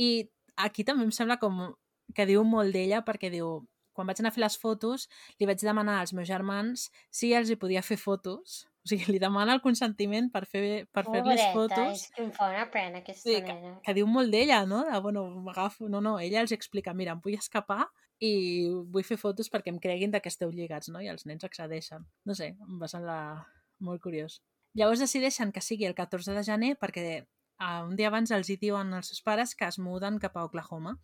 I 0.00 0.30
aquí 0.56 0.84
també 0.88 1.04
em 1.04 1.12
sembla 1.12 1.36
com 1.38 1.74
que 2.16 2.24
diu 2.26 2.42
molt 2.44 2.72
d'ella 2.72 3.04
perquè 3.04 3.28
diu 3.30 3.60
quan 3.92 4.08
vaig 4.08 4.22
anar 4.22 4.32
a 4.32 4.34
fer 4.34 4.40
les 4.40 4.56
fotos 4.56 5.04
li 5.38 5.46
vaig 5.46 5.60
demanar 5.60 5.98
als 6.00 6.14
meus 6.16 6.26
germans 6.28 6.88
si 7.12 7.34
els 7.36 7.50
hi 7.52 7.56
podia 7.60 7.82
fer 7.84 7.98
fotos. 8.00 8.64
O 8.80 8.88
sigui, 8.88 9.12
li 9.12 9.18
demana 9.20 9.52
el 9.52 9.60
consentiment 9.60 10.30
per 10.32 10.46
fer 10.48 10.86
per 10.88 11.04
fer-les 11.04 11.40
Pobreta, 11.52 11.76
fotos. 11.76 12.04
és 12.06 12.12
que 12.14 12.22
em 12.24 12.30
fa 12.32 12.48
una 12.48 12.64
pena 12.72 13.02
aquesta 13.02 13.28
Sí, 13.28 13.34
que, 13.44 13.52
nena. 13.52 13.74
que 13.84 13.94
diu 13.94 14.06
molt 14.08 14.32
d'ella, 14.32 14.62
no? 14.66 14.84
De, 14.88 15.00
bueno, 15.04 15.26
m'agafo... 15.44 15.88
No, 15.92 16.00
no, 16.00 16.18
ella 16.18 16.40
els 16.40 16.52
explica, 16.56 16.94
mira, 16.96 17.12
em 17.12 17.20
vull 17.20 17.36
escapar 17.36 17.90
i 18.20 18.68
vull 18.92 19.04
fer 19.04 19.18
fotos 19.20 19.50
perquè 19.52 19.68
em 19.72 19.78
creguin 19.80 20.12
que 20.12 20.28
esteu 20.32 20.50
lligats, 20.50 20.88
no? 20.88 21.00
I 21.00 21.08
els 21.12 21.26
nens 21.26 21.44
accedeixen. 21.44 22.06
No 22.24 22.34
sé, 22.34 22.54
em 22.56 22.80
va 22.80 22.88
semblar 22.88 23.46
molt 23.80 24.00
curiós. 24.00 24.40
Llavors 24.74 25.00
decideixen 25.00 25.52
que 25.52 25.60
sigui 25.60 25.84
el 25.84 25.94
14 25.94 26.32
de 26.32 26.42
gener 26.46 26.76
perquè 26.80 27.24
uh, 27.60 27.84
un 27.84 27.96
dia 27.96 28.08
abans 28.08 28.30
els 28.30 28.48
hi 28.48 28.56
diuen 28.56 28.92
als 28.94 29.08
seus 29.12 29.20
pares 29.22 29.54
que 29.54 29.66
es 29.68 29.78
muden 29.78 30.18
cap 30.22 30.36
a 30.36 30.44
Oklahoma. 30.48 30.96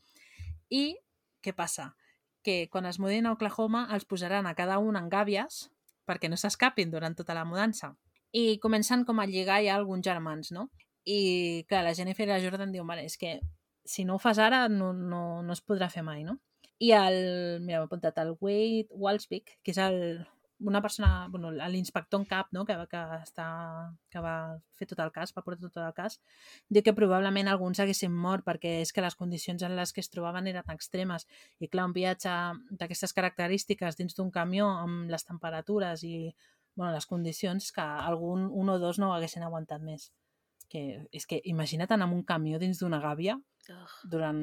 I 0.70 0.96
què 1.42 1.52
passa? 1.52 1.94
Que 2.46 2.68
quan 2.70 2.86
es 2.86 3.00
mudin 3.02 3.26
a 3.26 3.32
Oklahoma 3.34 3.88
els 3.92 4.04
posaran 4.04 4.46
a 4.46 4.54
cada 4.54 4.78
un 4.78 4.96
en 4.96 5.08
gàbies 5.10 5.66
perquè 6.06 6.30
no 6.30 6.38
s'escapin 6.40 6.90
durant 6.90 7.16
tota 7.18 7.34
la 7.34 7.44
mudança. 7.44 7.94
I 8.32 8.58
comencen 8.62 9.04
com 9.04 9.20
a 9.20 9.26
lligar 9.26 9.62
ja 9.64 9.76
alguns 9.76 10.04
germans, 10.06 10.52
no? 10.52 10.70
I, 11.06 11.64
clar, 11.70 11.84
la 11.86 11.94
Jennifer 11.94 12.26
i 12.26 12.30
la 12.32 12.40
Jordan 12.42 12.72
diuen, 12.74 12.88
vale, 12.88 13.06
és 13.06 13.16
que 13.18 13.38
si 13.86 14.04
no 14.04 14.16
ho 14.16 14.22
fas 14.22 14.40
ara 14.42 14.66
no, 14.68 14.92
no, 14.92 15.42
no 15.46 15.54
es 15.54 15.62
podrà 15.62 15.88
fer 15.92 16.02
mai, 16.06 16.24
no? 16.26 16.40
I 16.82 16.90
el, 16.92 17.20
mira, 17.64 17.80
m'he 17.80 17.86
apuntat, 17.86 18.18
el 18.20 18.34
Wade 18.40 18.90
Walsbeek, 18.90 19.54
que 19.64 19.72
és 19.72 19.78
el, 19.80 20.26
una 20.58 20.80
persona, 20.80 21.28
bueno, 21.28 21.50
l'inspector 21.50 22.20
en 22.20 22.24
cap, 22.24 22.48
no?, 22.52 22.64
que, 22.64 22.74
que, 22.88 23.00
està, 23.20 23.46
que 24.08 24.20
va 24.24 24.56
fer 24.78 24.88
tot 24.88 25.00
el 25.04 25.12
cas, 25.12 25.32
va 25.36 25.42
portar 25.44 25.68
tot 25.68 25.82
el 25.84 25.92
cas, 25.96 26.18
diu 26.72 26.84
que 26.84 26.94
probablement 26.96 27.50
alguns 27.52 27.80
haguessin 27.82 28.12
mort 28.12 28.46
perquè 28.46 28.78
és 28.80 28.92
que 28.92 29.04
les 29.04 29.16
condicions 29.20 29.62
en 29.66 29.76
les 29.76 29.92
que 29.92 30.00
es 30.00 30.08
trobaven 30.12 30.48
eren 30.48 30.72
extremes. 30.72 31.26
I 31.60 31.68
clar, 31.68 31.88
un 31.90 31.96
viatge 31.96 32.32
d'aquestes 32.70 33.12
característiques 33.16 33.98
dins 34.00 34.16
d'un 34.16 34.30
camió 34.32 34.68
amb 34.70 35.10
les 35.12 35.28
temperatures 35.28 36.04
i 36.04 36.32
bueno, 36.76 36.92
les 36.92 37.06
condicions 37.08 37.72
que 37.72 37.82
algun, 37.82 38.48
un 38.52 38.70
o 38.72 38.78
dos 38.78 39.00
no 39.00 39.10
ho 39.10 39.16
haguessin 39.16 39.44
aguantat 39.44 39.84
més. 39.84 40.10
Que, 40.72 41.06
és 41.14 41.28
que 41.30 41.38
imagina't 41.46 41.92
anar 41.94 42.08
amb 42.08 42.16
un 42.16 42.24
camió 42.26 42.58
dins 42.58 42.80
d'una 42.80 42.98
gàbia 43.00 43.36
durant 44.10 44.40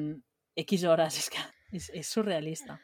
X 0.56 0.86
hores, 0.88 1.18
és 1.20 1.28
que 1.30 1.42
és, 1.74 1.90
és 1.92 2.06
surrealista. 2.08 2.78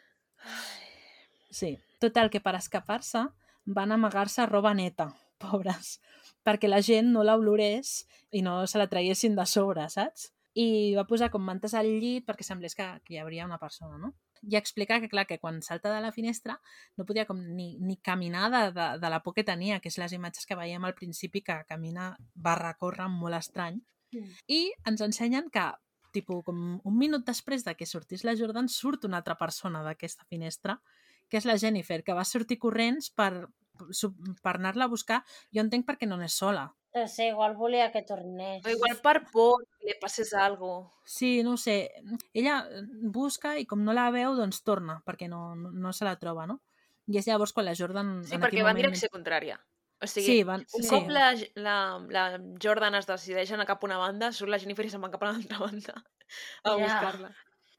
Sí. 1.50 1.76
Total, 2.00 2.30
que 2.32 2.40
per 2.40 2.56
escapar-se 2.56 3.26
van 3.66 3.92
amagar-se 3.92 4.46
roba 4.48 4.72
neta, 4.74 5.10
pobres, 5.42 5.98
perquè 6.46 6.68
la 6.68 6.80
gent 6.82 7.12
no 7.12 7.24
l'olorés 7.24 8.06
i 8.32 8.42
no 8.42 8.64
se 8.66 8.80
la 8.80 8.88
traiessin 8.88 9.36
de 9.36 9.46
sobre, 9.46 9.86
saps? 9.92 10.30
I 10.58 10.96
va 10.96 11.06
posar 11.06 11.28
com 11.30 11.44
mantes 11.46 11.76
al 11.78 11.86
llit 12.00 12.24
perquè 12.26 12.42
semblés 12.42 12.74
que, 12.74 12.86
que 13.04 13.14
hi 13.14 13.20
hauria 13.22 13.46
una 13.46 13.60
persona, 13.60 14.00
no? 14.00 14.14
I 14.42 14.56
explicar 14.56 14.98
que, 15.02 15.10
clar, 15.12 15.26
que 15.28 15.38
quan 15.38 15.60
salta 15.62 15.92
de 15.92 16.00
la 16.00 16.10
finestra 16.16 16.56
no 16.96 17.04
podia 17.04 17.26
com 17.28 17.38
ni, 17.54 17.74
ni 17.78 17.98
caminar 18.00 18.48
de, 18.50 18.62
de, 18.72 18.86
de 18.98 19.10
la 19.12 19.20
por 19.22 19.36
que 19.36 19.44
tenia, 19.44 19.78
que 19.84 19.92
és 19.92 19.98
les 20.00 20.16
imatges 20.16 20.48
que 20.48 20.56
veiem 20.56 20.84
al 20.88 20.96
principi, 20.96 21.44
que 21.44 21.58
camina, 21.68 22.14
va 22.34 22.56
recórrer 22.58 23.10
molt 23.12 23.36
estrany. 23.36 23.78
Mm. 24.16 24.32
I 24.48 24.60
ens 24.88 25.04
ensenyen 25.04 25.52
que 25.52 25.68
tipus, 26.10 26.42
com 26.44 26.80
un 26.82 26.96
minut 26.98 27.26
després 27.28 27.62
de 27.66 27.76
que 27.76 27.86
sortís 27.86 28.24
la 28.26 28.34
Jordan, 28.34 28.68
surt 28.72 29.06
una 29.06 29.20
altra 29.20 29.36
persona 29.38 29.84
d'aquesta 29.86 30.26
finestra, 30.26 30.80
que 31.30 31.38
és 31.38 31.46
la 31.48 31.56
Jennifer, 31.58 32.02
que 32.04 32.12
va 32.16 32.24
sortir 32.26 32.58
corrents 32.58 33.08
per, 33.14 33.46
per 34.42 34.54
anar-la 34.56 34.84
a 34.88 34.92
buscar. 34.92 35.22
Jo 35.54 35.62
entenc 35.64 35.86
perquè 35.88 36.08
no 36.10 36.18
n'és 36.20 36.34
sola. 36.36 36.66
No 36.90 37.04
sé, 37.06 37.28
igual 37.30 37.54
volia 37.54 37.92
que 37.94 38.02
tornés. 38.02 38.64
O 38.66 38.68
igual 38.74 38.96
per 38.98 39.20
por 39.30 39.62
que 39.78 39.86
li 39.86 39.94
passés 40.02 40.32
alguna 40.34 40.88
cosa. 40.90 41.04
Sí, 41.06 41.42
no 41.46 41.52
ho 41.54 41.56
sé. 41.56 41.76
Ella 42.34 42.64
busca 43.14 43.54
i 43.62 43.64
com 43.70 43.84
no 43.86 43.94
la 43.94 44.08
veu, 44.10 44.34
doncs 44.34 44.64
torna, 44.66 44.98
perquè 45.06 45.28
no, 45.30 45.54
no, 45.54 45.70
no 45.70 45.92
se 45.94 46.04
la 46.04 46.16
troba, 46.18 46.48
no? 46.50 46.58
I 47.06 47.18
és 47.22 47.26
llavors 47.30 47.52
quan 47.54 47.66
la 47.66 47.76
Jordan... 47.78 48.16
Sí, 48.26 48.34
en 48.34 48.42
perquè 48.42 48.58
va 48.64 48.72
en 48.72 48.74
moment- 48.74 48.82
direcció 48.90 49.08
contrària. 49.14 49.60
O 50.02 50.06
sigui, 50.08 50.26
Sí, 50.26 50.42
van, 50.48 50.62
un 50.74 50.82
sí. 50.82 50.88
cop 50.90 51.10
la, 51.12 51.28
la, 51.60 51.76
la 52.08 52.24
Jordan 52.62 52.94
es 52.96 53.06
decideix 53.06 53.50
anar 53.52 53.66
cap 53.68 53.82
a 53.84 53.86
una 53.86 53.98
banda, 54.00 54.30
surt 54.32 54.50
la 54.50 54.58
Jennifer 54.58 54.86
i 54.86 54.90
se'n 54.90 55.02
va 55.04 55.10
cap 55.12 55.22
a 55.22 55.30
l'altra 55.30 55.58
banda 55.62 55.94
a 56.64 56.70
Ja. 56.72 56.76
buscar-la. 56.80 57.30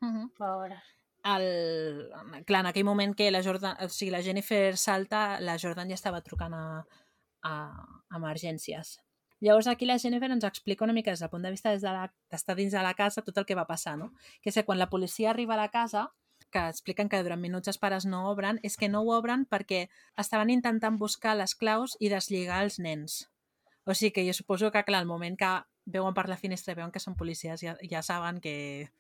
Mhm. 0.06 0.28
Pobra. 0.38 0.78
El, 1.24 2.10
clar, 2.46 2.62
en 2.62 2.72
aquell 2.72 2.86
moment 2.86 3.14
que 3.16 3.30
la 3.32 3.44
Jordan, 3.44 3.78
o 3.84 3.90
sigui, 3.90 4.12
la 4.12 4.24
Jennifer 4.26 4.78
salta, 4.78 5.40
la 5.42 5.58
Jordan 5.62 5.90
ja 5.92 5.98
estava 6.00 6.22
trucant 6.26 6.56
a, 6.58 6.66
a, 7.44 7.54
emergències. 8.18 8.98
Llavors 9.42 9.68
aquí 9.68 9.88
la 9.90 9.98
Jennifer 10.00 10.30
ens 10.32 10.46
explica 10.46 10.86
una 10.86 10.94
mica 10.94 11.12
des 11.12 11.22
del 11.22 11.30
punt 11.30 11.44
de 11.44 11.52
vista 11.52 11.72
des 11.74 11.82
de 11.82 11.90
la, 11.90 12.12
dins 12.56 12.74
de 12.74 12.82
la 12.82 12.94
casa 12.94 13.24
tot 13.26 13.38
el 13.38 13.46
que 13.46 13.58
va 13.58 13.66
passar, 13.66 13.98
no? 13.98 14.12
Que 14.42 14.52
és 14.52 14.58
que 14.58 14.66
quan 14.66 14.78
la 14.78 14.90
policia 14.90 15.32
arriba 15.32 15.56
a 15.56 15.62
la 15.64 15.72
casa, 15.74 16.12
que 16.52 16.68
expliquen 16.68 17.10
que 17.10 17.22
durant 17.24 17.42
minuts 17.42 17.72
els 17.72 17.80
pares 17.82 18.06
no 18.06 18.28
obren, 18.30 18.60
és 18.62 18.78
que 18.78 18.90
no 18.90 19.02
ho 19.02 19.14
obren 19.18 19.48
perquè 19.50 19.88
estaven 20.18 20.52
intentant 20.54 21.00
buscar 21.02 21.36
les 21.40 21.56
claus 21.56 21.98
i 22.00 22.10
deslligar 22.14 22.62
els 22.66 22.78
nens. 22.78 23.32
O 23.86 23.96
sigui 23.96 24.12
que 24.14 24.26
jo 24.28 24.34
suposo 24.38 24.70
que, 24.72 24.84
clar, 24.86 25.02
al 25.02 25.10
moment 25.10 25.38
que 25.38 25.52
veuen 25.86 26.14
per 26.14 26.28
la 26.30 26.38
finestra 26.38 26.76
veuen 26.78 26.92
que 26.92 27.02
són 27.02 27.18
policies, 27.18 27.64
ja, 27.66 27.78
ja 27.82 28.04
saben 28.06 28.42
que, 28.44 28.92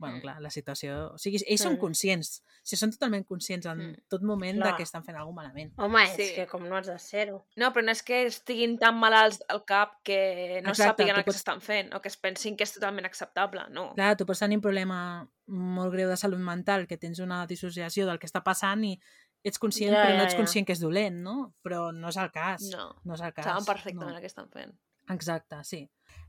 bueno, 0.00 0.16
Mm. 0.16 0.20
clar, 0.22 0.40
la 0.40 0.50
situació... 0.50 1.12
O 1.14 1.18
sigui, 1.18 1.38
ells 1.46 1.60
són 1.62 1.74
Mm. 1.74 1.78
conscients, 1.78 2.40
o 2.40 2.64
sigui, 2.64 2.78
són 2.80 2.90
totalment 2.90 3.26
conscients 3.28 3.66
en 3.66 3.78
Mm. 3.78 3.96
tot 4.08 4.22
moment 4.22 4.56
de 4.56 4.62
Clar. 4.64 4.76
que 4.76 4.82
estan 4.82 5.04
fent 5.04 5.16
alguna 5.18 5.42
malament. 5.42 5.72
Home, 5.78 6.06
Sí. 6.08 6.22
és 6.22 6.32
que 6.32 6.46
com 6.48 6.66
no 6.68 6.76
has 6.76 6.86
de 6.88 6.98
ser-ho. 6.98 7.46
No, 7.56 7.70
però 7.72 7.84
no 7.84 7.92
és 7.92 8.02
que 8.02 8.24
estiguin 8.26 8.78
tan 8.78 8.96
malalts 8.98 9.44
al 9.48 9.64
cap 9.64 9.98
que 10.02 10.60
no 10.64 10.70
Exacte, 10.70 11.04
sàpiguen 11.04 11.16
el 11.18 11.22
que 11.24 11.30
pots- 11.30 11.36
s'estan 11.36 11.60
fent 11.60 11.94
o 11.94 12.00
que 12.00 12.08
es 12.08 12.16
pensin 12.16 12.56
que 12.56 12.64
és 12.64 12.72
totalment 12.72 13.04
acceptable. 13.06 13.62
No. 13.70 13.92
Clar, 13.94 14.16
tu 14.16 14.24
pots 14.26 14.38
tenir 14.40 14.56
un 14.56 14.62
problema 14.62 15.28
molt 15.46 15.92
greu 15.92 16.08
de 16.08 16.16
salut 16.16 16.40
mental, 16.40 16.86
que 16.88 16.96
tens 16.96 17.18
una 17.20 17.46
dissociació 17.46 18.06
del 18.06 18.18
que 18.18 18.26
està 18.26 18.42
passant 18.42 18.82
i 18.84 18.98
ets 19.44 19.58
conscient, 19.58 19.92
Ja, 19.94 20.02
però 20.04 20.10
no 20.12 20.16
ja, 20.18 20.24
ets 20.24 20.32
ja. 20.34 20.38
conscient 20.38 20.66
que 20.66 20.72
és 20.72 20.80
dolent, 20.80 21.16
no? 21.22 21.54
Però 21.62 21.92
no 21.92 22.08
és 22.08 22.16
el 22.16 22.30
cas. 22.30 22.62
No. 22.70 22.94
No 23.04 23.14
és 23.14 23.20
el 23.20 23.32
cas. 23.32 23.44
Saben 23.44 23.64
perfectament 23.64 24.10
no. 24.10 24.16
el 24.16 24.20
que 24.20 24.26
estan 24.26 24.48
fent. 24.50 24.74
Exacte, 25.12 25.58
sí. 25.64 25.80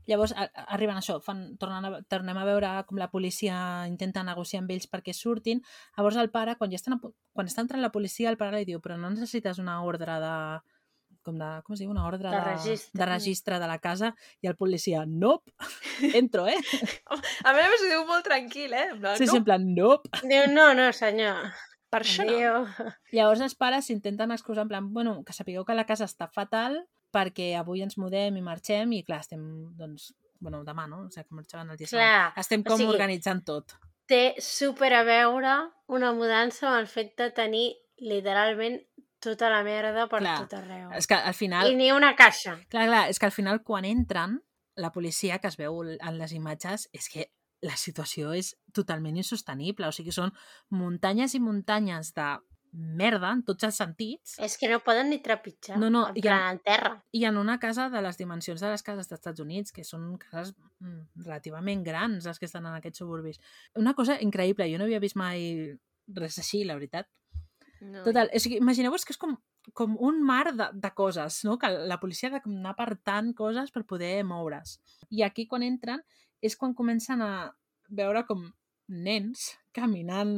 Llavors, 0.06 0.32
a- 0.34 0.48
arriben 0.74 0.96
a 0.96 1.00
això, 1.00 1.20
fan, 1.22 1.56
tornen 1.58 1.84
a, 1.86 2.00
tornem 2.10 2.38
a 2.38 2.44
veure 2.44 2.70
com 2.88 2.98
la 2.98 3.08
policia 3.10 3.56
intenta 3.86 4.22
negociar 4.26 4.62
amb 4.62 4.70
ells 4.74 4.88
perquè 4.90 5.14
surtin. 5.14 5.60
Llavors 5.96 6.16
el 6.18 6.30
pare, 6.34 6.56
quan 6.58 6.70
ja 6.70 6.78
estan 6.80 6.98
quan 7.00 7.46
està 7.46 7.62
entrant 7.62 7.82
la 7.82 7.92
policia, 7.94 8.30
el 8.30 8.36
pare 8.40 8.58
li 8.58 8.66
diu 8.68 8.80
però 8.82 8.96
no 8.98 9.10
necessites 9.10 9.58
una 9.62 9.80
ordre 9.86 10.18
de... 10.22 10.36
Com, 11.22 11.36
de, 11.38 11.48
com 11.62 11.74
es 11.76 11.78
diu? 11.78 11.90
Una 11.92 12.02
ordre 12.08 12.30
De 12.32 12.34
de, 12.34 12.40
registre. 12.42 12.98
de 12.98 13.06
registre 13.06 13.58
de 13.62 13.66
la 13.70 13.76
casa 13.78 14.08
i 14.42 14.48
el 14.50 14.56
policia, 14.58 15.04
nope, 15.06 15.52
entro, 16.18 16.48
eh? 16.50 16.56
A 17.06 17.50
a 17.50 17.52
més 17.54 17.84
ho 17.84 17.90
diu 17.92 18.02
molt 18.08 18.24
tranquil, 18.26 18.72
eh? 18.74 18.88
Plan, 18.98 19.14
Sí, 19.20 19.28
no, 19.28 19.36
sí, 19.36 19.38
en 19.38 19.44
plan, 19.46 19.68
nope. 19.76 20.10
Diu, 20.24 20.48
no, 20.50 20.72
no, 20.74 20.88
senyor. 20.96 21.52
per 21.92 22.00
això 22.02 22.24
no. 22.26 22.64
Llavors 23.12 23.44
els 23.44 23.54
pares 23.54 23.86
s'intenten 23.86 24.32
excusar 24.34 24.64
en 24.66 24.72
plan, 24.72 24.88
bueno, 24.92 25.20
que 25.22 25.32
sapigueu 25.36 25.62
que 25.68 25.76
la 25.78 25.86
casa 25.86 26.08
està 26.10 26.26
fatal 26.32 26.80
perquè 27.12 27.52
avui 27.58 27.82
ens 27.84 27.98
mudem 28.00 28.36
i 28.36 28.42
marxem 28.42 28.92
i 28.96 29.02
clar, 29.04 29.20
estem, 29.20 29.42
doncs, 29.78 30.12
bueno, 30.40 30.62
demà, 30.64 30.88
no? 30.90 31.04
O 31.06 31.10
sigui, 31.10 31.28
que 31.28 31.34
marxaven 31.38 31.70
el 31.70 31.76
dia. 31.78 31.86
Clar, 31.92 32.32
Estem 32.40 32.64
o 32.64 32.70
com 32.70 32.78
sigui- 32.80 32.90
organitzant 32.94 33.44
tot. 33.46 33.76
té 34.06 34.34
super 34.42 34.92
a 34.92 35.04
veure 35.06 35.52
una 35.88 36.10
mudança 36.12 36.66
amb 36.68 36.80
el 36.80 36.86
fet 36.90 37.14
de 37.16 37.30
tenir 37.32 37.68
literalment 38.02 38.80
tota 39.22 39.48
la 39.48 39.62
merda 39.62 40.08
per 40.10 40.18
Clar. 40.20 40.38
tot 40.42 40.56
arreu. 40.58 40.90
És 40.98 41.06
que 41.06 41.14
al 41.14 41.34
final... 41.38 41.70
I 41.70 41.76
ni 41.78 41.92
una 41.94 42.16
caixa. 42.18 42.56
Clar, 42.68 42.88
clar, 42.90 43.04
és 43.08 43.20
que 43.22 43.26
al 43.28 43.32
final 43.32 43.62
quan 43.62 43.84
entren, 43.86 44.40
la 44.76 44.90
policia 44.90 45.38
que 45.38 45.46
es 45.48 45.56
veu 45.60 45.78
en 45.84 46.18
les 46.18 46.32
imatges 46.34 46.88
és 46.92 47.06
que 47.12 47.28
la 47.62 47.76
situació 47.78 48.32
és 48.34 48.56
totalment 48.74 49.16
insostenible. 49.16 49.86
O 49.86 49.92
sigui, 49.94 50.10
són 50.10 50.32
muntanyes 50.74 51.36
i 51.38 51.40
muntanyes 51.40 52.10
de 52.16 52.26
merda 52.72 53.30
en 53.36 53.42
tots 53.44 53.66
els 53.68 53.76
sentits 53.76 54.38
És 54.40 54.54
que 54.56 54.68
no 54.70 54.78
poden 54.80 55.10
ni 55.12 55.18
trepitjar. 55.20 55.76
No, 55.78 55.90
no, 55.92 56.06
en 56.08 56.14
ja- 56.16 56.22
plan, 56.22 56.56
en 56.56 56.60
terra. 56.64 56.92
i 57.12 57.24
en 57.28 57.36
una 57.36 57.58
casa 57.60 57.90
de 57.92 58.00
les 58.02 58.16
dimensions 58.16 58.60
de 58.60 58.70
les 58.72 58.82
cases 58.82 59.08
dels 59.08 59.20
Estats 59.20 59.40
Units, 59.44 59.72
que 59.72 59.84
són 59.84 60.16
cases 60.18 60.54
mm, 60.80 61.22
relativament 61.26 61.84
grans, 61.84 62.24
les 62.24 62.38
que 62.40 62.46
estan 62.48 62.64
en 62.66 62.74
aquests 62.78 62.98
suburbis. 63.04 63.40
Una 63.76 63.92
cosa 63.94 64.16
increïble, 64.20 64.70
jo 64.72 64.78
no 64.80 64.84
havia 64.88 65.00
vist 65.04 65.16
mai 65.20 65.76
res 66.08 66.38
així, 66.38 66.64
la 66.64 66.74
veritat. 66.78 67.08
no. 67.82 68.02
Total, 68.04 68.30
o 68.32 68.38
sigui, 68.40 68.56
imagineu-vos 68.62 69.04
que 69.04 69.12
és 69.12 69.18
com, 69.20 69.36
com 69.74 69.96
un 70.00 70.22
mar 70.24 70.54
de, 70.56 70.70
de 70.72 70.90
coses, 70.94 71.42
no? 71.44 71.58
que 71.58 71.68
la 71.68 71.98
policia 72.00 72.28
ha 72.30 72.38
d'anar 72.40 72.72
apartant 72.72 73.34
coses 73.34 73.70
per 73.74 73.84
poder 73.84 74.24
moure's. 74.24 74.78
I 75.10 75.22
aquí, 75.26 75.46
quan 75.46 75.62
entren, 75.62 76.00
és 76.40 76.56
quan 76.56 76.72
comencen 76.74 77.20
a 77.22 77.52
veure 77.90 78.24
com 78.26 78.46
nens 78.92 79.50
caminant 79.72 80.32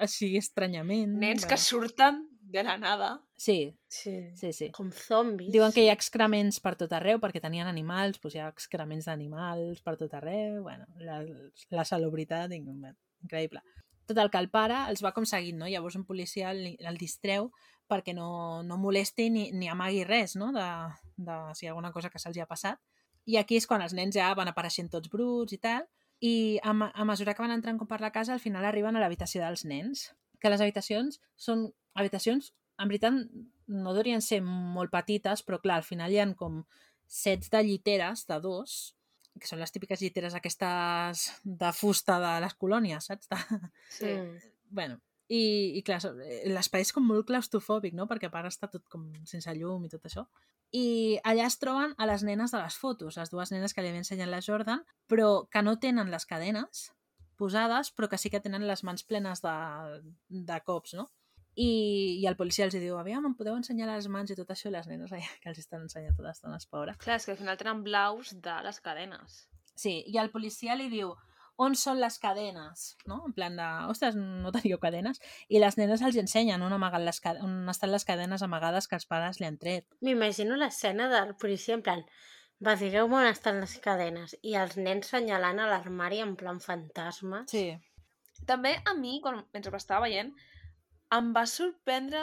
així 0.00 0.32
estranyament. 0.40 1.12
Nens 1.20 1.44
que 1.46 1.58
surten 1.60 2.22
de 2.52 2.62
la 2.64 2.76
nada. 2.78 3.10
Sí, 3.36 3.74
Sí. 3.88 4.30
sí, 4.36 4.52
sí. 4.52 4.70
Com 4.72 4.90
zombis. 4.92 5.50
Diuen 5.52 5.72
que 5.72 5.84
hi 5.84 5.88
ha 5.90 5.96
excrements 5.96 6.60
per 6.60 6.74
tot 6.80 6.92
arreu, 6.92 7.18
perquè 7.20 7.40
tenien 7.40 7.66
animals, 7.68 8.20
doncs 8.20 8.36
hi 8.36 8.40
ha 8.40 8.48
excrements 8.52 9.08
d'animals 9.08 9.80
per 9.84 9.96
tot 10.00 10.12
arreu, 10.14 10.62
bueno, 10.62 10.86
la, 11.00 11.22
la 11.70 11.84
salubritat, 11.84 12.52
increïble. 12.52 13.62
Total, 14.06 14.30
que 14.30 14.38
el 14.42 14.50
pare 14.50 14.82
els 14.90 15.02
va 15.04 15.12
com 15.14 15.24
seguint, 15.28 15.58
no? 15.60 15.68
Llavors 15.70 15.96
un 15.96 16.04
policia 16.04 16.50
el, 16.50 16.74
el 16.78 16.98
distreu 16.98 17.50
perquè 17.88 18.14
no, 18.16 18.62
no 18.66 18.76
molesti 18.80 19.28
ni, 19.30 19.50
ni 19.52 19.68
amagui 19.68 20.02
res, 20.04 20.34
no? 20.36 20.50
De, 20.52 20.66
de 21.16 21.36
si 21.54 21.64
hi 21.64 21.68
ha 21.68 21.72
alguna 21.72 21.92
cosa 21.92 22.10
que 22.10 22.18
se'ls 22.18 22.38
ha 22.42 22.48
passat. 22.50 22.80
I 23.30 23.36
aquí 23.38 23.56
és 23.60 23.66
quan 23.70 23.82
els 23.84 23.92
nens 23.94 24.16
ja 24.16 24.32
van 24.34 24.50
apareixent 24.50 24.90
tots 24.90 25.08
bruts 25.12 25.54
i 25.54 25.58
tal, 25.62 25.84
i 26.22 26.60
a, 26.62 26.70
a 26.72 27.04
mesura 27.08 27.34
que 27.34 27.42
van 27.42 27.54
entrant 27.54 27.78
com 27.80 27.88
per 27.90 28.00
la 28.00 28.12
casa, 28.14 28.34
al 28.34 28.42
final 28.42 28.64
arriben 28.64 28.96
a 28.96 29.02
l'habitació 29.02 29.42
dels 29.42 29.64
nens. 29.66 30.10
Que 30.42 30.50
les 30.50 30.62
habitacions 30.62 31.18
són 31.38 31.68
habitacions, 31.98 32.52
en 32.78 32.90
veritat, 32.90 33.18
no 33.72 33.94
deurien 33.94 34.22
ser 34.22 34.40
molt 34.42 34.92
petites, 34.94 35.42
però 35.46 35.58
clar, 35.62 35.80
al 35.80 35.86
final 35.86 36.14
hi 36.14 36.20
ha 36.22 36.28
com 36.38 36.62
sets 37.10 37.50
de 37.52 37.62
lliteres 37.66 38.26
de 38.30 38.38
dos, 38.42 38.94
que 39.38 39.48
són 39.48 39.60
les 39.62 39.72
típiques 39.74 40.00
lliteres 40.02 40.34
aquestes 40.38 41.26
de 41.42 41.70
fusta 41.74 42.18
de 42.22 42.32
les 42.44 42.54
colònies, 42.60 43.10
saps? 43.10 43.30
De... 43.32 43.60
Sí. 43.90 44.12
Bueno, 44.70 45.00
i, 45.32 45.42
i 45.78 45.82
clar, 45.86 46.00
eh, 46.20 46.42
l'espai 46.52 46.84
és 46.84 46.92
com 46.92 47.06
molt 47.08 47.26
claustrofòbic, 47.30 47.94
no? 47.96 48.08
Perquè 48.10 48.28
a 48.28 48.34
part 48.34 48.50
està 48.50 48.68
tot 48.72 48.84
com 48.92 49.06
sense 49.28 49.54
llum 49.56 49.86
i 49.86 49.92
tot 49.92 50.04
això. 50.08 50.26
I 50.76 51.18
allà 51.28 51.46
es 51.48 51.58
troben 51.60 51.94
a 52.00 52.08
les 52.08 52.24
nenes 52.24 52.52
de 52.52 52.60
les 52.60 52.76
fotos, 52.80 53.16
les 53.20 53.32
dues 53.32 53.52
nenes 53.52 53.72
que 53.72 53.84
li 53.84 53.92
havia 53.92 54.02
ensenyat 54.04 54.30
la 54.32 54.42
Jordan, 54.44 54.84
però 55.08 55.46
que 55.52 55.62
no 55.64 55.78
tenen 55.80 56.12
les 56.12 56.28
cadenes 56.28 56.90
posades, 57.40 57.90
però 57.96 58.08
que 58.08 58.20
sí 58.20 58.30
que 58.32 58.40
tenen 58.44 58.66
les 58.68 58.84
mans 58.84 59.04
plenes 59.08 59.42
de, 59.44 59.56
de 60.52 60.60
cops, 60.66 60.94
no? 61.00 61.08
I, 61.52 61.68
I 62.22 62.28
el 62.30 62.38
policia 62.38 62.64
els 62.64 62.76
diu, 62.76 62.96
aviam, 62.96 63.26
em 63.28 63.34
podeu 63.36 63.56
ensenyar 63.58 63.90
les 63.90 64.08
mans 64.08 64.32
i 64.32 64.36
tot 64.36 64.52
això, 64.52 64.70
i 64.70 64.76
les 64.76 64.88
nenes 64.88 65.12
allà 65.12 65.32
que 65.42 65.50
els 65.52 65.60
estan 65.60 65.84
ensenyant 65.84 66.16
totes 66.16 66.40
les 66.44 66.68
pobres. 66.68 67.00
Clar, 67.02 67.18
és 67.20 67.28
que 67.28 67.34
al 67.34 67.40
final 67.40 67.58
tenen 67.60 67.82
blaus 67.84 68.32
de 68.44 68.56
les 68.64 68.80
cadenes. 68.84 69.42
Sí, 69.76 69.98
i 70.08 70.16
el 70.20 70.32
policia 70.32 70.76
li 70.76 70.88
diu, 70.92 71.12
on 71.62 71.76
són 71.78 72.00
les 72.02 72.18
cadenes? 72.22 72.84
No? 73.08 73.20
En 73.28 73.34
plan 73.36 73.56
de, 73.58 73.68
ostres, 73.92 74.16
no 74.18 74.52
teníeu 74.54 74.80
cadenes? 74.82 75.22
I 75.48 75.62
les 75.62 75.78
nenes 75.80 76.02
els 76.02 76.18
ensenyen 76.20 76.62
on, 76.62 76.74
amaguen 76.76 77.06
les, 77.06 77.22
on 77.44 77.56
estan 77.72 77.92
les 77.94 78.06
cadenes 78.08 78.44
amagades 78.46 78.88
que 78.88 78.98
els 78.98 79.08
pares 79.10 79.40
li 79.40 79.48
han 79.48 79.58
tret. 79.62 79.86
M'imagino 80.04 80.58
l'escena 80.60 81.08
del 81.12 81.34
policia 81.40 81.78
en 81.78 81.84
plan 81.86 82.04
va, 82.62 82.76
digueu-me 82.78 83.18
on 83.18 83.28
estan 83.28 83.60
les 83.62 83.74
cadenes 83.82 84.36
i 84.46 84.54
els 84.58 84.76
nens 84.78 85.10
senyalant 85.14 85.60
a 85.62 85.68
l'armari 85.70 86.22
en 86.22 86.36
plan 86.38 86.60
fantasma. 86.62 87.42
Sí. 87.50 87.66
També 88.46 88.76
a 88.86 88.94
mi, 88.98 89.18
quan, 89.22 89.42
mentre 89.54 89.74
estava 89.78 90.06
veient, 90.06 90.32
em 91.14 91.32
va 91.36 91.44
sorprendre 91.46 92.22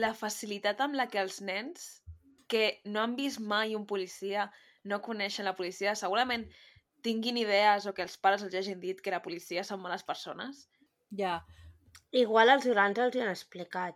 la 0.00 0.12
facilitat 0.16 0.80
amb 0.84 0.98
la 0.98 1.08
que 1.10 1.20
els 1.22 1.40
nens 1.44 1.88
que 2.50 2.80
no 2.84 3.02
han 3.02 3.16
vist 3.16 3.40
mai 3.40 3.74
un 3.78 3.86
policia, 3.86 4.50
no 4.84 5.00
coneixen 5.02 5.48
la 5.48 5.56
policia, 5.56 5.94
segurament 5.96 6.44
tinguin 7.04 7.36
idees 7.36 7.84
o 7.86 7.92
que 7.94 8.02
els 8.06 8.16
pares 8.18 8.42
els 8.46 8.54
hagin 8.56 8.80
dit 8.80 9.00
que 9.04 9.12
la 9.12 9.20
policia 9.22 9.62
són 9.64 9.82
males 9.84 10.02
persones, 10.06 10.68
Ja, 11.14 11.44
Igual 12.10 12.48
els 12.50 12.64
grans 12.66 12.98
els 12.98 13.14
hi 13.16 13.20
han 13.22 13.30
explicat. 13.30 13.94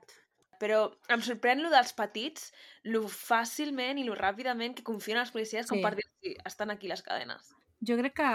però 0.58 0.78
em 1.14 1.20
sorprèn 1.22 1.60
lo 1.62 1.68
dels 1.70 1.92
petits, 1.94 2.48
lo 2.82 3.04
fàcilment 3.06 3.98
i 3.98 4.04
lo 4.04 4.14
ràpidament 4.18 4.74
que 4.74 4.82
confien 4.82 5.16
en 5.16 5.20
els 5.22 5.30
policies 5.30 5.66
com 5.70 5.78
Sí. 5.78 5.82
per 5.84 5.94
dir 5.94 6.36
estan 6.44 6.70
aquí 6.70 6.88
les 6.88 7.02
cadenes. 7.02 7.52
jo 7.80 7.96
crec 7.96 8.14
que, 8.14 8.30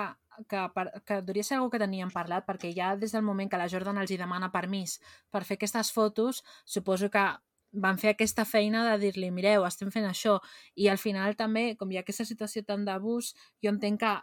que, 0.50 0.62
per, 0.74 0.86
que 1.06 1.14
hauria 1.20 1.44
ser 1.44 1.60
una 1.60 1.70
que 1.70 1.80
teníem 1.80 2.10
parlat, 2.12 2.46
perquè 2.48 2.74
ja 2.74 2.96
des 2.96 3.12
del 3.12 3.24
moment 3.24 3.50
que 3.52 3.58
la 3.58 3.68
Jordan 3.68 3.98
els 3.98 4.10
hi 4.12 4.18
demana 4.18 4.52
permís 4.54 5.00
per 5.30 5.44
fer 5.44 5.56
aquestes 5.58 5.92
fotos, 5.92 6.44
suposo 6.66 7.10
que 7.12 7.26
van 7.74 7.98
fer 7.98 8.12
aquesta 8.14 8.46
feina 8.46 8.86
de 8.92 8.98
dir-li, 9.00 9.30
mireu, 9.32 9.66
estem 9.66 9.92
fent 9.92 10.06
això, 10.08 10.40
i 10.76 10.88
al 10.88 10.98
final 10.98 11.36
també, 11.36 11.76
com 11.76 11.92
hi 11.92 11.98
ha 11.98 12.02
aquesta 12.06 12.24
situació 12.26 12.64
tan 12.64 12.86
d'abús, 12.86 13.34
jo 13.62 13.70
entenc 13.70 14.00
que 14.00 14.14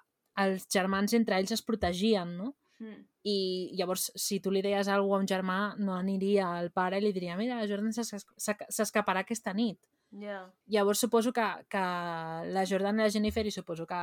els 0.44 0.66
germans 0.72 1.14
entre 1.18 1.38
ells 1.38 1.52
es 1.56 1.62
protegien, 1.66 2.36
no? 2.38 2.54
Mm. 2.80 3.04
I 3.28 3.36
llavors, 3.76 4.08
si 4.16 4.40
tu 4.40 4.50
li 4.50 4.62
deies 4.64 4.88
alguna 4.88 5.18
a 5.18 5.20
un 5.20 5.28
germà, 5.28 5.60
no 5.78 5.94
aniria 5.94 6.48
al 6.56 6.70
pare 6.72 6.98
i 6.98 7.04
li 7.04 7.12
diria, 7.12 7.36
mira, 7.36 7.58
la 7.60 7.68
Jordan 7.68 7.92
s'es- 7.92 8.26
s'escaparà 8.72 9.26
aquesta 9.26 9.52
nit. 9.52 9.78
Ja. 10.10 10.40
Llavors 10.66 10.98
suposo 10.98 11.30
que, 11.32 11.44
que 11.70 11.80
la 12.50 12.64
Jordan 12.66 12.98
i 12.98 13.04
la 13.04 13.10
Jennifer 13.14 13.44
i 13.46 13.52
suposo 13.54 13.86
que 13.86 14.00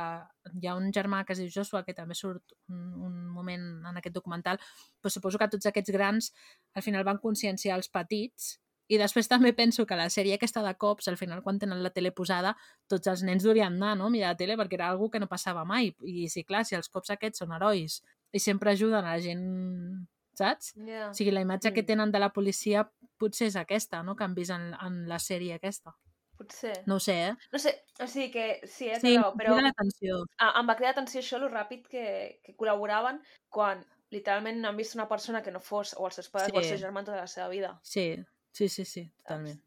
hi 0.56 0.66
ha 0.66 0.76
un 0.78 0.88
germà 0.94 1.24
que 1.26 1.34
es 1.34 1.42
diu 1.42 1.50
Joshua 1.52 1.82
que 1.84 1.92
també 1.92 2.16
surt 2.16 2.54
un, 2.72 2.78
un 3.10 3.18
moment 3.34 3.66
en 3.90 4.00
aquest 4.00 4.14
documental, 4.14 4.56
però 5.02 5.12
suposo 5.12 5.36
que 5.42 5.50
tots 5.52 5.68
aquests 5.68 5.92
grans 5.92 6.30
al 6.74 6.86
final 6.86 7.04
van 7.04 7.20
conscienciar 7.20 7.76
els 7.76 7.90
petits 7.92 8.54
i 8.88 8.98
després 8.98 9.28
també 9.28 9.52
penso 9.52 9.84
que 9.86 9.96
la 9.96 10.08
sèrie 10.10 10.34
aquesta 10.34 10.62
de 10.64 10.74
cops, 10.80 11.08
al 11.08 11.16
final 11.20 11.42
quan 11.42 11.58
tenen 11.58 11.82
la 11.82 11.90
tele 11.90 12.10
posada, 12.12 12.56
tots 12.88 13.06
els 13.06 13.22
nens 13.22 13.42
durien 13.44 13.74
anar, 13.76 13.96
no?, 13.96 14.06
a 14.06 14.10
mirar 14.10 14.30
la 14.32 14.36
tele 14.36 14.56
perquè 14.56 14.74
era 14.78 14.88
algo 14.88 15.10
que 15.10 15.20
no 15.20 15.28
passava 15.28 15.64
mai. 15.64 15.94
I 16.02 16.28
sí, 16.28 16.44
clar, 16.44 16.64
si 16.64 16.74
els 16.74 16.88
cops 16.88 17.10
aquests 17.10 17.38
són 17.44 17.52
herois 17.52 18.02
i 18.32 18.38
sempre 18.40 18.70
ajuden 18.72 19.04
a 19.04 19.12
la 19.16 19.20
gent, 19.20 20.08
saps? 20.38 20.74
Ja. 20.86 21.10
O 21.10 21.14
sigui, 21.14 21.30
la 21.32 21.40
imatge 21.44 21.72
que 21.72 21.82
Mm. 21.82 21.86
tenen 21.86 22.12
de 22.12 22.18
la 22.18 22.32
policia 22.32 22.90
potser 23.18 23.48
és 23.48 23.56
aquesta, 23.56 24.02
no?, 24.02 24.14
que 24.16 24.24
han 24.24 24.34
vist 24.34 24.50
en, 24.50 24.74
en 24.80 25.08
la 25.08 25.18
sèrie 25.18 25.54
aquesta. 25.54 25.94
Potser. 26.38 26.84
No 26.86 26.94
ho 26.96 27.00
sé, 27.00 27.16
eh? 27.30 27.36
No 27.52 27.58
sé, 27.58 27.72
o 28.00 28.06
sigui 28.06 28.30
que 28.30 28.60
sí, 28.70 28.86
és 28.88 29.00
Sí, 29.02 29.16
raó, 29.18 29.32
però 29.34 29.56
l'atenció. 29.60 30.20
ah, 30.38 30.52
em 30.60 30.68
va 30.68 30.76
cridar 30.76 30.92
atenció 30.92 31.20
això, 31.20 31.40
lo 31.42 31.48
ràpid 31.50 31.88
que, 31.90 32.40
que 32.44 32.54
col·laboraven 32.56 33.18
quan 33.50 33.84
literalment 34.10 34.64
han 34.64 34.76
vist 34.76 34.94
una 34.94 35.08
persona 35.08 35.42
que 35.42 35.50
no 35.50 35.58
fos 35.60 35.96
o 35.98 36.06
els 36.06 36.14
seus 36.14 36.28
pares 36.30 36.52
o 36.54 36.58
el 36.58 36.64
Sí. 36.64 36.70
seu 36.76 36.78
germà 36.78 37.02
tota 37.04 37.16
la 37.18 37.26
seva 37.26 37.48
vida. 37.48 37.80
Sí, 37.82 38.14
sí, 38.58 38.68
sí, 38.68 38.84
sí, 38.84 39.04
totalment. 39.22 39.60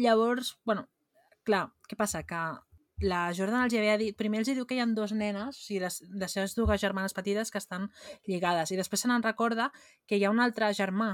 Llavors, 0.00 0.54
bueno, 0.64 0.86
clar, 1.44 1.66
què 1.88 1.96
passa? 2.00 2.22
Que 2.24 2.40
la 3.04 3.20
Jordan 3.36 3.66
els 3.66 3.76
havia 3.76 3.98
dit... 4.00 4.16
Primer 4.16 4.40
els 4.40 4.48
diu 4.48 4.64
que 4.68 4.76
hi 4.76 4.80
ha 4.80 4.88
dues 4.96 5.12
nenes, 5.12 5.58
o 5.58 5.66
sigui, 5.66 5.80
les, 5.84 6.00
les 6.22 6.36
seves 6.36 6.56
dues 6.56 6.80
germanes 6.80 7.16
petites 7.16 7.52
que 7.52 7.60
estan 7.60 7.90
lligades. 8.28 8.72
I 8.72 8.78
després 8.80 9.04
se 9.04 9.10
n'en 9.10 9.24
recorda 9.26 9.70
que 10.08 10.16
hi 10.16 10.24
ha 10.24 10.32
un 10.32 10.40
altre 10.40 10.70
germà 10.76 11.10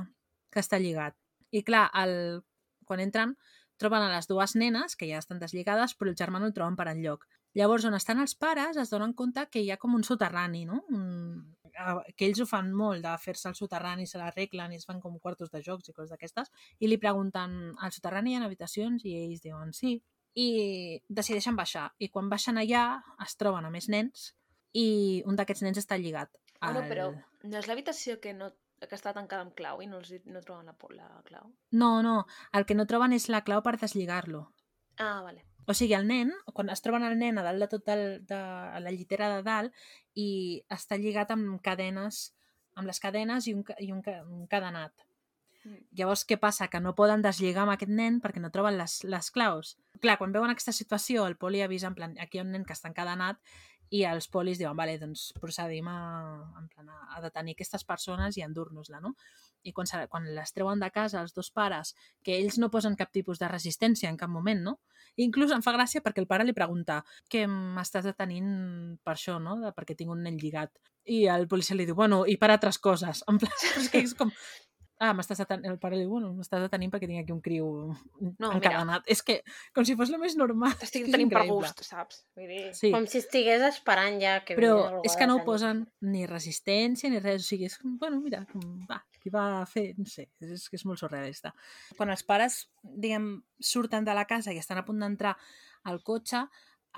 que 0.55 0.63
està 0.63 0.79
lligat. 0.83 1.19
I 1.51 1.63
clar, 1.67 1.89
el, 2.03 2.45
quan 2.87 3.03
entren, 3.03 3.35
troben 3.83 4.07
a 4.07 4.13
les 4.15 4.31
dues 4.31 4.55
nenes, 4.55 4.95
que 4.95 5.11
ja 5.11 5.19
estan 5.23 5.43
deslligades, 5.43 5.95
però 5.99 6.11
el 6.11 6.19
germà 6.19 6.43
no 6.43 6.51
el 6.51 6.55
troben 6.55 6.79
per 6.79 6.89
enlloc. 6.93 7.27
Llavors, 7.57 7.87
on 7.89 7.99
estan 7.99 8.23
els 8.23 8.37
pares, 8.39 8.77
es 8.79 8.93
donen 8.93 9.15
compte 9.17 9.47
que 9.51 9.63
hi 9.65 9.71
ha 9.73 9.81
com 9.83 9.95
un 9.97 10.05
soterrani, 10.05 10.67
no? 10.69 10.83
Un, 10.93 11.56
que 12.17 12.27
ells 12.27 12.41
ho 12.41 12.47
fan 12.49 12.73
molt, 12.75 13.03
de 13.05 13.13
fer-se 13.23 13.49
el 13.51 13.55
soterrani, 13.59 14.07
se 14.07 14.19
l'arreglen 14.19 14.73
i 14.73 14.77
es 14.81 14.87
fan 14.89 15.01
com 15.01 15.19
quartos 15.21 15.51
de 15.53 15.61
jocs 15.63 15.89
i 15.89 15.93
coses 15.93 16.11
d'aquestes, 16.15 16.51
i 16.81 16.89
li 16.89 16.99
pregunten, 16.99 17.75
al 17.79 17.93
soterrani 17.93 18.33
hi 18.33 18.37
ha 18.41 18.45
habitacions? 18.47 19.05
I 19.05 19.15
ells 19.27 19.43
diuen 19.45 19.73
sí. 19.77 19.99
I 20.37 21.01
decideixen 21.09 21.57
baixar. 21.57 21.91
I 21.99 22.09
quan 22.13 22.29
baixen 22.29 22.59
allà 22.61 23.03
es 23.25 23.37
troben 23.41 23.65
a 23.65 23.71
més 23.73 23.89
nens 23.89 24.35
i 24.77 25.23
un 25.25 25.37
d'aquests 25.37 25.63
nens 25.65 25.79
està 25.81 25.97
lligat. 25.97 26.31
Bueno, 26.61 26.83
al- 26.83 26.89
però 26.91 27.07
no 27.45 27.59
és 27.59 27.67
l'habitació 27.69 28.19
que, 28.21 28.35
no, 28.37 28.51
que 28.81 28.95
està 28.97 29.15
tancada 29.17 29.47
amb 29.47 29.55
clau 29.57 29.81
i 29.81 29.87
no, 29.89 29.99
els, 30.03 30.13
no 30.29 30.41
troben 30.45 30.67
la, 30.69 30.75
la 31.09 31.23
clau? 31.25 31.53
No, 31.73 32.03
no, 32.03 32.27
el 32.53 32.67
que 32.69 32.75
no 32.77 32.85
troben 32.87 33.13
és 33.17 33.29
la 33.33 33.41
clau 33.45 33.63
per 33.65 33.77
deslligar-lo. 33.81 34.43
Ah, 34.99 35.23
vale. 35.25 35.45
O 35.67 35.75
sigui, 35.75 35.97
el 35.99 36.07
nen, 36.07 36.31
quan 36.55 36.71
es 36.71 36.83
troben 36.85 37.05
el 37.07 37.19
nen 37.19 37.39
a 37.39 37.45
dalt 37.47 37.65
de 37.65 37.69
tot 37.73 37.91
el, 37.91 38.05
de, 38.27 38.39
a 38.39 38.79
la 38.83 38.93
llitera 38.95 39.33
de 39.35 39.43
dalt 39.47 39.87
i 40.15 40.29
està 40.73 40.99
lligat 41.01 41.33
amb 41.35 41.59
cadenes, 41.63 42.31
amb 42.79 42.87
les 42.87 43.03
cadenes 43.03 43.49
i 43.51 43.55
un, 43.57 43.65
i 43.83 43.91
un, 43.93 44.03
un 44.07 44.47
cadenat. 44.51 45.07
Mm. 45.67 45.83
Llavors, 45.99 46.23
què 46.29 46.39
passa? 46.39 46.71
Que 46.71 46.81
no 46.81 46.95
poden 46.99 47.25
deslligar 47.25 47.65
amb 47.65 47.75
aquest 47.75 47.91
nen 47.91 48.21
perquè 48.23 48.43
no 48.43 48.53
troben 48.55 48.79
les, 48.79 49.01
les 49.05 49.31
claus. 49.35 49.75
Clar, 49.99 50.19
quan 50.21 50.35
veuen 50.35 50.55
aquesta 50.55 50.75
situació, 50.77 51.27
el 51.27 51.39
poli 51.41 51.65
avisa 51.65 51.91
en 51.91 51.99
plan, 51.99 52.15
aquí 52.23 52.39
hi 52.39 52.45
ha 52.45 52.47
un 52.47 52.55
nen 52.55 52.67
que 52.69 52.77
està 52.77 52.93
encadenat 52.93 53.43
i 53.95 54.03
els 54.09 54.27
polis 54.29 54.59
diuen, 54.59 54.77
vale, 54.77 54.97
doncs 54.99 55.29
procedim 55.41 55.87
a, 55.89 55.99
en 56.59 56.67
plan, 56.73 56.89
a, 56.91 57.21
detenir 57.23 57.55
aquestes 57.55 57.85
persones 57.87 58.37
i 58.37 58.43
endur-nos-la, 58.43 59.01
no? 59.01 59.15
I 59.67 59.73
quan, 59.75 59.87
se- 59.87 60.07
quan 60.11 60.27
les 60.35 60.53
treuen 60.55 60.81
de 60.83 60.91
casa 60.95 61.21
els 61.23 61.35
dos 61.35 61.51
pares, 61.51 61.95
que 62.23 62.37
ells 62.39 62.59
no 62.59 62.71
posen 62.71 62.97
cap 62.99 63.11
tipus 63.15 63.39
de 63.39 63.49
resistència 63.51 64.11
en 64.11 64.19
cap 64.19 64.31
moment, 64.31 64.63
no? 64.63 64.77
Inclús 65.17 65.53
em 65.55 65.63
fa 65.65 65.73
gràcia 65.73 66.03
perquè 66.05 66.21
el 66.21 66.27
pare 66.29 66.45
li 66.45 66.53
pregunta 66.55 67.01
què 67.33 67.47
m'estàs 67.49 68.05
detenint 68.05 68.99
per 69.03 69.15
això, 69.15 69.39
no? 69.43 69.57
De, 69.63 69.73
perquè 69.73 69.97
tinc 69.97 70.11
un 70.13 70.23
nen 70.27 70.37
lligat. 70.39 70.71
I 71.07 71.25
el 71.31 71.47
policia 71.49 71.77
li 71.79 71.87
diu, 71.87 71.95
bueno, 71.95 72.25
i 72.27 72.37
per 72.37 72.51
altres 72.51 72.79
coses. 72.83 73.23
En 73.31 73.39
plan, 73.39 73.55
és 73.81 73.89
que 73.91 74.03
és 74.03 74.15
com... 74.19 74.33
Ah, 74.97 75.11
m'estàs 75.13 75.43
detenint... 75.43 75.69
El 75.69 75.77
pare 75.81 75.97
li 75.99 76.07
diu, 76.07 76.13
bueno, 76.15 76.31
m'estàs 76.33 76.63
detenint 76.65 76.93
perquè 76.93 77.09
tinc 77.09 77.21
aquí 77.21 77.33
un 77.35 77.43
criu 77.45 77.67
No, 78.41 78.49
encadenat. 78.49 79.05
És 79.13 79.21
que, 79.27 79.43
com 79.77 79.85
si 79.85 79.97
fos 79.99 80.09
el 80.09 80.21
més 80.23 80.39
normal. 80.41 80.73
T'estic 80.81 81.05
tenint 81.13 81.29
per 81.33 81.43
increïble. 81.43 81.69
gust, 81.69 81.83
saps? 81.85 82.23
Vull 82.39 82.49
dir... 82.49 82.63
Sí, 82.79 82.93
Com 82.95 83.05
si 83.13 83.21
estigués 83.21 83.65
esperant 83.69 84.17
ja 84.23 84.39
que 84.47 84.57
però 84.57 85.03
és 85.05 85.19
que 85.21 85.29
no 85.29 85.37
ho 85.37 85.45
posen 85.45 85.85
ni 86.09 86.25
resistència 86.31 87.13
ni 87.13 87.21
res. 87.21 87.45
O 87.45 87.51
sigui, 87.51 87.69
és 87.69 87.77
com, 87.83 87.99
bueno, 88.01 88.23
mira, 88.25 88.47
com, 88.53 88.65
va, 88.89 89.03
qui 89.21 89.33
va 89.35 89.47
fer... 89.69 89.91
No 90.01 90.09
sé, 90.09 90.31
és, 90.41 90.57
és 90.57 90.67
que 90.73 90.81
és 90.81 90.87
molt 90.89 91.05
surrealista. 91.05 91.53
Quan 92.01 92.15
els 92.15 92.25
pares, 92.25 92.63
diguem, 92.83 93.35
surten 93.61 94.09
de 94.09 94.17
la 94.17 94.25
casa 94.31 94.57
i 94.57 94.63
estan 94.65 94.81
a 94.81 94.87
punt 94.89 95.05
d'entrar 95.05 95.37
al 95.87 96.01
cotxe, 96.07 96.47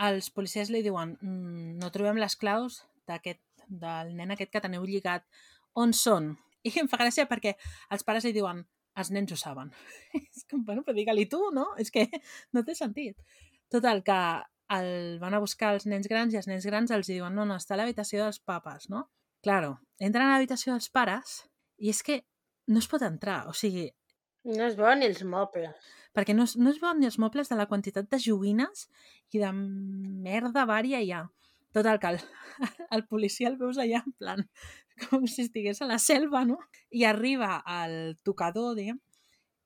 els 0.07 0.31
policies 0.31 0.71
li 0.71 0.87
diuen 0.87 1.17
mm, 1.19 1.79
no 1.83 1.91
trobem 1.91 2.23
les 2.23 2.39
claus 2.39 2.85
d'aquest 3.11 3.43
del 3.69 4.15
nen 4.17 4.33
aquest 4.33 4.55
que 4.55 4.63
teniu 4.65 4.87
lligat. 4.87 5.27
On 5.79 5.93
són? 5.95 6.37
I 6.67 6.73
em 6.81 6.89
fa 6.91 6.99
gràcia 7.01 7.27
perquè 7.31 7.55
els 7.95 8.03
pares 8.05 8.25
li 8.27 8.33
diuen 8.35 8.65
els 8.99 9.11
nens 9.15 9.31
ho 9.33 9.37
saben. 9.39 9.71
és 10.19 10.45
com, 10.51 10.65
bueno, 10.67 10.83
però 10.83 10.97
digue-li 10.97 11.27
tu, 11.31 11.39
no? 11.55 11.69
És 11.79 11.91
que 11.95 12.09
no 12.53 12.65
té 12.67 12.75
sentit. 12.75 13.17
Total, 13.71 14.03
que 14.03 14.17
el, 14.75 15.19
van 15.21 15.35
a 15.37 15.41
buscar 15.45 15.75
els 15.77 15.87
nens 15.87 16.09
grans 16.11 16.35
i 16.35 16.41
els 16.41 16.49
nens 16.51 16.67
grans 16.67 16.91
els 16.91 17.07
diuen 17.09 17.35
no, 17.37 17.45
no, 17.49 17.57
està 17.57 17.77
a 17.77 17.79
l'habitació 17.83 18.25
dels 18.25 18.41
papes, 18.41 18.89
no? 18.91 19.07
Claro, 19.45 19.77
entren 20.03 20.27
a 20.27 20.35
l'habitació 20.35 20.75
dels 20.75 20.91
pares 20.91 21.45
i 21.79 21.93
és 21.93 22.03
que 22.03 22.23
no 22.69 22.81
es 22.83 22.89
pot 22.91 23.05
entrar, 23.07 23.45
o 23.49 23.55
sigui, 23.55 23.87
No 24.49 24.65
es 24.65 24.77
veuen 24.79 25.03
els 25.03 25.23
mobles. 25.29 25.75
perquè 26.15 26.33
no, 26.35 26.45
es- 26.49 26.57
no 26.57 26.71
es 26.71 26.79
veuen 26.81 26.99
ni 27.01 27.07
els 27.07 27.19
mobles 27.21 27.49
de 27.51 27.57
la 27.59 27.67
quantitat 27.69 28.09
de 28.11 28.19
joguines 28.23 28.87
i 29.35 29.39
de 29.43 29.51
merda 29.53 30.65
vària 30.67 31.01
hi 31.05 31.11
ha. 31.13 31.23
Total, 31.73 31.99
que 32.01 32.15
el, 32.15 32.21
el 32.97 33.05
policia 33.07 33.49
el 33.51 33.59
veus 33.61 33.79
allà 33.79 34.03
en 34.05 34.15
plan 34.19 34.47
com 35.09 35.27
si 35.31 35.45
estigués 35.47 35.83
a 35.83 35.87
la 35.87 35.99
selva, 36.03 36.45
no? 36.45 36.59
I 36.91 37.05
arriba 37.07 37.59
al 37.65 38.17
tocador, 38.27 38.75
diguem, 38.79 38.99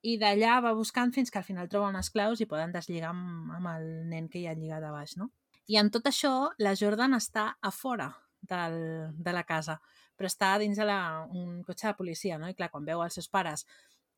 i 0.02 0.16
d'allà 0.18 0.56
va 0.64 0.74
buscant 0.74 1.12
fins 1.14 1.30
que 1.30 1.38
al 1.38 1.46
final 1.46 1.70
troben 1.70 1.94
les 1.96 2.10
claus 2.10 2.42
i 2.42 2.48
poden 2.50 2.74
deslligar 2.74 3.12
amb, 3.12 3.52
amb 3.58 3.70
el 3.76 3.86
nen 4.10 4.28
que 4.28 4.40
hi 4.40 4.48
ha 4.50 4.56
lligat 4.58 4.82
a 4.82 4.90
baix, 4.94 5.16
no? 5.16 5.30
I 5.70 5.78
en 5.78 5.92
tot 5.94 6.08
això, 6.10 6.50
la 6.58 6.74
Jordan 6.78 7.14
està 7.14 7.52
a 7.62 7.70
fora 7.70 8.10
del, 8.42 8.76
de 9.14 9.34
la 9.34 9.44
casa, 9.46 9.78
però 10.18 10.26
està 10.26 10.56
dins 10.58 10.78
de 10.78 10.86
la, 10.88 10.98
un 11.30 11.62
cotxe 11.66 11.88
de 11.88 11.96
policia, 11.98 12.38
no? 12.38 12.50
I 12.50 12.58
clar, 12.58 12.72
quan 12.72 12.88
veu 12.88 13.04
els 13.04 13.14
seus 13.14 13.30
pares 13.30 13.64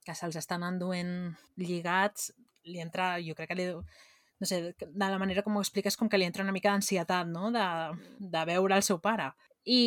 que 0.05 0.17
se'ls 0.17 0.41
estan 0.41 0.65
enduent 0.65 1.13
lligats, 1.61 2.33
li 2.65 2.81
entra, 2.81 3.15
jo 3.21 3.37
crec 3.37 3.53
que 3.53 3.61
li... 3.61 3.69
No 4.45 4.49
sé, 4.49 4.75
de 4.77 5.07
la 5.09 5.17
manera 5.17 5.41
com 5.41 5.57
ho 5.57 5.63
expliques 5.65 5.97
com 5.97 6.11
que 6.13 6.19
li 6.21 6.27
entra 6.29 6.45
una 6.45 6.53
mica 6.53 6.69
d'ansietat, 6.69 7.31
no?, 7.33 7.49
de, 7.55 7.67
de 8.21 8.43
veure 8.51 8.77
el 8.77 8.85
seu 8.85 8.99
pare. 9.01 9.31
I, 9.65 9.79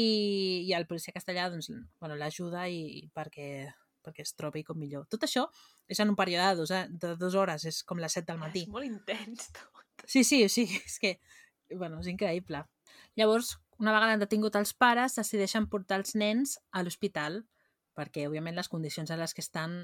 i 0.66 0.72
el 0.74 0.88
policia 0.90 1.14
castellà, 1.14 1.46
doncs, 1.54 1.70
bueno, 2.02 2.16
l'ajuda 2.18 2.64
i 2.66 3.06
perquè 3.14 3.68
perquè 4.08 4.24
es 4.24 4.34
trobi 4.40 4.64
com 4.64 4.80
millor. 4.80 5.06
Tot 5.12 5.26
això 5.28 5.46
és 5.92 6.00
en 6.00 6.14
un 6.14 6.18
període 6.20 6.48
de 6.48 6.62
dos, 6.62 6.72
de 6.72 7.14
dues 7.20 7.36
hores, 7.36 7.66
és 7.68 7.82
com 7.88 8.00
les 8.00 8.16
7 8.16 8.32
del 8.32 8.40
matí. 8.42 8.64
És 8.64 8.72
molt 8.72 8.88
intens, 8.88 9.52
tot. 9.56 9.84
Sí, 10.06 10.24
sí, 10.24 10.46
sigui, 10.50 10.80
és 10.90 10.98
que, 11.04 11.18
bueno, 11.76 12.00
és 12.00 12.10
increïble. 12.14 12.64
Llavors, 13.20 13.58
una 13.82 13.94
vegada 13.94 14.16
han 14.16 14.24
detingut 14.24 14.56
els 14.58 14.74
pares, 14.74 15.18
decideixen 15.20 15.68
portar 15.70 16.00
els 16.02 16.16
nens 16.16 16.58
a 16.72 16.84
l'hospital, 16.86 17.44
perquè, 17.98 18.28
òbviament, 18.30 18.56
les 18.58 18.72
condicions 18.72 19.12
en 19.12 19.20
les 19.22 19.34
que 19.36 19.44
estan 19.44 19.82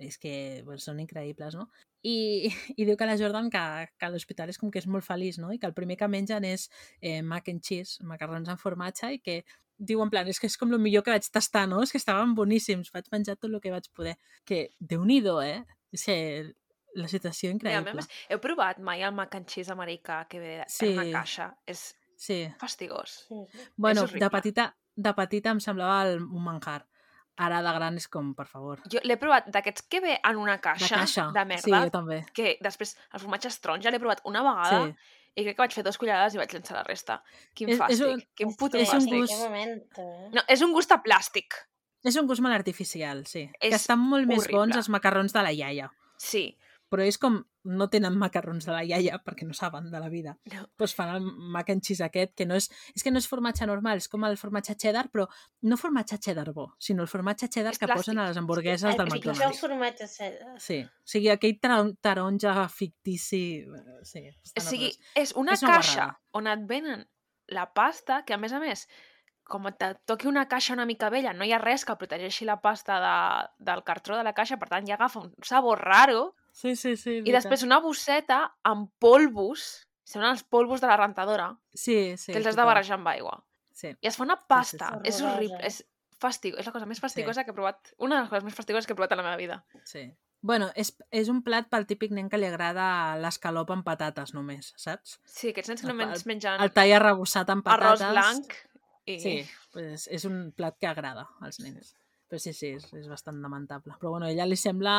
és 0.00 0.18
que 0.18 0.62
bueno, 0.64 0.80
són 0.82 1.00
increïbles, 1.02 1.54
no? 1.58 1.68
I, 2.02 2.48
i 2.80 2.86
diu 2.88 2.96
que 2.96 3.06
la 3.08 3.16
Jordan 3.20 3.50
que, 3.52 3.64
que 3.98 4.06
a 4.06 4.10
l'hospital 4.12 4.52
és 4.52 4.58
com 4.60 4.70
que 4.72 4.80
és 4.82 4.88
molt 4.90 5.04
feliç, 5.06 5.38
no? 5.38 5.52
I 5.52 5.58
que 5.60 5.68
el 5.68 5.76
primer 5.76 5.98
que 6.00 6.08
mengen 6.08 6.46
és 6.48 6.68
eh, 7.00 7.20
mac 7.22 7.48
and 7.52 7.62
cheese, 7.62 8.00
macarrons 8.06 8.48
amb 8.48 8.60
formatge, 8.60 9.12
i 9.16 9.20
que 9.20 9.42
diu 9.80 10.02
en 10.04 10.10
plan, 10.12 10.28
és 10.28 10.40
que 10.40 10.48
és 10.50 10.56
com 10.60 10.72
el 10.72 10.80
millor 10.82 11.04
que 11.04 11.12
vaig 11.14 11.26
tastar, 11.32 11.66
no? 11.68 11.82
És 11.84 11.92
que 11.92 12.00
estaven 12.00 12.34
boníssims, 12.36 12.92
vaig 12.92 13.08
menjar 13.12 13.36
tot 13.38 13.48
el 13.50 13.60
que 13.64 13.72
vaig 13.72 13.88
poder. 13.96 14.16
Que, 14.44 14.68
déu 14.80 15.04
nhi 15.08 15.22
eh? 15.44 15.62
És 15.92 16.04
que 16.04 16.16
la 16.94 17.08
situació 17.08 17.50
increïble. 17.50 17.94
més, 17.94 18.08
heu 18.28 18.40
provat 18.42 18.78
mai 18.82 19.02
el 19.02 19.14
mac 19.14 19.34
and 19.34 19.46
cheese 19.46 19.70
americà 19.72 20.26
que 20.28 20.40
ve 20.40 20.64
Sí. 20.68 20.86
en 20.86 20.98
una 20.98 21.20
caixa? 21.20 21.56
És 21.66 21.94
Sí. 22.16 22.52
fastigós. 22.58 23.26
Sí, 23.28 23.34
sí. 23.50 23.58
Bueno, 23.76 24.06
de 24.06 24.30
petita, 24.30 24.76
de 24.94 25.12
petita 25.14 25.50
em 25.50 25.60
semblava 25.60 26.02
el, 26.04 26.20
un 26.22 26.42
manjar. 26.44 26.86
Ara 27.40 27.62
de 27.64 27.70
gran 27.72 27.96
és 27.96 28.06
com, 28.12 28.34
per 28.36 28.44
favor. 28.46 28.82
Jo 28.92 29.00
l'he 29.02 29.16
provat 29.16 29.46
d'aquests 29.48 29.86
que 29.88 30.00
ve 30.04 30.18
en 30.22 30.36
una 30.36 30.58
De 30.58 30.60
caixa 30.60 30.98
caixa. 30.98 31.30
de 31.32 31.40
Sí, 31.40 31.70
merda, 31.70 31.84
jo 31.86 31.90
també. 31.94 32.18
que 32.36 32.58
després 32.60 32.96
el 33.14 33.20
formatge 33.22 33.48
es 33.48 33.60
tronja, 33.64 33.90
l'he 33.90 33.98
provat 34.02 34.20
una 34.28 34.42
vegada 34.42 34.82
Sí. 34.86 34.94
i 35.36 35.44
crec 35.44 35.56
que 35.56 35.62
vaig 35.62 35.72
fer 35.72 35.84
dos 35.84 35.96
cullerades 35.96 36.34
i 36.34 36.38
vaig 36.38 36.52
llançar 36.52 36.76
la 36.76 36.82
resta. 36.84 37.22
Quin 37.54 37.70
És- 37.70 37.76
és 37.76 37.80
fàstic, 37.80 38.12
un- 38.12 38.24
quin 38.36 38.56
puto 38.56 38.76
és 38.76 38.92
un 38.92 39.06
gust- 39.06 39.32
eh? 39.32 40.28
No, 40.32 40.42
és 40.48 40.60
un 40.60 40.72
gust 40.72 40.92
a 40.92 41.02
plàstic. 41.02 41.54
És 42.04 42.16
un 42.16 42.26
gust 42.26 42.40
molt 42.42 42.54
artificial, 42.54 43.26
sí. 43.26 43.50
És 43.60 43.70
que 43.70 43.76
estan 43.76 43.98
molt 44.00 44.26
més 44.26 44.38
horrible. 44.40 44.58
bons 44.58 44.76
els 44.76 44.88
macarrons 44.88 45.32
de 45.32 45.42
la 45.42 45.52
iaia. 45.52 45.90
Sí. 46.18 46.58
Però 46.90 47.02
és 47.06 47.16
com 47.18 47.44
no 47.64 47.88
tenen 47.92 48.16
macarrons 48.16 48.64
de 48.64 48.72
la 48.72 48.82
iaia 48.84 49.18
perquè 49.24 49.44
no 49.46 49.52
saben 49.52 49.90
de 49.90 50.00
la 50.00 50.08
vida. 50.08 50.36
No. 50.52 50.62
Doncs 50.80 50.94
fan 50.96 51.10
el 51.14 51.20
mac 51.24 51.68
and 51.70 51.82
cheese 51.84 52.02
aquest, 52.04 52.32
que 52.34 52.46
no 52.46 52.54
és... 52.56 52.70
És 52.96 53.02
que 53.04 53.10
no 53.12 53.18
és 53.20 53.28
formatge 53.28 53.66
normal, 53.68 53.98
és 54.00 54.08
com 54.08 54.24
el 54.24 54.38
formatge 54.40 54.74
cheddar, 54.80 55.10
però 55.12 55.26
no 55.62 55.76
formatge 55.76 56.16
cheddar 56.18 56.52
bo, 56.56 56.70
sinó 56.78 57.02
el 57.02 57.08
formatge 57.12 57.48
cheddar 57.48 57.72
És 57.74 57.78
que 57.78 57.86
posen 57.90 58.16
a 58.18 58.22
plàstic. 58.22 58.28
les 58.28 58.36
hamburgueses 58.40 58.90
El 58.92 58.96
del 58.98 59.08
pitjor 59.12 59.34
McDonald's. 59.34 59.60
formatge 59.60 60.06
cedar. 60.08 60.54
Sí, 60.60 60.80
o 60.84 61.06
sigui, 61.12 61.28
aquell 61.28 61.58
taron- 61.60 61.96
taronja 62.00 62.68
fictici... 62.68 63.60
eh, 63.60 64.00
Sí, 64.02 64.24
O 64.56 64.60
sigui, 64.64 64.90
és 65.14 65.34
una 65.36 65.52
És 65.52 65.62
una 65.62 65.74
caixa 65.76 65.94
guarrada. 66.06 66.20
on 66.32 66.46
et 66.46 66.66
venen 66.66 67.06
la 67.48 67.72
pasta, 67.74 68.24
que 68.24 68.34
a 68.34 68.38
més 68.38 68.52
a 68.52 68.60
més, 68.60 68.86
com 69.44 69.66
et 69.66 69.80
toqui 70.06 70.28
una 70.30 70.46
caixa 70.48 70.72
una 70.72 70.86
mica 70.86 71.10
vella, 71.10 71.32
no 71.34 71.44
hi 71.44 71.52
ha 71.52 71.58
res 71.58 71.84
que 71.84 71.96
protegeixi 71.98 72.44
la 72.46 72.60
pasta 72.62 73.00
de, 73.02 73.14
del 73.58 73.82
cartró 73.84 74.16
de 74.16 74.22
la 74.24 74.32
caixa, 74.32 74.56
per 74.56 74.68
tant 74.70 74.86
ja 74.86 74.94
agafa 74.94 75.20
un 75.20 75.32
sabor 75.42 75.80
raro, 75.82 76.36
Sí, 76.60 76.74
sí, 76.76 76.96
sí. 77.00 77.18
i 77.24 77.32
després 77.32 77.62
una 77.64 77.78
bosseta 77.80 78.42
amb 78.68 78.90
polvos, 79.00 79.86
semblen 80.04 80.34
els 80.34 80.42
polvos 80.44 80.82
de 80.82 80.90
la 80.90 80.98
rentadora, 81.00 81.54
Sí, 81.72 82.16
sí. 82.20 82.32
que 82.34 82.38
els 82.42 82.50
has 82.50 82.58
de 82.58 82.66
barrejar 82.68 82.98
amb 82.98 83.08
aigua. 83.08 83.38
Sí. 83.72 83.94
I 83.96 84.10
es 84.10 84.18
fa 84.18 84.26
una 84.26 84.36
sí, 84.36 84.44
pasta. 84.50 84.90
sí. 84.98 85.08
És 85.08 85.20
horrible. 85.24 85.60
És 85.64 85.78
fastig 86.20 86.58
és 86.60 86.66
la 86.68 86.72
cosa 86.74 86.84
més 86.90 87.00
fastigosa 87.00 87.44
que 87.46 87.54
he 87.54 87.56
provat. 87.56 87.94
Una 87.96 88.16
de 88.18 88.26
les 88.26 88.32
coses 88.32 88.44
més 88.44 88.58
fastigoses 88.58 88.86
que 88.86 88.92
he 88.92 88.98
provat 88.98 89.14
a 89.14 89.16
la 89.16 89.24
meva 89.24 89.38
vida. 89.40 89.62
Sí. 89.88 90.10
Bueno, 90.42 90.70
és, 90.74 90.90
és 91.12 91.28
un 91.32 91.42
plat 91.44 91.66
pel 91.68 91.86
típic 91.88 92.12
nen 92.16 92.28
que 92.32 92.38
li 92.40 92.46
agrada 92.48 93.16
l'escalop 93.20 93.70
amb 93.72 93.84
patates 93.84 94.32
només, 94.36 94.70
saps? 94.80 95.18
Sí, 95.28 95.50
aquests 95.52 95.68
nens 95.72 95.82
que 95.84 95.88
només 95.88 96.24
mengen 96.28 96.60
El 96.64 96.72
tall 96.76 96.92
arrebossat 96.96 97.48
amb 97.52 97.66
arròs 97.68 98.00
patates. 98.00 98.12
blanc 98.12 98.54
i... 99.04 99.18
Sí, 99.20 99.34
pues 99.72 100.06
és 100.08 100.24
un 100.28 100.50
plat 100.56 100.76
que 100.80 100.88
agrada 100.88 101.26
als 101.44 101.60
nens. 101.60 101.94
Però 102.30 102.38
sí, 102.38 102.52
sí, 102.54 102.68
és, 102.78 102.86
és 102.94 103.08
bastant 103.10 103.40
lamentable. 103.42 103.96
Però 103.98 104.12
bueno, 104.14 104.28
a 104.28 104.30
ella 104.30 104.46
li 104.46 104.56
sembla... 104.56 104.94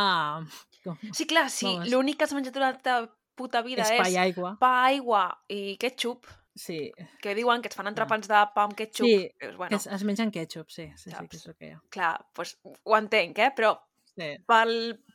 Sí, 1.16 1.28
clar, 1.30 1.46
sí, 1.54 1.70
l'únic 1.88 2.18
que 2.20 2.26
has 2.28 2.34
menjat 2.36 2.56
durant 2.56 2.76
la 2.76 2.82
teva 2.84 3.08
puta 3.38 3.62
vida 3.64 3.86
és 3.86 3.92
és, 3.94 4.00
pa 4.02 4.08
i 4.12 4.18
aigua. 4.20 4.56
pa, 4.60 4.72
aigua 4.90 5.24
i 5.54 5.78
ketchup, 5.82 6.28
Sí, 6.52 6.92
que 7.24 7.32
diuen 7.38 7.62
que 7.64 7.70
et 7.72 7.76
fan 7.78 7.88
entrepans 7.88 8.28
de 8.28 8.40
pa 8.52 8.66
amb 8.68 8.74
ketchup. 8.76 9.08
Sí, 9.08 9.14
Dius, 9.22 9.36
que 9.40 9.52
bueno, 9.56 9.78
es, 9.78 9.86
es 9.88 10.04
mengen 10.04 10.34
ketchup, 10.36 10.68
sí, 10.70 10.90
sí, 10.98 11.06
sí, 11.06 11.12
Saps? 11.14 11.30
que 11.32 11.38
és 11.38 11.48
el 11.48 11.56
que 11.56 11.70
hi 11.70 11.72
ha. 11.72 11.80
clar, 11.96 12.10
doncs 12.36 12.58
ho 12.66 12.98
entenc, 12.98 13.40
eh? 13.40 13.52
Però 13.56 13.72
Sí, 14.12 14.28
pel 14.52 14.74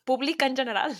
públic 0.08 0.40
en 0.46 0.56
general 0.56 0.94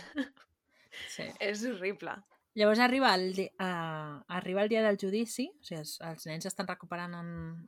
sí. 1.08 1.24
és 1.40 1.62
horrible. 1.70 2.12
Llavors 2.56 2.80
arriba 2.80 3.10
el, 3.14 3.34
di- 3.36 3.50
uh, 3.60 4.22
arriba 4.32 4.62
el 4.64 4.70
dia 4.72 4.82
del 4.82 4.96
judici, 4.96 5.44
o 5.52 5.64
sigui, 5.64 5.80
els, 5.82 5.96
els 6.00 6.24
nens 6.26 6.46
estan 6.48 6.66
recuperant 6.70 7.12
en, 7.18 7.26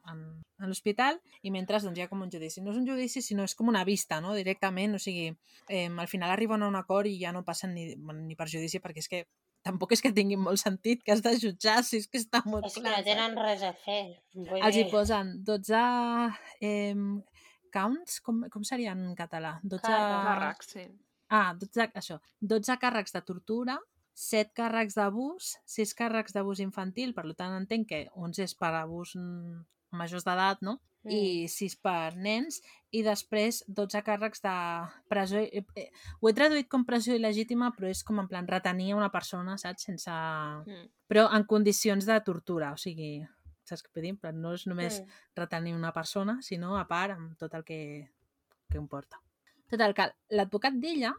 en, 0.09 0.23
en 0.63 0.71
l'hospital 0.71 1.19
i 1.45 1.53
mentre 1.53 1.77
doncs, 1.85 1.99
hi 1.99 2.07
ha 2.07 2.09
com 2.09 2.23
un 2.25 2.31
judici. 2.33 2.63
No 2.65 2.73
és 2.73 2.79
un 2.81 2.87
judici, 2.89 3.21
sinó 3.23 3.45
és 3.45 3.55
com 3.59 3.69
una 3.69 3.85
vista, 3.85 4.23
no? 4.25 4.33
directament. 4.39 4.97
O 4.97 5.03
sigui, 5.03 5.27
eh, 5.69 5.89
al 5.93 6.09
final 6.09 6.33
arriben 6.33 6.65
a 6.65 6.71
un 6.73 6.79
acord 6.81 7.07
i 7.11 7.19
ja 7.21 7.35
no 7.37 7.45
passen 7.45 7.75
ni, 7.77 7.91
ni 8.25 8.37
per 8.39 8.49
judici 8.49 8.81
perquè 8.81 9.05
és 9.05 9.11
que 9.13 9.21
tampoc 9.67 9.93
és 9.93 10.01
que 10.01 10.15
tinguin 10.17 10.41
molt 10.41 10.57
sentit 10.63 11.03
que 11.05 11.13
has 11.13 11.21
de 11.21 11.35
jutjar, 11.37 11.83
si 11.85 11.99
és 12.01 12.07
que 12.09 12.17
està 12.23 12.41
molt 12.47 12.65
És 12.71 12.79
que 12.79 12.81
clar. 12.81 12.95
no 12.97 13.05
tenen 13.05 13.37
res 13.37 13.67
a 13.67 13.75
fer. 13.77 14.23
Vull 14.39 14.63
Els 14.65 14.79
hi 14.81 14.87
posen 14.89 15.35
12 15.45 15.83
eh, 16.65 16.95
counts, 17.75 18.21
com, 18.25 18.41
com 18.49 18.65
seria 18.65 18.95
en 18.97 19.13
català? 19.19 19.59
12... 19.63 19.83
Càrrecs. 19.85 20.25
Càrrecs, 20.31 20.73
sí. 20.73 20.87
Ah, 21.29 21.53
12, 21.61 21.91
això. 22.01 22.17
12 22.41 22.79
càrrecs 22.81 23.13
de 23.13 23.21
tortura, 23.29 23.77
7 24.19 24.51
càrrecs 24.59 24.97
d'abús, 24.99 25.55
6 25.71 25.95
càrrecs 25.95 26.35
d'abús 26.35 26.59
infantil, 26.65 27.15
per 27.15 27.29
tant 27.39 27.55
entenc 27.55 27.87
que 27.93 28.01
11 28.19 28.43
és 28.49 28.55
per 28.59 28.73
abús 28.75 29.15
mm, 29.15 29.61
majors 29.95 30.27
d'edat, 30.27 30.65
no? 30.67 30.81
mm, 31.07 31.13
I 31.15 31.47
6 31.53 31.77
per 31.87 32.17
nens, 32.19 32.59
i 32.91 33.05
després 33.07 33.63
12 33.69 34.03
càrrecs 34.03 34.43
de 34.43 34.55
presó... 35.13 35.39
eh, 35.39 35.63
eh, 35.79 35.87
Ho 36.19 36.31
he 36.31 36.35
traduït 36.35 36.67
com 36.73 36.87
presó 36.89 37.15
il·legítima, 37.15 37.71
però 37.77 37.93
és 37.93 38.03
com 38.03 38.19
en 38.19 38.27
plan 38.27 38.51
retenir 38.51 38.91
una 38.97 39.13
persona, 39.15 39.55
saps? 39.63 39.87
Sense... 39.87 40.11
Mm. 40.11 40.91
Però 41.09 41.29
en 41.39 41.47
condicions 41.49 42.11
de 42.11 42.19
tortura, 42.27 42.73
o 42.75 42.81
sigui, 42.81 43.23
saps 43.71 43.87
què 43.87 44.03
dir? 44.03 44.17
Plan, 44.19 44.43
No 44.43 44.57
és 44.59 44.67
només 44.67 44.99
mm. 44.99 45.23
retenir 45.39 45.77
una 45.79 45.95
persona, 45.95 46.41
sinó 46.43 46.75
a 46.81 46.85
part 46.91 47.15
amb 47.15 47.39
tot 47.39 47.55
el 47.55 47.63
que, 47.63 47.81
que 48.67 48.81
comporta. 48.81 49.23
Total, 49.71 49.95
que 49.95 50.11
l'advocat 50.35 50.75
d'ella 50.83 51.15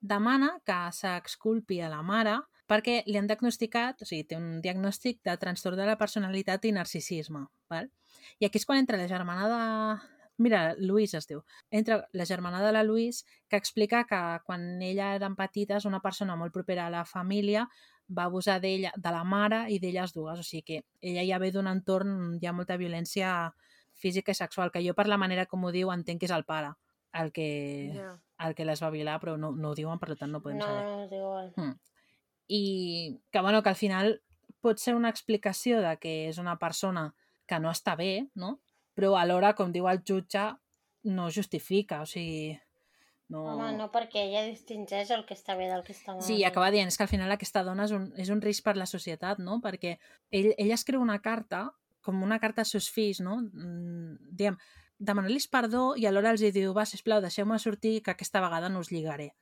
demana 0.00 0.54
que 0.64 0.78
s'exculpi 0.96 1.80
a 1.84 1.90
la 1.92 2.00
mare 2.02 2.38
perquè 2.70 3.00
li 3.06 3.18
han 3.18 3.26
diagnosticat, 3.26 4.02
o 4.02 4.06
sigui, 4.06 4.24
té 4.30 4.38
un 4.38 4.60
diagnòstic 4.62 5.20
de 5.26 5.34
trastorn 5.42 5.78
de 5.80 5.88
la 5.88 5.98
personalitat 5.98 6.64
i 6.64 6.72
narcisisme. 6.72 7.44
Val? 7.70 7.90
I 8.38 8.46
aquí 8.46 8.60
és 8.60 8.66
quan 8.66 8.78
entra 8.78 9.00
la 9.00 9.10
germana 9.10 9.48
de... 9.50 9.60
Mira, 10.40 10.60
Luis 10.78 11.12
es 11.18 11.26
diu. 11.28 11.42
Entra 11.68 11.98
la 12.16 12.24
germana 12.24 12.62
de 12.64 12.70
la 12.72 12.84
Luis 12.86 13.24
que 13.50 13.58
explica 13.58 14.06
que 14.08 14.20
quan 14.46 14.80
ella 14.80 15.10
eren 15.18 15.34
petites 15.36 15.84
una 15.84 16.00
persona 16.00 16.36
molt 16.36 16.54
propera 16.54 16.86
a 16.86 16.94
la 16.94 17.04
família 17.04 17.66
va 18.08 18.24
abusar 18.24 18.56
d'ella, 18.62 18.94
de 18.96 19.12
la 19.12 19.24
mare 19.24 19.66
i 19.68 19.76
d'elles 19.82 20.14
dues. 20.14 20.40
O 20.40 20.46
sigui 20.46 20.62
que 20.62 20.78
ella 21.02 21.26
ja 21.28 21.42
ve 21.42 21.50
d'un 21.52 21.68
entorn 21.68 22.14
on 22.14 22.38
hi 22.40 22.48
ha 22.48 22.56
molta 22.56 22.78
violència 22.80 23.50
física 23.92 24.32
i 24.32 24.38
sexual, 24.38 24.70
que 24.72 24.80
jo 24.86 24.94
per 24.96 25.10
la 25.10 25.20
manera 25.20 25.44
com 25.44 25.66
ho 25.66 25.74
diu 25.74 25.92
entenc 25.92 26.22
que 26.22 26.30
és 26.30 26.38
el 26.38 26.46
pare 26.48 26.72
el 27.12 27.32
que, 27.32 27.92
Ja. 27.94 28.20
El 28.46 28.54
que 28.56 28.64
les 28.64 28.82
va 28.82 28.90
violar, 28.90 29.18
però 29.20 29.36
no, 29.38 29.52
no 29.52 29.70
ho 29.70 29.76
diuen, 29.78 29.98
per 30.00 30.16
tant 30.16 30.32
no 30.32 30.40
podem 30.42 30.58
No, 30.58 30.66
saber. 30.66 30.84
no, 30.84 31.08
diuen. 31.10 31.52
Mm. 31.56 31.76
I 32.50 32.62
que, 33.30 33.40
bueno, 33.40 33.62
que 33.62 33.68
al 33.70 33.76
final 33.78 34.16
pot 34.60 34.78
ser 34.82 34.94
una 34.94 35.08
explicació 35.12 35.80
de 35.80 35.94
que 36.00 36.14
és 36.28 36.38
una 36.42 36.56
persona 36.58 37.10
que 37.46 37.58
no 37.60 37.70
està 37.70 37.96
bé, 37.96 38.28
no? 38.34 38.58
Però 38.94 39.14
alhora, 39.16 39.54
com 39.54 39.70
diu 39.72 39.86
el 39.88 40.02
jutge, 40.06 40.48
no 41.04 41.30
justifica, 41.30 42.02
o 42.02 42.06
sigui... 42.06 42.58
No... 43.30 43.44
Home, 43.46 43.68
no, 43.78 43.86
perquè 43.94 44.24
ella 44.26 44.42
distingeix 44.48 45.12
el 45.14 45.22
que 45.24 45.36
està 45.38 45.54
bé 45.54 45.68
del 45.70 45.84
que 45.86 45.94
està 45.94 46.16
mal. 46.16 46.22
Sí, 46.26 46.40
i 46.40 46.44
acaba 46.44 46.72
dient, 46.74 46.90
és 46.90 46.96
que 46.98 47.04
al 47.06 47.12
final 47.12 47.30
aquesta 47.30 47.62
dona 47.62 47.86
és 47.86 47.92
un, 47.94 48.08
és 48.18 48.28
un 48.34 48.40
risc 48.42 48.64
per 48.66 48.74
la 48.76 48.88
societat, 48.90 49.38
no? 49.38 49.60
Perquè 49.62 49.94
ell, 50.34 50.50
ella 50.58 50.74
escriu 50.74 51.00
una 51.00 51.20
carta, 51.22 51.68
com 52.02 52.24
una 52.26 52.40
carta 52.42 52.64
als 52.64 52.72
seus 52.74 52.88
fills, 52.90 53.20
no? 53.22 53.36
Mm, 53.46 54.34
diguem, 55.00 55.06
demanant-los 55.06 55.48
perdó 55.48 55.94
i 55.96 56.06
alhora 56.06 56.30
els 56.30 56.40
diu, 56.52 56.72
va, 56.76 56.84
sisplau, 56.86 57.20
deixeu-me 57.20 57.58
sortir 57.58 58.02
que 58.02 58.10
aquesta 58.12 58.40
vegada 58.40 58.68
no 58.68 58.80
us 58.80 58.90
lligaré. 58.92 59.32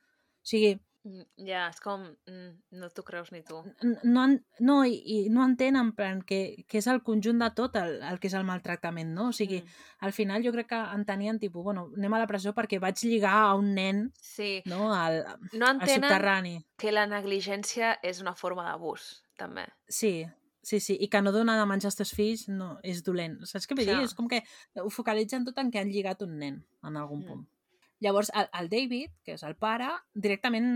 O 0.41 0.45
sigui, 0.47 0.79
Mm, 1.01 1.21
Ja, 1.47 1.69
és 1.69 1.79
com... 1.79 2.01
mm, 2.27 2.75
No 2.75 2.89
t'ho 2.89 3.03
creus 3.07 3.31
ni 3.31 3.39
tu. 3.41 3.63
no, 4.03 4.25
no 4.59 4.85
i, 4.85 4.97
i 5.05 5.29
no 5.29 5.45
entén 5.45 5.77
en 5.77 5.93
plan 5.95 6.21
que, 6.21 6.65
que 6.67 6.77
és 6.77 6.87
el 6.87 6.99
conjunt 7.03 7.39
de 7.39 7.47
tot 7.55 7.77
el, 7.79 8.01
el 8.03 8.19
que 8.19 8.27
és 8.27 8.33
el 8.35 8.43
maltractament, 8.43 9.13
no? 9.15 9.29
O 9.29 9.31
sigui, 9.31 9.61
Mm. 9.61 9.67
al 10.01 10.11
final 10.11 10.43
jo 10.43 10.51
crec 10.51 10.67
que 10.67 10.75
entenien, 10.75 11.39
tipus, 11.39 11.63
bueno, 11.63 11.89
anem 11.95 12.13
a 12.13 12.19
la 12.19 12.27
presó 12.27 12.51
perquè 12.53 12.81
vaig 12.81 12.99
lligar 13.01 13.31
a 13.31 13.55
un 13.55 13.73
nen, 13.75 14.11
Sí, 14.21 14.61
no?, 14.65 14.93
al, 14.93 15.23
no 15.53 15.67
al 15.67 15.75
entenen 15.79 16.03
subterrani. 16.03 16.65
que 16.77 16.91
la 16.91 17.07
negligència 17.07 17.97
és 18.03 18.19
una 18.19 18.35
forma 18.35 18.65
d'abús, 18.67 19.23
també. 19.37 19.67
Sí, 19.87 20.27
sí, 20.69 20.79
sí, 20.85 20.95
i 21.01 21.07
que 21.09 21.21
no 21.25 21.31
donar 21.33 21.55
de 21.59 21.65
menjar 21.69 21.89
als 21.89 21.97
teus 21.99 22.11
fills 22.15 22.47
no, 22.53 22.75
és 22.85 23.01
dolent. 23.05 23.39
Saps 23.49 23.65
què 23.69 23.75
vull 23.77 23.87
dir? 23.89 23.95
És 24.05 24.13
com 24.17 24.27
que 24.31 24.43
ho 24.83 24.89
focalitzen 24.93 25.45
tot 25.47 25.57
en 25.61 25.71
que 25.73 25.79
han 25.81 25.89
lligat 25.89 26.21
un 26.25 26.37
nen 26.41 26.59
en 26.85 26.97
algun 27.01 27.23
Mm. 27.23 27.27
punt. 27.31 27.47
Llavors, 27.99 28.29
el, 28.37 28.47
el 28.61 28.69
David, 28.71 29.11
que 29.25 29.33
és 29.35 29.41
el 29.43 29.57
pare, 29.59 29.89
directament 30.13 30.69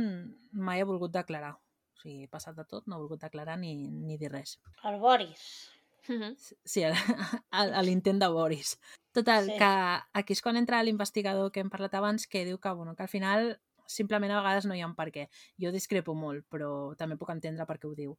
mai 0.52 0.82
ha 0.84 0.86
volgut 0.90 1.14
declarar. 1.14 1.54
O 1.56 2.02
sigui, 2.02 2.26
passat 2.28 2.58
de 2.58 2.66
tot, 2.68 2.84
no 2.88 2.98
ha 2.98 3.00
volgut 3.00 3.22
declarar 3.22 3.56
ni, 3.62 3.76
ni 3.88 4.18
dir 4.20 4.32
res. 4.34 4.58
El 4.84 4.98
Boris. 5.00 5.46
Mhm. 6.10 6.34
Sí, 6.68 6.82
l'intent 7.86 8.20
de 8.24 8.28
Boris. 8.28 8.78
Total, 9.14 9.46
sí. 9.46 9.58
que 9.58 9.70
aquí 10.20 10.34
és 10.34 10.42
quan 10.42 10.58
entra 10.58 10.82
l'investigador 10.84 11.52
que 11.54 11.62
hem 11.64 11.70
parlat 11.72 11.94
abans, 11.96 12.28
que 12.28 12.44
diu 12.44 12.58
que, 12.60 12.74
bueno, 12.76 12.96
que 12.98 13.04
al 13.06 13.10
final 13.10 13.54
simplement 13.88 14.32
a 14.34 14.42
vegades 14.42 14.66
no 14.66 14.76
hi 14.76 14.82
ha 14.82 14.88
un 14.90 14.96
per 14.98 15.10
què. 15.14 15.28
Jo 15.62 15.72
discrepo 15.72 16.16
molt, 16.18 16.44
però 16.50 16.96
també 16.98 17.16
puc 17.20 17.30
entendre 17.30 17.66
per 17.70 17.78
què 17.80 17.88
ho 17.88 17.96
diu. 17.96 18.18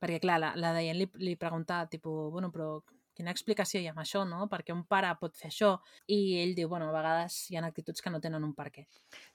Perquè, 0.00 0.20
clar, 0.22 0.38
la, 0.42 0.52
la 0.60 0.74
Diane 0.76 0.98
li, 0.98 1.08
li 1.24 1.34
pregunta, 1.40 1.80
tipus, 1.90 2.30
bueno, 2.32 2.50
però 2.54 2.76
quina 3.16 3.32
explicació 3.32 3.80
hi 3.80 3.88
ha 3.88 3.94
amb 3.94 4.02
això, 4.02 4.24
no? 4.28 4.44
Perquè 4.52 4.74
un 4.74 4.84
pare 4.88 5.08
pot 5.20 5.36
fer 5.40 5.48
això? 5.48 5.72
I 6.12 6.20
ell 6.42 6.54
diu, 6.58 6.68
bueno, 6.68 6.90
a 6.90 6.94
vegades 6.94 7.38
hi 7.50 7.56
ha 7.56 7.64
actituds 7.64 8.04
que 8.04 8.12
no 8.12 8.20
tenen 8.20 8.44
un 8.44 8.52
per 8.54 8.68
què. 8.74 8.86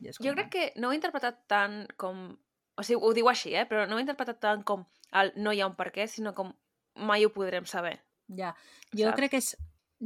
Jo 0.05 0.13
com, 0.19 0.35
crec 0.37 0.51
que 0.53 0.65
no 0.77 0.89
ho 0.89 0.95
he 0.95 0.99
interpretat 0.99 1.43
tant 1.51 1.83
com... 1.97 2.29
O 2.77 2.85
sigui, 2.87 3.01
ho 3.03 3.11
diu 3.13 3.27
així, 3.27 3.55
eh? 3.57 3.65
Però 3.69 3.83
no 3.89 3.97
ho 3.97 3.99
he 3.99 4.05
interpretat 4.05 4.39
tant 4.41 4.61
com 4.67 4.85
el 5.19 5.33
no 5.35 5.51
hi 5.51 5.59
ha 5.61 5.67
un 5.67 5.75
per 5.75 5.89
què, 5.95 6.07
sinó 6.07 6.35
com 6.37 6.53
mai 7.09 7.25
ho 7.25 7.33
podrem 7.33 7.65
saber. 7.69 7.97
Ja, 8.37 8.53
jo 8.93 9.09
saps? 9.09 9.17
crec 9.17 9.33
que 9.33 9.41
és... 9.41 9.51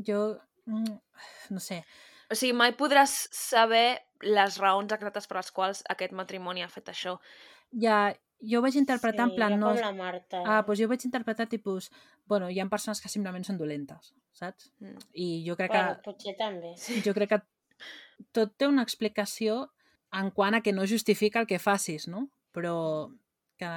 Jo... 0.08 0.22
mm, 0.66 0.96
No 1.54 1.62
sé, 1.62 1.84
O 2.32 2.36
sigui, 2.36 2.56
mai 2.58 2.74
podràs 2.74 3.12
saber 3.38 4.00
les 4.26 4.58
raons 4.58 4.92
exactes 4.96 5.28
per 5.30 5.38
les 5.38 5.52
quals 5.54 5.84
aquest 5.94 6.16
matrimoni 6.18 6.64
ha 6.66 6.72
fet 6.72 6.90
això. 6.90 7.20
ja, 7.72 8.16
jo 8.42 8.62
vaig 8.62 8.76
interpretar 8.80 9.26
sí, 9.26 9.32
en 9.32 9.36
plan... 9.36 9.60
no, 9.60 9.72
com 9.74 9.82
la 9.82 9.92
Marta. 9.96 10.42
Ah, 10.46 10.62
doncs 10.68 10.82
jo 10.82 10.88
vaig 10.92 11.06
interpretar 11.08 11.48
tipus... 11.52 11.92
Bueno, 12.26 12.50
hi 12.50 12.60
ha 12.60 12.68
persones 12.70 13.02
que 13.02 13.10
simplement 13.12 13.46
són 13.46 13.58
dolentes, 13.58 14.14
saps? 14.34 14.72
Mm. 14.82 14.98
I 15.14 15.28
jo 15.48 15.56
crec 15.60 15.72
bueno, 15.72 15.96
que, 15.96 16.06
potser 16.10 16.36
també. 16.40 16.74
jo 17.06 17.14
crec 17.18 17.36
que 17.36 17.42
tot 18.36 18.56
té 18.58 18.68
una 18.68 18.84
explicació 18.84 19.70
en 20.16 20.32
quant 20.32 20.56
a 20.56 20.62
que 20.64 20.74
no 20.74 20.88
justifica 20.88 21.42
el 21.42 21.48
que 21.48 21.60
facis, 21.60 22.08
no? 22.08 22.30
Però 22.56 23.12
que, 23.60 23.70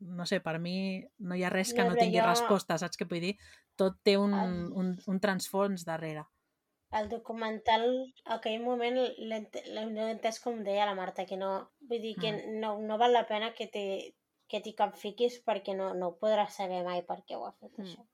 no 0.00 0.26
sé, 0.26 0.40
per 0.42 0.58
mi 0.62 1.02
no 1.18 1.34
hi 1.34 1.44
ha 1.44 1.50
res 1.50 1.72
que 1.74 1.82
No, 1.82 1.94
no, 1.94 1.98
tingui 1.98 2.20
jo- 2.20 2.26
resposta, 2.26 2.78
saps 2.78 2.98
què 2.98 3.06
vull 3.10 3.22
dir? 3.22 3.34
Tot 3.78 3.98
té 4.06 4.16
un, 4.18 4.34
un, 4.34 4.92
un 5.10 5.20
transfons 5.22 5.84
darrere. 5.86 6.24
El 6.94 7.08
documental, 7.08 8.12
a 8.24 8.36
aquell 8.36 8.60
moment, 8.62 8.94
l'he 9.18 9.36
ent- 9.36 9.56
l'he 9.66 10.10
entès 10.12 10.38
com 10.40 10.62
deia 10.62 10.86
la 10.86 10.94
Marta, 10.94 11.24
que 11.26 11.36
no, 11.36 11.70
vull 11.80 12.00
dir 12.00 12.14
que 12.20 12.32
Mm. 12.32 12.60
no, 12.60 12.78
no 12.80 12.98
val 12.98 13.12
la 13.12 13.26
pena 13.26 13.52
que 13.54 13.66
te, 13.66 14.14
que 14.48 14.60
t'hi 14.60 14.74
capfiquis 14.74 15.40
perquè 15.44 15.74
no, 15.76 15.92
no 15.94 16.08
ho 16.12 16.18
podràs 16.20 16.50
saber 16.54 16.84
mai 16.84 17.02
per 17.02 17.24
què 17.26 17.34
ho 17.36 17.46
ha 17.46 17.52
fet, 17.52 17.72
Mm. 17.78 17.84
això. 17.84 18.06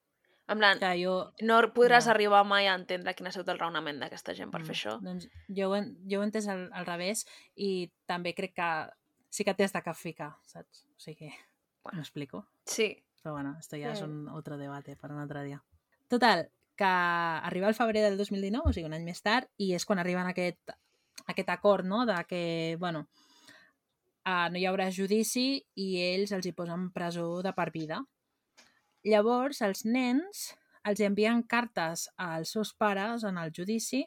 En 0.48 0.58
plan, 0.58 0.78
Que 0.80 1.04
jo, 1.04 1.32
no 1.42 1.60
podràs 1.74 2.06
No. 2.06 2.10
arribar 2.12 2.44
mai 2.44 2.66
a 2.66 2.74
entendre 2.74 3.14
quin 3.14 3.26
ha 3.26 3.30
sigut 3.32 3.48
el 3.48 3.58
raonament 3.58 4.00
d'aquesta 4.00 4.34
gent 4.34 4.50
per 4.50 4.62
Mm, 4.62 4.64
fer 4.66 4.74
això. 4.74 5.00
Doncs 5.00 5.28
jo, 5.48 5.68
ho 5.70 5.76
jo 6.08 6.18
ho 6.18 6.22
he 6.22 6.26
entès 6.26 6.48
al, 6.48 6.70
al 6.72 6.86
revés 6.86 7.26
i 7.54 7.90
també 8.06 8.34
crec 8.34 8.54
que 8.54 8.90
sí 9.28 9.44
que 9.44 9.54
t'has 9.54 9.72
de 9.72 9.82
capficar, 9.82 10.32
saps? 10.42 10.86
O 10.96 10.98
sigui, 10.98 11.30
Bueno. 11.84 11.98
m'explico. 11.98 12.46
Sí, 12.64 13.04
Però 13.22 13.32
bueno, 13.32 13.54
esto 13.60 13.76
ya 13.76 13.92
es 13.92 14.00
Mm. 14.00 14.04
un 14.06 14.28
otro 14.30 14.56
debate 14.56 14.96
per 14.96 15.12
un 15.12 15.18
altre 15.18 15.44
dia. 15.44 15.62
Total, 16.08 16.50
que 16.80 16.90
arriba 17.50 17.68
el 17.68 17.76
febrer 17.76 18.06
del 18.06 18.16
2019, 18.18 18.70
o 18.70 18.72
sigui, 18.72 18.88
un 18.88 18.96
any 18.96 19.04
més 19.04 19.20
tard, 19.24 19.50
i 19.60 19.74
és 19.76 19.84
quan 19.88 20.00
arriben 20.00 20.28
aquest, 20.30 20.72
aquest 21.28 21.52
acord, 21.52 21.84
no?, 21.86 22.06
de 22.08 22.16
que, 22.28 22.42
bueno, 22.80 23.04
uh, 24.24 24.48
no 24.52 24.56
hi 24.56 24.64
haurà 24.68 24.88
judici 24.94 25.60
i 25.76 25.90
ells 26.06 26.32
els 26.36 26.48
hi 26.48 26.54
posen 26.56 26.88
presó 26.96 27.28
de 27.44 27.52
per 27.56 27.68
vida. 27.74 28.00
Llavors, 29.04 29.60
els 29.64 29.84
nens 29.88 30.50
els 30.88 31.00
envien 31.04 31.42
cartes 31.44 32.06
als 32.16 32.54
seus 32.54 32.72
pares 32.72 33.24
en 33.28 33.38
el 33.40 33.52
judici 33.56 34.06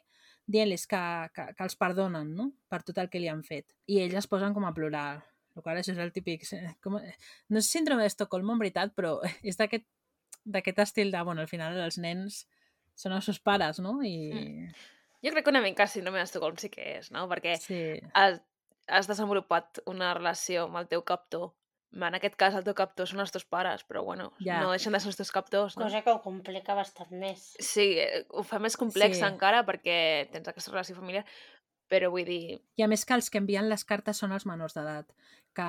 dient-los 0.50 0.86
que, 0.90 1.02
que, 1.34 1.46
que 1.56 1.64
els 1.64 1.76
perdonen 1.80 2.34
no? 2.36 2.50
per 2.68 2.82
tot 2.82 2.98
el 2.98 3.08
que 3.10 3.20
li 3.22 3.30
han 3.30 3.44
fet. 3.46 3.70
I 3.86 4.02
ells 4.02 4.18
es 4.24 4.28
posen 4.30 4.54
com 4.56 4.66
a 4.66 4.74
plorar. 4.76 5.22
El 5.54 5.62
qual 5.62 5.78
això 5.78 5.94
és 5.94 6.02
el 6.02 6.12
típic... 6.12 6.44
eh, 6.52 6.74
Com, 6.82 6.98
no 6.98 7.62
és 7.62 7.70
síndrome 7.70 8.02
d'Estocolmo, 8.04 8.54
en 8.54 8.64
veritat, 8.64 8.92
però 8.96 9.16
és 9.48 9.58
d'aquest 9.58 10.82
estil 10.84 11.14
de, 11.14 11.22
bueno, 11.22 11.44
al 11.44 11.50
final 11.50 11.78
els 11.80 11.98
nens 12.02 12.42
són 12.94 13.12
els 13.16 13.24
seus 13.28 13.40
pares, 13.40 13.80
no? 13.82 13.96
I... 14.02 14.68
jo 15.24 15.32
crec 15.32 15.44
que 15.46 15.50
una 15.54 15.62
mica 15.64 15.86
síndrome 15.90 16.20
d'Estocolm 16.22 16.56
sí 16.60 16.68
que 16.70 16.98
és, 16.98 17.10
no? 17.14 17.26
Perquè 17.30 17.56
Sí, 17.60 17.78
has, 18.14 18.40
has 18.88 19.08
desenvolupat 19.10 19.80
una 19.90 20.12
relació 20.14 20.66
amb 20.68 20.76
el 20.82 20.88
teu 20.90 21.02
captor. 21.06 21.52
En 21.94 22.14
aquest 22.18 22.34
cas, 22.34 22.54
el 22.58 22.64
teu 22.66 22.74
captor 22.74 23.06
són 23.06 23.20
els 23.22 23.30
teus 23.30 23.44
pares, 23.46 23.84
però 23.86 24.02
bueno, 24.02 24.32
Ja. 24.42 24.60
no 24.60 24.72
deixen 24.72 24.92
de 24.92 24.98
ser 25.00 25.12
els 25.12 25.16
teus 25.20 25.30
captors, 25.30 25.76
no? 25.78 25.84
Cosa 25.86 26.02
que 26.02 26.10
ho 26.10 26.20
complica 26.22 26.74
bastant 26.74 27.12
més. 27.14 27.52
Sí, 27.62 27.96
ho 28.30 28.42
fa 28.42 28.58
més 28.58 28.76
complex 28.76 29.18
Sí. 29.20 29.24
encara 29.24 29.64
perquè 29.64 30.28
tens 30.32 30.48
aquesta 30.50 30.72
relació 30.72 30.96
familiar, 30.96 31.24
però 31.88 32.10
vull 32.10 32.24
dir... 32.26 32.58
I 32.76 32.82
a 32.82 32.88
més 32.90 33.04
que 33.06 33.14
els 33.14 33.30
que 33.30 33.38
envien 33.38 33.68
les 33.70 33.84
cartes 33.84 34.18
són 34.18 34.32
els 34.34 34.44
menors 34.46 34.74
d'edat, 34.74 35.06
que 35.54 35.68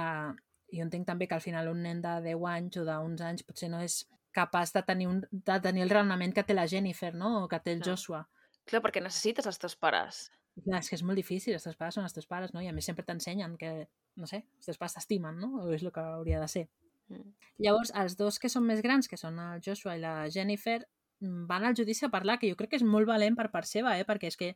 jo 0.74 0.82
entenc 0.82 1.06
també 1.06 1.28
que 1.30 1.36
al 1.38 1.42
final 1.46 1.70
un 1.70 1.84
nen 1.86 2.02
de 2.02 2.16
10 2.26 2.42
anys 2.50 2.78
o 2.82 2.86
d'uns 2.90 3.22
anys 3.22 3.44
potser 3.46 3.70
no 3.70 3.80
és 3.86 4.02
capaç 4.36 4.74
de 4.76 4.84
tenir, 4.86 5.08
un, 5.12 5.22
de 5.32 5.60
tenir 5.64 5.86
el 5.86 5.94
raonament 5.94 6.34
que 6.36 6.44
té 6.44 6.56
la 6.56 6.68
Jennifer, 6.68 7.14
no? 7.16 7.44
O 7.44 7.52
que 7.52 7.60
té 7.64 7.76
el 7.76 7.84
No. 7.84 7.92
Joshua. 7.92 8.26
Clar, 8.66 8.82
perquè 8.84 9.04
necessites 9.04 9.48
els 9.48 9.62
teus 9.62 9.76
pares. 9.78 10.26
Clar, 10.56 10.80
és 10.80 10.90
que 10.90 10.96
és 10.96 11.04
molt 11.04 11.20
difícil, 11.20 11.54
els 11.54 11.66
teus 11.68 11.76
pares 11.76 11.98
són 11.98 12.08
els 12.08 12.16
teus 12.16 12.28
pares, 12.28 12.54
no? 12.56 12.64
I 12.64 12.70
a 12.72 12.74
més 12.74 12.88
sempre 12.88 13.06
t'ensenyen 13.06 13.58
que, 13.60 13.72
no 14.16 14.28
sé, 14.30 14.46
els 14.58 14.70
teus 14.70 14.80
pares 14.82 14.96
t'estimen, 14.98 15.38
no? 15.42 15.52
O 15.64 15.72
és 15.76 15.84
el 15.84 15.92
que 15.96 16.04
hauria 16.16 16.40
de 16.42 16.48
ser. 16.52 16.66
Mm. 17.12 17.34
Llavors, 17.66 17.92
els 18.02 18.16
dos 18.18 18.40
que 18.42 18.50
són 18.50 18.66
més 18.66 18.82
grans, 18.86 19.10
que 19.12 19.20
són 19.20 19.40
el 19.40 19.64
Joshua 19.66 19.98
i 19.98 20.02
la 20.02 20.16
Jennifer, 20.32 20.80
mm, 21.20 21.46
van 21.52 21.68
al 21.68 21.76
judici 21.78 22.08
a 22.08 22.12
parlar, 22.14 22.40
que 22.40 22.50
jo 22.50 22.58
crec 22.60 22.74
que 22.74 22.80
és 22.82 22.88
molt 22.88 23.08
valent 23.08 23.36
per 23.38 23.50
part 23.52 23.70
seva, 23.70 23.98
eh? 24.00 24.08
perquè 24.08 24.32
és 24.32 24.40
que 24.40 24.56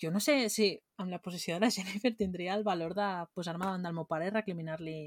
jo 0.00 0.10
no 0.14 0.22
sé 0.24 0.48
si 0.48 0.72
amb 0.96 1.12
la 1.12 1.20
posició 1.20 1.58
de 1.58 1.66
la 1.66 1.70
Jennifer 1.76 2.14
tindria 2.16 2.54
el 2.54 2.64
valor 2.64 2.94
de 2.94 3.10
posar-me 3.34 3.66
davant 3.66 3.84
del 3.84 3.96
meu 3.98 4.06
pare 4.08 4.30
i 4.30 4.34
recriminar-li 4.34 4.98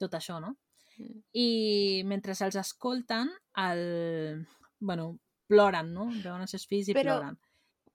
tot 0.00 0.14
això, 0.16 0.40
no? 0.40 0.56
I 1.32 2.02
mentre 2.06 2.34
els 2.34 2.56
escolten, 2.56 3.30
el... 3.56 4.46
bueno, 4.78 5.12
ploren, 5.50 5.92
no? 5.94 6.08
Veuen 6.22 6.44
els 6.44 6.54
seus 6.56 6.66
fills 6.70 6.90
i 6.90 6.96
Però- 6.96 7.18
ploren. 7.18 7.38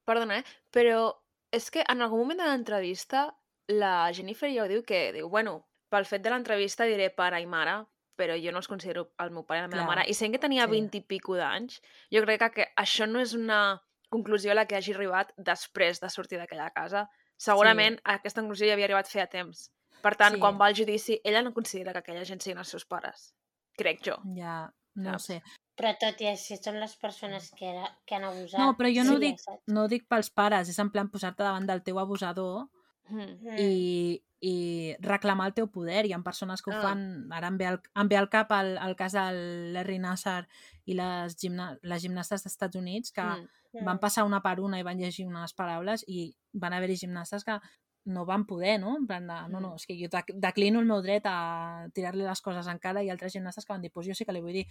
Perdona, 0.05 0.37
eh? 0.39 0.43
Però 0.75 1.15
és 1.55 1.71
que 1.73 1.85
en 1.89 2.03
algun 2.03 2.21
moment 2.21 2.37
de 2.41 2.45
l'entrevista 2.49 3.29
la 3.71 4.11
Jennifer 4.13 4.51
ja 4.53 4.65
ho 4.65 4.69
diu 4.69 4.83
que 4.85 5.09
diu, 5.15 5.29
bueno, 5.29 5.63
pel 5.89 6.05
fet 6.05 6.21
de 6.21 6.29
l'entrevista 6.29 6.85
diré 6.85 7.09
pare 7.09 7.39
i 7.41 7.47
mare, 7.49 7.79
però 8.15 8.35
jo 8.39 8.51
no 8.53 8.61
els 8.61 8.69
considero 8.71 9.09
el 9.23 9.31
meu 9.35 9.43
pare 9.47 9.59
i 9.59 9.63
la 9.63 9.69
meva 9.71 9.81
Clar, 9.81 9.89
mare. 9.91 10.05
I 10.11 10.13
sent 10.13 10.35
que 10.35 10.41
tenia 10.41 10.67
sí. 10.67 10.71
20 10.75 10.99
i 10.99 11.03
pico 11.09 11.35
d'anys, 11.39 11.81
jo 12.13 12.23
crec 12.25 12.45
que, 12.53 12.67
això 12.79 13.07
no 13.09 13.23
és 13.23 13.33
una 13.33 13.81
conclusió 14.13 14.53
a 14.53 14.59
la 14.59 14.65
que 14.69 14.77
hagi 14.77 14.93
arribat 14.93 15.33
després 15.37 15.99
de 16.03 16.11
sortir 16.13 16.39
d'aquella 16.39 16.69
casa. 16.75 17.07
Segurament 17.41 17.97
a 18.03 18.19
aquesta 18.21 18.41
conclusió 18.41 18.69
ja 18.69 18.77
havia 18.77 18.87
arribat 18.87 19.09
feia 19.11 19.27
temps. 19.27 19.69
Per 20.05 20.13
tant, 20.19 20.35
Sí. 20.35 20.39
quan 20.43 20.59
va 20.61 20.67
al 20.69 20.75
judici, 20.77 21.19
ella 21.23 21.41
no 21.41 21.53
considera 21.53 21.91
que 21.93 21.99
aquella 22.03 22.25
gent 22.29 22.41
siguin 22.43 22.59
els 22.61 22.69
seus 22.69 22.85
pares. 22.85 23.31
Crec 23.77 24.03
jo. 24.05 24.19
Ja, 24.37 24.71
no 24.95 25.09
ho 25.15 25.19
Saps? 25.19 25.25
sé. 25.25 25.41
Però 25.75 25.91
tot 25.99 26.21
i 26.21 26.27
així 26.29 26.55
són 26.61 26.77
les 26.79 26.93
persones 26.95 27.49
que, 27.57 27.65
era, 27.73 27.89
que 28.05 28.15
han 28.15 28.23
abusat. 28.23 28.59
No, 28.61 28.75
però 28.77 28.87
jo 28.95 29.03
no 29.03 29.15
ho 29.15 29.19
Sí, 29.19 29.25
dic, 29.25 29.39
saps? 29.41 29.63
no 29.67 29.83
ho 29.83 29.87
dic 29.91 30.05
pels 30.07 30.29
pares, 30.29 30.69
és 30.69 30.77
en 30.79 30.91
plan 30.93 31.09
posar-te 31.09 31.43
davant 31.43 31.65
del 31.67 31.81
teu 31.83 31.97
abusador 31.99 32.67
Mm. 33.09 33.19
Mm. 33.41 33.57
i, 33.59 34.23
i 34.41 34.95
reclamar 34.99 35.47
el 35.47 35.53
teu 35.53 35.67
poder. 35.69 36.05
Hi 36.07 36.13
ha 36.13 36.19
persones 36.23 36.61
que 36.61 36.71
ho 36.71 36.73
Ah. 36.73 36.81
fan... 36.81 37.27
Ara 37.31 37.47
em 37.51 37.57
ve 37.57 37.65
al, 37.67 37.81
em 37.95 38.07
ve 38.07 38.17
al 38.17 38.29
cap 38.29 38.51
el, 38.51 38.77
el 38.77 38.95
cas 38.95 39.13
del 39.13 39.73
Larry 39.73 39.99
Nassar 39.99 40.47
i 40.85 40.93
les, 40.97 41.35
gimna, 41.37 41.77
les 41.83 42.01
gimnastes 42.01 42.43
dels 42.43 42.53
Estats 42.53 42.75
Units 42.75 43.11
que 43.11 43.21
Mm. 43.21 43.47
Mm. 43.73 43.85
van 43.85 43.99
passar 43.99 44.23
una 44.23 44.41
per 44.41 44.59
una 44.61 44.79
i 44.79 44.83
van 44.83 44.97
llegir 44.97 45.27
unes 45.27 45.53
paraules 45.53 46.03
i 46.07 46.35
van 46.53 46.73
haver-hi 46.73 46.95
gimnastes 46.97 47.43
que 47.43 47.59
no 48.05 48.23
van 48.25 48.45
poder, 48.45 48.79
no? 48.79 48.95
En 48.97 49.07
plan 49.07 49.25
de, 49.27 49.33
no, 49.49 49.59
no, 49.59 49.71
Mm. 49.71 49.75
és 49.75 49.85
que 49.87 49.95
jo 49.97 50.07
dec- 50.09 50.33
declino 50.35 50.79
el 50.79 50.85
meu 50.85 51.01
dret 51.01 51.23
a 51.25 51.87
tirar-li 51.93 52.23
les 52.23 52.41
coses 52.41 52.67
en 52.67 52.77
cara 52.79 53.01
i 53.03 53.09
altres 53.09 53.33
gimnastes 53.33 53.65
que 53.65 53.73
van 53.73 53.81
dir, 53.81 53.91
pues 53.91 54.05
jo 54.07 54.13
sí 54.13 54.25
que 54.25 54.31
li 54.31 54.41
vull 54.41 54.53
dir. 54.53 54.65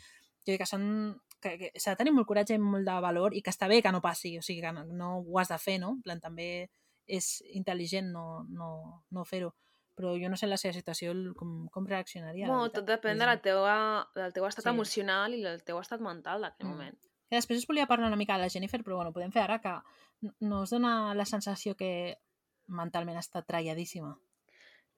Jo 0.46 0.52
dic 0.52 0.58
que 0.60 0.66
són... 0.66 1.18
que, 1.40 1.58
que 1.58 1.70
s'ha 1.76 1.90
de 1.92 1.96
tenir 1.96 2.12
molt 2.14 2.26
coratge 2.26 2.54
i 2.54 2.58
molt 2.58 2.86
de 2.86 3.00
valor 3.00 3.34
i 3.34 3.42
que 3.42 3.50
està 3.50 3.66
bé 3.68 3.82
que 3.82 3.90
no 3.92 4.00
passi, 4.00 4.38
o 4.38 4.42
sigui, 4.42 4.60
que 4.62 4.72
no, 4.72 4.84
no 4.84 5.18
ho 5.18 5.38
has 5.38 5.48
de 5.48 5.58
fer, 5.58 5.78
no? 5.80 5.90
En 5.90 6.02
plan, 6.02 6.20
també 6.20 6.70
és 7.06 7.42
intel·ligent 7.52 8.06
no, 8.12 8.44
no, 8.48 9.04
no 9.10 9.24
fer-ho. 9.24 9.54
Però 9.94 10.14
jo 10.18 10.28
no 10.30 10.36
sé 10.36 10.46
en 10.46 10.50
la 10.50 10.56
seva 10.56 10.72
situació 10.72 11.12
com, 11.36 11.68
com 11.68 11.84
reaccionaria. 11.86 12.48
veritat. 12.48 12.72
tot 12.74 12.86
depèn 12.88 13.18
de 13.18 13.26
la 13.26 13.36
teua, 13.42 14.08
del 14.14 14.32
teu 14.32 14.46
estat 14.46 14.64
Sí. 14.64 14.70
emocional 14.70 15.34
i 15.34 15.42
del 15.42 15.62
teu 15.62 15.78
estat 15.80 16.00
mental 16.00 16.40
d'aquell 16.42 16.66
Mm. 16.66 16.70
moment. 16.70 16.98
Que 17.28 17.36
després 17.36 17.58
us 17.58 17.66
volia 17.66 17.86
parlar 17.86 18.08
una 18.08 18.16
mica 18.16 18.34
de 18.36 18.42
la 18.42 18.48
Jennifer, 18.48 18.82
però 18.82 18.96
bueno, 18.96 19.12
podem 19.12 19.30
fer 19.32 19.42
ara 19.42 19.60
que 19.60 19.74
no- 20.22 20.34
no 20.40 20.62
us 20.62 20.70
dona 20.70 21.14
la 21.14 21.24
sensació 21.26 21.76
que 21.76 22.16
mentalment 22.66 23.18
està 23.18 23.42
traiadíssima. 23.46 24.14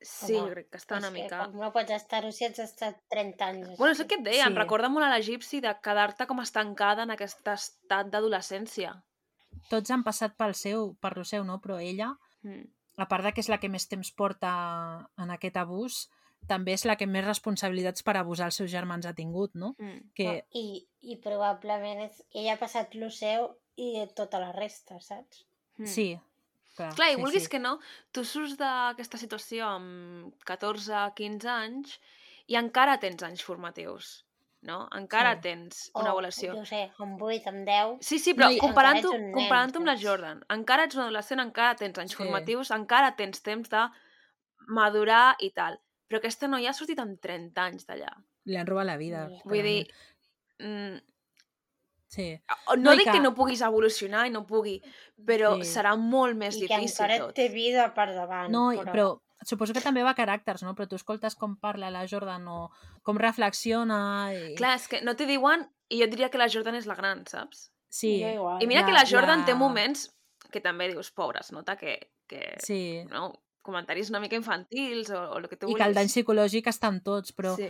Sí, 0.03 0.35
Home, 0.37 0.51
crec 0.53 0.67
que 0.71 0.79
està 0.79 0.99
una 0.99 1.11
mica... 1.11 1.39
Com 1.47 1.57
no 1.63 1.71
pots 1.73 1.91
estar-ho 1.97 2.29
si 2.31 2.45
has 2.45 2.59
estat 2.61 2.99
30 3.09 3.47
anys? 3.47 3.79
Bueno, 3.79 3.95
és 3.95 4.01
el 4.01 4.07
que 4.11 4.19
et 4.19 4.25
deia, 4.27 4.45
em 4.45 4.53
Sí. 4.53 4.59
recorda 4.59 4.91
molt 4.93 5.07
a 5.07 5.09
la 5.09 5.21
Gypsy 5.25 5.63
de 5.65 5.73
quedar-te 5.83 6.27
com 6.29 6.41
estancada 6.43 7.03
en 7.09 7.11
aquest 7.15 7.49
estat 7.49 8.11
d'adolescència. 8.13 8.93
Tots 9.71 9.91
han 9.91 10.05
passat 10.05 10.37
pel 10.37 10.53
seu, 10.55 10.95
per 11.01 11.17
lo 11.17 11.25
seu, 11.25 11.45
no? 11.45 11.61
Però 11.65 11.81
ella, 11.81 12.13
Mm. 12.43 12.69
a 12.99 13.09
part 13.09 13.25
de 13.25 13.33
que 13.33 13.41
és 13.41 13.49
la 13.49 13.59
que 13.59 13.69
més 13.73 13.89
temps 13.89 14.13
porta 14.13 15.09
en 15.17 15.31
aquest 15.31 15.57
abús, 15.57 16.11
també 16.47 16.75
és 16.75 16.85
la 16.85 16.97
que 16.97 17.07
més 17.07 17.25
responsabilitats 17.25 18.03
per 18.03 18.17
abusar 18.19 18.47
els 18.47 18.55
seus 18.55 18.71
germans 18.71 19.07
ha 19.07 19.15
tingut, 19.15 19.55
no? 19.55 19.75
Mm. 19.79 20.13
Que, 20.15 20.47
I, 20.53 20.87
I 21.01 21.17
probablement 21.17 22.05
és, 22.05 22.23
ella 22.35 22.53
ha 22.55 22.59
passat 22.61 22.95
lo 22.95 23.11
seu 23.11 23.57
i 23.77 24.07
tota 24.15 24.39
la 24.39 24.53
resta, 24.53 25.01
saps? 25.01 25.47
Mm. 25.79 25.87
sí, 25.87 26.21
clar, 26.77 26.93
Clar, 26.95 27.09
i 27.11 27.17
sí, 27.17 27.21
vulguis 27.23 27.45
sí. 27.47 27.51
que 27.51 27.59
no, 27.63 27.79
tu 28.13 28.25
surts 28.25 28.57
d'aquesta 28.61 29.19
situació 29.19 29.67
amb 29.67 30.35
14-15 30.49 31.49
anys 31.53 31.99
i 32.53 32.57
encara 32.61 32.99
tens 33.03 33.23
anys 33.27 33.43
formatius, 33.43 34.25
no? 34.63 34.89
Encara 34.95 35.35
Sí. 35.37 35.41
tens 35.49 35.81
una 35.95 36.11
avaluació. 36.13 36.55
Jo 36.55 36.65
sé, 36.69 36.85
amb 37.03 37.21
8, 37.23 37.49
amb 37.51 37.65
10... 37.67 37.97
Sí, 38.01 38.19
sí, 38.23 38.35
però 38.35 38.51
comparant-ho 38.61 39.13
nen, 39.17 39.33
comparant 39.35 39.75
amb 39.81 39.87
la? 39.91 39.97
Jordan, 39.97 40.45
encara 40.51 40.85
ets 40.87 40.97
un 40.97 41.03
adolescent, 41.09 41.41
encara 41.43 41.75
tens 41.81 41.99
anys 41.99 42.13
Sí. 42.15 42.21
formatius, 42.23 42.71
encara 42.71 43.15
tens 43.17 43.43
temps 43.43 43.69
de 43.73 43.87
madurar 44.69 45.37
i 45.41 45.51
tal. 45.55 45.81
Però 46.09 46.21
aquesta 46.21 46.47
noia 46.49 46.71
ha 46.71 46.77
sortit 46.79 46.99
amb 47.03 47.19
30 47.21 47.65
anys 47.65 47.87
d'allà. 47.87 48.13
Li 48.47 48.57
han 48.57 48.67
robat 48.67 48.87
la 48.87 48.97
vida. 48.97 49.27
Sí. 49.29 49.41
Vull 49.51 49.63
dir, 49.67 49.89
mm, 50.61 51.01
Sí, 52.09 52.41
no, 52.69 52.77
No, 52.77 52.93
i 52.95 52.99
dic 53.01 53.07
que... 53.09 53.13
que- 53.19 53.21
no 53.25 53.35
puguis 53.35 53.61
evolucionar 53.67 54.27
i 54.27 54.31
no 54.31 54.45
pugui, 54.47 54.81
però 55.27 55.57
Sí. 55.63 55.69
serà 55.75 55.97
molt 55.99 56.37
més 56.37 56.57
I 56.57 56.67
que 56.67 56.77
difícil 56.77 57.05
encara 57.05 57.19
tot. 57.27 57.35
té 57.35 57.49
vida 57.49 57.93
per 57.95 58.13
davant. 58.15 58.51
No, 58.53 58.71
però... 58.73 58.93
però 58.93 59.07
suposo 59.47 59.73
que 59.75 59.81
també 59.85 60.03
va 60.03 60.11
a 60.15 60.17
caràcters, 60.19 60.63
no? 60.65 60.75
Però 60.75 60.89
tu 60.89 60.97
escoltes 60.97 61.35
com 61.37 61.57
parla 61.61 61.91
la 61.91 62.07
Jordan 62.09 62.47
o 62.49 62.71
com 63.03 63.19
reflexiona... 63.19 64.33
I... 64.35 64.55
Clar, 64.59 64.77
és 64.81 64.87
que 64.89 65.03
no 65.03 65.15
t'hi 65.15 65.27
diuen 65.29 65.67
i 65.91 66.01
jo 66.01 66.07
diria 66.11 66.31
que 66.31 66.39
la 66.41 66.49
Jordan 66.51 66.75
és 66.79 66.87
la 66.87 66.95
gran, 66.99 67.25
saps? 67.27 67.71
sí, 67.89 68.21
Jo 68.23 68.29
igual. 68.35 68.63
I 68.63 68.67
mira 68.67 68.81
La- 68.83 68.87
que 68.87 68.93
la 68.93 69.05
Jordan 69.07 69.45
té 69.47 69.53
la- 69.53 69.59
moments 69.59 70.09
que 70.51 70.61
també 70.61 70.89
dius, 70.91 71.11
pobres, 71.13 71.51
nota 71.53 71.77
que, 71.77 72.11
que 72.29 72.57
sí. 72.63 73.05
no, 73.11 73.33
comentaris 73.67 74.09
una 74.13 74.21
mica 74.23 74.39
infantils 74.39 75.11
o, 75.11 75.21
o 75.35 75.39
el 75.43 75.49
que 75.51 75.57
tu 75.59 75.69
I 75.69 75.75
que 75.75 75.83
el 75.85 75.95
dany 75.95 76.07
vulguis. 76.07 76.15
psicològic 76.17 76.71
està 76.71 76.89
en 76.95 77.01
tots, 77.05 77.35
però 77.37 77.57
Sí. 77.59 77.69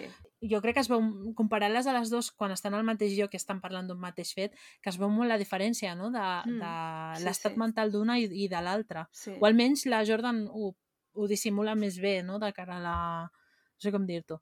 jo 0.52 0.60
crec 0.62 0.74
que 0.77 0.85
es 0.85 0.89
veu, 0.93 1.01
comparant-les 1.35 1.86
a 1.89 1.94
les 1.97 2.10
dues 2.12 2.31
quan 2.32 2.52
estan 2.52 2.74
al 2.77 2.85
mateix 2.85 3.16
lloc 3.18 3.35
i 3.35 3.40
estan 3.40 3.60
parlant 3.64 3.89
d'un 3.89 3.98
mateix 4.01 4.35
fet, 4.36 4.55
que 4.82 4.90
es 4.93 4.98
veu 5.01 5.09
molt 5.10 5.28
la 5.32 5.39
diferència, 5.40 5.94
no?, 5.97 6.10
de, 6.12 6.27
Mm, 6.47 6.60
de 6.60 7.18
sí, 7.18 7.24
l'estat 7.24 7.52
sí. 7.56 7.59
mental 7.59 7.90
d'una 7.90 8.18
i, 8.20 8.28
i 8.44 8.48
de 8.48 8.60
l'altra. 8.62 9.09
sí. 9.12 9.32
O 9.40 9.47
almenys 9.47 9.86
la 9.86 10.05
Jordan 10.05 10.47
ho, 10.52 10.74
ho 11.14 11.27
dissimula 11.27 11.74
més 11.74 11.98
bé, 11.98 12.23
no?, 12.23 12.39
de 12.39 12.52
cara 12.52 12.77
a 12.77 12.81
la... 12.81 12.97
No 13.77 13.81
sé 13.81 13.90
com 13.93 14.06
dir-t'ho. 14.06 14.40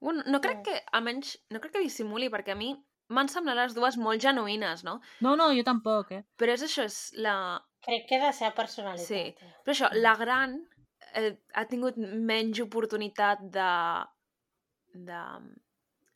Bueno, 0.00 0.22
no 0.26 0.40
crec 0.40 0.58
Mm. 0.58 0.62
que, 0.62 0.82
almenys, 0.92 1.38
no 1.50 1.60
crec 1.60 1.72
que 1.74 1.80
dissimuli, 1.84 2.30
perquè 2.30 2.52
a 2.52 2.56
mi 2.56 2.74
m'han 3.10 3.28
semblat 3.28 3.56
les 3.56 3.74
dues 3.74 3.96
molt 3.98 4.22
genuïnes, 4.22 4.84
no? 4.84 5.00
No, 5.20 5.34
no, 5.36 5.50
jo 5.52 5.64
tampoc, 5.64 6.12
eh? 6.12 6.24
Però 6.38 6.52
és 6.54 6.62
això, 6.62 6.84
és 6.84 7.10
la... 7.16 7.60
Crec 7.82 8.06
que 8.08 8.18
de 8.20 8.30
ser 8.32 8.52
personalitat. 8.54 9.06
Sí. 9.06 9.14
eh? 9.34 9.52
Però 9.64 9.72
això, 9.74 9.88
la 9.96 10.14
gran 10.14 10.54
eh, 11.14 11.34
ha 11.54 11.64
tingut 11.70 11.96
menys 11.98 12.60
oportunitat 12.60 13.42
de 13.54 13.70
de... 14.92 15.20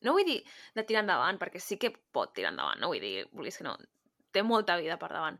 No 0.04 0.12
vull 0.12 0.26
dir 0.28 0.40
de 0.76 0.84
tirar 0.84 1.04
endavant, 1.04 1.38
perquè 1.40 1.60
sí 1.62 1.78
que 1.80 1.92
pot 2.12 2.34
tirar 2.36 2.52
endavant, 2.52 2.80
no 2.82 2.90
vull 2.92 3.00
dir, 3.00 3.24
vulguis 3.32 3.56
que 3.56 3.64
no, 3.64 3.72
té 4.34 4.42
molta 4.44 4.76
vida 4.80 4.98
per 5.00 5.08
davant. 5.14 5.38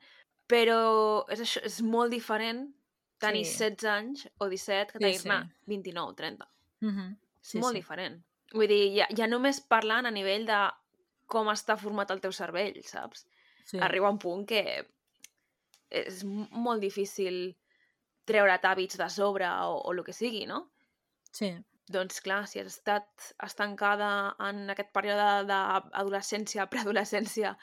Però 0.49 0.79
és, 1.33 1.43
això, 1.45 1.61
és 1.67 1.81
molt 1.85 2.15
diferent 2.15 2.67
tenir 3.21 3.45
Sí. 3.45 3.59
16 3.59 3.91
anys 3.91 4.25
o 4.39 4.49
17 4.49 4.93
que 4.93 4.99
Sí, 4.99 5.05
tenir-ne 5.05 5.41
sí. 5.43 5.67
29 5.75 6.13
o 6.13 6.15
30. 6.15 6.49
Uh 6.81 6.89
-huh. 6.89 7.11
És 7.43 7.55
molt 7.61 7.75
diferent. 7.75 8.23
Vull 8.55 8.69
dir, 8.69 8.97
ja, 8.97 9.07
ja 9.11 9.27
només 9.27 9.61
parlant 9.61 10.07
a 10.07 10.11
nivell 10.11 10.47
de 10.47 10.61
com 11.27 11.49
està 11.49 11.77
format 11.77 12.11
el 12.11 12.21
teu 12.21 12.33
cervell, 12.33 12.83
saps? 12.85 13.27
Sí. 13.65 13.79
Arriba 13.79 14.11
un 14.11 14.19
punt 14.19 14.47
que 14.47 14.87
és 15.91 16.25
molt 16.25 16.81
difícil 16.81 17.57
treure't 18.29 18.65
hàbits 18.65 18.99
de 19.01 19.09
sobre 19.13 19.47
o, 19.47 19.79
o 19.85 19.93
el 19.93 20.03
que 20.05 20.17
sigui, 20.17 20.45
no? 20.51 20.65
Sí. 21.33 21.53
Doncs 21.95 22.21
clar, 22.25 22.45
si 22.49 22.61
has 22.61 22.71
estat 22.73 23.31
estancada 23.45 24.11
en 24.41 24.71
aquest 24.73 24.93
període 24.97 25.45
d'adolescència, 25.51 26.69
preadolescència, 26.73 27.57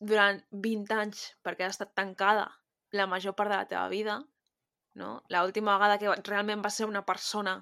durant 0.00 0.40
20 0.50 0.94
anys 0.96 1.26
perquè 1.44 1.66
has 1.66 1.76
estat 1.76 1.94
tancada 1.94 2.48
la 2.94 3.06
major 3.10 3.34
part 3.36 3.52
de 3.52 3.58
la 3.58 3.68
teva 3.68 3.88
vida, 3.88 4.20
no? 4.94 5.10
L'última 5.30 5.76
vegada 5.76 5.98
que 5.98 6.14
realment 6.30 6.62
vas 6.62 6.78
ser 6.78 6.86
una 6.86 7.04
persona 7.06 7.58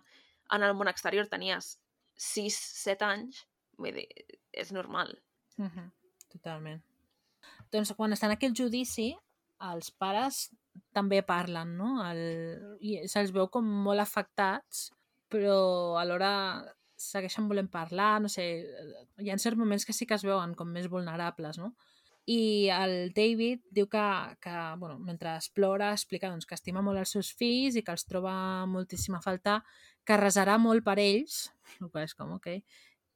en 0.53 0.63
el 0.63 0.75
món 0.77 0.91
exterior 0.91 1.29
tenies 1.29 1.77
6-7 2.21 3.09
anys, 3.09 3.45
vull 3.81 3.97
dir, 3.97 4.09
és 4.53 4.73
normal. 4.73 5.15
Uh 5.59 5.69
-huh. 5.69 5.91
Totalment. 6.29 6.83
Doncs 7.73 7.95
quan 7.97 8.13
estan 8.13 8.31
aquí 8.31 8.47
al 8.47 8.55
judici, 8.57 9.17
els 9.71 9.91
pares 9.95 10.49
també 10.97 11.23
parlen, 11.27 11.77
no? 11.79 11.95
El... 12.09 12.21
I 12.81 13.03
se'ls 13.11 13.33
veu 13.35 13.49
com 13.53 13.67
molt 13.87 14.03
afectats, 14.03 14.89
però 15.33 15.99
alhora 16.01 16.33
segueixen 17.03 17.49
volent 17.51 17.71
parlar, 17.71 18.21
no 18.23 18.31
sé, 18.31 18.45
hi 19.19 19.31
ha 19.33 19.39
certs 19.43 19.59
moments 19.59 19.87
que 19.87 19.95
sí 19.97 20.07
que 20.07 20.15
es 20.15 20.27
veuen 20.27 20.55
com 20.55 20.71
més 20.71 20.87
vulnerables, 20.91 21.59
no? 21.59 21.73
I 22.31 22.71
el 22.71 23.11
David 23.17 23.65
diu 23.75 23.89
que, 23.91 24.03
que 24.39 24.53
bueno, 24.79 25.01
mentre 25.03 25.33
explora, 25.35 25.91
explica 25.91 26.31
doncs, 26.31 26.47
que 26.47 26.55
estima 26.55 26.85
molt 26.87 27.03
els 27.03 27.17
seus 27.17 27.33
fills 27.35 27.75
i 27.75 27.83
que 27.83 27.91
els 27.91 28.07
troba 28.07 28.35
moltíssim 28.71 29.17
a 29.19 29.23
faltar, 29.25 29.59
que 30.07 30.19
resarà 30.21 30.55
molt 30.63 30.87
per 30.87 31.01
ells, 31.03 31.49
el 31.81 31.91
qual 31.91 32.07
és 32.07 32.15
com, 32.15 32.37
ok, 32.39 32.53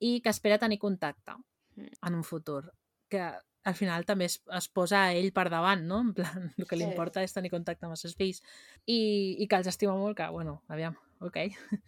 i 0.02 0.16
que 0.24 0.34
espera 0.34 0.58
tenir 0.58 0.82
contacte 0.82 1.36
Mm. 1.76 1.92
en 2.02 2.14
un 2.14 2.24
futur. 2.24 2.72
Que 3.08 3.32
al 3.66 3.74
final 3.74 4.04
també 4.06 4.28
es, 4.30 4.38
es 4.54 4.68
posa 4.70 5.00
ell 5.18 5.32
per 5.34 5.48
davant, 5.50 5.82
no? 5.90 5.98
En 6.06 6.12
plan, 6.14 6.52
el 6.56 6.68
que 6.70 6.78
li 6.78 6.84
Sí. 6.86 6.90
importa 6.92 7.24
és 7.26 7.34
tenir 7.34 7.50
contacte 7.50 7.86
amb 7.86 7.96
els 7.96 8.04
seus 8.06 8.14
fills. 8.14 8.38
I, 8.86 8.98
i 9.42 9.48
que 9.50 9.58
els 9.58 9.66
estima 9.66 9.96
molt, 9.98 10.16
que, 10.20 10.28
bueno, 10.30 10.60
aviam, 10.70 10.94
ok. 11.20 11.36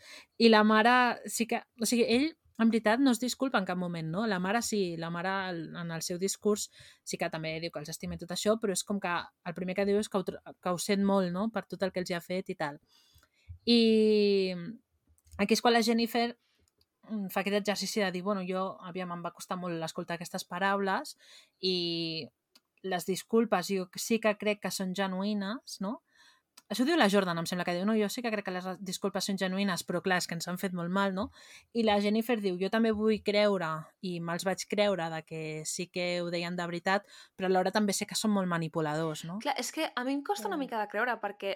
I 0.45 0.51
la 0.51 0.65
mare 0.67 0.97
sí 1.31 1.47
que... 1.47 1.63
O 1.81 1.87
sigui, 1.87 2.03
ell, 2.09 2.27
en 2.59 2.73
veritat, 2.73 2.99
no 2.99 3.13
es 3.15 3.21
disculpa 3.23 3.61
en 3.63 3.69
cap 3.69 3.79
moment, 3.79 4.09
no? 4.11 4.25
La 4.27 4.41
mare 4.43 4.59
sí, 4.67 4.97
la 4.99 5.13
mare 5.15 5.31
en 5.55 5.93
el 5.95 6.03
seu 6.03 6.19
discurs 6.19 6.67
sí 7.07 7.17
que 7.17 7.31
també 7.31 7.55
diu 7.63 7.71
que 7.71 7.79
els 7.79 7.93
estima 7.95 8.19
tot 8.19 8.35
això, 8.35 8.57
però 8.59 8.75
és 8.75 8.83
com 8.83 8.99
que 8.99 9.15
el 9.47 9.55
primer 9.55 9.77
que 9.79 9.87
diu 9.87 10.01
és 10.03 10.11
que 10.11 10.19
ho, 10.19 10.25
que 10.27 10.73
ho 10.75 10.79
sent 10.83 11.07
molt, 11.07 11.31
no?, 11.31 11.47
per 11.55 11.63
tot 11.71 11.87
el 11.87 11.95
que 11.95 12.03
els 12.03 12.11
hi 12.11 12.19
ha 12.19 12.21
fet 12.25 12.51
i 12.51 12.59
tal. 12.59 12.81
I 13.71 13.79
aquí 15.39 15.55
és 15.55 15.63
quan 15.63 15.79
la 15.79 15.85
Jennifer 15.87 16.33
fa 17.31 17.41
aquest 17.41 17.57
exercici 17.61 18.01
de 18.01 18.11
dir, 18.13 18.23
bueno, 18.23 18.43
jo, 18.49 18.77
aviam, 18.89 19.13
em 19.13 19.23
va 19.25 19.33
costar 19.35 19.57
molt 19.61 19.83
escoltar 19.85 20.17
aquestes 20.19 20.45
paraules 20.45 21.17
i 21.61 22.29
les 22.83 23.07
disculpes 23.07 23.69
jo 23.73 23.89
sí 23.99 24.21
que 24.23 24.37
crec 24.39 24.61
que 24.63 24.71
són 24.71 24.95
genuïnes, 24.95 25.81
no? 25.81 26.03
Això 26.69 26.85
diu 26.85 26.99
la 26.99 27.07
Jordan, 27.09 27.39
em 27.41 27.47
sembla 27.49 27.65
que 27.65 27.73
diu, 27.73 27.87
no, 27.89 27.95
jo 27.97 28.09
sí 28.13 28.21
que 28.21 28.31
crec 28.31 28.45
que 28.45 28.53
les 28.53 28.67
disculpes 28.85 29.25
són 29.25 29.39
genuïnes, 29.41 29.85
però 29.89 30.03
clar, 30.05 30.19
és 30.21 30.27
que 30.29 30.35
ens 30.37 30.49
han 30.51 30.59
fet 30.61 30.75
molt 30.77 30.91
mal, 30.93 31.15
no? 31.17 31.31
I 31.73 31.85
la 31.87 31.95
Jennifer 32.05 32.37
diu, 32.43 32.59
jo 32.61 32.69
també 32.69 32.91
vull 32.93 33.23
creure, 33.25 33.71
i 34.05 34.19
me'ls 34.21 34.45
vaig 34.45 34.67
creure 34.69 35.07
de 35.15 35.23
que 35.25 35.41
sí 35.65 35.87
que 35.89 36.21
ho 36.21 36.29
deien 36.35 36.59
de 36.59 36.67
veritat, 36.69 37.07
però 37.39 37.49
alhora 37.49 37.73
també 37.73 37.95
sé 37.97 38.05
que 38.11 38.19
són 38.19 38.35
molt 38.35 38.51
manipuladors, 38.53 39.25
no? 39.25 39.39
Clar, 39.41 39.55
és 39.57 39.73
que 39.73 39.89
a 39.95 40.05
mi 40.05 40.13
em 40.19 40.23
costa 40.23 40.49
una 40.51 40.59
Mm. 40.59 40.67
mica 40.67 40.81
de 40.83 40.89
creure 40.93 41.17
perquè 41.23 41.55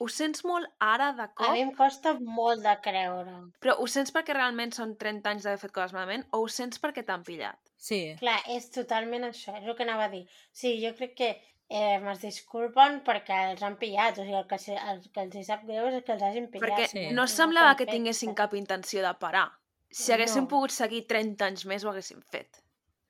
ho 0.00 0.08
sents 0.08 0.42
molt 0.48 0.66
ara 0.80 1.10
de 1.12 1.22
A 1.26 1.28
cop, 1.28 1.50
mi 1.52 1.60
em 1.60 1.70
costa 1.76 2.14
molt 2.20 2.62
de 2.64 2.72
creure. 2.82 3.34
però 3.60 3.74
ho 3.78 3.86
sents 3.86 4.12
perquè 4.14 4.32
realment 4.36 4.72
són 4.72 4.96
30 4.96 5.28
anys 5.34 5.44
d'haver 5.44 5.60
fet 5.60 5.72
coses 5.76 5.92
malament 5.92 6.24
o 6.32 6.40
ho 6.44 6.48
sents 6.48 6.80
perquè 6.80 7.04
t'han 7.04 7.22
pillat? 7.26 7.58
Sí, 7.76 8.16
Clar, 8.20 8.38
és 8.48 8.70
totalment 8.70 9.24
això, 9.28 9.54
és 9.60 9.66
el 9.68 9.76
que 9.76 9.82
anava 9.86 10.04
a 10.08 10.12
dir. 10.12 10.26
Sí, 10.52 10.74
jo 10.84 10.94
crec 10.96 11.14
que 11.16 11.28
eh, 11.70 12.00
es 12.12 12.20
disculpen 12.24 13.00
perquè 13.06 13.38
els 13.52 13.62
han 13.62 13.76
pillat, 13.78 14.18
o 14.18 14.24
sigui, 14.24 14.34
el 14.40 14.46
que, 14.50 14.58
se, 14.58 14.74
el 14.74 15.00
que 15.14 15.20
els 15.26 15.36
hi 15.36 15.44
sap 15.44 15.62
greu 15.68 15.86
és 15.92 16.02
que 16.04 16.12
els 16.16 16.22
hagin 16.22 16.48
pillat. 16.50 16.68
Perquè 16.70 16.88
Sí. 16.90 17.06
no 17.14 17.26
semblava 17.28 17.76
que 17.76 17.86
tinguessin 17.86 18.34
cap 18.34 18.54
intenció 18.54 19.02
de 19.06 19.14
parar. 19.20 19.46
Si 19.90 20.12
haguessin 20.12 20.42
No. 20.44 20.48
pogut 20.48 20.70
seguir 20.70 21.06
30 21.06 21.44
anys 21.46 21.64
més 21.66 21.84
ho 21.84 21.90
haguessin 21.90 22.20
fet, 22.22 22.60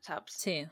saps? 0.00 0.32
sí. 0.42 0.66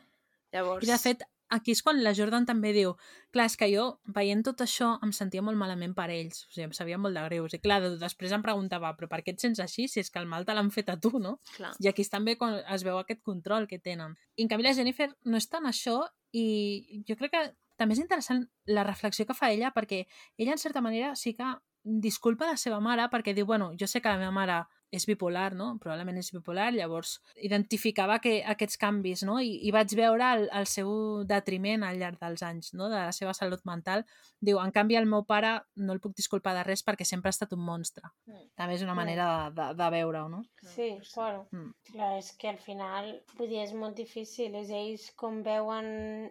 Llavors... 0.53 0.87
I 0.87 0.91
de 0.91 0.99
fet, 0.99 1.23
aquí 1.51 1.73
és 1.73 1.83
quan 1.83 2.03
la 2.05 2.13
Jordan 2.15 2.45
també 2.47 2.73
diu 2.77 2.95
clar, 3.33 3.47
és 3.47 3.57
que 3.57 3.69
jo, 3.73 4.01
veient 4.15 4.43
tot 4.45 4.61
això, 4.65 4.99
em 5.03 5.13
sentia 5.13 5.43
molt 5.43 5.57
malament 5.61 5.95
per 5.97 6.09
ells, 6.11 6.45
o 6.47 6.53
sigui, 6.53 6.65
em 6.69 6.73
sabia 6.77 6.99
molt 6.99 7.17
de 7.17 7.23
greus. 7.29 7.55
I 7.55 7.61
clar, 7.61 7.81
de- 7.83 7.97
després 8.01 8.33
em 8.33 8.43
preguntava, 8.43 8.95
però 8.97 9.09
per 9.09 9.23
què 9.25 9.33
et 9.35 9.41
sents 9.41 9.61
així 9.61 9.89
si 9.89 10.01
és 10.01 10.11
que 10.11 10.19
el 10.21 10.27
mal 10.27 10.45
te 10.45 10.55
l'han 10.55 10.71
fet 10.71 10.89
a 10.91 10.99
tu, 11.01 11.19
no? 11.19 11.39
Clar. 11.57 11.73
I 11.81 11.89
aquí 11.89 12.03
és 12.03 12.11
també 12.11 12.37
quan 12.37 12.61
es 12.69 12.85
veu 12.85 12.99
aquest 12.99 13.23
control 13.23 13.67
que 13.69 13.79
tenen. 13.79 14.17
I 14.37 14.43
en 14.43 14.49
canvi 14.49 14.65
la 14.69 14.75
Jennifer 14.75 15.11
no 15.25 15.37
és 15.37 15.49
tant 15.49 15.65
això 15.67 16.01
i 16.33 17.03
jo 17.09 17.17
crec 17.17 17.33
que 17.33 17.45
també 17.79 17.95
és 17.95 18.01
interessant 18.03 18.43
la 18.67 18.83
reflexió 18.85 19.25
que 19.27 19.35
fa 19.39 19.53
ella 19.53 19.73
perquè 19.73 20.07
ella 20.37 20.53
en 20.53 20.59
certa 20.59 20.81
manera 20.81 21.15
sí 21.17 21.33
que 21.35 21.47
disculpa 21.85 22.45
la 22.47 22.57
seva 22.57 22.81
mare 22.81 23.07
perquè 23.09 23.33
diu, 23.35 23.47
bueno, 23.47 23.71
jo 23.81 23.87
sé 23.87 24.03
que 24.03 24.09
la 24.11 24.19
meva 24.19 24.33
mare 24.35 24.59
és 24.91 25.05
bipolar, 25.05 25.53
no? 25.55 25.75
Probablement 25.83 26.17
és 26.17 26.31
bipolar, 26.33 26.71
llavors 26.73 27.19
identificava 27.45 28.19
que 28.25 28.39
aquests 28.49 28.79
canvis, 28.81 29.23
no? 29.29 29.39
I, 29.41 29.59
i 29.69 29.73
vaig 29.75 29.93
veure 29.99 30.31
el, 30.39 30.47
el 30.57 30.67
seu 30.71 30.89
detriment 31.29 31.85
al 31.85 31.99
llarg 32.01 32.17
dels 32.23 32.43
anys, 32.47 32.73
no? 32.73 32.89
De 32.89 32.97
la 32.97 33.13
seva 33.13 33.35
salut 33.37 33.61
mental. 33.69 34.05
Diu, 34.41 34.59
en 34.63 34.73
canvi, 34.73 34.97
el 34.97 35.07
meu 35.11 35.27
pare 35.29 35.59
no 35.77 35.93
el 35.93 36.01
puc 36.01 36.17
disculpar 36.17 36.55
de 36.57 36.65
res 36.65 36.85
perquè 36.87 37.05
sempre 37.05 37.29
ha 37.29 37.37
estat 37.37 37.53
un 37.53 37.61
monstre. 37.67 38.09
Mm. 38.27 38.45
També 38.57 38.75
és 38.79 38.83
una 38.87 38.95
Mm. 38.95 39.03
manera 39.03 39.29
de, 39.51 39.61
de, 39.61 39.69
de 39.83 39.91
veure-ho, 39.99 40.29
no? 40.29 40.43
Sí, 40.75 40.91
claro. 41.13 41.47
Mm. 41.53 41.71
Clar, 41.93 42.13
és 42.19 42.33
que 42.41 42.49
al 42.49 42.59
final, 42.59 43.13
vull 43.37 43.49
dir, 43.53 43.61
és 43.67 43.75
molt 43.75 43.97
difícil, 43.97 44.55
és 44.55 44.71
ells 44.71 45.11
com 45.17 45.43
veuen 45.43 46.31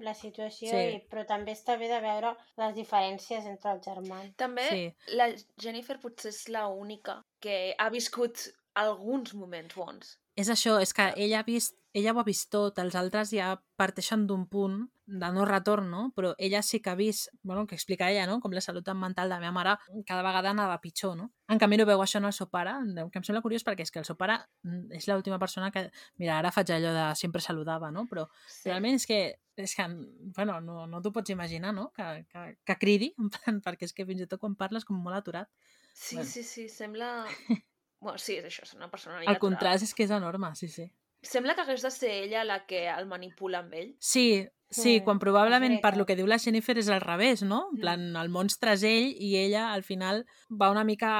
la 0.00 0.14
situació, 0.14 0.70
Sí. 0.70 0.76
i, 0.96 1.00
però 1.10 1.24
també 1.26 1.52
està 1.52 1.78
bé 1.78 1.88
de 1.88 2.00
veure 2.00 2.36
les 2.58 2.74
diferències 2.74 3.46
entre 3.46 3.72
els 3.72 3.84
germans. 3.84 4.34
També 4.36 4.68
Sí. 4.68 4.94
la 5.16 5.30
Jennifer 5.58 5.98
potser 6.00 6.28
és 6.28 6.48
la 6.48 6.66
única 6.68 7.24
que 7.40 7.74
ha 7.78 7.88
viscut 7.90 8.38
alguns 8.74 9.34
moments 9.34 9.74
bons. 9.74 10.18
És 10.36 10.48
això, 10.50 10.80
és 10.82 10.92
que 10.92 11.12
ella 11.16 11.40
ha 11.40 11.42
vist, 11.44 11.76
ella 11.94 12.12
ho 12.12 12.18
ha 12.20 12.24
vist 12.24 12.50
tot, 12.50 12.78
els 12.78 12.94
altres 12.94 13.30
ja 13.30 13.62
parteixen 13.76 14.26
d'un 14.26 14.46
punt 14.46 14.90
de 15.06 15.28
no 15.32 15.44
retorn, 15.46 15.88
no? 15.90 16.12
Però 16.16 16.34
ella 16.36 16.60
sí 16.66 16.80
que 16.82 16.90
ha 16.90 16.94
vist, 16.98 17.28
bueno, 17.42 17.66
que 17.66 17.74
explica 17.76 18.10
ella, 18.10 18.26
no? 18.26 18.40
Com 18.40 18.52
la 18.52 18.60
salut 18.60 18.88
mental 18.94 19.28
de 19.28 19.34
la 19.36 19.40
meva 19.40 19.52
mare 19.52 19.76
cada 20.04 20.22
vegada 20.26 20.50
anava 20.50 20.80
pitjor, 20.82 21.16
no? 21.16 21.30
En 21.48 21.58
canvi 21.62 21.76
no 21.78 21.86
veu 21.86 22.02
això 22.02 22.18
en 22.18 22.24
el 22.26 22.32
seu 22.34 22.48
pare, 22.50 22.72
que 23.12 23.18
em 23.20 23.24
sembla 23.24 23.42
curiós 23.42 23.62
perquè 23.64 23.82
és 23.86 23.92
que 23.94 24.00
el 24.02 24.04
seu 24.04 24.16
pare 24.18 24.40
mm, 24.64 24.90
és 24.98 25.06
l'última 25.06 25.38
persona 25.38 25.70
que... 25.70 25.86
Mira, 26.18 26.38
ara 26.40 26.50
faig 26.50 26.72
allò 26.74 26.92
de 26.92 27.04
sempre 27.14 27.40
saludava, 27.40 27.92
no? 27.94 28.06
Però 28.10 28.26
Sí. 28.48 28.68
realment 28.68 28.98
és 28.98 29.06
que, 29.06 29.20
és 29.56 29.74
que 29.78 29.86
bueno, 30.36 30.60
no, 30.60 30.86
no 30.90 31.00
t'ho 31.00 31.12
pots 31.12 31.30
imaginar, 31.30 31.72
no? 31.72 31.92
Que, 31.94 32.26
que, 32.28 32.58
que 32.66 32.76
cridi, 32.82 33.14
en 33.18 33.30
plan, 33.30 33.62
perquè 33.64 33.86
és 33.86 33.94
que 33.94 34.04
fins 34.04 34.26
i 34.26 34.26
tot 34.26 34.40
quan 34.42 34.56
parles 34.58 34.84
com 34.84 34.98
molt 34.98 35.16
aturat. 35.22 35.48
Sí, 35.94 36.16
Bueno. 36.16 36.28
sí, 36.28 36.42
sí, 36.42 36.68
sembla... 36.68 37.24
bueno, 38.00 38.18
sí, 38.18 38.34
és 38.36 38.44
això, 38.50 38.66
és 38.66 38.74
una 38.74 38.90
persona 38.90 39.22
El 39.22 39.38
contrast 39.38 39.84
és 39.86 39.94
que 39.94 40.04
és 40.04 40.10
enorme, 40.10 40.50
sí, 40.58 40.68
sí. 40.68 40.90
Sembla 41.26 41.54
que 41.54 41.62
hagués 41.66 41.82
de 41.82 41.90
ser 41.90 42.10
ella 42.24 42.44
la 42.44 42.60
que 42.66 42.86
el 42.88 43.06
manipula 43.10 43.58
amb 43.64 43.74
ell. 43.74 43.96
Sí, 43.98 44.46
sí, 44.70 44.82
Sí, 44.82 44.92
quan 45.06 45.18
probablement 45.22 45.76
per 45.80 45.96
lo 45.96 46.04
que 46.06 46.16
diu 46.18 46.26
la 46.26 46.38
Jennifer 46.42 46.74
és 46.78 46.88
al 46.90 47.00
revés, 47.00 47.42
no? 47.42 47.68
En 47.72 47.76
Mm. 47.76 47.80
plan, 47.80 48.16
el 48.16 48.28
monstre 48.34 48.72
és 48.74 48.82
ell 48.82 49.12
i 49.14 49.36
ella 49.36 49.72
al 49.72 49.82
final 49.86 50.24
va 50.50 50.70
una 50.70 50.82
mica 50.84 51.10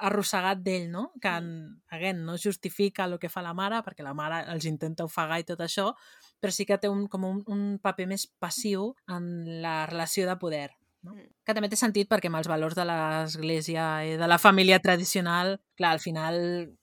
arrossegat 0.00 0.58
d'ell, 0.62 0.90
no? 0.90 1.12
Que, 1.20 1.28
en, 1.28 1.82
again, 1.90 2.24
no 2.24 2.36
justifica 2.38 3.04
el 3.04 3.18
que 3.18 3.28
fa 3.28 3.42
la 3.42 3.54
mare, 3.54 3.82
perquè 3.82 4.02
la 4.04 4.14
mare 4.14 4.44
els 4.52 4.64
intenta 4.66 5.04
ofegar 5.04 5.40
i 5.40 5.44
tot 5.44 5.60
això, 5.60 5.92
però 6.40 6.52
sí 6.52 6.66
que 6.66 6.78
té 6.78 6.88
un, 6.88 7.06
com 7.08 7.24
un, 7.24 7.42
un 7.46 7.78
paper 7.82 8.06
més 8.06 8.26
passiu 8.38 8.94
en 9.08 9.60
la 9.62 9.86
relació 9.86 10.26
de 10.28 10.36
poder. 10.36 10.70
No? 11.02 11.14
Mm. 11.14 11.28
Que 11.44 11.54
també 11.54 11.68
té 11.68 11.76
sentit 11.76 12.08
perquè 12.10 12.26
amb 12.30 12.36
els 12.40 12.48
valors 12.48 12.74
de 12.74 12.84
l'església 12.84 14.04
i 14.06 14.16
de 14.16 14.26
la 14.28 14.38
família 14.38 14.80
tradicional, 14.82 15.60
clar, 15.76 15.92
al 15.92 16.00
final 16.00 16.36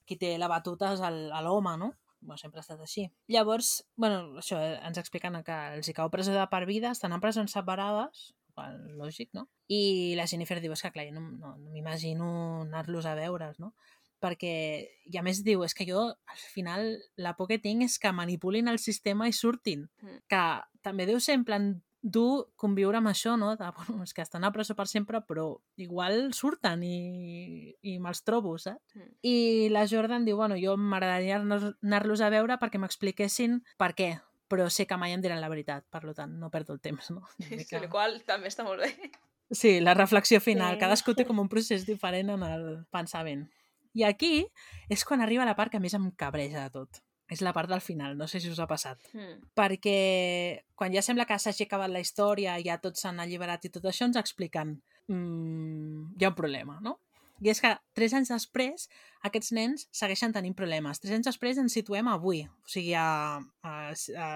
qui 0.06 0.18
té 0.18 0.38
la 0.38 0.48
batuta 0.48 0.94
és 0.94 1.00
l'home, 1.44 1.78
no? 1.78 1.94
Bueno, 2.24 2.40
sempre 2.40 2.62
ha 2.62 2.66
estat 2.66 2.82
així. 2.82 3.10
Llavors, 3.32 3.84
bueno, 4.00 4.40
això, 4.42 4.60
eh, 4.64 4.80
ens 4.88 5.00
expliquen 5.02 5.42
que 5.44 5.58
els 5.76 5.90
hi 5.90 5.96
cau 5.98 6.10
presó 6.14 6.34
de 6.36 6.46
per 6.52 6.64
vida, 6.70 6.92
estan 6.92 7.14
en 7.16 7.22
presons 7.24 7.52
separades, 7.52 8.32
igual, 8.54 8.80
lògic, 9.00 9.32
no? 9.34 9.48
I 9.68 10.16
la 10.18 10.28
Jennifer 10.30 10.60
diu, 10.62 10.74
és 10.74 10.84
que 10.86 10.94
clar, 10.96 11.08
jo 11.10 11.18
no, 11.18 11.26
no, 11.42 11.56
no 11.58 11.74
m'imagino 11.74 12.30
anar-los 12.64 13.10
a 13.10 13.16
veure'ls, 13.20 13.60
no? 13.60 13.74
Perquè, 14.24 14.54
i 15.12 15.18
a 15.20 15.24
més 15.26 15.42
diu, 15.44 15.66
és 15.68 15.76
que 15.76 15.88
jo, 15.90 16.06
al 16.16 16.44
final, 16.54 16.94
la 17.20 17.36
por 17.36 17.50
que 17.50 17.60
tinc 17.60 17.84
és 17.84 17.98
que 18.00 18.14
manipulin 18.16 18.72
el 18.72 18.80
sistema 18.80 19.28
i 19.28 19.36
surtin. 19.36 19.90
Mm. 20.02 20.22
Que 20.32 20.44
també 20.86 21.08
deu 21.10 21.20
ser 21.20 21.36
en 21.36 21.44
plan 21.44 21.74
dur 22.04 22.50
conviure 22.60 23.00
amb 23.00 23.08
això, 23.10 23.38
no? 23.40 23.54
De, 23.56 23.70
bueno, 23.80 24.04
és 24.04 24.14
que 24.14 24.22
estan 24.22 24.44
a 24.44 24.52
presó 24.52 24.76
per 24.76 24.86
sempre, 24.92 25.22
però 25.24 25.48
igual 25.80 26.34
surten 26.36 26.84
i, 26.84 27.74
i 27.82 27.96
me'ls 28.04 28.22
trobo, 28.28 28.58
saps? 28.60 28.84
Mm. 28.94 29.10
I 29.24 29.36
la 29.72 29.86
Jordan 29.88 30.26
diu, 30.28 30.36
bueno, 30.38 30.58
jo 30.60 30.76
m'agradaria 30.78 31.40
anar- 31.40 31.74
anar-los 31.82 32.22
a 32.22 32.30
veure 32.34 32.60
perquè 32.60 32.82
m'expliquessin 32.84 33.62
per 33.80 33.94
què, 33.96 34.12
però 34.52 34.68
sé 34.70 34.86
que 34.86 34.98
mai 35.00 35.16
em 35.16 35.24
diran 35.24 35.40
la 35.42 35.50
veritat, 35.50 35.88
per 35.90 36.04
tant, 36.14 36.36
no 36.38 36.52
perdo 36.52 36.76
el 36.76 36.82
temps, 36.84 37.10
no? 37.16 37.24
Sí, 37.40 37.56
mica- 37.56 37.80
el 37.80 37.88
qual 37.90 38.20
també 38.28 38.52
està 38.52 38.68
molt 38.68 38.84
bé. 38.84 38.92
Sí, 39.54 39.80
la 39.82 39.94
reflexió 39.94 40.40
final. 40.42 40.76
Sí. 40.76 40.80
Cadascú 40.82 41.14
té 41.16 41.26
com 41.26 41.40
un 41.40 41.50
procés 41.50 41.86
diferent 41.88 42.32
en 42.36 42.44
el 42.44 42.64
pensament. 42.92 43.48
I 43.94 44.04
aquí 44.08 44.48
és 44.90 45.04
quan 45.06 45.22
arriba 45.22 45.46
la 45.46 45.56
part 45.56 45.72
que 45.72 45.80
més 45.80 45.94
em 45.94 46.08
cabreja 46.18 46.64
de 46.66 46.72
tot. 46.74 47.00
És 47.32 47.42
la 47.42 47.54
part 47.56 47.72
del 47.72 47.82
final, 47.82 48.18
no 48.20 48.28
sé 48.28 48.42
si 48.44 48.50
us 48.52 48.60
ha 48.60 48.68
passat. 48.68 49.00
Mm. 49.16 49.40
Perquè 49.56 49.98
quan 50.76 50.94
ja 50.94 51.02
sembla 51.06 51.26
que 51.26 51.38
s'hagi 51.40 51.66
acabat 51.66 51.92
la 51.92 52.02
història, 52.04 52.58
ja 52.62 52.82
tots 52.84 53.06
s'han 53.06 53.22
alliberat 53.24 53.66
i 53.66 53.72
tot 53.74 53.88
això, 53.90 54.10
ens 54.10 54.20
expliquen 54.20 54.76
mmm, 55.08 56.14
hi 56.20 56.26
ha 56.26 56.34
un 56.34 56.38
problema, 56.38 56.80
no? 56.84 57.00
I 57.44 57.50
és 57.52 57.60
que 57.60 57.72
tres 57.98 58.14
anys 58.16 58.30
després 58.32 58.88
aquests 59.28 59.52
nens 59.56 59.88
segueixen 59.92 60.32
tenint 60.36 60.56
problemes. 60.56 61.02
Tres 61.02 61.16
anys 61.18 61.28
després 61.28 61.60
ens 61.60 61.76
situem 61.76 62.08
avui, 62.08 62.44
o 62.48 62.72
sigui, 62.72 62.94
a, 62.96 63.40
a, 63.68 63.74
a 63.92 64.28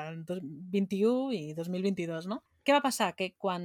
21 0.73 1.35
i 1.37 1.41
2022, 1.55 2.27
no? 2.31 2.41
Què 2.67 2.75
va 2.75 2.83
passar? 2.83 3.13
Que 3.15 3.31
quan 3.39 3.63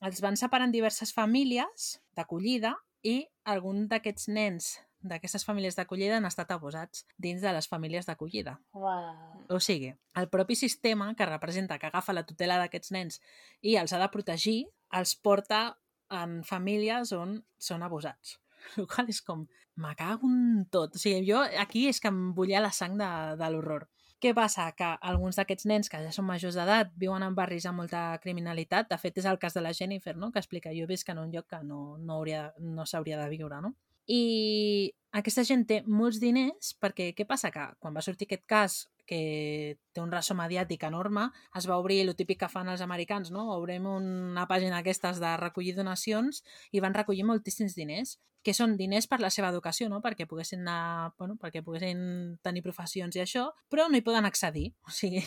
els 0.00 0.22
van 0.24 0.38
separar 0.40 0.68
en 0.68 0.72
diverses 0.72 1.12
famílies 1.12 1.98
d'acollida 2.16 2.72
i 3.04 3.18
algun 3.48 3.84
d'aquests 3.90 4.30
nens 4.32 4.78
d'aquestes 5.00 5.46
famílies 5.48 5.76
d'acollida 5.78 6.18
han 6.18 6.28
estat 6.28 6.50
abusats 6.52 7.06
dins 7.16 7.40
de 7.42 7.52
les 7.56 7.68
famílies 7.68 8.06
d'acollida. 8.08 8.58
Uau. 8.76 9.44
O 9.48 9.60
sigui, 9.60 9.94
el 10.20 10.28
propi 10.32 10.56
sistema 10.56 11.14
que 11.16 11.28
representa 11.28 11.78
que 11.78 11.88
agafa 11.88 12.16
la 12.16 12.26
tutela 12.28 12.58
d'aquests 12.60 12.92
nens 12.96 13.20
i 13.62 13.76
els 13.80 13.92
ha 13.92 14.02
de 14.02 14.10
protegir, 14.12 14.58
els 14.92 15.14
porta 15.16 15.62
en 16.10 16.40
famílies 16.44 17.14
on 17.16 17.38
són 17.58 17.86
abusats. 17.86 18.38
El 18.76 18.86
qual 18.90 19.08
és 19.08 19.22
com, 19.24 19.46
me 19.80 19.94
cago 19.96 20.28
en 20.28 20.66
tot. 20.70 20.96
O 20.96 21.00
sigui, 21.00 21.24
jo 21.30 21.40
aquí 21.62 21.86
és 21.88 22.00
que 22.00 22.12
em 22.12 22.34
bullia 22.36 22.60
la 22.60 22.72
sang 22.76 22.98
de, 23.00 23.10
de 23.40 23.50
l'horror. 23.50 23.88
Què 24.20 24.34
passa? 24.36 24.66
Que 24.76 24.84
alguns 25.08 25.38
d'aquests 25.40 25.64
nens 25.70 25.88
que 25.88 25.98
ja 26.04 26.10
són 26.12 26.26
majors 26.28 26.58
d'edat 26.58 26.90
viuen 27.00 27.24
en 27.24 27.36
barris 27.38 27.64
amb 27.64 27.80
molta 27.80 28.02
criminalitat. 28.20 28.90
De 28.90 28.98
fet, 29.00 29.16
és 29.16 29.28
el 29.30 29.40
cas 29.40 29.56
de 29.56 29.62
la 29.64 29.72
Jennifer, 29.72 30.12
no? 30.20 30.28
que 30.30 30.42
explica 30.42 30.74
jo 30.76 30.84
visc 30.90 31.08
en 31.08 31.22
un 31.22 31.32
lloc 31.32 31.48
que 31.48 31.62
no, 31.64 31.96
no, 31.96 32.18
hauria, 32.18 32.50
no 32.60 32.84
s'hauria 32.84 33.16
de 33.22 33.30
viure. 33.32 33.62
No? 33.64 33.72
I 34.06 34.92
aquesta 35.18 35.44
gent 35.46 35.66
té 35.66 35.80
molts 35.86 36.20
diners 36.22 36.74
perquè 36.80 37.10
què 37.16 37.26
passa? 37.26 37.50
Que 37.50 37.66
quan 37.82 37.94
va 37.96 38.02
sortir 38.04 38.28
aquest 38.28 38.46
cas 38.46 38.80
que 39.10 39.76
té 39.90 39.98
un 39.98 40.12
ressò 40.14 40.36
mediàtic 40.38 40.84
enorme, 40.86 41.24
es 41.58 41.66
va 41.66 41.80
obrir 41.82 41.98
el 42.04 42.14
típic 42.14 42.38
que 42.44 42.48
fan 42.52 42.70
els 42.70 42.82
americans, 42.84 43.32
no? 43.34 43.48
Obrem 43.56 43.88
una 43.90 44.46
pàgina 44.46 44.78
aquestes 44.78 45.18
de 45.18 45.32
recollir 45.40 45.74
donacions 45.74 46.44
i 46.70 46.82
van 46.84 46.94
recollir 46.94 47.26
moltíssims 47.26 47.74
diners, 47.74 48.20
que 48.46 48.54
són 48.54 48.76
diners 48.78 49.08
per 49.10 49.18
la 49.20 49.32
seva 49.34 49.50
educació, 49.50 49.90
no? 49.90 49.98
Perquè 50.00 50.28
poguessin 50.30 50.62
anar, 50.62 51.12
bueno, 51.18 51.34
perquè 51.42 51.64
poguessin 51.66 52.38
tenir 52.46 52.62
professions 52.62 53.18
i 53.18 53.24
això, 53.24 53.48
però 53.68 53.88
no 53.90 53.98
hi 53.98 54.06
poden 54.06 54.30
accedir. 54.30 54.70
O 54.88 54.94
sigui, 54.94 55.24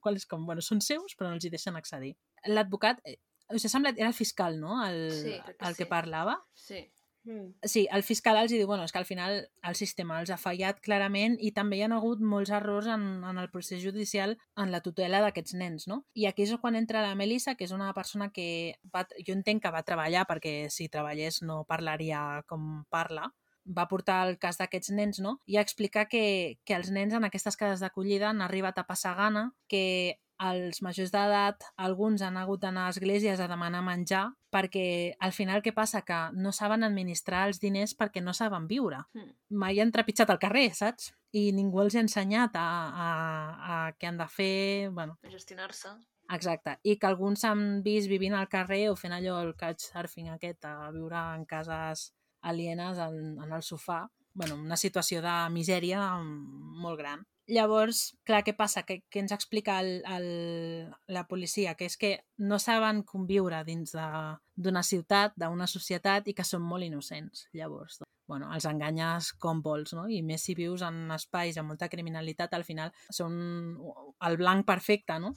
qual 0.00 0.16
és 0.16 0.26
com, 0.26 0.46
bueno, 0.48 0.64
són 0.64 0.80
seus, 0.80 1.14
però 1.14 1.28
no 1.28 1.36
els 1.36 1.44
hi 1.44 1.52
deixen 1.52 1.76
accedir. 1.76 2.16
L'advocat, 2.48 3.04
eh, 3.04 3.20
us 3.54 3.68
ha 3.68 3.70
semblat, 3.70 4.00
era 4.00 4.08
el 4.08 4.16
fiscal, 4.16 4.56
no? 4.58 4.80
El, 4.86 5.04
Sí, 5.12 5.36
el 5.36 5.76
que 5.76 5.84
sí. 5.84 5.90
parlava. 5.92 6.40
Sí. 6.56 6.80
Mm. 7.28 7.52
Sí, 7.62 7.86
el 7.92 8.02
fiscal 8.02 8.38
els 8.40 8.52
diu 8.54 8.66
bueno, 8.66 8.86
és 8.88 8.92
que 8.94 9.00
al 9.02 9.04
final 9.04 9.42
el 9.68 9.76
sistema 9.76 10.16
els 10.22 10.30
ha 10.32 10.38
fallat 10.40 10.78
clarament 10.80 11.34
i 11.44 11.50
també 11.52 11.76
hi 11.76 11.82
ha 11.84 11.90
hagut 11.92 12.22
molts 12.24 12.52
errors 12.56 12.88
en, 12.88 13.04
en 13.28 13.40
el 13.42 13.50
procés 13.52 13.82
judicial 13.84 14.38
en 14.56 14.72
la 14.72 14.80
tutela 14.80 15.20
d'aquests 15.20 15.58
nens, 15.60 15.84
no? 15.92 16.00
I 16.16 16.24
aquí 16.30 16.46
és 16.46 16.54
quan 16.62 16.78
entra 16.78 17.04
la 17.04 17.18
Melissa, 17.20 17.54
que 17.54 17.68
és 17.68 17.74
una 17.76 17.90
persona 17.92 18.30
que 18.32 18.48
va, 18.94 19.04
jo 19.26 19.36
entenc 19.36 19.62
que 19.66 19.74
va 19.74 19.84
treballar 19.84 20.24
perquè 20.30 20.54
si 20.72 20.88
treballés 20.88 21.42
no 21.44 21.66
parlaria 21.68 22.22
com 22.48 22.86
parla, 22.88 23.28
va 23.68 23.84
portar 23.90 24.22
el 24.26 24.38
cas 24.40 24.56
d'aquests 24.56 24.94
nens, 24.96 25.20
no? 25.20 25.36
I 25.44 25.58
a 25.58 25.66
explicar 25.66 26.06
que, 26.08 26.56
que 26.64 26.78
els 26.78 26.88
nens 26.94 27.12
en 27.12 27.28
aquestes 27.28 27.60
cases 27.60 27.84
d'acollida 27.84 28.30
han 28.30 28.40
arribat 28.40 28.80
a 28.80 28.86
passar 28.88 29.12
gana, 29.20 29.50
que 29.68 30.16
els 30.38 30.82
majors 30.82 31.10
d'edat, 31.10 31.64
alguns 31.76 32.22
han 32.22 32.36
hagut 32.38 32.62
d'anar 32.62 32.86
a 32.86 32.92
esglésies 32.94 33.40
a 33.40 33.48
demanar 33.50 33.82
menjar 33.82 34.28
perquè 34.54 35.14
al 35.20 35.32
final 35.34 35.62
què 35.62 35.72
passa? 35.74 36.02
Que 36.06 36.18
no 36.32 36.52
saben 36.52 36.86
administrar 36.86 37.46
els 37.48 37.58
diners 37.60 37.96
perquè 37.98 38.22
no 38.22 38.34
saben 38.34 38.68
viure. 38.70 39.02
Mm. 39.14 39.32
Mai 39.58 39.80
han 39.80 39.92
trepitjat 39.92 40.30
al 40.30 40.38
carrer, 40.38 40.68
saps? 40.74 41.12
I 41.32 41.50
ningú 41.52 41.82
els 41.82 41.96
ha 41.98 42.04
ensenyat 42.04 42.54
a, 42.56 42.68
a, 42.88 43.08
a 43.72 43.80
què 43.98 44.08
han 44.08 44.20
de 44.20 44.28
fer... 44.32 44.90
Bueno, 44.94 45.18
A 45.26 45.32
gestionar-se. 45.32 45.92
Exacte, 46.30 46.76
i 46.84 46.98
que 47.00 47.08
alguns 47.08 47.40
s'han 47.40 47.82
vist 47.82 48.08
vivint 48.08 48.34
al 48.36 48.50
carrer 48.52 48.90
o 48.90 48.96
fent 49.00 49.14
allò, 49.16 49.38
el 49.40 49.54
couchsurfing 49.56 50.28
aquest, 50.34 50.66
a 50.68 50.90
viure 50.92 51.16
en 51.38 51.46
cases 51.48 52.10
alienes 52.44 53.00
en, 53.00 53.38
en 53.40 53.52
el 53.52 53.64
sofà. 53.64 54.06
bueno, 54.38 54.54
una 54.54 54.76
situació 54.76 55.20
de 55.24 55.32
misèria 55.50 55.98
molt 56.22 56.98
gran. 57.00 57.24
Llavors, 57.48 58.18
clar, 58.28 58.42
què 58.44 58.52
passa? 58.56 58.82
Que, 58.84 59.00
que 59.08 59.22
ens 59.22 59.32
explica 59.32 59.78
el, 59.80 60.02
el, 60.04 60.26
la 61.08 61.22
policia? 61.30 61.72
Que 61.78 61.86
és 61.88 61.96
que 61.96 62.10
no 62.44 62.58
saben 62.60 63.02
conviure 63.08 63.62
dins 63.64 63.94
de- 63.96 64.36
d'una 64.58 64.82
ciutat, 64.84 65.32
d'una 65.38 65.66
societat, 65.70 66.28
i 66.28 66.34
que 66.36 66.44
són 66.44 66.62
molt 66.66 66.84
innocents. 66.84 67.46
Llavors, 67.56 68.02
bueno, 68.28 68.50
els 68.52 68.66
enganyes 68.68 69.30
com 69.40 69.62
vols, 69.64 69.94
no? 69.96 70.04
I 70.12 70.20
més 70.22 70.44
si 70.44 70.52
vius 70.58 70.82
en 70.84 71.06
espais 71.14 71.56
amb 71.56 71.72
molta 71.72 71.88
criminalitat, 71.88 72.52
al 72.52 72.66
final 72.68 72.92
són 73.08 73.38
el 74.28 74.36
blanc 74.36 74.66
perfecte, 74.68 75.16
no? 75.22 75.32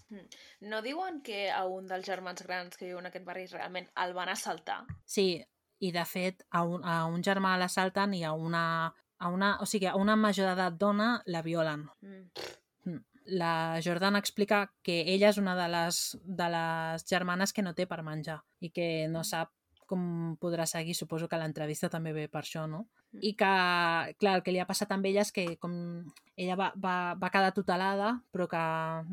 No 0.60 0.82
diuen 0.84 1.22
que 1.24 1.46
a 1.52 1.64
un 1.70 1.88
dels 1.88 2.06
germans 2.06 2.44
grans 2.44 2.76
que 2.76 2.90
viu 2.90 3.00
en 3.00 3.08
aquest 3.08 3.24
barri 3.26 3.46
realment 3.48 3.88
el 4.04 4.12
van 4.18 4.34
assaltar? 4.34 4.82
Sí, 5.06 5.40
i 5.80 5.90
de 5.96 6.04
fet 6.06 6.44
a 6.52 6.66
un, 6.68 6.84
a 6.84 7.06
un 7.10 7.24
germà 7.26 7.56
l'assalten 7.58 8.12
i 8.14 8.26
a 8.28 8.34
una, 8.34 8.66
a 9.22 9.30
una, 9.30 9.54
o 9.62 9.68
sigui, 9.70 9.88
a 9.88 9.96
una 10.00 10.18
major 10.18 10.50
d'edat 10.50 10.78
dona 10.82 11.12
la 11.30 11.44
violen. 11.46 11.86
Mm. 12.02 13.00
La 13.38 13.80
Jordana 13.86 14.20
explica 14.20 14.64
que 14.82 15.04
ella 15.14 15.30
és 15.30 15.38
una 15.38 15.54
de 15.56 15.68
les, 15.70 16.00
de 16.26 16.48
les 16.50 17.06
germanes 17.08 17.54
que 17.54 17.62
no 17.62 17.76
té 17.78 17.86
per 17.88 18.02
menjar 18.04 18.40
i 18.66 18.72
que 18.74 18.88
no 19.14 19.22
sap 19.24 19.54
com 19.92 20.38
podrà 20.40 20.64
seguir, 20.70 20.96
suposo 20.96 21.28
que 21.28 21.38
l'entrevista 21.42 21.90
també 21.92 22.14
ve 22.16 22.30
per 22.32 22.42
això, 22.46 22.64
no? 22.72 22.86
I 23.12 23.34
que, 23.36 23.52
clar, 24.22 24.38
el 24.38 24.44
que 24.46 24.54
li 24.56 24.62
ha 24.64 24.68
passat 24.70 24.92
amb 24.96 25.06
ella 25.10 25.26
és 25.26 25.32
que 25.36 25.44
com 25.60 25.74
ella 26.40 26.56
va, 26.56 26.70
va, 26.80 26.94
va 27.20 27.30
quedar 27.34 27.52
tutelada, 27.54 28.14
però 28.32 28.48
que 28.50 28.62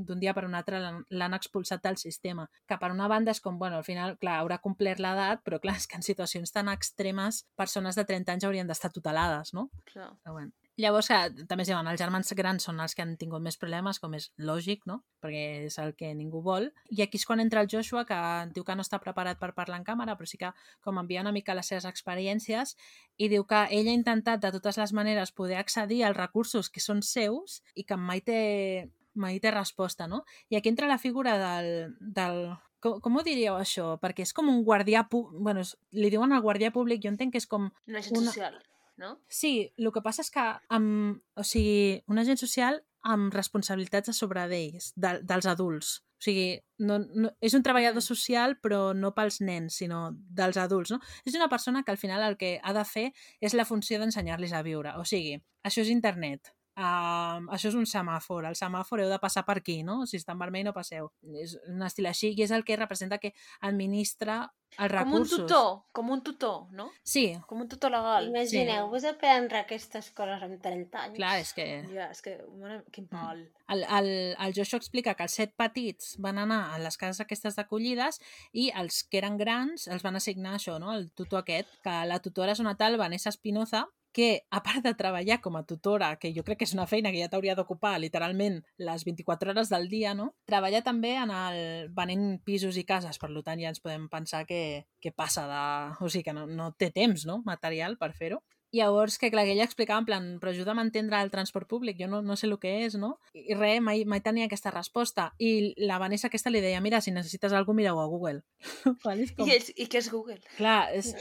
d'un 0.06 0.22
dia 0.22 0.32
per 0.36 0.44
un 0.46 0.54
altre 0.54 0.78
l'han- 0.80 1.02
l'han 1.10 1.34
expulsat 1.34 1.82
del 1.82 1.98
sistema. 1.98 2.46
Que 2.70 2.78
per 2.78 2.92
una 2.94 3.08
banda 3.10 3.34
és 3.34 3.42
com, 3.42 3.58
bueno, 3.58 3.76
al 3.82 3.84
final, 3.84 4.14
clar, 4.22 4.38
haurà 4.44 4.60
complert 4.62 5.02
l'edat, 5.02 5.42
però 5.44 5.58
clar, 5.60 5.74
és 5.82 5.86
que 5.90 5.98
en 5.98 6.06
situacions 6.06 6.54
tan 6.54 6.70
extremes, 6.72 7.42
persones 7.58 7.98
de 7.98 8.06
30 8.06 8.32
anys 8.38 8.46
haurien 8.48 8.70
d'estar 8.70 8.92
tutelades, 8.94 9.52
no? 9.52 9.68
Clar. 9.92 10.12
Però 10.22 10.38
bueno. 10.38 10.52
Llavors, 10.78 11.08
que, 11.10 11.44
també 11.50 11.64
es 11.64 11.68
diuen, 11.72 11.88
els 11.90 11.98
germans 11.98 12.28
grans 12.38 12.62
són 12.68 12.78
els 12.80 12.94
que 12.94 13.02
han 13.02 13.16
tingut 13.18 13.42
més 13.42 13.56
problemes, 13.58 13.98
com 13.98 14.12
és 14.14 14.28
lògic, 14.38 14.84
no? 14.86 15.00
Perquè 15.20 15.64
és 15.66 15.78
el 15.82 15.96
que 15.98 16.12
ningú 16.14 16.38
vol. 16.44 16.68
I 16.94 17.02
aquí 17.02 17.18
és 17.18 17.24
quan 17.26 17.40
entra 17.42 17.64
el 17.64 17.68
Joshua, 17.72 18.04
que 18.06 18.18
diu 18.54 18.62
que 18.64 18.76
no 18.78 18.84
està 18.86 19.00
preparat 19.02 19.40
per 19.40 19.50
parlar 19.56 19.80
en 19.80 19.84
càmera, 19.88 20.14
però 20.16 20.28
sí 20.30 20.38
que 20.38 20.52
com 20.80 21.00
envia 21.02 21.24
una 21.24 21.32
mica 21.34 21.56
les 21.58 21.66
seves 21.66 21.84
experiències 21.90 22.76
i 23.18 23.28
diu 23.28 23.42
que 23.44 23.64
ell 23.74 23.88
ha 23.90 23.96
intentat 23.98 24.40
de 24.44 24.52
totes 24.54 24.78
les 24.78 24.92
maneres 24.94 25.32
poder 25.32 25.58
accedir 25.58 26.04
als 26.06 26.16
recursos 26.16 26.70
que 26.70 26.80
són 26.80 27.02
seus 27.02 27.58
i 27.74 27.82
que 27.82 27.96
mai 27.98 28.20
té, 28.22 28.88
mai 29.18 29.40
té 29.42 29.50
resposta, 29.50 30.06
no? 30.06 30.22
I 30.48 30.56
aquí 30.60 30.70
entra 30.70 30.86
la 30.86 30.98
figura 31.02 31.34
del, 31.42 31.96
del 31.98 32.40
com, 32.78 33.00
com 33.02 33.16
ho 33.18 33.26
diríeu 33.26 33.58
això? 33.58 33.96
Perquè 33.98 34.22
és 34.22 34.32
com 34.32 34.46
un 34.48 34.62
guardià 34.62 35.08
bueno, 35.10 35.60
és- 35.66 35.74
li 35.90 36.08
diuen 36.14 36.30
el 36.32 36.40
guardià 36.46 36.70
públic, 36.70 37.02
jo 37.02 37.10
entenc 37.10 37.32
que 37.34 37.42
és 37.42 37.46
com 37.50 37.72
Un 37.88 37.96
agent 37.98 38.16
Una- 38.22 38.30
social, 38.30 38.62
no? 38.98 39.14
Sí, 39.30 39.72
el 39.78 39.92
que 39.94 40.02
passa 40.04 40.24
és 40.24 40.30
que 40.34 40.44
amb, 40.74 41.22
o 41.38 41.46
sigui, 41.46 42.02
un 42.10 42.20
agent 42.20 42.40
social 42.40 42.82
amb 43.08 43.32
responsabilitats 43.32 44.10
a 44.10 44.16
sobre 44.16 44.44
d'ells, 44.50 44.92
de, 44.96 45.14
dels 45.24 45.48
adults. 45.48 45.94
O 46.18 46.24
sigui, 46.26 46.48
no, 46.82 46.98
no, 46.98 47.30
és 47.40 47.54
un 47.54 47.62
treballador 47.62 48.02
social, 48.02 48.56
però 48.58 48.92
no 48.92 49.12
pels 49.14 49.38
nens, 49.40 49.78
sinó 49.78 50.08
dels 50.12 50.58
adults, 50.58 50.90
no? 50.90 50.98
És 51.24 51.38
una 51.38 51.48
persona 51.48 51.84
que 51.86 51.94
al 51.94 52.00
final 52.00 52.24
el 52.26 52.36
que 52.40 52.56
ha 52.58 52.74
de 52.74 52.84
fer 52.84 53.06
és 53.40 53.54
la 53.54 53.66
funció 53.68 54.00
d'ensenyar-los 54.02 54.52
a 54.52 54.64
viure. 54.66 54.96
O 54.98 55.06
sigui, 55.06 55.38
això 55.62 55.84
és 55.86 55.94
internet, 55.94 56.50
uh, 56.78 57.42
això 57.54 57.72
és 57.72 57.76
un 57.78 57.86
semàfor, 57.88 58.46
el 58.48 58.56
semàfor 58.58 59.02
heu 59.02 59.10
de 59.10 59.18
passar 59.22 59.44
per 59.48 59.58
aquí, 59.58 59.82
no? 59.82 60.04
Si 60.06 60.20
està 60.20 60.32
en 60.36 60.42
vermell 60.42 60.68
no 60.68 60.76
passeu. 60.76 61.10
És 61.42 61.58
un 61.68 61.82
estil 61.86 62.06
així 62.10 62.32
i 62.36 62.46
és 62.46 62.54
el 62.54 62.64
que 62.64 62.78
representa 62.78 63.18
que 63.18 63.34
administra 63.60 64.46
els 64.78 64.92
Com 64.92 65.14
un 65.14 65.24
recursos. 65.24 65.38
tutor, 65.40 65.68
com 65.96 66.10
un 66.12 66.22
tutor, 66.22 66.66
no? 66.76 66.90
Sí, 67.02 67.32
Com 67.48 67.62
un 67.64 67.68
tutor 67.72 67.90
legal. 67.90 68.28
Imagineu-vos 68.28 69.04
aprendre 69.08 69.62
aquestes 69.62 70.10
coses 70.12 70.42
amb 70.44 70.60
30 70.62 70.98
anys. 71.06 71.16
clar, 71.16 71.38
és 71.40 71.52
que... 71.56 71.66
Ja, 71.94 72.10
és 72.12 72.20
que, 72.22 72.34
mare, 72.60 72.82
quin 72.92 73.08
pal. 73.08 73.40
El, 73.68 73.82
el, 73.84 74.10
el 74.38 74.54
Joshua 74.54 74.78
explica 74.78 75.14
que 75.16 75.24
els 75.24 75.34
set 75.40 75.54
petits 75.56 76.16
van 76.20 76.38
anar 76.38 76.74
a 76.74 76.78
les 76.84 76.96
cases 77.00 77.20
aquestes 77.24 77.56
d'acollides 77.56 78.20
i 78.52 78.68
els 78.76 79.02
que 79.08 79.18
eren 79.22 79.36
grans 79.40 79.88
els 79.88 80.04
van 80.04 80.16
assignar 80.20 80.54
això, 80.58 80.78
no? 80.78 80.92
el 80.92 81.10
tutor 81.12 81.40
aquest, 81.40 81.68
que 81.82 81.96
la 82.06 82.20
tutora 82.20 82.52
és 82.52 82.60
una 82.60 82.76
tal 82.76 82.96
Vanessa 83.00 83.32
Espinoza, 83.32 83.86
que, 84.12 84.42
a 84.50 84.62
part 84.64 84.84
de 84.84 84.94
treballar 84.98 85.40
com 85.44 85.56
a 85.56 85.64
tutora, 85.68 86.14
que 86.20 86.32
jo 86.34 86.44
crec 86.46 86.62
que 86.62 86.68
és 86.68 86.74
una 86.76 86.88
feina 86.90 87.12
que 87.14 87.20
ja 87.20 87.30
t'hauria 87.30 87.56
d'ocupar 87.58 87.96
literalment 88.00 88.60
les 88.82 89.04
24 89.06 89.52
hores 89.52 89.72
del 89.72 89.88
dia, 89.88 90.14
no? 90.14 90.32
Treballa 90.48 90.82
també 90.82 91.14
en 91.20 91.32
el 91.34 91.90
venent 91.94 92.28
pisos 92.44 92.76
i 92.76 92.86
cases, 92.88 93.18
per 93.18 93.30
tant 93.44 93.60
ja 93.60 93.72
ens 93.72 93.82
podem 93.84 94.08
pensar 94.08 94.44
que, 94.46 94.86
que 95.00 95.12
passa 95.12 95.46
de... 95.48 95.64
O 96.04 96.08
sigui, 96.08 96.24
que 96.26 96.36
no, 96.36 96.46
no 96.46 96.72
té 96.72 96.90
temps, 96.94 97.26
no?, 97.28 97.42
material 97.46 97.98
per 98.00 98.12
fer-ho. 98.16 98.42
Llavors, 98.70 99.16
que 99.16 99.30
clar, 99.30 99.46
que 99.46 99.52
ella 99.52 99.64
explicava 99.64 100.02
en 100.02 100.06
plan, 100.06 100.24
però 100.40 100.52
ajuda'm 100.52 100.80
a 100.80 100.84
entendre 100.84 101.16
el 101.24 101.30
transport 101.32 101.68
públic, 101.70 101.96
jo 101.96 102.08
no, 102.10 102.20
no 102.20 102.36
sé 102.36 102.46
el 102.50 102.58
que 102.60 102.74
és, 102.84 102.98
no? 103.00 103.14
I 103.32 103.56
res, 103.56 103.80
mai, 103.80 104.04
mai 104.04 104.20
tenia 104.20 104.44
aquesta 104.44 104.72
resposta. 104.74 105.30
I 105.40 105.72
la 105.88 105.96
Vanessa 106.02 106.28
aquesta 106.28 106.52
li 106.52 106.60
deia, 106.60 106.82
mira, 106.84 107.00
si 107.00 107.14
necessites 107.14 107.54
alguna 107.56 107.80
mireu 107.80 108.00
a 108.02 108.04
Google. 108.10 108.42
I, 109.16 109.54
és, 109.56 109.72
I 109.72 109.88
què 109.88 110.02
és 110.02 110.10
Google? 110.12 110.42
Clar, 110.58 110.82
és... 110.98 111.14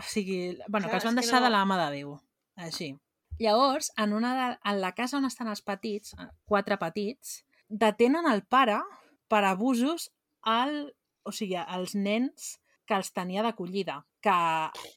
O 0.00 0.06
sigui, 0.08 0.56
bueno, 0.68 0.88
Clar, 0.88 0.90
que 0.90 0.96
els 1.00 1.04
van 1.10 1.18
deixar 1.20 1.40
de 1.44 1.50
no- 1.50 1.56
la 1.58 1.64
mà 1.68 1.76
de 1.84 1.90
Déu. 1.98 2.16
Així. 2.56 2.90
Llavors, 3.40 3.90
en, 3.96 4.12
una 4.16 4.30
de, 4.36 4.46
en 4.70 4.80
la 4.82 4.92
casa 4.96 5.16
on 5.20 5.24
estan 5.28 5.48
els 5.48 5.62
petits, 5.64 6.12
eh, 6.18 6.26
quatre 6.48 6.76
petits, 6.80 7.42
detenen 7.68 8.26
el 8.28 8.42
pare 8.44 8.80
per 9.28 9.44
abusos 9.48 10.10
al, 10.42 10.90
o 11.24 11.32
sigui, 11.32 11.56
als 11.56 11.94
nens 11.94 12.56
que 12.84 12.96
els 12.98 13.12
tenia 13.14 13.42
d'acollida. 13.46 14.00
Que 14.20 14.34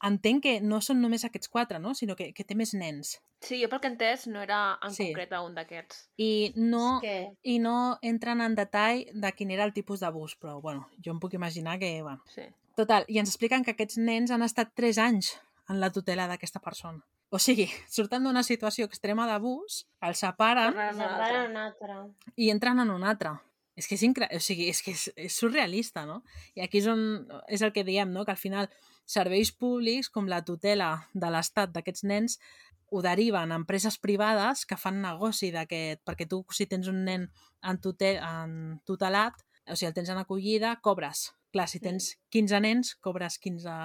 entenc 0.04 0.42
que 0.44 0.54
no 0.60 0.80
són 0.84 0.98
només 1.00 1.24
aquests 1.24 1.48
quatre, 1.48 1.78
no? 1.78 1.94
sinó 1.94 2.16
que, 2.18 2.32
que 2.34 2.44
té 2.44 2.56
més 2.58 2.74
nens. 2.74 3.14
Sí, 3.44 3.60
jo 3.62 3.68
pel 3.70 3.80
que 3.80 3.88
he 3.88 3.92
entès 3.94 4.26
no 4.26 4.40
era 4.42 4.78
en 4.82 4.90
Sí. 4.92 5.06
concret 5.12 5.32
un 5.38 5.54
d'aquests. 5.54 6.02
I 6.18 6.52
no, 6.56 6.98
que... 7.00 7.30
I 7.44 7.58
no 7.60 7.98
entren 8.02 8.40
en 8.40 8.54
detall 8.56 9.04
de 9.12 9.32
quin 9.36 9.50
era 9.52 9.64
el 9.64 9.72
tipus 9.72 10.00
d'abús, 10.00 10.34
però 10.40 10.60
bueno, 10.60 10.88
jo 11.04 11.12
em 11.12 11.20
puc 11.20 11.32
imaginar 11.36 11.78
que... 11.78 12.02
Bueno. 12.02 12.22
Sí. 12.34 12.44
Total, 12.74 13.06
i 13.08 13.20
ens 13.22 13.30
expliquen 13.30 13.64
que 13.64 13.74
aquests 13.74 13.98
nens 14.02 14.32
han 14.34 14.42
estat 14.42 14.72
3 14.74 14.98
anys 14.98 15.34
en 15.70 15.80
la 15.80 15.90
tutela 15.94 16.26
d'aquesta 16.30 16.60
persona. 16.60 17.04
O 17.34 17.38
sigui, 17.42 17.66
surten 17.90 18.26
d'una 18.26 18.44
situació 18.46 18.86
extrema 18.86 19.26
d'abús, 19.26 19.84
els 20.06 20.22
separen 20.22 20.74
un 20.76 21.02
altre. 21.58 21.96
i 22.36 22.50
entren 22.52 22.82
en 22.82 22.92
una 22.94 23.10
altra. 23.10 23.36
És 23.74 23.88
que 23.90 23.96
és, 23.98 24.04
incre... 24.06 24.28
o 24.30 24.38
sigui, 24.38 24.68
és, 24.70 24.80
que 24.86 24.92
és, 24.94 25.08
és 25.18 25.34
surrealista, 25.34 26.04
no? 26.06 26.20
I 26.54 26.62
aquí 26.62 26.78
és, 26.78 26.86
on, 26.90 27.24
és 27.50 27.64
el 27.66 27.72
que 27.74 27.82
diem, 27.86 28.12
no? 28.14 28.22
que 28.26 28.30
al 28.30 28.38
final 28.38 28.68
serveis 29.04 29.50
públics 29.50 30.12
com 30.14 30.30
la 30.30 30.44
tutela 30.46 31.08
de 31.12 31.30
l'Estat 31.34 31.74
d'aquests 31.74 32.06
nens 32.06 32.38
ho 32.94 33.02
deriven 33.02 33.50
a 33.50 33.58
empreses 33.58 33.98
privades 33.98 34.62
que 34.66 34.78
fan 34.78 35.02
negoci 35.02 35.50
d'aquest... 35.50 36.04
Perquè 36.06 36.28
tu, 36.30 36.44
si 36.54 36.68
tens 36.70 36.86
un 36.90 37.02
nen 37.08 37.26
en, 37.66 37.80
tutel, 37.82 38.20
en 38.22 38.78
tutelat, 38.86 39.42
o 39.66 39.74
sigui, 39.74 39.90
el 39.90 39.96
tens 39.96 40.14
en 40.14 40.22
acollida, 40.22 40.76
cobres. 40.84 41.32
Clar, 41.54 41.68
si 41.70 41.78
tens 41.78 42.16
15 42.34 42.60
nens, 42.64 42.96
cobres 42.98 43.38
15, 43.38 43.78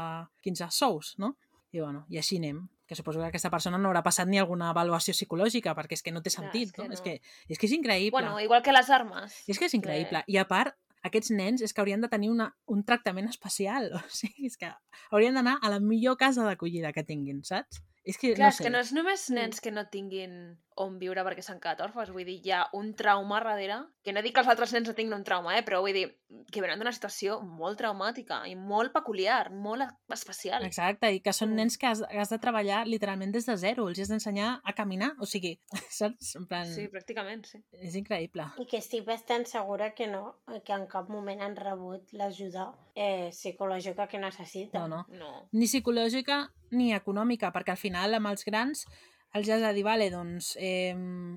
15 0.45 0.69
sous, 0.73 1.13
no? 1.21 1.35
I, 1.69 1.83
bueno, 1.83 2.07
i 2.09 2.17
així 2.17 2.39
anem 2.41 2.63
que 2.89 2.97
suposo 2.97 3.21
que 3.21 3.27
aquesta 3.29 3.51
persona 3.53 3.77
no 3.77 3.91
haurà 3.91 4.01
passat 4.01 4.25
ni 4.25 4.39
alguna 4.41 4.71
avaluació 4.73 5.13
psicològica, 5.13 5.75
perquè 5.77 5.93
és 5.93 6.01
que 6.01 6.09
no 6.09 6.23
té 6.25 6.31
Clar, 6.33 6.47
sentit, 6.47 6.71
és 6.71 6.73
que 6.73 6.87
no? 6.87 6.95
És 6.95 7.03
no. 7.03 7.05
que, 7.05 7.35
és 7.45 7.61
que 7.61 7.67
és 7.69 7.75
increïble. 7.77 8.15
Bueno, 8.17 8.39
igual 8.41 8.63
que 8.65 8.73
les 8.73 8.89
armes. 8.89 9.35
És 9.45 9.61
que 9.61 9.69
és 9.69 9.75
increïble. 9.77 10.23
I 10.25 10.39
a 10.41 10.47
part, 10.49 10.73
aquests 11.05 11.29
nens 11.37 11.61
és 11.61 11.73
que 11.73 11.83
haurien 11.83 12.01
de 12.01 12.09
tenir 12.09 12.31
una, 12.33 12.49
un 12.65 12.81
tractament 12.87 13.29
especial. 13.29 13.91
O 13.99 14.01
sigui, 14.09 14.49
és 14.49 14.57
que 14.57 14.71
haurien 15.11 15.37
d'anar 15.37 15.59
a 15.61 15.69
la 15.69 15.77
millor 15.83 16.17
casa 16.17 16.47
d'acollida 16.47 16.89
que 16.95 17.05
tinguin, 17.05 17.43
saps? 17.45 17.83
És 18.09 18.17
que, 18.17 18.33
Clar, 18.33 18.49
no 18.49 18.49
és 18.49 18.57
sé. 18.57 18.65
que 18.65 18.73
no 18.73 18.81
és 18.81 18.91
només 18.97 19.27
nens 19.37 19.61
que 19.61 19.75
no 19.75 19.85
tinguin 19.93 20.33
on 20.79 20.97
viure 20.99 21.23
perquè 21.27 21.43
s'han 21.43 21.59
quedat 21.59 21.81
orfes, 21.83 22.09
vull 22.15 22.23
dir, 22.27 22.37
hi 22.45 22.51
ha 22.55 22.61
un 22.77 22.93
trauma 22.95 23.41
darrere, 23.43 23.81
que 24.03 24.13
no 24.15 24.21
dic 24.23 24.33
que 24.33 24.39
els 24.41 24.47
altres 24.49 24.71
nens 24.73 24.87
no 24.87 24.93
tinguin 24.95 25.17
un 25.17 25.25
trauma, 25.27 25.57
eh? 25.57 25.63
però 25.67 25.81
vull 25.83 25.93
dir, 25.93 26.05
que 26.53 26.61
venen 26.63 26.79
d'una 26.79 26.93
situació 26.95 27.39
molt 27.43 27.77
traumàtica 27.81 28.41
i 28.47 28.55
molt 28.55 28.93
peculiar, 28.95 29.51
molt 29.51 29.83
especial. 30.15 30.63
Exacte, 30.65 31.11
i 31.11 31.19
que 31.25 31.33
són 31.35 31.49
Mm. 31.51 31.55
nens 31.59 31.77
que 31.77 31.87
has, 31.87 32.01
has 32.09 32.29
de 32.29 32.39
treballar 32.39 32.85
literalment 32.87 33.31
des 33.35 33.45
de 33.45 33.57
zero, 33.57 33.87
els 33.89 33.99
has 33.99 34.09
d'ensenyar 34.09 34.61
a 34.63 34.73
caminar, 34.73 35.11
o 35.19 35.25
sigui, 35.25 35.59
saps? 35.99 36.35
En 36.39 36.47
plan, 36.47 36.65
Sí, 36.65 36.87
pràcticament, 36.87 37.43
sí. 37.45 37.59
és 37.71 37.95
increïble. 37.99 38.45
I 38.57 38.65
que 38.65 38.77
estic 38.79 39.03
bastant 39.05 39.45
segura 39.45 39.91
que 39.93 40.07
no, 40.07 40.37
que 40.63 40.73
en 40.73 40.87
cap 40.87 41.09
moment 41.09 41.41
han 41.41 41.55
rebut 41.59 42.13
l'ajuda 42.13 42.69
eh, 42.95 43.29
psicològica 43.31 44.07
que 44.07 44.19
necessiten. 44.19 44.81
No, 44.81 44.87
no. 45.09 45.19
No. 45.19 45.47
ni 45.51 45.65
psicològica 45.67 46.49
ni 46.71 46.93
econòmica, 46.93 47.51
perquè 47.51 47.71
al 47.73 47.77
final 47.81 48.13
amb 48.13 48.27
els 48.29 48.45
grans 48.45 48.85
els 49.33 49.49
has 49.49 49.61
de 49.61 49.73
dir, 49.77 49.83
vale, 49.85 50.09
doncs 50.09 50.55
eh, 50.57 50.95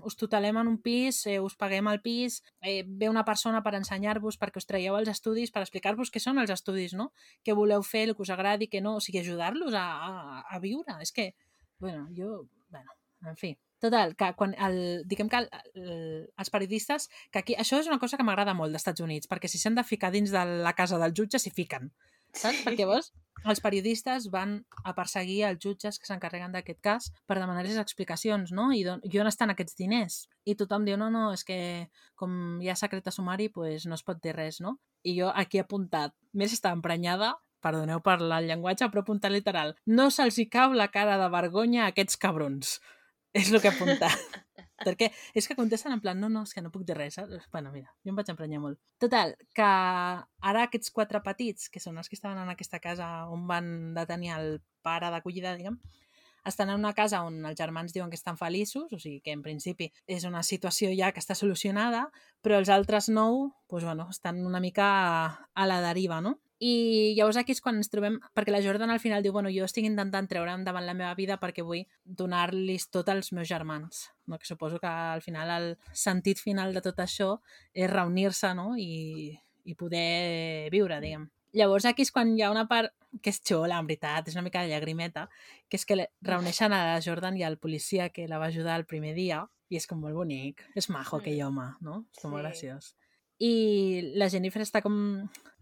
us 0.09 0.17
tutelem 0.17 0.57
en 0.63 0.71
un 0.71 0.79
pis, 0.81 1.25
eh, 1.29 1.39
us 1.45 1.57
paguem 1.61 1.91
el 1.93 2.01
pis, 2.01 2.41
eh, 2.61 2.85
ve 2.87 3.11
una 3.11 3.25
persona 3.25 3.61
per 3.63 3.75
ensenyar-vos 3.77 4.39
perquè 4.41 4.63
us 4.63 4.69
traieu 4.69 4.97
els 4.97 5.11
estudis, 5.13 5.53
per 5.53 5.65
explicar-vos 5.67 6.11
què 6.11 6.23
són 6.23 6.41
els 6.41 6.53
estudis, 6.55 6.97
no? 6.97 7.11
Què 7.45 7.57
voleu 7.59 7.85
fer, 7.85 8.07
el 8.09 8.17
que 8.17 8.25
us 8.25 8.33
agradi, 8.33 8.71
què 8.73 8.81
no, 8.81 8.97
o 8.97 9.05
sigui, 9.05 9.21
ajudar-los 9.21 9.77
a, 9.77 9.85
a, 10.09 10.41
a 10.49 10.63
viure. 10.65 10.97
És 11.05 11.13
que, 11.13 11.35
bueno, 11.85 12.09
jo, 12.17 12.47
bueno, 12.73 12.97
en 13.29 13.37
fi. 13.37 13.53
Total, 13.83 14.15
que 14.15 14.29
quan 14.39 14.53
el, 14.63 15.03
diguem 15.11 15.29
que 15.29 15.41
el, 15.43 15.49
el, 15.75 15.93
els 16.39 16.51
periodistes, 16.55 17.09
que 17.35 17.41
aquí, 17.41 17.57
això 17.59 17.81
és 17.83 17.89
una 17.91 17.99
cosa 17.99 18.17
que 18.17 18.25
m'agrada 18.25 18.55
molt 18.55 18.71
dels 18.71 18.85
Estats 18.85 19.03
Units, 19.03 19.29
perquè 19.29 19.51
si 19.51 19.59
s'han 19.59 19.75
de 19.75 19.83
ficar 19.83 20.13
dins 20.15 20.31
de 20.31 20.45
la 20.63 20.73
casa 20.79 21.01
del 21.03 21.13
jutge, 21.19 21.41
s'hi 21.43 21.51
fiquen. 21.51 21.91
Saps? 22.33 22.65
Perquè 22.65 22.85
llavors 22.85 23.13
els 23.51 23.61
periodistes 23.63 24.29
van 24.31 24.61
a 24.87 24.93
perseguir 24.95 25.43
els 25.49 25.61
jutges 25.63 25.99
que 25.99 26.07
s'encarreguen 26.07 26.53
d'aquest 26.55 26.79
cas 26.85 27.09
per 27.27 27.39
demanar-los 27.39 27.81
explicacions, 27.81 28.53
no? 28.55 28.69
I, 28.75 28.85
don, 28.87 29.03
i 29.03 29.19
on 29.19 29.31
estan 29.31 29.51
aquests 29.51 29.77
diners? 29.79 30.19
I 30.47 30.55
tothom 30.59 30.87
diu, 30.87 30.99
no, 31.01 31.11
no, 31.11 31.31
és 31.35 31.43
que 31.47 31.59
com 32.19 32.61
hi 32.63 32.71
ha 32.71 32.79
secret 32.79 33.09
de 33.09 33.15
sumari, 33.15 33.49
pues 33.51 33.87
no 33.91 33.99
es 33.99 34.07
pot 34.07 34.23
dir 34.23 34.37
res, 34.37 34.61
no? 34.63 34.77
I 35.03 35.17
jo 35.19 35.33
aquí 35.35 35.59
he 35.59 35.67
apuntat, 35.67 36.15
més 36.39 36.55
està 36.55 36.71
emprenyada, 36.77 37.35
perdoneu 37.63 38.03
per 38.03 38.19
el 38.21 38.33
llenguatge, 38.47 38.89
però 38.91 39.03
apuntat 39.03 39.35
literal, 39.35 39.75
no 39.87 40.11
se'ls 40.11 40.39
hi 40.39 40.49
cau 40.51 40.75
la 40.75 40.91
cara 40.95 41.19
de 41.19 41.31
vergonya 41.31 41.87
a 41.87 41.93
aquests 41.93 42.19
cabrons. 42.19 42.79
És 43.33 43.51
el 43.51 43.61
que 43.61 43.71
he 43.71 43.75
apuntat. 43.75 44.41
Perquè 44.83 45.09
és 45.39 45.47
que 45.47 45.57
contesten 45.57 45.95
en 45.95 46.01
plan, 46.03 46.19
no, 46.19 46.29
no, 46.33 46.43
és 46.43 46.53
que 46.55 46.63
no 46.65 46.73
puc 46.75 46.85
dir 46.87 46.97
res. 46.99 47.17
Saps? 47.17 47.47
Bueno, 47.53 47.73
mira, 47.73 47.93
jo 48.03 48.13
em 48.13 48.19
vaig 48.19 48.31
emprenyar 48.33 48.61
molt. 48.63 48.81
Total, 49.03 49.37
que 49.57 49.67
ara 49.67 50.65
aquests 50.67 50.93
quatre 50.95 51.23
petits, 51.25 51.71
que 51.73 51.81
són 51.81 52.01
els 52.03 52.11
que 52.11 52.19
estaven 52.19 52.43
en 52.43 52.53
aquesta 52.53 52.83
casa 52.83 53.09
on 53.31 53.47
van 53.49 53.69
detenir 53.97 54.35
el 54.37 54.57
pare 54.83 55.13
d'acollida, 55.15 55.55
diguem, 55.57 55.79
estan 56.45 56.71
en 56.71 56.81
una 56.81 56.93
casa 56.93 57.23
on 57.23 57.39
els 57.47 57.59
germans 57.59 57.95
diuen 57.95 58.11
que 58.11 58.19
estan 58.19 58.39
feliços, 58.39 58.91
o 58.91 58.99
sigui 58.99 59.21
que 59.23 59.35
en 59.35 59.45
principi 59.45 59.93
és 60.11 60.27
una 60.27 60.43
situació 60.43 60.91
ja 60.99 61.13
que 61.15 61.23
està 61.23 61.37
solucionada, 61.39 62.09
però 62.43 62.59
els 62.59 62.73
altres 62.73 63.09
nou, 63.09 63.53
doncs, 63.71 63.87
bueno, 63.87 64.09
estan 64.11 64.43
una 64.47 64.61
mica 64.61 64.89
a 65.55 65.69
la 65.71 65.81
deriva, 65.85 66.21
no? 66.21 66.41
I 66.63 67.15
llavors 67.17 67.39
aquí 67.41 67.51
és 67.57 67.61
quan 67.65 67.81
ens 67.81 67.91
trobem, 67.91 68.21
perquè 68.37 68.53
la 68.55 68.61
Jordan 68.63 68.93
al 68.95 69.01
final 69.03 69.23
diu, 69.25 69.33
bueno, 69.35 69.51
jo 69.51 69.65
estic 69.67 69.87
intentant 69.89 70.29
treure 70.31 70.53
endavant 70.55 70.85
la 70.87 70.95
meva 70.95 71.15
vida 71.19 71.41
perquè 71.43 71.65
vull 71.67 71.83
donar-los 72.05 72.85
tot 72.95 73.09
als 73.11 73.33
meus 73.35 73.49
germans, 73.51 74.05
no? 74.31 74.39
que 74.39 74.47
suposo 74.47 74.79
que 74.79 74.87
al 74.87 75.23
final 75.23 75.51
el 75.57 75.67
sentit 75.93 76.39
final 76.39 76.73
de 76.75 76.83
tot 76.85 77.01
això 77.03 77.41
és 77.75 77.91
reunir-se 77.91 78.53
no? 78.55 78.77
I, 78.79 79.33
i 79.65 79.75
poder 79.75 80.71
viure, 80.71 81.01
diguem. 81.03 81.27
Llavors 81.53 81.85
aquí 81.85 82.07
és 82.07 82.13
quan 82.15 82.31
hi 82.37 82.45
ha 82.47 82.53
una 82.55 82.69
part 82.71 82.95
que 83.21 83.29
és 83.35 83.43
xola, 83.45 83.77
en 83.83 83.89
veritat, 83.91 84.29
és 84.31 84.39
una 84.39 84.47
mica 84.47 84.63
de 84.63 84.71
llagrimeta, 84.71 85.27
que 85.69 85.77
és 85.77 85.85
que 85.85 85.99
reuneixen 86.25 86.73
a 86.73 86.85
la 86.95 87.01
Jordan 87.05 87.37
i 87.37 87.43
al 87.45 87.59
policia 87.59 88.09
que 88.15 88.29
la 88.31 88.39
va 88.39 88.47
ajudar 88.49 88.79
el 88.79 88.87
primer 88.87 89.13
dia, 89.19 89.43
i 89.69 89.77
és 89.77 89.87
com 89.89 90.01
molt 90.01 90.15
bonic, 90.17 90.63
és 90.77 90.89
majo 90.89 91.19
Mm. 91.19 91.21
aquell 91.21 91.43
home, 91.43 91.67
no? 91.81 92.05
És 92.15 92.23
com 92.23 92.31
molt 92.31 92.45
Sí. 92.45 92.47
graciós. 92.49 92.95
I 93.43 94.13
la 94.21 94.29
Jennifer 94.31 94.63
està 94.63 94.83
com... 94.85 94.95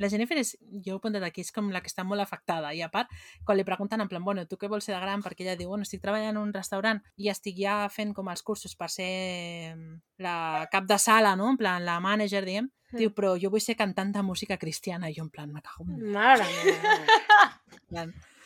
La 0.01 0.09
Jennifer 0.13 0.37
és, 0.41 0.55
jo 0.85 0.95
ho 0.95 0.99
he 0.99 1.01
apuntat 1.01 1.25
aquí, 1.25 1.45
és 1.45 1.53
com 1.53 1.71
la 1.73 1.81
que 1.81 1.89
està 1.89 2.05
molt 2.05 2.21
afectada. 2.21 2.73
I 2.77 2.83
a 2.85 2.91
part, 2.93 3.09
quan 3.45 3.57
li 3.57 3.65
pregunten 3.69 4.01
en 4.01 4.09
plan, 4.09 4.25
bueno, 4.25 4.45
tu 4.49 4.59
què 4.61 4.69
vols 4.69 4.85
ser 4.89 4.95
de 4.95 5.01
gran? 5.01 5.23
Perquè 5.25 5.45
ella 5.45 5.57
diu, 5.57 5.71
bueno, 5.73 5.85
estic 5.89 6.03
treballant 6.05 6.35
en 6.35 6.43
un 6.43 6.53
restaurant 6.57 7.01
i 7.21 7.31
estic 7.33 7.57
ja 7.61 7.83
fent 7.93 8.13
com 8.17 8.29
els 8.33 8.45
cursos 8.45 8.77
per 8.77 8.91
ser 8.93 9.77
la 10.21 10.67
cap 10.73 10.89
de 10.89 10.99
sala, 11.01 11.35
no? 11.37 11.49
En 11.53 11.61
plan, 11.61 11.85
la 11.85 11.99
manager, 12.05 12.45
diguem. 12.49 12.69
Mm. 12.91 12.99
Diu, 12.99 13.13
però 13.17 13.37
jo 13.41 13.53
vull 13.53 13.63
ser 13.65 13.77
cantant 13.79 14.13
de 14.13 14.25
música 14.27 14.59
cristiana. 14.61 15.09
I 15.09 15.17
jo 15.17 15.25
en 15.25 15.31
plan, 15.33 15.53
me 15.53 15.63
cago 15.65 15.87
en... 15.89 16.11
Mare 16.13 16.49
meva. 16.49 18.09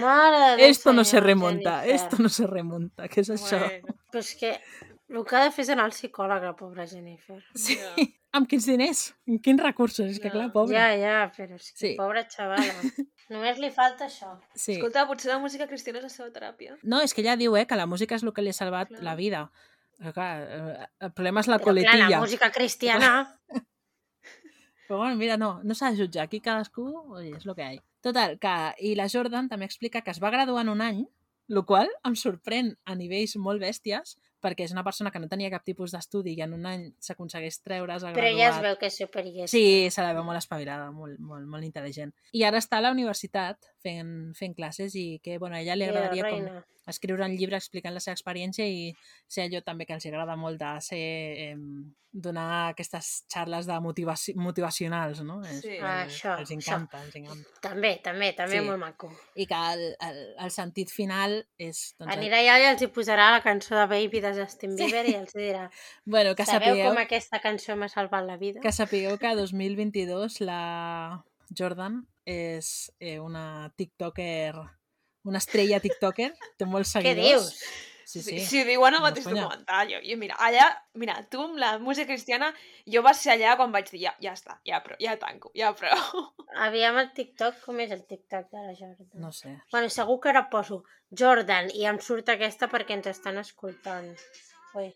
Mare 0.00 0.56
de 0.56 0.68
Esto 0.68 0.92
no 0.92 1.04
se 1.04 1.20
Jennifer. 1.20 1.84
esto 1.86 2.16
no 2.18 2.28
se 2.28 2.46
remonta. 2.46 3.06
Què 3.08 3.22
és 3.22 3.30
això? 3.30 3.60
Bueno, 3.60 3.94
Però 4.10 4.22
és 4.24 4.32
que 4.34 4.56
el 5.10 5.24
que 5.26 5.36
ha 5.36 5.44
de 5.44 5.50
fer 5.52 5.64
és 5.66 5.70
anar 5.74 5.84
al 5.88 5.92
psicòleg, 5.94 6.42
la 6.46 6.54
pobra 6.56 6.86
Jennifer. 6.86 7.40
Sí. 7.58 7.76
Ja. 7.80 7.90
Amb 8.38 8.46
quins 8.48 8.66
diners? 8.70 9.00
Amb 9.26 9.40
quins 9.42 9.60
recursos? 9.62 10.06
És 10.06 10.20
que 10.22 10.28
Ja. 10.28 10.34
clar, 10.36 10.52
pobre. 10.54 10.76
Ja, 10.76 10.92
ja, 10.96 11.32
però 11.36 11.56
és 11.58 11.72
que 11.72 11.78
Sí. 11.78 11.94
pobra 11.98 12.22
xavala. 12.34 12.74
Només 13.30 13.58
li 13.58 13.70
falta 13.70 14.06
això. 14.06 14.36
Sí. 14.54 14.72
Escolta, 14.78 15.06
potser 15.08 15.32
la 15.32 15.38
música 15.42 15.66
cristiana 15.66 15.98
és 15.98 16.04
la 16.04 16.08
seva 16.14 16.30
teràpia. 16.30 16.76
No, 16.82 17.00
és 17.02 17.12
que 17.14 17.22
ella 17.22 17.36
diu 17.36 17.56
eh, 17.56 17.66
que 17.66 17.76
la 17.76 17.86
música 17.86 18.14
és 18.14 18.22
el 18.22 18.32
que 18.32 18.42
li 18.42 18.50
ha 18.50 18.52
salvat 18.52 18.88
Clar. 18.88 19.02
la 19.02 19.14
vida. 19.16 19.50
Però, 19.98 20.12
clar, 20.14 20.30
eh, 20.42 20.86
el 21.00 21.12
problema 21.12 21.40
és 21.40 21.48
la 21.48 21.58
Però 21.58 21.64
clar, 21.64 21.74
coletilla. 21.74 22.08
la 22.08 22.20
música 22.20 22.50
cristiana... 22.50 23.40
Però 24.88 24.98
bueno, 24.98 25.16
mira, 25.16 25.36
no, 25.36 25.60
no 25.62 25.74
s'ha 25.74 25.90
de 25.92 25.98
jutjar. 26.02 26.24
Aquí 26.26 26.40
cadascú, 26.40 26.84
oi, 27.14 27.28
és 27.36 27.46
el 27.46 27.54
que 27.54 27.62
hi 27.62 27.76
ha. 27.78 27.82
Total, 28.02 28.38
que... 28.42 28.54
I 28.88 28.94
la 28.98 29.06
Jordan 29.12 29.48
també 29.48 29.66
explica 29.68 30.00
que 30.02 30.10
es 30.10 30.18
va 30.22 30.30
graduar 30.34 30.64
en 30.64 30.70
un 30.72 30.80
any, 30.82 31.04
el 31.50 31.62
qual 31.68 31.90
em 32.06 32.16
sorprèn 32.18 32.72
a 32.86 32.94
nivells 32.98 33.36
molt 33.36 33.62
bèsties, 33.62 34.16
perquè 34.40 34.64
és 34.64 34.72
una 34.72 34.84
persona 34.84 35.10
que 35.12 35.20
no 35.20 35.28
tenia 35.28 35.50
cap 35.52 35.64
tipus 35.64 35.92
d'estudi 35.92 36.34
i 36.36 36.42
en 36.44 36.54
un 36.56 36.66
any 36.66 36.86
s'aconsegueix 37.02 37.60
treure's 37.62 38.04
a 38.04 38.12
Però 38.14 38.24
graduat. 38.26 38.40
ja 38.40 38.48
es 38.54 38.62
veu 38.64 38.78
que 38.80 38.88
és 38.88 38.96
superior. 39.02 39.48
Sí, 39.52 39.90
se 39.90 40.02
la 40.02 40.14
veu 40.16 40.24
molt 40.24 40.40
espavilada, 40.40 40.90
molt, 40.90 41.20
molt, 41.20 41.46
molt 41.46 41.66
intel·ligent. 41.66 42.14
I 42.32 42.44
ara 42.48 42.58
està 42.58 42.78
a 42.80 42.86
la 42.86 42.92
universitat 42.96 43.70
fent, 43.84 44.34
fent 44.38 44.56
classes 44.56 44.96
i 44.96 45.20
que, 45.22 45.38
bueno, 45.38 45.56
a 45.56 45.60
ella 45.60 45.76
li 45.76 45.88
agradaria 45.88 46.28
com... 46.30 46.62
escriure 46.90 47.24
un 47.24 47.36
llibre 47.36 47.56
explicant 47.56 47.94
la 47.94 48.00
seva 48.04 48.14
experiència 48.18 48.66
i 48.66 48.92
ser 49.26 49.46
allò 49.48 49.62
també 49.64 49.86
que 49.86 49.94
els 49.96 50.06
agrada 50.06 50.36
molt 50.36 50.58
de 50.60 50.74
ser, 50.84 50.98
eh, 50.98 51.56
donar 52.12 52.70
aquestes 52.72 53.24
xarles 53.30 53.68
de 53.68 53.76
motivaci 53.80 54.32
motivacionals, 54.34 55.20
no? 55.22 55.36
És- 55.46 55.60
Sí. 55.62 55.76
eh, 55.76 55.80
Ah, 55.80 56.06
això, 56.06 56.32
els 56.40 56.50
això. 56.50 56.56
encanta, 56.58 57.02
els 57.04 57.14
encanta. 57.16 57.60
També, 57.62 58.00
també, 58.02 58.32
també 58.34 58.58
Sí. 58.58 58.64
molt 58.66 58.78
maco. 58.80 59.12
I 59.36 59.46
que 59.46 59.54
el, 59.54 59.84
el, 60.00 60.34
el 60.40 60.50
sentit 60.50 60.90
final 60.90 61.46
és... 61.56 61.94
Doncs, 62.00 62.12
Anirà 62.16 62.40
allà 62.42 62.58
i 62.58 62.66
els 62.72 62.82
hi 62.82 62.88
posarà 62.88 63.30
la 63.30 63.40
cançó 63.42 63.76
de 63.78 63.86
Baby 63.86 64.20
de 64.20 64.34
Justin 64.34 64.76
Sí. 64.76 64.84
Bieber 64.86 65.06
i 65.08 65.14
els 65.14 65.32
dirà 65.34 65.70
Bueno, 66.04 66.34
que 66.34 66.44
Sabeu 66.44 66.74
sapigueu, 66.74 66.88
com 66.90 66.98
aquesta 66.98 67.38
cançó 67.38 67.76
m'ha 67.76 67.88
salvat 67.88 68.26
la 68.26 68.36
vida? 68.36 68.60
que 68.60 68.72
sapigueu 68.72 69.16
que 69.16 69.34
2022 69.36 70.40
la 70.40 71.22
Jordan 71.56 72.06
és 72.26 72.90
eh, 72.98 73.18
una 73.20 73.72
tiktoker, 73.76 74.54
una 75.30 75.38
estrella 75.42 75.78
tiktoker, 75.80 76.32
té 76.58 76.66
molts 76.66 76.90
Què 76.96 77.00
seguidors. 77.00 77.28
dius? 77.28 77.86
Sí, 78.10 78.18
Sí, 78.24 78.40
sí. 78.40 78.40
sí, 78.42 78.60
ho 78.60 78.64
diuen 78.66 78.92
No, 78.96 79.00
mateix 79.04 79.22
conya. 79.28 79.44
documental. 79.44 79.86
Jo, 79.92 79.98
jo, 80.02 80.16
mira, 80.18 80.34
allà, 80.42 80.64
mira, 80.98 81.14
tu 81.30 81.38
amb 81.44 81.60
la 81.62 81.68
música 81.78 82.08
cristiana, 82.08 82.48
jo 82.90 83.04
vaig 83.06 83.14
ser 83.14 83.36
allà 83.36 83.52
quan 83.56 83.70
vaig 83.70 83.86
dir, 83.92 84.00
ja, 84.02 84.12
ja 84.24 84.32
està, 84.34 84.56
ja, 84.66 84.80
però, 84.82 84.96
ja 84.98 85.12
tanco, 85.20 85.52
ja 85.54 85.70
prou. 85.78 86.24
Aviam 86.66 86.98
el 86.98 87.12
TikTok, 87.14 87.60
com 87.62 87.78
és 87.84 87.92
el 87.94 88.02
TikTok 88.10 88.48
de 88.50 88.64
la 88.64 88.74
Jordan? 88.74 89.06
No 89.14 89.30
sé. 89.30 89.52
Bueno, 89.70 89.92
segur 89.94 90.18
que 90.24 90.32
ara 90.32 90.42
poso 90.50 90.80
Jordan 91.22 91.70
i 91.70 91.86
em 91.86 92.00
surt 92.02 92.28
aquesta 92.34 92.66
perquè 92.72 92.98
ens 92.98 93.06
estan 93.12 93.38
escoltant. 93.38 94.10
Ui, 94.74 94.90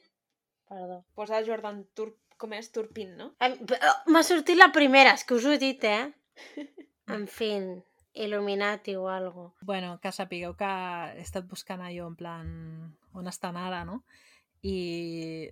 perdó. 0.68 1.04
Posa 1.14 1.38
Jordan 1.46 1.84
Tur... 1.94 2.16
com 2.36 2.50
és? 2.58 2.66
Turpin, 2.74 3.14
no? 3.16 3.30
Em- 3.38 3.54
oh, 3.62 3.96
M'ha 4.10 4.24
sortit 4.26 4.58
la 4.58 4.72
primera, 4.74 5.14
és 5.14 5.22
que 5.22 5.38
us 5.38 5.44
ho 5.46 5.54
he 5.54 5.58
dit, 5.62 5.84
eh? 5.86 6.10
En 7.14 7.28
fin, 7.30 7.76
Illuminati 8.14 8.94
o 8.94 9.08
algo. 9.08 9.54
Bueno, 9.60 9.98
que 10.00 10.12
sapigueu 10.14 10.54
que 10.56 10.70
he 11.18 11.22
estat 11.22 11.46
buscant 11.50 11.82
allò 11.82 12.06
en 12.06 12.16
plan 12.16 12.48
on 13.12 13.28
estan 13.28 13.58
ara, 13.58 13.82
no? 13.84 14.04
I 14.62 15.50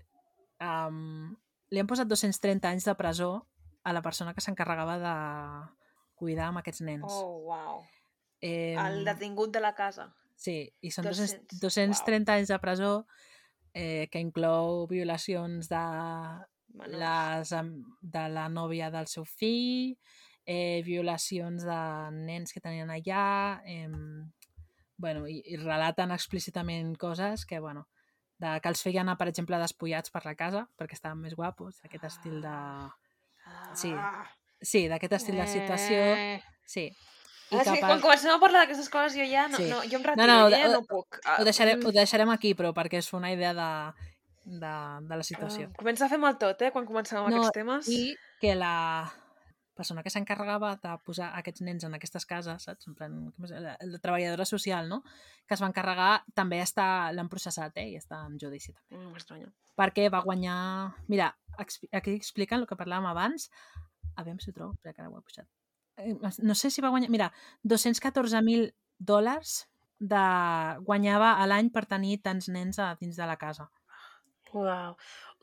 um, 0.63 1.35
li 1.75 1.83
han 1.83 1.91
posat 1.91 2.07
230 2.07 2.71
anys 2.71 2.87
de 2.87 2.95
presó 2.95 3.33
a 3.83 3.93
la 3.93 4.03
persona 4.03 4.33
que 4.33 4.45
s'encarregava 4.45 4.97
de 5.03 5.17
cuidar 6.15 6.53
amb 6.53 6.63
aquests 6.63 6.85
nens. 6.87 7.11
Oh, 7.11 7.51
wow. 7.51 7.83
eh, 8.41 8.79
El 8.79 9.05
detingut 9.05 9.53
de 9.53 9.61
la 9.61 9.75
casa. 9.75 10.13
Sí, 10.39 10.57
i 10.81 10.91
són 10.91 11.07
200, 11.07 11.59
200, 11.59 11.61
230 11.63 12.39
anys 12.39 12.51
de 12.55 12.59
presó 12.63 12.93
eh, 13.75 14.09
que 14.11 14.23
inclou 14.23 14.87
violacions 14.91 15.69
de, 15.71 15.83
les, 16.95 17.55
de 18.03 18.25
la 18.33 18.49
nòvia 18.51 18.91
del 18.95 19.11
seu 19.11 19.27
fill, 19.27 19.97
eh, 20.47 20.83
violacions 20.85 21.63
de 21.65 21.81
nens 22.13 22.53
que 22.53 22.61
tenien 22.61 22.91
allà, 22.91 23.61
eh, 23.67 23.89
bueno, 24.97 25.27
i, 25.27 25.43
i 25.47 25.57
relaten 25.57 26.11
explícitament 26.15 26.97
coses 26.99 27.45
que, 27.47 27.59
bueno, 27.61 27.87
de, 28.39 28.59
que 28.61 28.69
els 28.69 28.83
feien 28.83 29.03
anar, 29.07 29.17
per 29.19 29.29
exemple, 29.31 29.59
despullats 29.59 30.11
per 30.11 30.25
la 30.27 30.35
casa 30.35 30.67
perquè 30.79 30.95
estaven 30.99 31.21
més 31.23 31.35
guapos, 31.39 31.81
d'aquest 31.83 32.05
estil 32.11 32.41
de... 32.43 32.57
sí. 33.75 33.93
Ah. 33.97 34.25
Sí, 34.63 34.85
d'aquest 34.87 35.13
estil 35.17 35.35
de 35.41 35.47
situació, 35.51 35.97
Eh, 35.99 36.43
sí. 36.65 36.85
I 37.53 37.57
que 37.59 37.65
cap 37.67 37.81
quan 37.83 38.01
comencem 38.01 38.31
a 38.31 38.39
parlar 38.41 38.61
d'aquestes 38.63 38.87
coses 38.89 39.17
jo 39.19 39.25
ja 39.29 39.49
no, 39.51 39.59
Sí. 39.59 39.67
no, 39.69 39.81
jo 39.83 39.99
em 39.99 40.05
retiro, 40.07 40.27
no, 40.27 40.37
no, 40.49 40.51
ja 40.55 40.69
ho- 40.69 40.73
no 40.73 40.83
puc. 40.87 41.19
Ah, 41.27 41.41
Ho 41.41 41.45
deixarem, 41.45 41.81
mm, 41.81 41.87
ho 41.89 41.93
deixarem 41.93 42.31
aquí, 42.31 42.55
però 42.55 42.71
perquè 42.73 42.99
és 43.03 43.11
una 43.13 43.33
idea 43.35 43.51
de, 43.59 43.67
de, 44.47 44.71
de 45.09 45.17
la 45.19 45.23
situació. 45.27 45.67
ah, 45.69 45.77
Comença 45.77 46.07
a 46.07 46.09
fer 46.09 46.19
mal 46.23 46.39
tot, 46.39 46.63
eh, 46.63 46.71
quan 46.71 46.87
comencem 46.87 47.19
amb 47.19 47.29
No, 47.29 47.43
aquests 47.43 47.53
temes. 47.59 47.89
I 47.91 48.15
que 48.41 48.55
la 48.55 49.11
persona 49.75 50.03
que 50.05 50.11
s'encarregava 50.13 50.75
de 50.83 50.91
posar 51.07 51.31
aquests 51.39 51.63
nens 51.65 51.85
en 51.89 51.95
aquestes 51.97 52.27
cases, 52.29 52.63
saps? 52.69 52.87
En 52.91 52.95
plan, 52.99 53.15
com 53.37 53.47
és? 53.49 53.53
La, 53.65 53.77
la 53.81 53.99
treballadora 54.03 54.45
social, 54.49 54.89
no? 54.91 55.01
Que 55.49 55.55
es 55.57 55.63
va 55.63 55.69
encarregar, 55.71 56.25
també 56.35 56.61
està, 56.63 57.11
l'han 57.13 57.29
processat, 57.33 57.77
eh? 57.81 57.89
I 57.95 57.97
està 58.01 58.21
en 58.27 58.39
judici 58.41 58.73
també. 58.75 58.99
Mm, 59.01 59.13
M'estranya. 59.17 59.49
Perquè 59.79 60.09
va 60.13 60.21
guanyar... 60.27 60.59
Mira, 61.09 61.31
exp- 61.59 61.89
aquí 61.93 62.13
expliquen 62.19 62.61
el 62.61 62.67
que 62.69 62.77
parlàvem 62.77 63.09
abans. 63.09 63.49
A 64.17 64.23
veure 64.27 64.41
si 64.45 64.51
ho 64.51 64.55
trobo, 64.57 64.75
espera 64.77 64.93
que 64.93 65.01
ara 65.03 65.11
ho 65.11 65.19
he 65.19 65.23
pujat. 65.25 65.49
Eh, 65.97 66.15
No 66.45 66.55
sé 66.55 66.71
si 66.71 66.83
va 66.85 66.91
guanyar... 66.93 67.09
Mira, 67.11 67.31
214.000 67.65 68.73
dòlars 68.99 69.63
de... 69.99 70.25
guanyava 70.85 71.33
a 71.41 71.47
l'any 71.49 71.71
per 71.73 71.87
tenir 71.89 72.19
tants 72.23 72.49
nens 72.53 72.79
a 72.79 72.93
dins 73.01 73.17
de 73.17 73.27
la 73.27 73.37
casa. 73.41 73.71
Uau. 74.53 74.97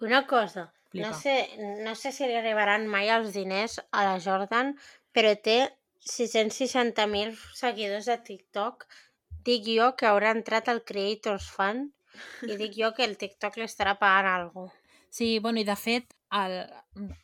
Una 0.05 0.21
cosa, 0.27 0.67
Flipa. 0.89 1.07
no 1.07 1.13
sé, 1.17 1.35
no 1.85 1.93
sé 1.95 2.11
si 2.11 2.25
li 2.25 2.37
arribaran 2.37 2.87
mai 2.89 3.11
els 3.13 3.33
diners 3.35 3.79
a 3.91 4.05
la 4.07 4.17
Jordan, 4.23 4.73
però 5.13 5.35
té 5.37 5.59
660.000 6.09 7.37
seguidors 7.55 8.09
de 8.09 8.17
TikTok. 8.29 8.87
Dic 9.45 9.67
jo 9.67 9.93
que 9.97 10.09
haurà 10.09 10.33
entrat 10.35 10.69
al 10.69 10.83
Creators 10.83 11.49
Fund 11.53 11.91
i 12.47 12.57
dic 12.57 12.73
jo 12.77 12.91
que 12.95 13.05
el 13.05 13.17
TikTok 13.21 13.59
li 13.59 13.67
estarà 13.67 13.95
pagant 13.99 14.31
alguna 14.33 14.69
cosa. 14.69 14.75
Sí, 15.09 15.39
bueno, 15.39 15.61
i 15.61 15.65
de 15.65 15.75
fet, 15.75 16.13
al, 16.29 16.59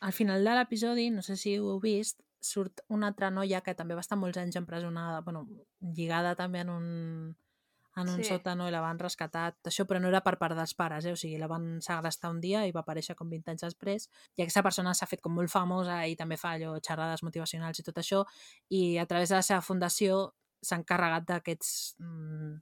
al 0.00 0.12
final 0.12 0.44
de 0.44 0.54
l'episodi, 0.58 1.10
no 1.14 1.22
sé 1.22 1.36
si 1.38 1.54
ho 1.58 1.74
heu 1.74 1.82
vist, 1.82 2.22
surt 2.42 2.82
una 2.88 3.10
altra 3.10 3.30
noia 3.30 3.62
que 3.62 3.74
també 3.74 3.94
va 3.98 4.02
estar 4.04 4.18
molts 4.18 4.38
anys 4.38 4.58
empresonada, 4.58 5.20
bueno, 5.26 5.46
lligada 5.80 6.34
també 6.38 6.62
en 6.62 6.70
un, 6.70 6.88
en 7.96 8.08
un 8.08 8.22
Sí. 8.22 8.28
sòtano 8.28 8.68
i 8.68 8.70
la 8.70 8.80
van 8.80 8.98
rescatar, 8.98 9.56
això, 9.64 9.86
però 9.86 10.00
no 10.00 10.08
era 10.08 10.20
per 10.20 10.36
part 10.38 10.54
dels 10.54 10.74
pares, 10.74 11.06
eh? 11.06 11.12
o 11.12 11.16
sigui, 11.16 11.38
la 11.38 11.46
van 11.48 11.80
segrestar 11.80 12.30
un 12.30 12.40
dia 12.40 12.66
i 12.66 12.72
va 12.72 12.80
aparèixer 12.84 13.16
com 13.16 13.28
20 13.30 13.50
anys 13.50 13.62
després, 13.62 14.10
i 14.36 14.42
aquesta 14.42 14.62
persona 14.62 14.92
s'ha 14.94 15.06
fet 15.06 15.20
com 15.20 15.32
molt 15.34 15.50
famosa 15.50 16.06
i 16.06 16.16
també 16.16 16.36
fa 16.36 16.52
allò, 16.52 16.76
xerrades 16.80 17.22
motivacionals 17.22 17.78
i 17.80 17.82
tot 17.82 17.96
això, 17.96 18.24
i 18.68 18.98
a 18.98 19.06
través 19.06 19.30
de 19.30 19.36
la 19.36 19.42
seva 19.42 19.60
fundació 19.62 20.34
s'ha 20.62 20.76
encarregat 20.76 21.26
d'aquests... 21.26 21.96
Mm, 21.98 22.60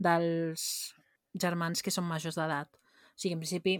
dels 0.00 0.94
germans 1.36 1.82
que 1.84 1.92
són 1.92 2.06
majors 2.08 2.38
d'edat. 2.38 2.72
O 2.72 3.20
sigui, 3.20 3.34
en 3.36 3.42
principi, 3.42 3.74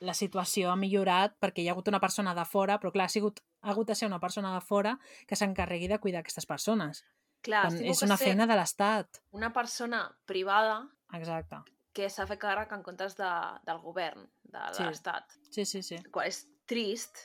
la 0.00 0.14
situació 0.16 0.70
ha 0.70 0.76
millorat 0.76 1.36
perquè 1.40 1.64
hi 1.64 1.68
ha 1.68 1.72
hagut 1.72 1.88
una 1.88 2.00
persona 2.00 2.34
de 2.36 2.44
fora, 2.44 2.78
però 2.80 2.92
clar, 2.92 3.06
ha, 3.08 3.12
sigut, 3.12 3.40
ha 3.62 3.72
hagut 3.72 3.88
de 3.88 3.96
ser 3.96 4.08
una 4.08 4.20
persona 4.20 4.52
de 4.54 4.60
fora 4.60 4.98
que 5.26 5.36
s'encarregui 5.36 5.88
de 5.88 5.98
cuidar 5.98 6.20
aquestes 6.20 6.46
persones. 6.46 7.04
Clar, 7.42 7.66
Quan 7.70 7.84
és 7.88 8.02
una 8.04 8.16
feina 8.20 8.46
de 8.46 8.56
l'Estat. 8.58 9.22
una 9.32 9.52
persona 9.52 10.02
privada 10.28 10.82
Exacte. 11.16 11.62
que 11.92 12.08
s'ha 12.12 12.26
fet 12.28 12.38
càrrec 12.42 12.72
en 12.76 12.82
comptes 12.82 13.16
de, 13.16 13.30
del 13.66 13.78
govern, 13.80 14.26
de 14.44 14.58
Sí. 14.76 14.82
l'Estat. 14.84 15.32
Sí, 15.50 15.64
sí, 15.64 15.82
sí. 15.82 15.96
Qual 16.12 16.26
és 16.28 16.42
trist, 16.66 17.16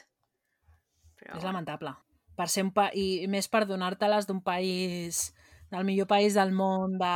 però... 1.20 1.36
És 1.38 1.44
lamentable. 1.44 1.94
Per 2.36 2.48
ser 2.52 2.64
un 2.68 2.72
pa... 2.76 2.90
I 2.94 3.28
més 3.32 3.48
per 3.52 3.66
donar-te-les 3.68 4.28
d'un 4.28 4.42
país 4.44 5.34
del 5.72 5.84
millor 5.88 6.08
país 6.08 6.36
del 6.38 6.52
món, 6.54 6.98
de 7.00 7.12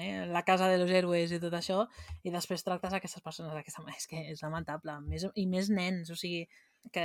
eh, 0.00 0.26
la 0.26 0.42
casa 0.44 0.66
de 0.68 0.78
los 0.78 0.90
héroes 0.90 1.30
i 1.30 1.38
tot 1.42 1.52
això, 1.54 1.84
i 2.24 2.30
després 2.32 2.64
tractes 2.64 2.94
aquestes 2.96 3.22
persones 3.22 3.52
d'aquesta 3.54 3.82
manera. 3.82 3.98
És 4.00 4.06
que 4.10 4.22
és 4.32 4.42
lamentable. 4.42 4.96
Més, 5.06 5.26
I 5.34 5.46
més 5.46 5.68
nens, 5.70 6.10
o 6.10 6.16
sigui, 6.16 6.46
que 6.90 7.04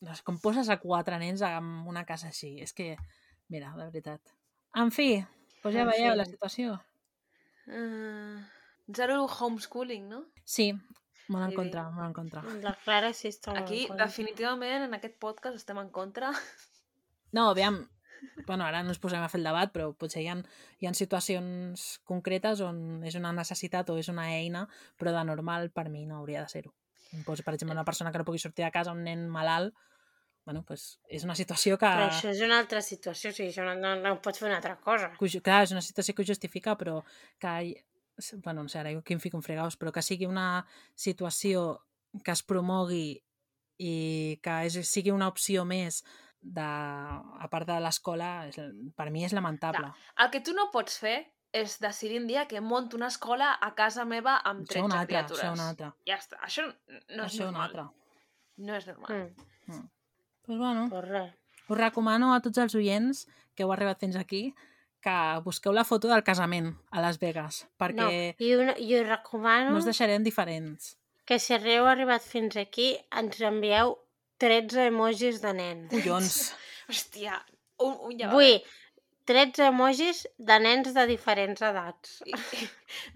no 0.00 0.14
sé, 0.14 0.22
com 0.26 0.36
poses 0.42 0.68
a 0.68 0.76
quatre 0.82 1.16
nens 1.22 1.40
en 1.46 1.70
una 1.88 2.04
casa 2.04 2.28
així? 2.28 2.56
És 2.60 2.74
que, 2.76 2.96
mira, 3.48 3.72
de 3.76 3.84
veritat. 3.90 4.20
En 4.76 4.90
fi, 4.92 5.24
doncs 5.62 5.74
ja 5.76 5.82
En 5.82 5.88
veieu 5.90 6.12
fi. 6.12 6.18
la 6.18 6.24
situació. 6.28 6.78
Uh, 7.66 8.38
zero 8.94 9.24
homeschooling, 9.26 10.08
no? 10.08 10.24
Sí, 10.44 10.72
molt 11.28 11.44
en 11.44 11.50
Sí. 11.50 11.56
contra, 11.56 11.88
molt 11.90 12.06
en 12.06 12.12
contra. 12.14 12.42
La 12.62 12.74
Clara 12.84 13.12
sí 13.12 13.28
està 13.28 13.50
molt 13.52 13.64
Aquí, 13.64 13.86
en 13.90 13.96
definitivament, 13.96 14.84
en 14.84 14.94
aquest 14.94 15.18
podcast 15.18 15.56
estem 15.56 15.78
en 15.78 15.90
contra. 15.90 16.30
No, 17.32 17.48
aviam, 17.50 17.88
bueno, 18.46 18.64
ara 18.64 18.82
no 18.82 18.90
ens 18.94 18.98
posem 19.02 19.22
a 19.22 19.28
fer 19.28 19.40
el 19.40 19.44
debat, 19.48 19.72
però 19.74 19.90
potser 19.98 20.22
hi 20.22 20.28
ha, 20.28 20.36
hi 20.78 20.86
ha 20.86 20.94
situacions 20.94 21.98
concretes 22.04 22.60
on 22.60 23.02
és 23.04 23.14
una 23.18 23.32
necessitat 23.32 23.90
o 23.90 23.98
és 23.98 24.08
una 24.08 24.28
eina, 24.36 24.68
però 24.96 25.12
de 25.12 25.24
normal 25.24 25.70
per 25.70 25.88
mi 25.88 26.06
no 26.06 26.18
hauria 26.20 26.42
de 26.42 26.48
ser-ho. 26.48 26.74
Pues, 27.24 27.42
per 27.42 27.54
exemple, 27.54 27.72
una 27.74 27.84
persona 27.84 28.12
que 28.12 28.18
no 28.18 28.24
pugui 28.24 28.38
sortir 28.38 28.64
de 28.64 28.70
casa, 28.70 28.92
un 28.92 29.02
nen 29.04 29.28
malalt, 29.28 29.74
bueno, 30.46 30.62
pues, 30.64 31.00
és 31.10 31.24
una 31.26 31.34
situació 31.34 31.74
que... 31.76 31.88
Però 31.90 32.06
això 32.08 32.30
és 32.30 32.40
una 32.46 32.60
altra 32.62 32.80
situació, 32.80 33.32
o 33.32 33.34
sigui, 33.34 33.50
això 33.50 33.64
no, 33.66 33.74
no, 33.74 33.96
no 33.98 34.14
pots 34.22 34.38
fer 34.38 34.46
una 34.48 34.56
altra 34.60 34.76
cosa. 34.78 35.10
que 35.18 35.40
clar, 35.42 35.64
és 35.66 35.72
una 35.74 35.82
situació 35.82 36.14
que 36.14 36.22
ho 36.22 36.26
justifica, 36.28 36.76
però 36.78 37.00
que, 37.42 37.54
hi- 37.66 37.76
bueno, 38.44 38.62
no 38.62 38.68
sé, 38.70 38.78
ara 38.78 38.92
jo 38.94 39.00
aquí 39.02 39.12
em 39.16 39.20
fico 39.20 39.36
en 39.36 39.42
fregaus, 39.42 39.76
però 39.76 39.90
que 39.92 40.02
sigui 40.06 40.24
una 40.30 40.64
situació 40.94 41.82
que 42.24 42.30
es 42.32 42.42
promogui 42.46 43.18
i 43.78 44.38
que 44.40 44.54
és, 44.70 44.78
sigui 44.88 45.10
una 45.12 45.28
opció 45.28 45.64
més 45.68 45.98
de, 46.40 46.62
a 46.62 47.48
part 47.50 47.66
de 47.68 47.80
l'escola, 47.82 48.30
per 48.96 49.10
mi 49.10 49.24
és 49.26 49.34
lamentable. 49.34 49.90
El 50.22 50.30
que 50.30 50.40
tu 50.46 50.54
no 50.56 50.70
pots 50.72 50.96
fer 51.02 51.18
és 51.52 51.74
decidir 51.82 52.20
un 52.22 52.26
dia 52.30 52.46
que 52.46 52.60
monto 52.60 52.96
una 52.96 53.08
escola 53.10 53.50
a 53.60 53.74
casa 53.74 54.04
meva 54.04 54.38
amb 54.44 54.62
Això 54.62 54.78
13 54.78 54.84
un 54.86 54.92
altre, 54.92 55.06
criatures. 55.10 55.42
això 55.42 55.52
un 55.58 55.60
altre. 55.66 55.90
Ja 56.06 56.16
està. 56.22 56.38
Això 56.46 56.66
no 56.70 57.24
és 57.26 57.32
això 57.34 57.50
normal. 57.50 57.62
altre. 57.66 57.86
No 58.56 58.74
és 58.78 58.86
normal. 58.86 59.26
Mm, 59.66 59.84
Pues 60.46 60.58
bueno, 60.58 60.86
pues 60.90 61.04
res. 61.08 61.32
us 61.68 61.78
recomano 61.78 62.32
a 62.34 62.40
tots 62.40 62.58
els 62.62 62.74
oients 62.78 63.24
que 63.56 63.64
heu 63.64 63.72
arribat 63.74 63.98
fins 64.00 64.16
aquí 64.20 64.52
que 65.02 65.14
busqueu 65.44 65.72
la 65.74 65.84
foto 65.86 66.08
del 66.10 66.22
casament 66.26 66.72
a 66.90 67.00
Las 67.02 67.18
Vegas, 67.22 67.64
No, 67.66 67.74
perquè 67.78 68.34
i, 68.38 68.54
una, 68.54 68.74
i 68.78 68.94
us 69.00 69.06
recomano 69.08 69.70
no 69.74 69.78
us 69.78 69.84
deixarem 69.86 70.22
diferents. 70.24 70.96
que 71.26 71.38
si 71.42 71.54
heu 71.54 71.86
arribat 71.90 72.22
fins 72.22 72.56
aquí 72.56 72.92
ens 73.10 73.40
envieu 73.40 73.96
13 74.38 74.86
emojis 74.92 75.40
de 75.42 75.52
nen. 75.54 75.86
Collons. 75.90 76.52
Hòstia, 76.90 77.40
un, 77.82 77.96
un 78.06 78.18
ja 78.18 78.28
Vull, 78.30 78.60
13 79.26 79.64
emojis 79.72 80.26
de 80.38 80.58
nens 80.62 80.92
de 80.94 81.06
diferents 81.10 81.62
edats. 81.66 82.20
I, 82.26 82.34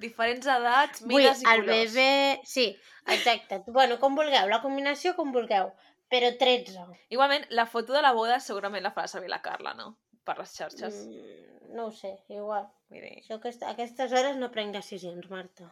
diferents 0.03 0.47
edats, 0.47 1.03
Vull, 1.05 1.21
mides 1.23 1.43
i 1.45 1.47
el 1.53 1.61
colors. 1.63 1.93
bebè... 1.95 2.41
Sí, 2.45 2.65
exacte. 3.07 3.61
Bueno, 3.69 3.99
com 4.03 4.17
vulgueu, 4.19 4.49
la 4.51 4.59
combinació 4.65 5.15
com 5.15 5.31
vulgueu, 5.31 5.71
però 6.11 6.31
13. 6.39 6.85
Igualment, 7.15 7.47
la 7.55 7.67
foto 7.71 7.95
de 7.95 8.03
la 8.03 8.13
boda 8.17 8.41
segurament 8.43 8.83
la 8.85 8.93
farà 8.97 9.09
servir 9.11 9.31
la 9.31 9.41
Carla, 9.45 9.75
no? 9.79 9.93
Per 10.27 10.37
les 10.39 10.53
xarxes. 10.59 11.05
Mm. 11.07 11.75
No 11.77 11.87
ho 11.87 11.93
sé, 11.95 12.17
igual. 12.29 12.67
Dir, 12.91 13.23
Jo 13.29 13.37
aquest, 13.39 13.63
a 13.63 13.71
aquestes 13.77 14.13
hores 14.13 14.37
no 14.37 14.51
prenc 14.51 14.75
decisions, 14.75 15.29
Marta. 15.31 15.69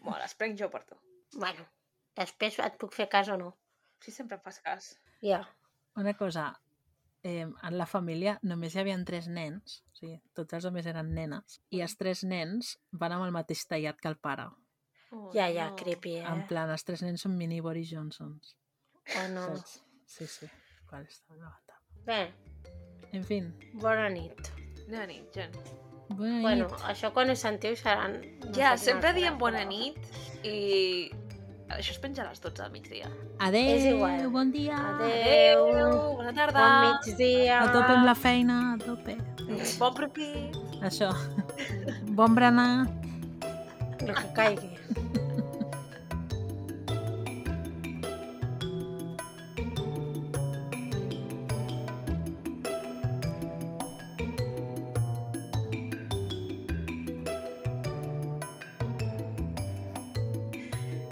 bueno, 0.00 0.18
les 0.22 0.34
prenc 0.34 0.58
jo 0.58 0.70
per 0.72 0.84
tu. 0.88 0.96
Bueno, 1.36 1.66
després 2.16 2.58
et 2.64 2.78
puc 2.80 2.94
fer 2.96 3.08
cas 3.12 3.28
o 3.28 3.36
no. 3.36 3.50
Si 4.00 4.12
sempre 4.14 4.38
em 4.38 4.42
fas 4.44 4.60
cas. 4.64 4.88
Ja. 5.20 5.42
Una 5.96 6.14
cosa, 6.16 6.46
eh, 7.22 7.44
en 7.44 7.76
la 7.78 7.86
família 7.86 8.38
només 8.42 8.74
hi 8.74 8.80
havia 8.80 8.96
tres 9.04 9.28
nens, 9.28 9.82
o 9.92 9.96
sigui, 10.00 10.18
tots 10.36 10.56
els 10.56 10.64
homes 10.68 10.86
eren 10.86 11.12
nenes, 11.16 11.60
i 11.70 11.82
els 11.84 11.96
tres 12.00 12.24
nens 12.24 12.76
van 12.92 13.12
amb 13.12 13.26
el 13.28 13.32
mateix 13.36 13.66
tallat 13.68 14.00
que 14.00 14.08
el 14.08 14.16
pare. 14.16 14.48
Oh, 15.12 15.30
Ja, 15.34 15.50
ja, 15.52 15.68
creepy, 15.76 16.16
eh? 16.20 16.24
En 16.28 16.46
plan, 16.48 16.70
els 16.70 16.84
tres 16.84 17.02
nens 17.04 17.22
són 17.22 17.36
mini 17.36 17.60
Boris 17.60 17.90
Johnsons. 17.92 18.56
O 19.14 19.28
no. 19.32 19.44
Saps? 19.56 19.80
Sí, 20.06 20.26
sí. 20.26 20.46
Qual 20.90 21.02
està 21.06 21.34
gravat. 21.36 21.74
Bé, 22.06 22.20
En 23.12 23.22
fi, 23.24 23.40
bona 23.74 24.08
nit. 24.10 24.50
Bona 24.88 25.06
nit, 25.06 25.28
gent. 25.34 25.54
bona 26.08 26.40
Bueno, 26.42 26.66
nit. 26.70 26.80
això 26.90 27.12
quan 27.14 27.30
ho 27.30 27.34
sentiu 27.36 27.74
seran... 27.76 28.20
no 28.44 28.52
Ja, 28.54 28.76
sé 28.76 28.90
sempre 28.92 29.12
diem 29.16 29.38
bona 29.38 29.64
però- 29.64 29.68
nit 29.68 30.44
i 30.46 31.10
això 31.68 31.90
es 31.90 31.98
penja 31.98 32.22
a 32.22 32.28
les 32.30 32.40
12 32.40 32.62
del 32.62 32.70
migdia. 32.72 33.10
Adéu, 33.40 33.76
és 33.76 33.84
igual. 33.90 34.28
bon 34.30 34.52
dia. 34.52 34.76
Adéu. 34.94 35.64
bona 36.16 36.32
tarda. 36.32 36.60
Bon 36.60 36.98
migdia. 37.06 37.62
A 37.62 37.72
tope 37.72 37.92
amb 37.92 38.06
la 38.06 38.14
feina, 38.14 38.74
a 38.74 38.78
tope. 38.78 39.16
Bon 39.78 39.94
profit. 39.94 40.54
Això. 40.82 41.10
Bon 42.14 42.34
berenar. 42.34 42.86
El 44.00 44.14
que 44.14 44.32
caigui. 44.34 44.70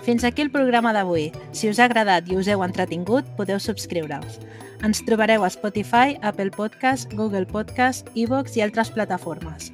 Fins 0.05 0.25
aquí 0.25 0.43
el 0.43 0.51
programa 0.53 0.93
d'avui. 0.93 1.31
Si 1.57 1.71
us 1.71 1.79
ha 1.81 1.87
agradat 1.89 2.29
i 2.29 2.37
us 2.37 2.49
heu 2.53 2.61
entretingut, 2.65 3.25
podeu 3.39 3.57
subscriure-us. 3.57 4.37
Ens 4.85 5.01
trobareu 5.07 5.47
a 5.47 5.49
Spotify, 5.49 6.19
Apple 6.21 6.53
Podcast, 6.53 7.09
Google 7.17 7.47
Podcast, 7.49 8.11
iVoox 8.13 8.59
i 8.59 8.65
altres 8.67 8.93
plataformes. 8.93 9.71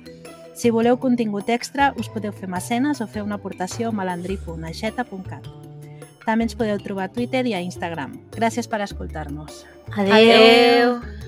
Si 0.55 0.71
voleu 0.71 1.01
contingut 1.03 1.51
extra, 1.51 1.91
us 1.99 2.11
podeu 2.15 2.31
fer 2.37 2.47
mecenes 2.47 3.01
o 3.03 3.09
fer 3.11 3.25
una 3.27 3.41
aportació 3.41 3.91
a 3.91 3.97
malandrí.aixeta.cat. 3.97 5.49
També 6.27 6.47
ens 6.47 6.55
podeu 6.55 6.79
trobar 6.79 7.09
a 7.09 7.13
Twitter 7.17 7.43
i 7.49 7.57
a 7.57 7.65
Instagram. 7.65 8.15
Gràcies 8.37 8.71
per 8.71 8.85
escoltar-nos. 8.87 9.65
Adéu. 9.97 10.15
Adéu. 10.15 11.20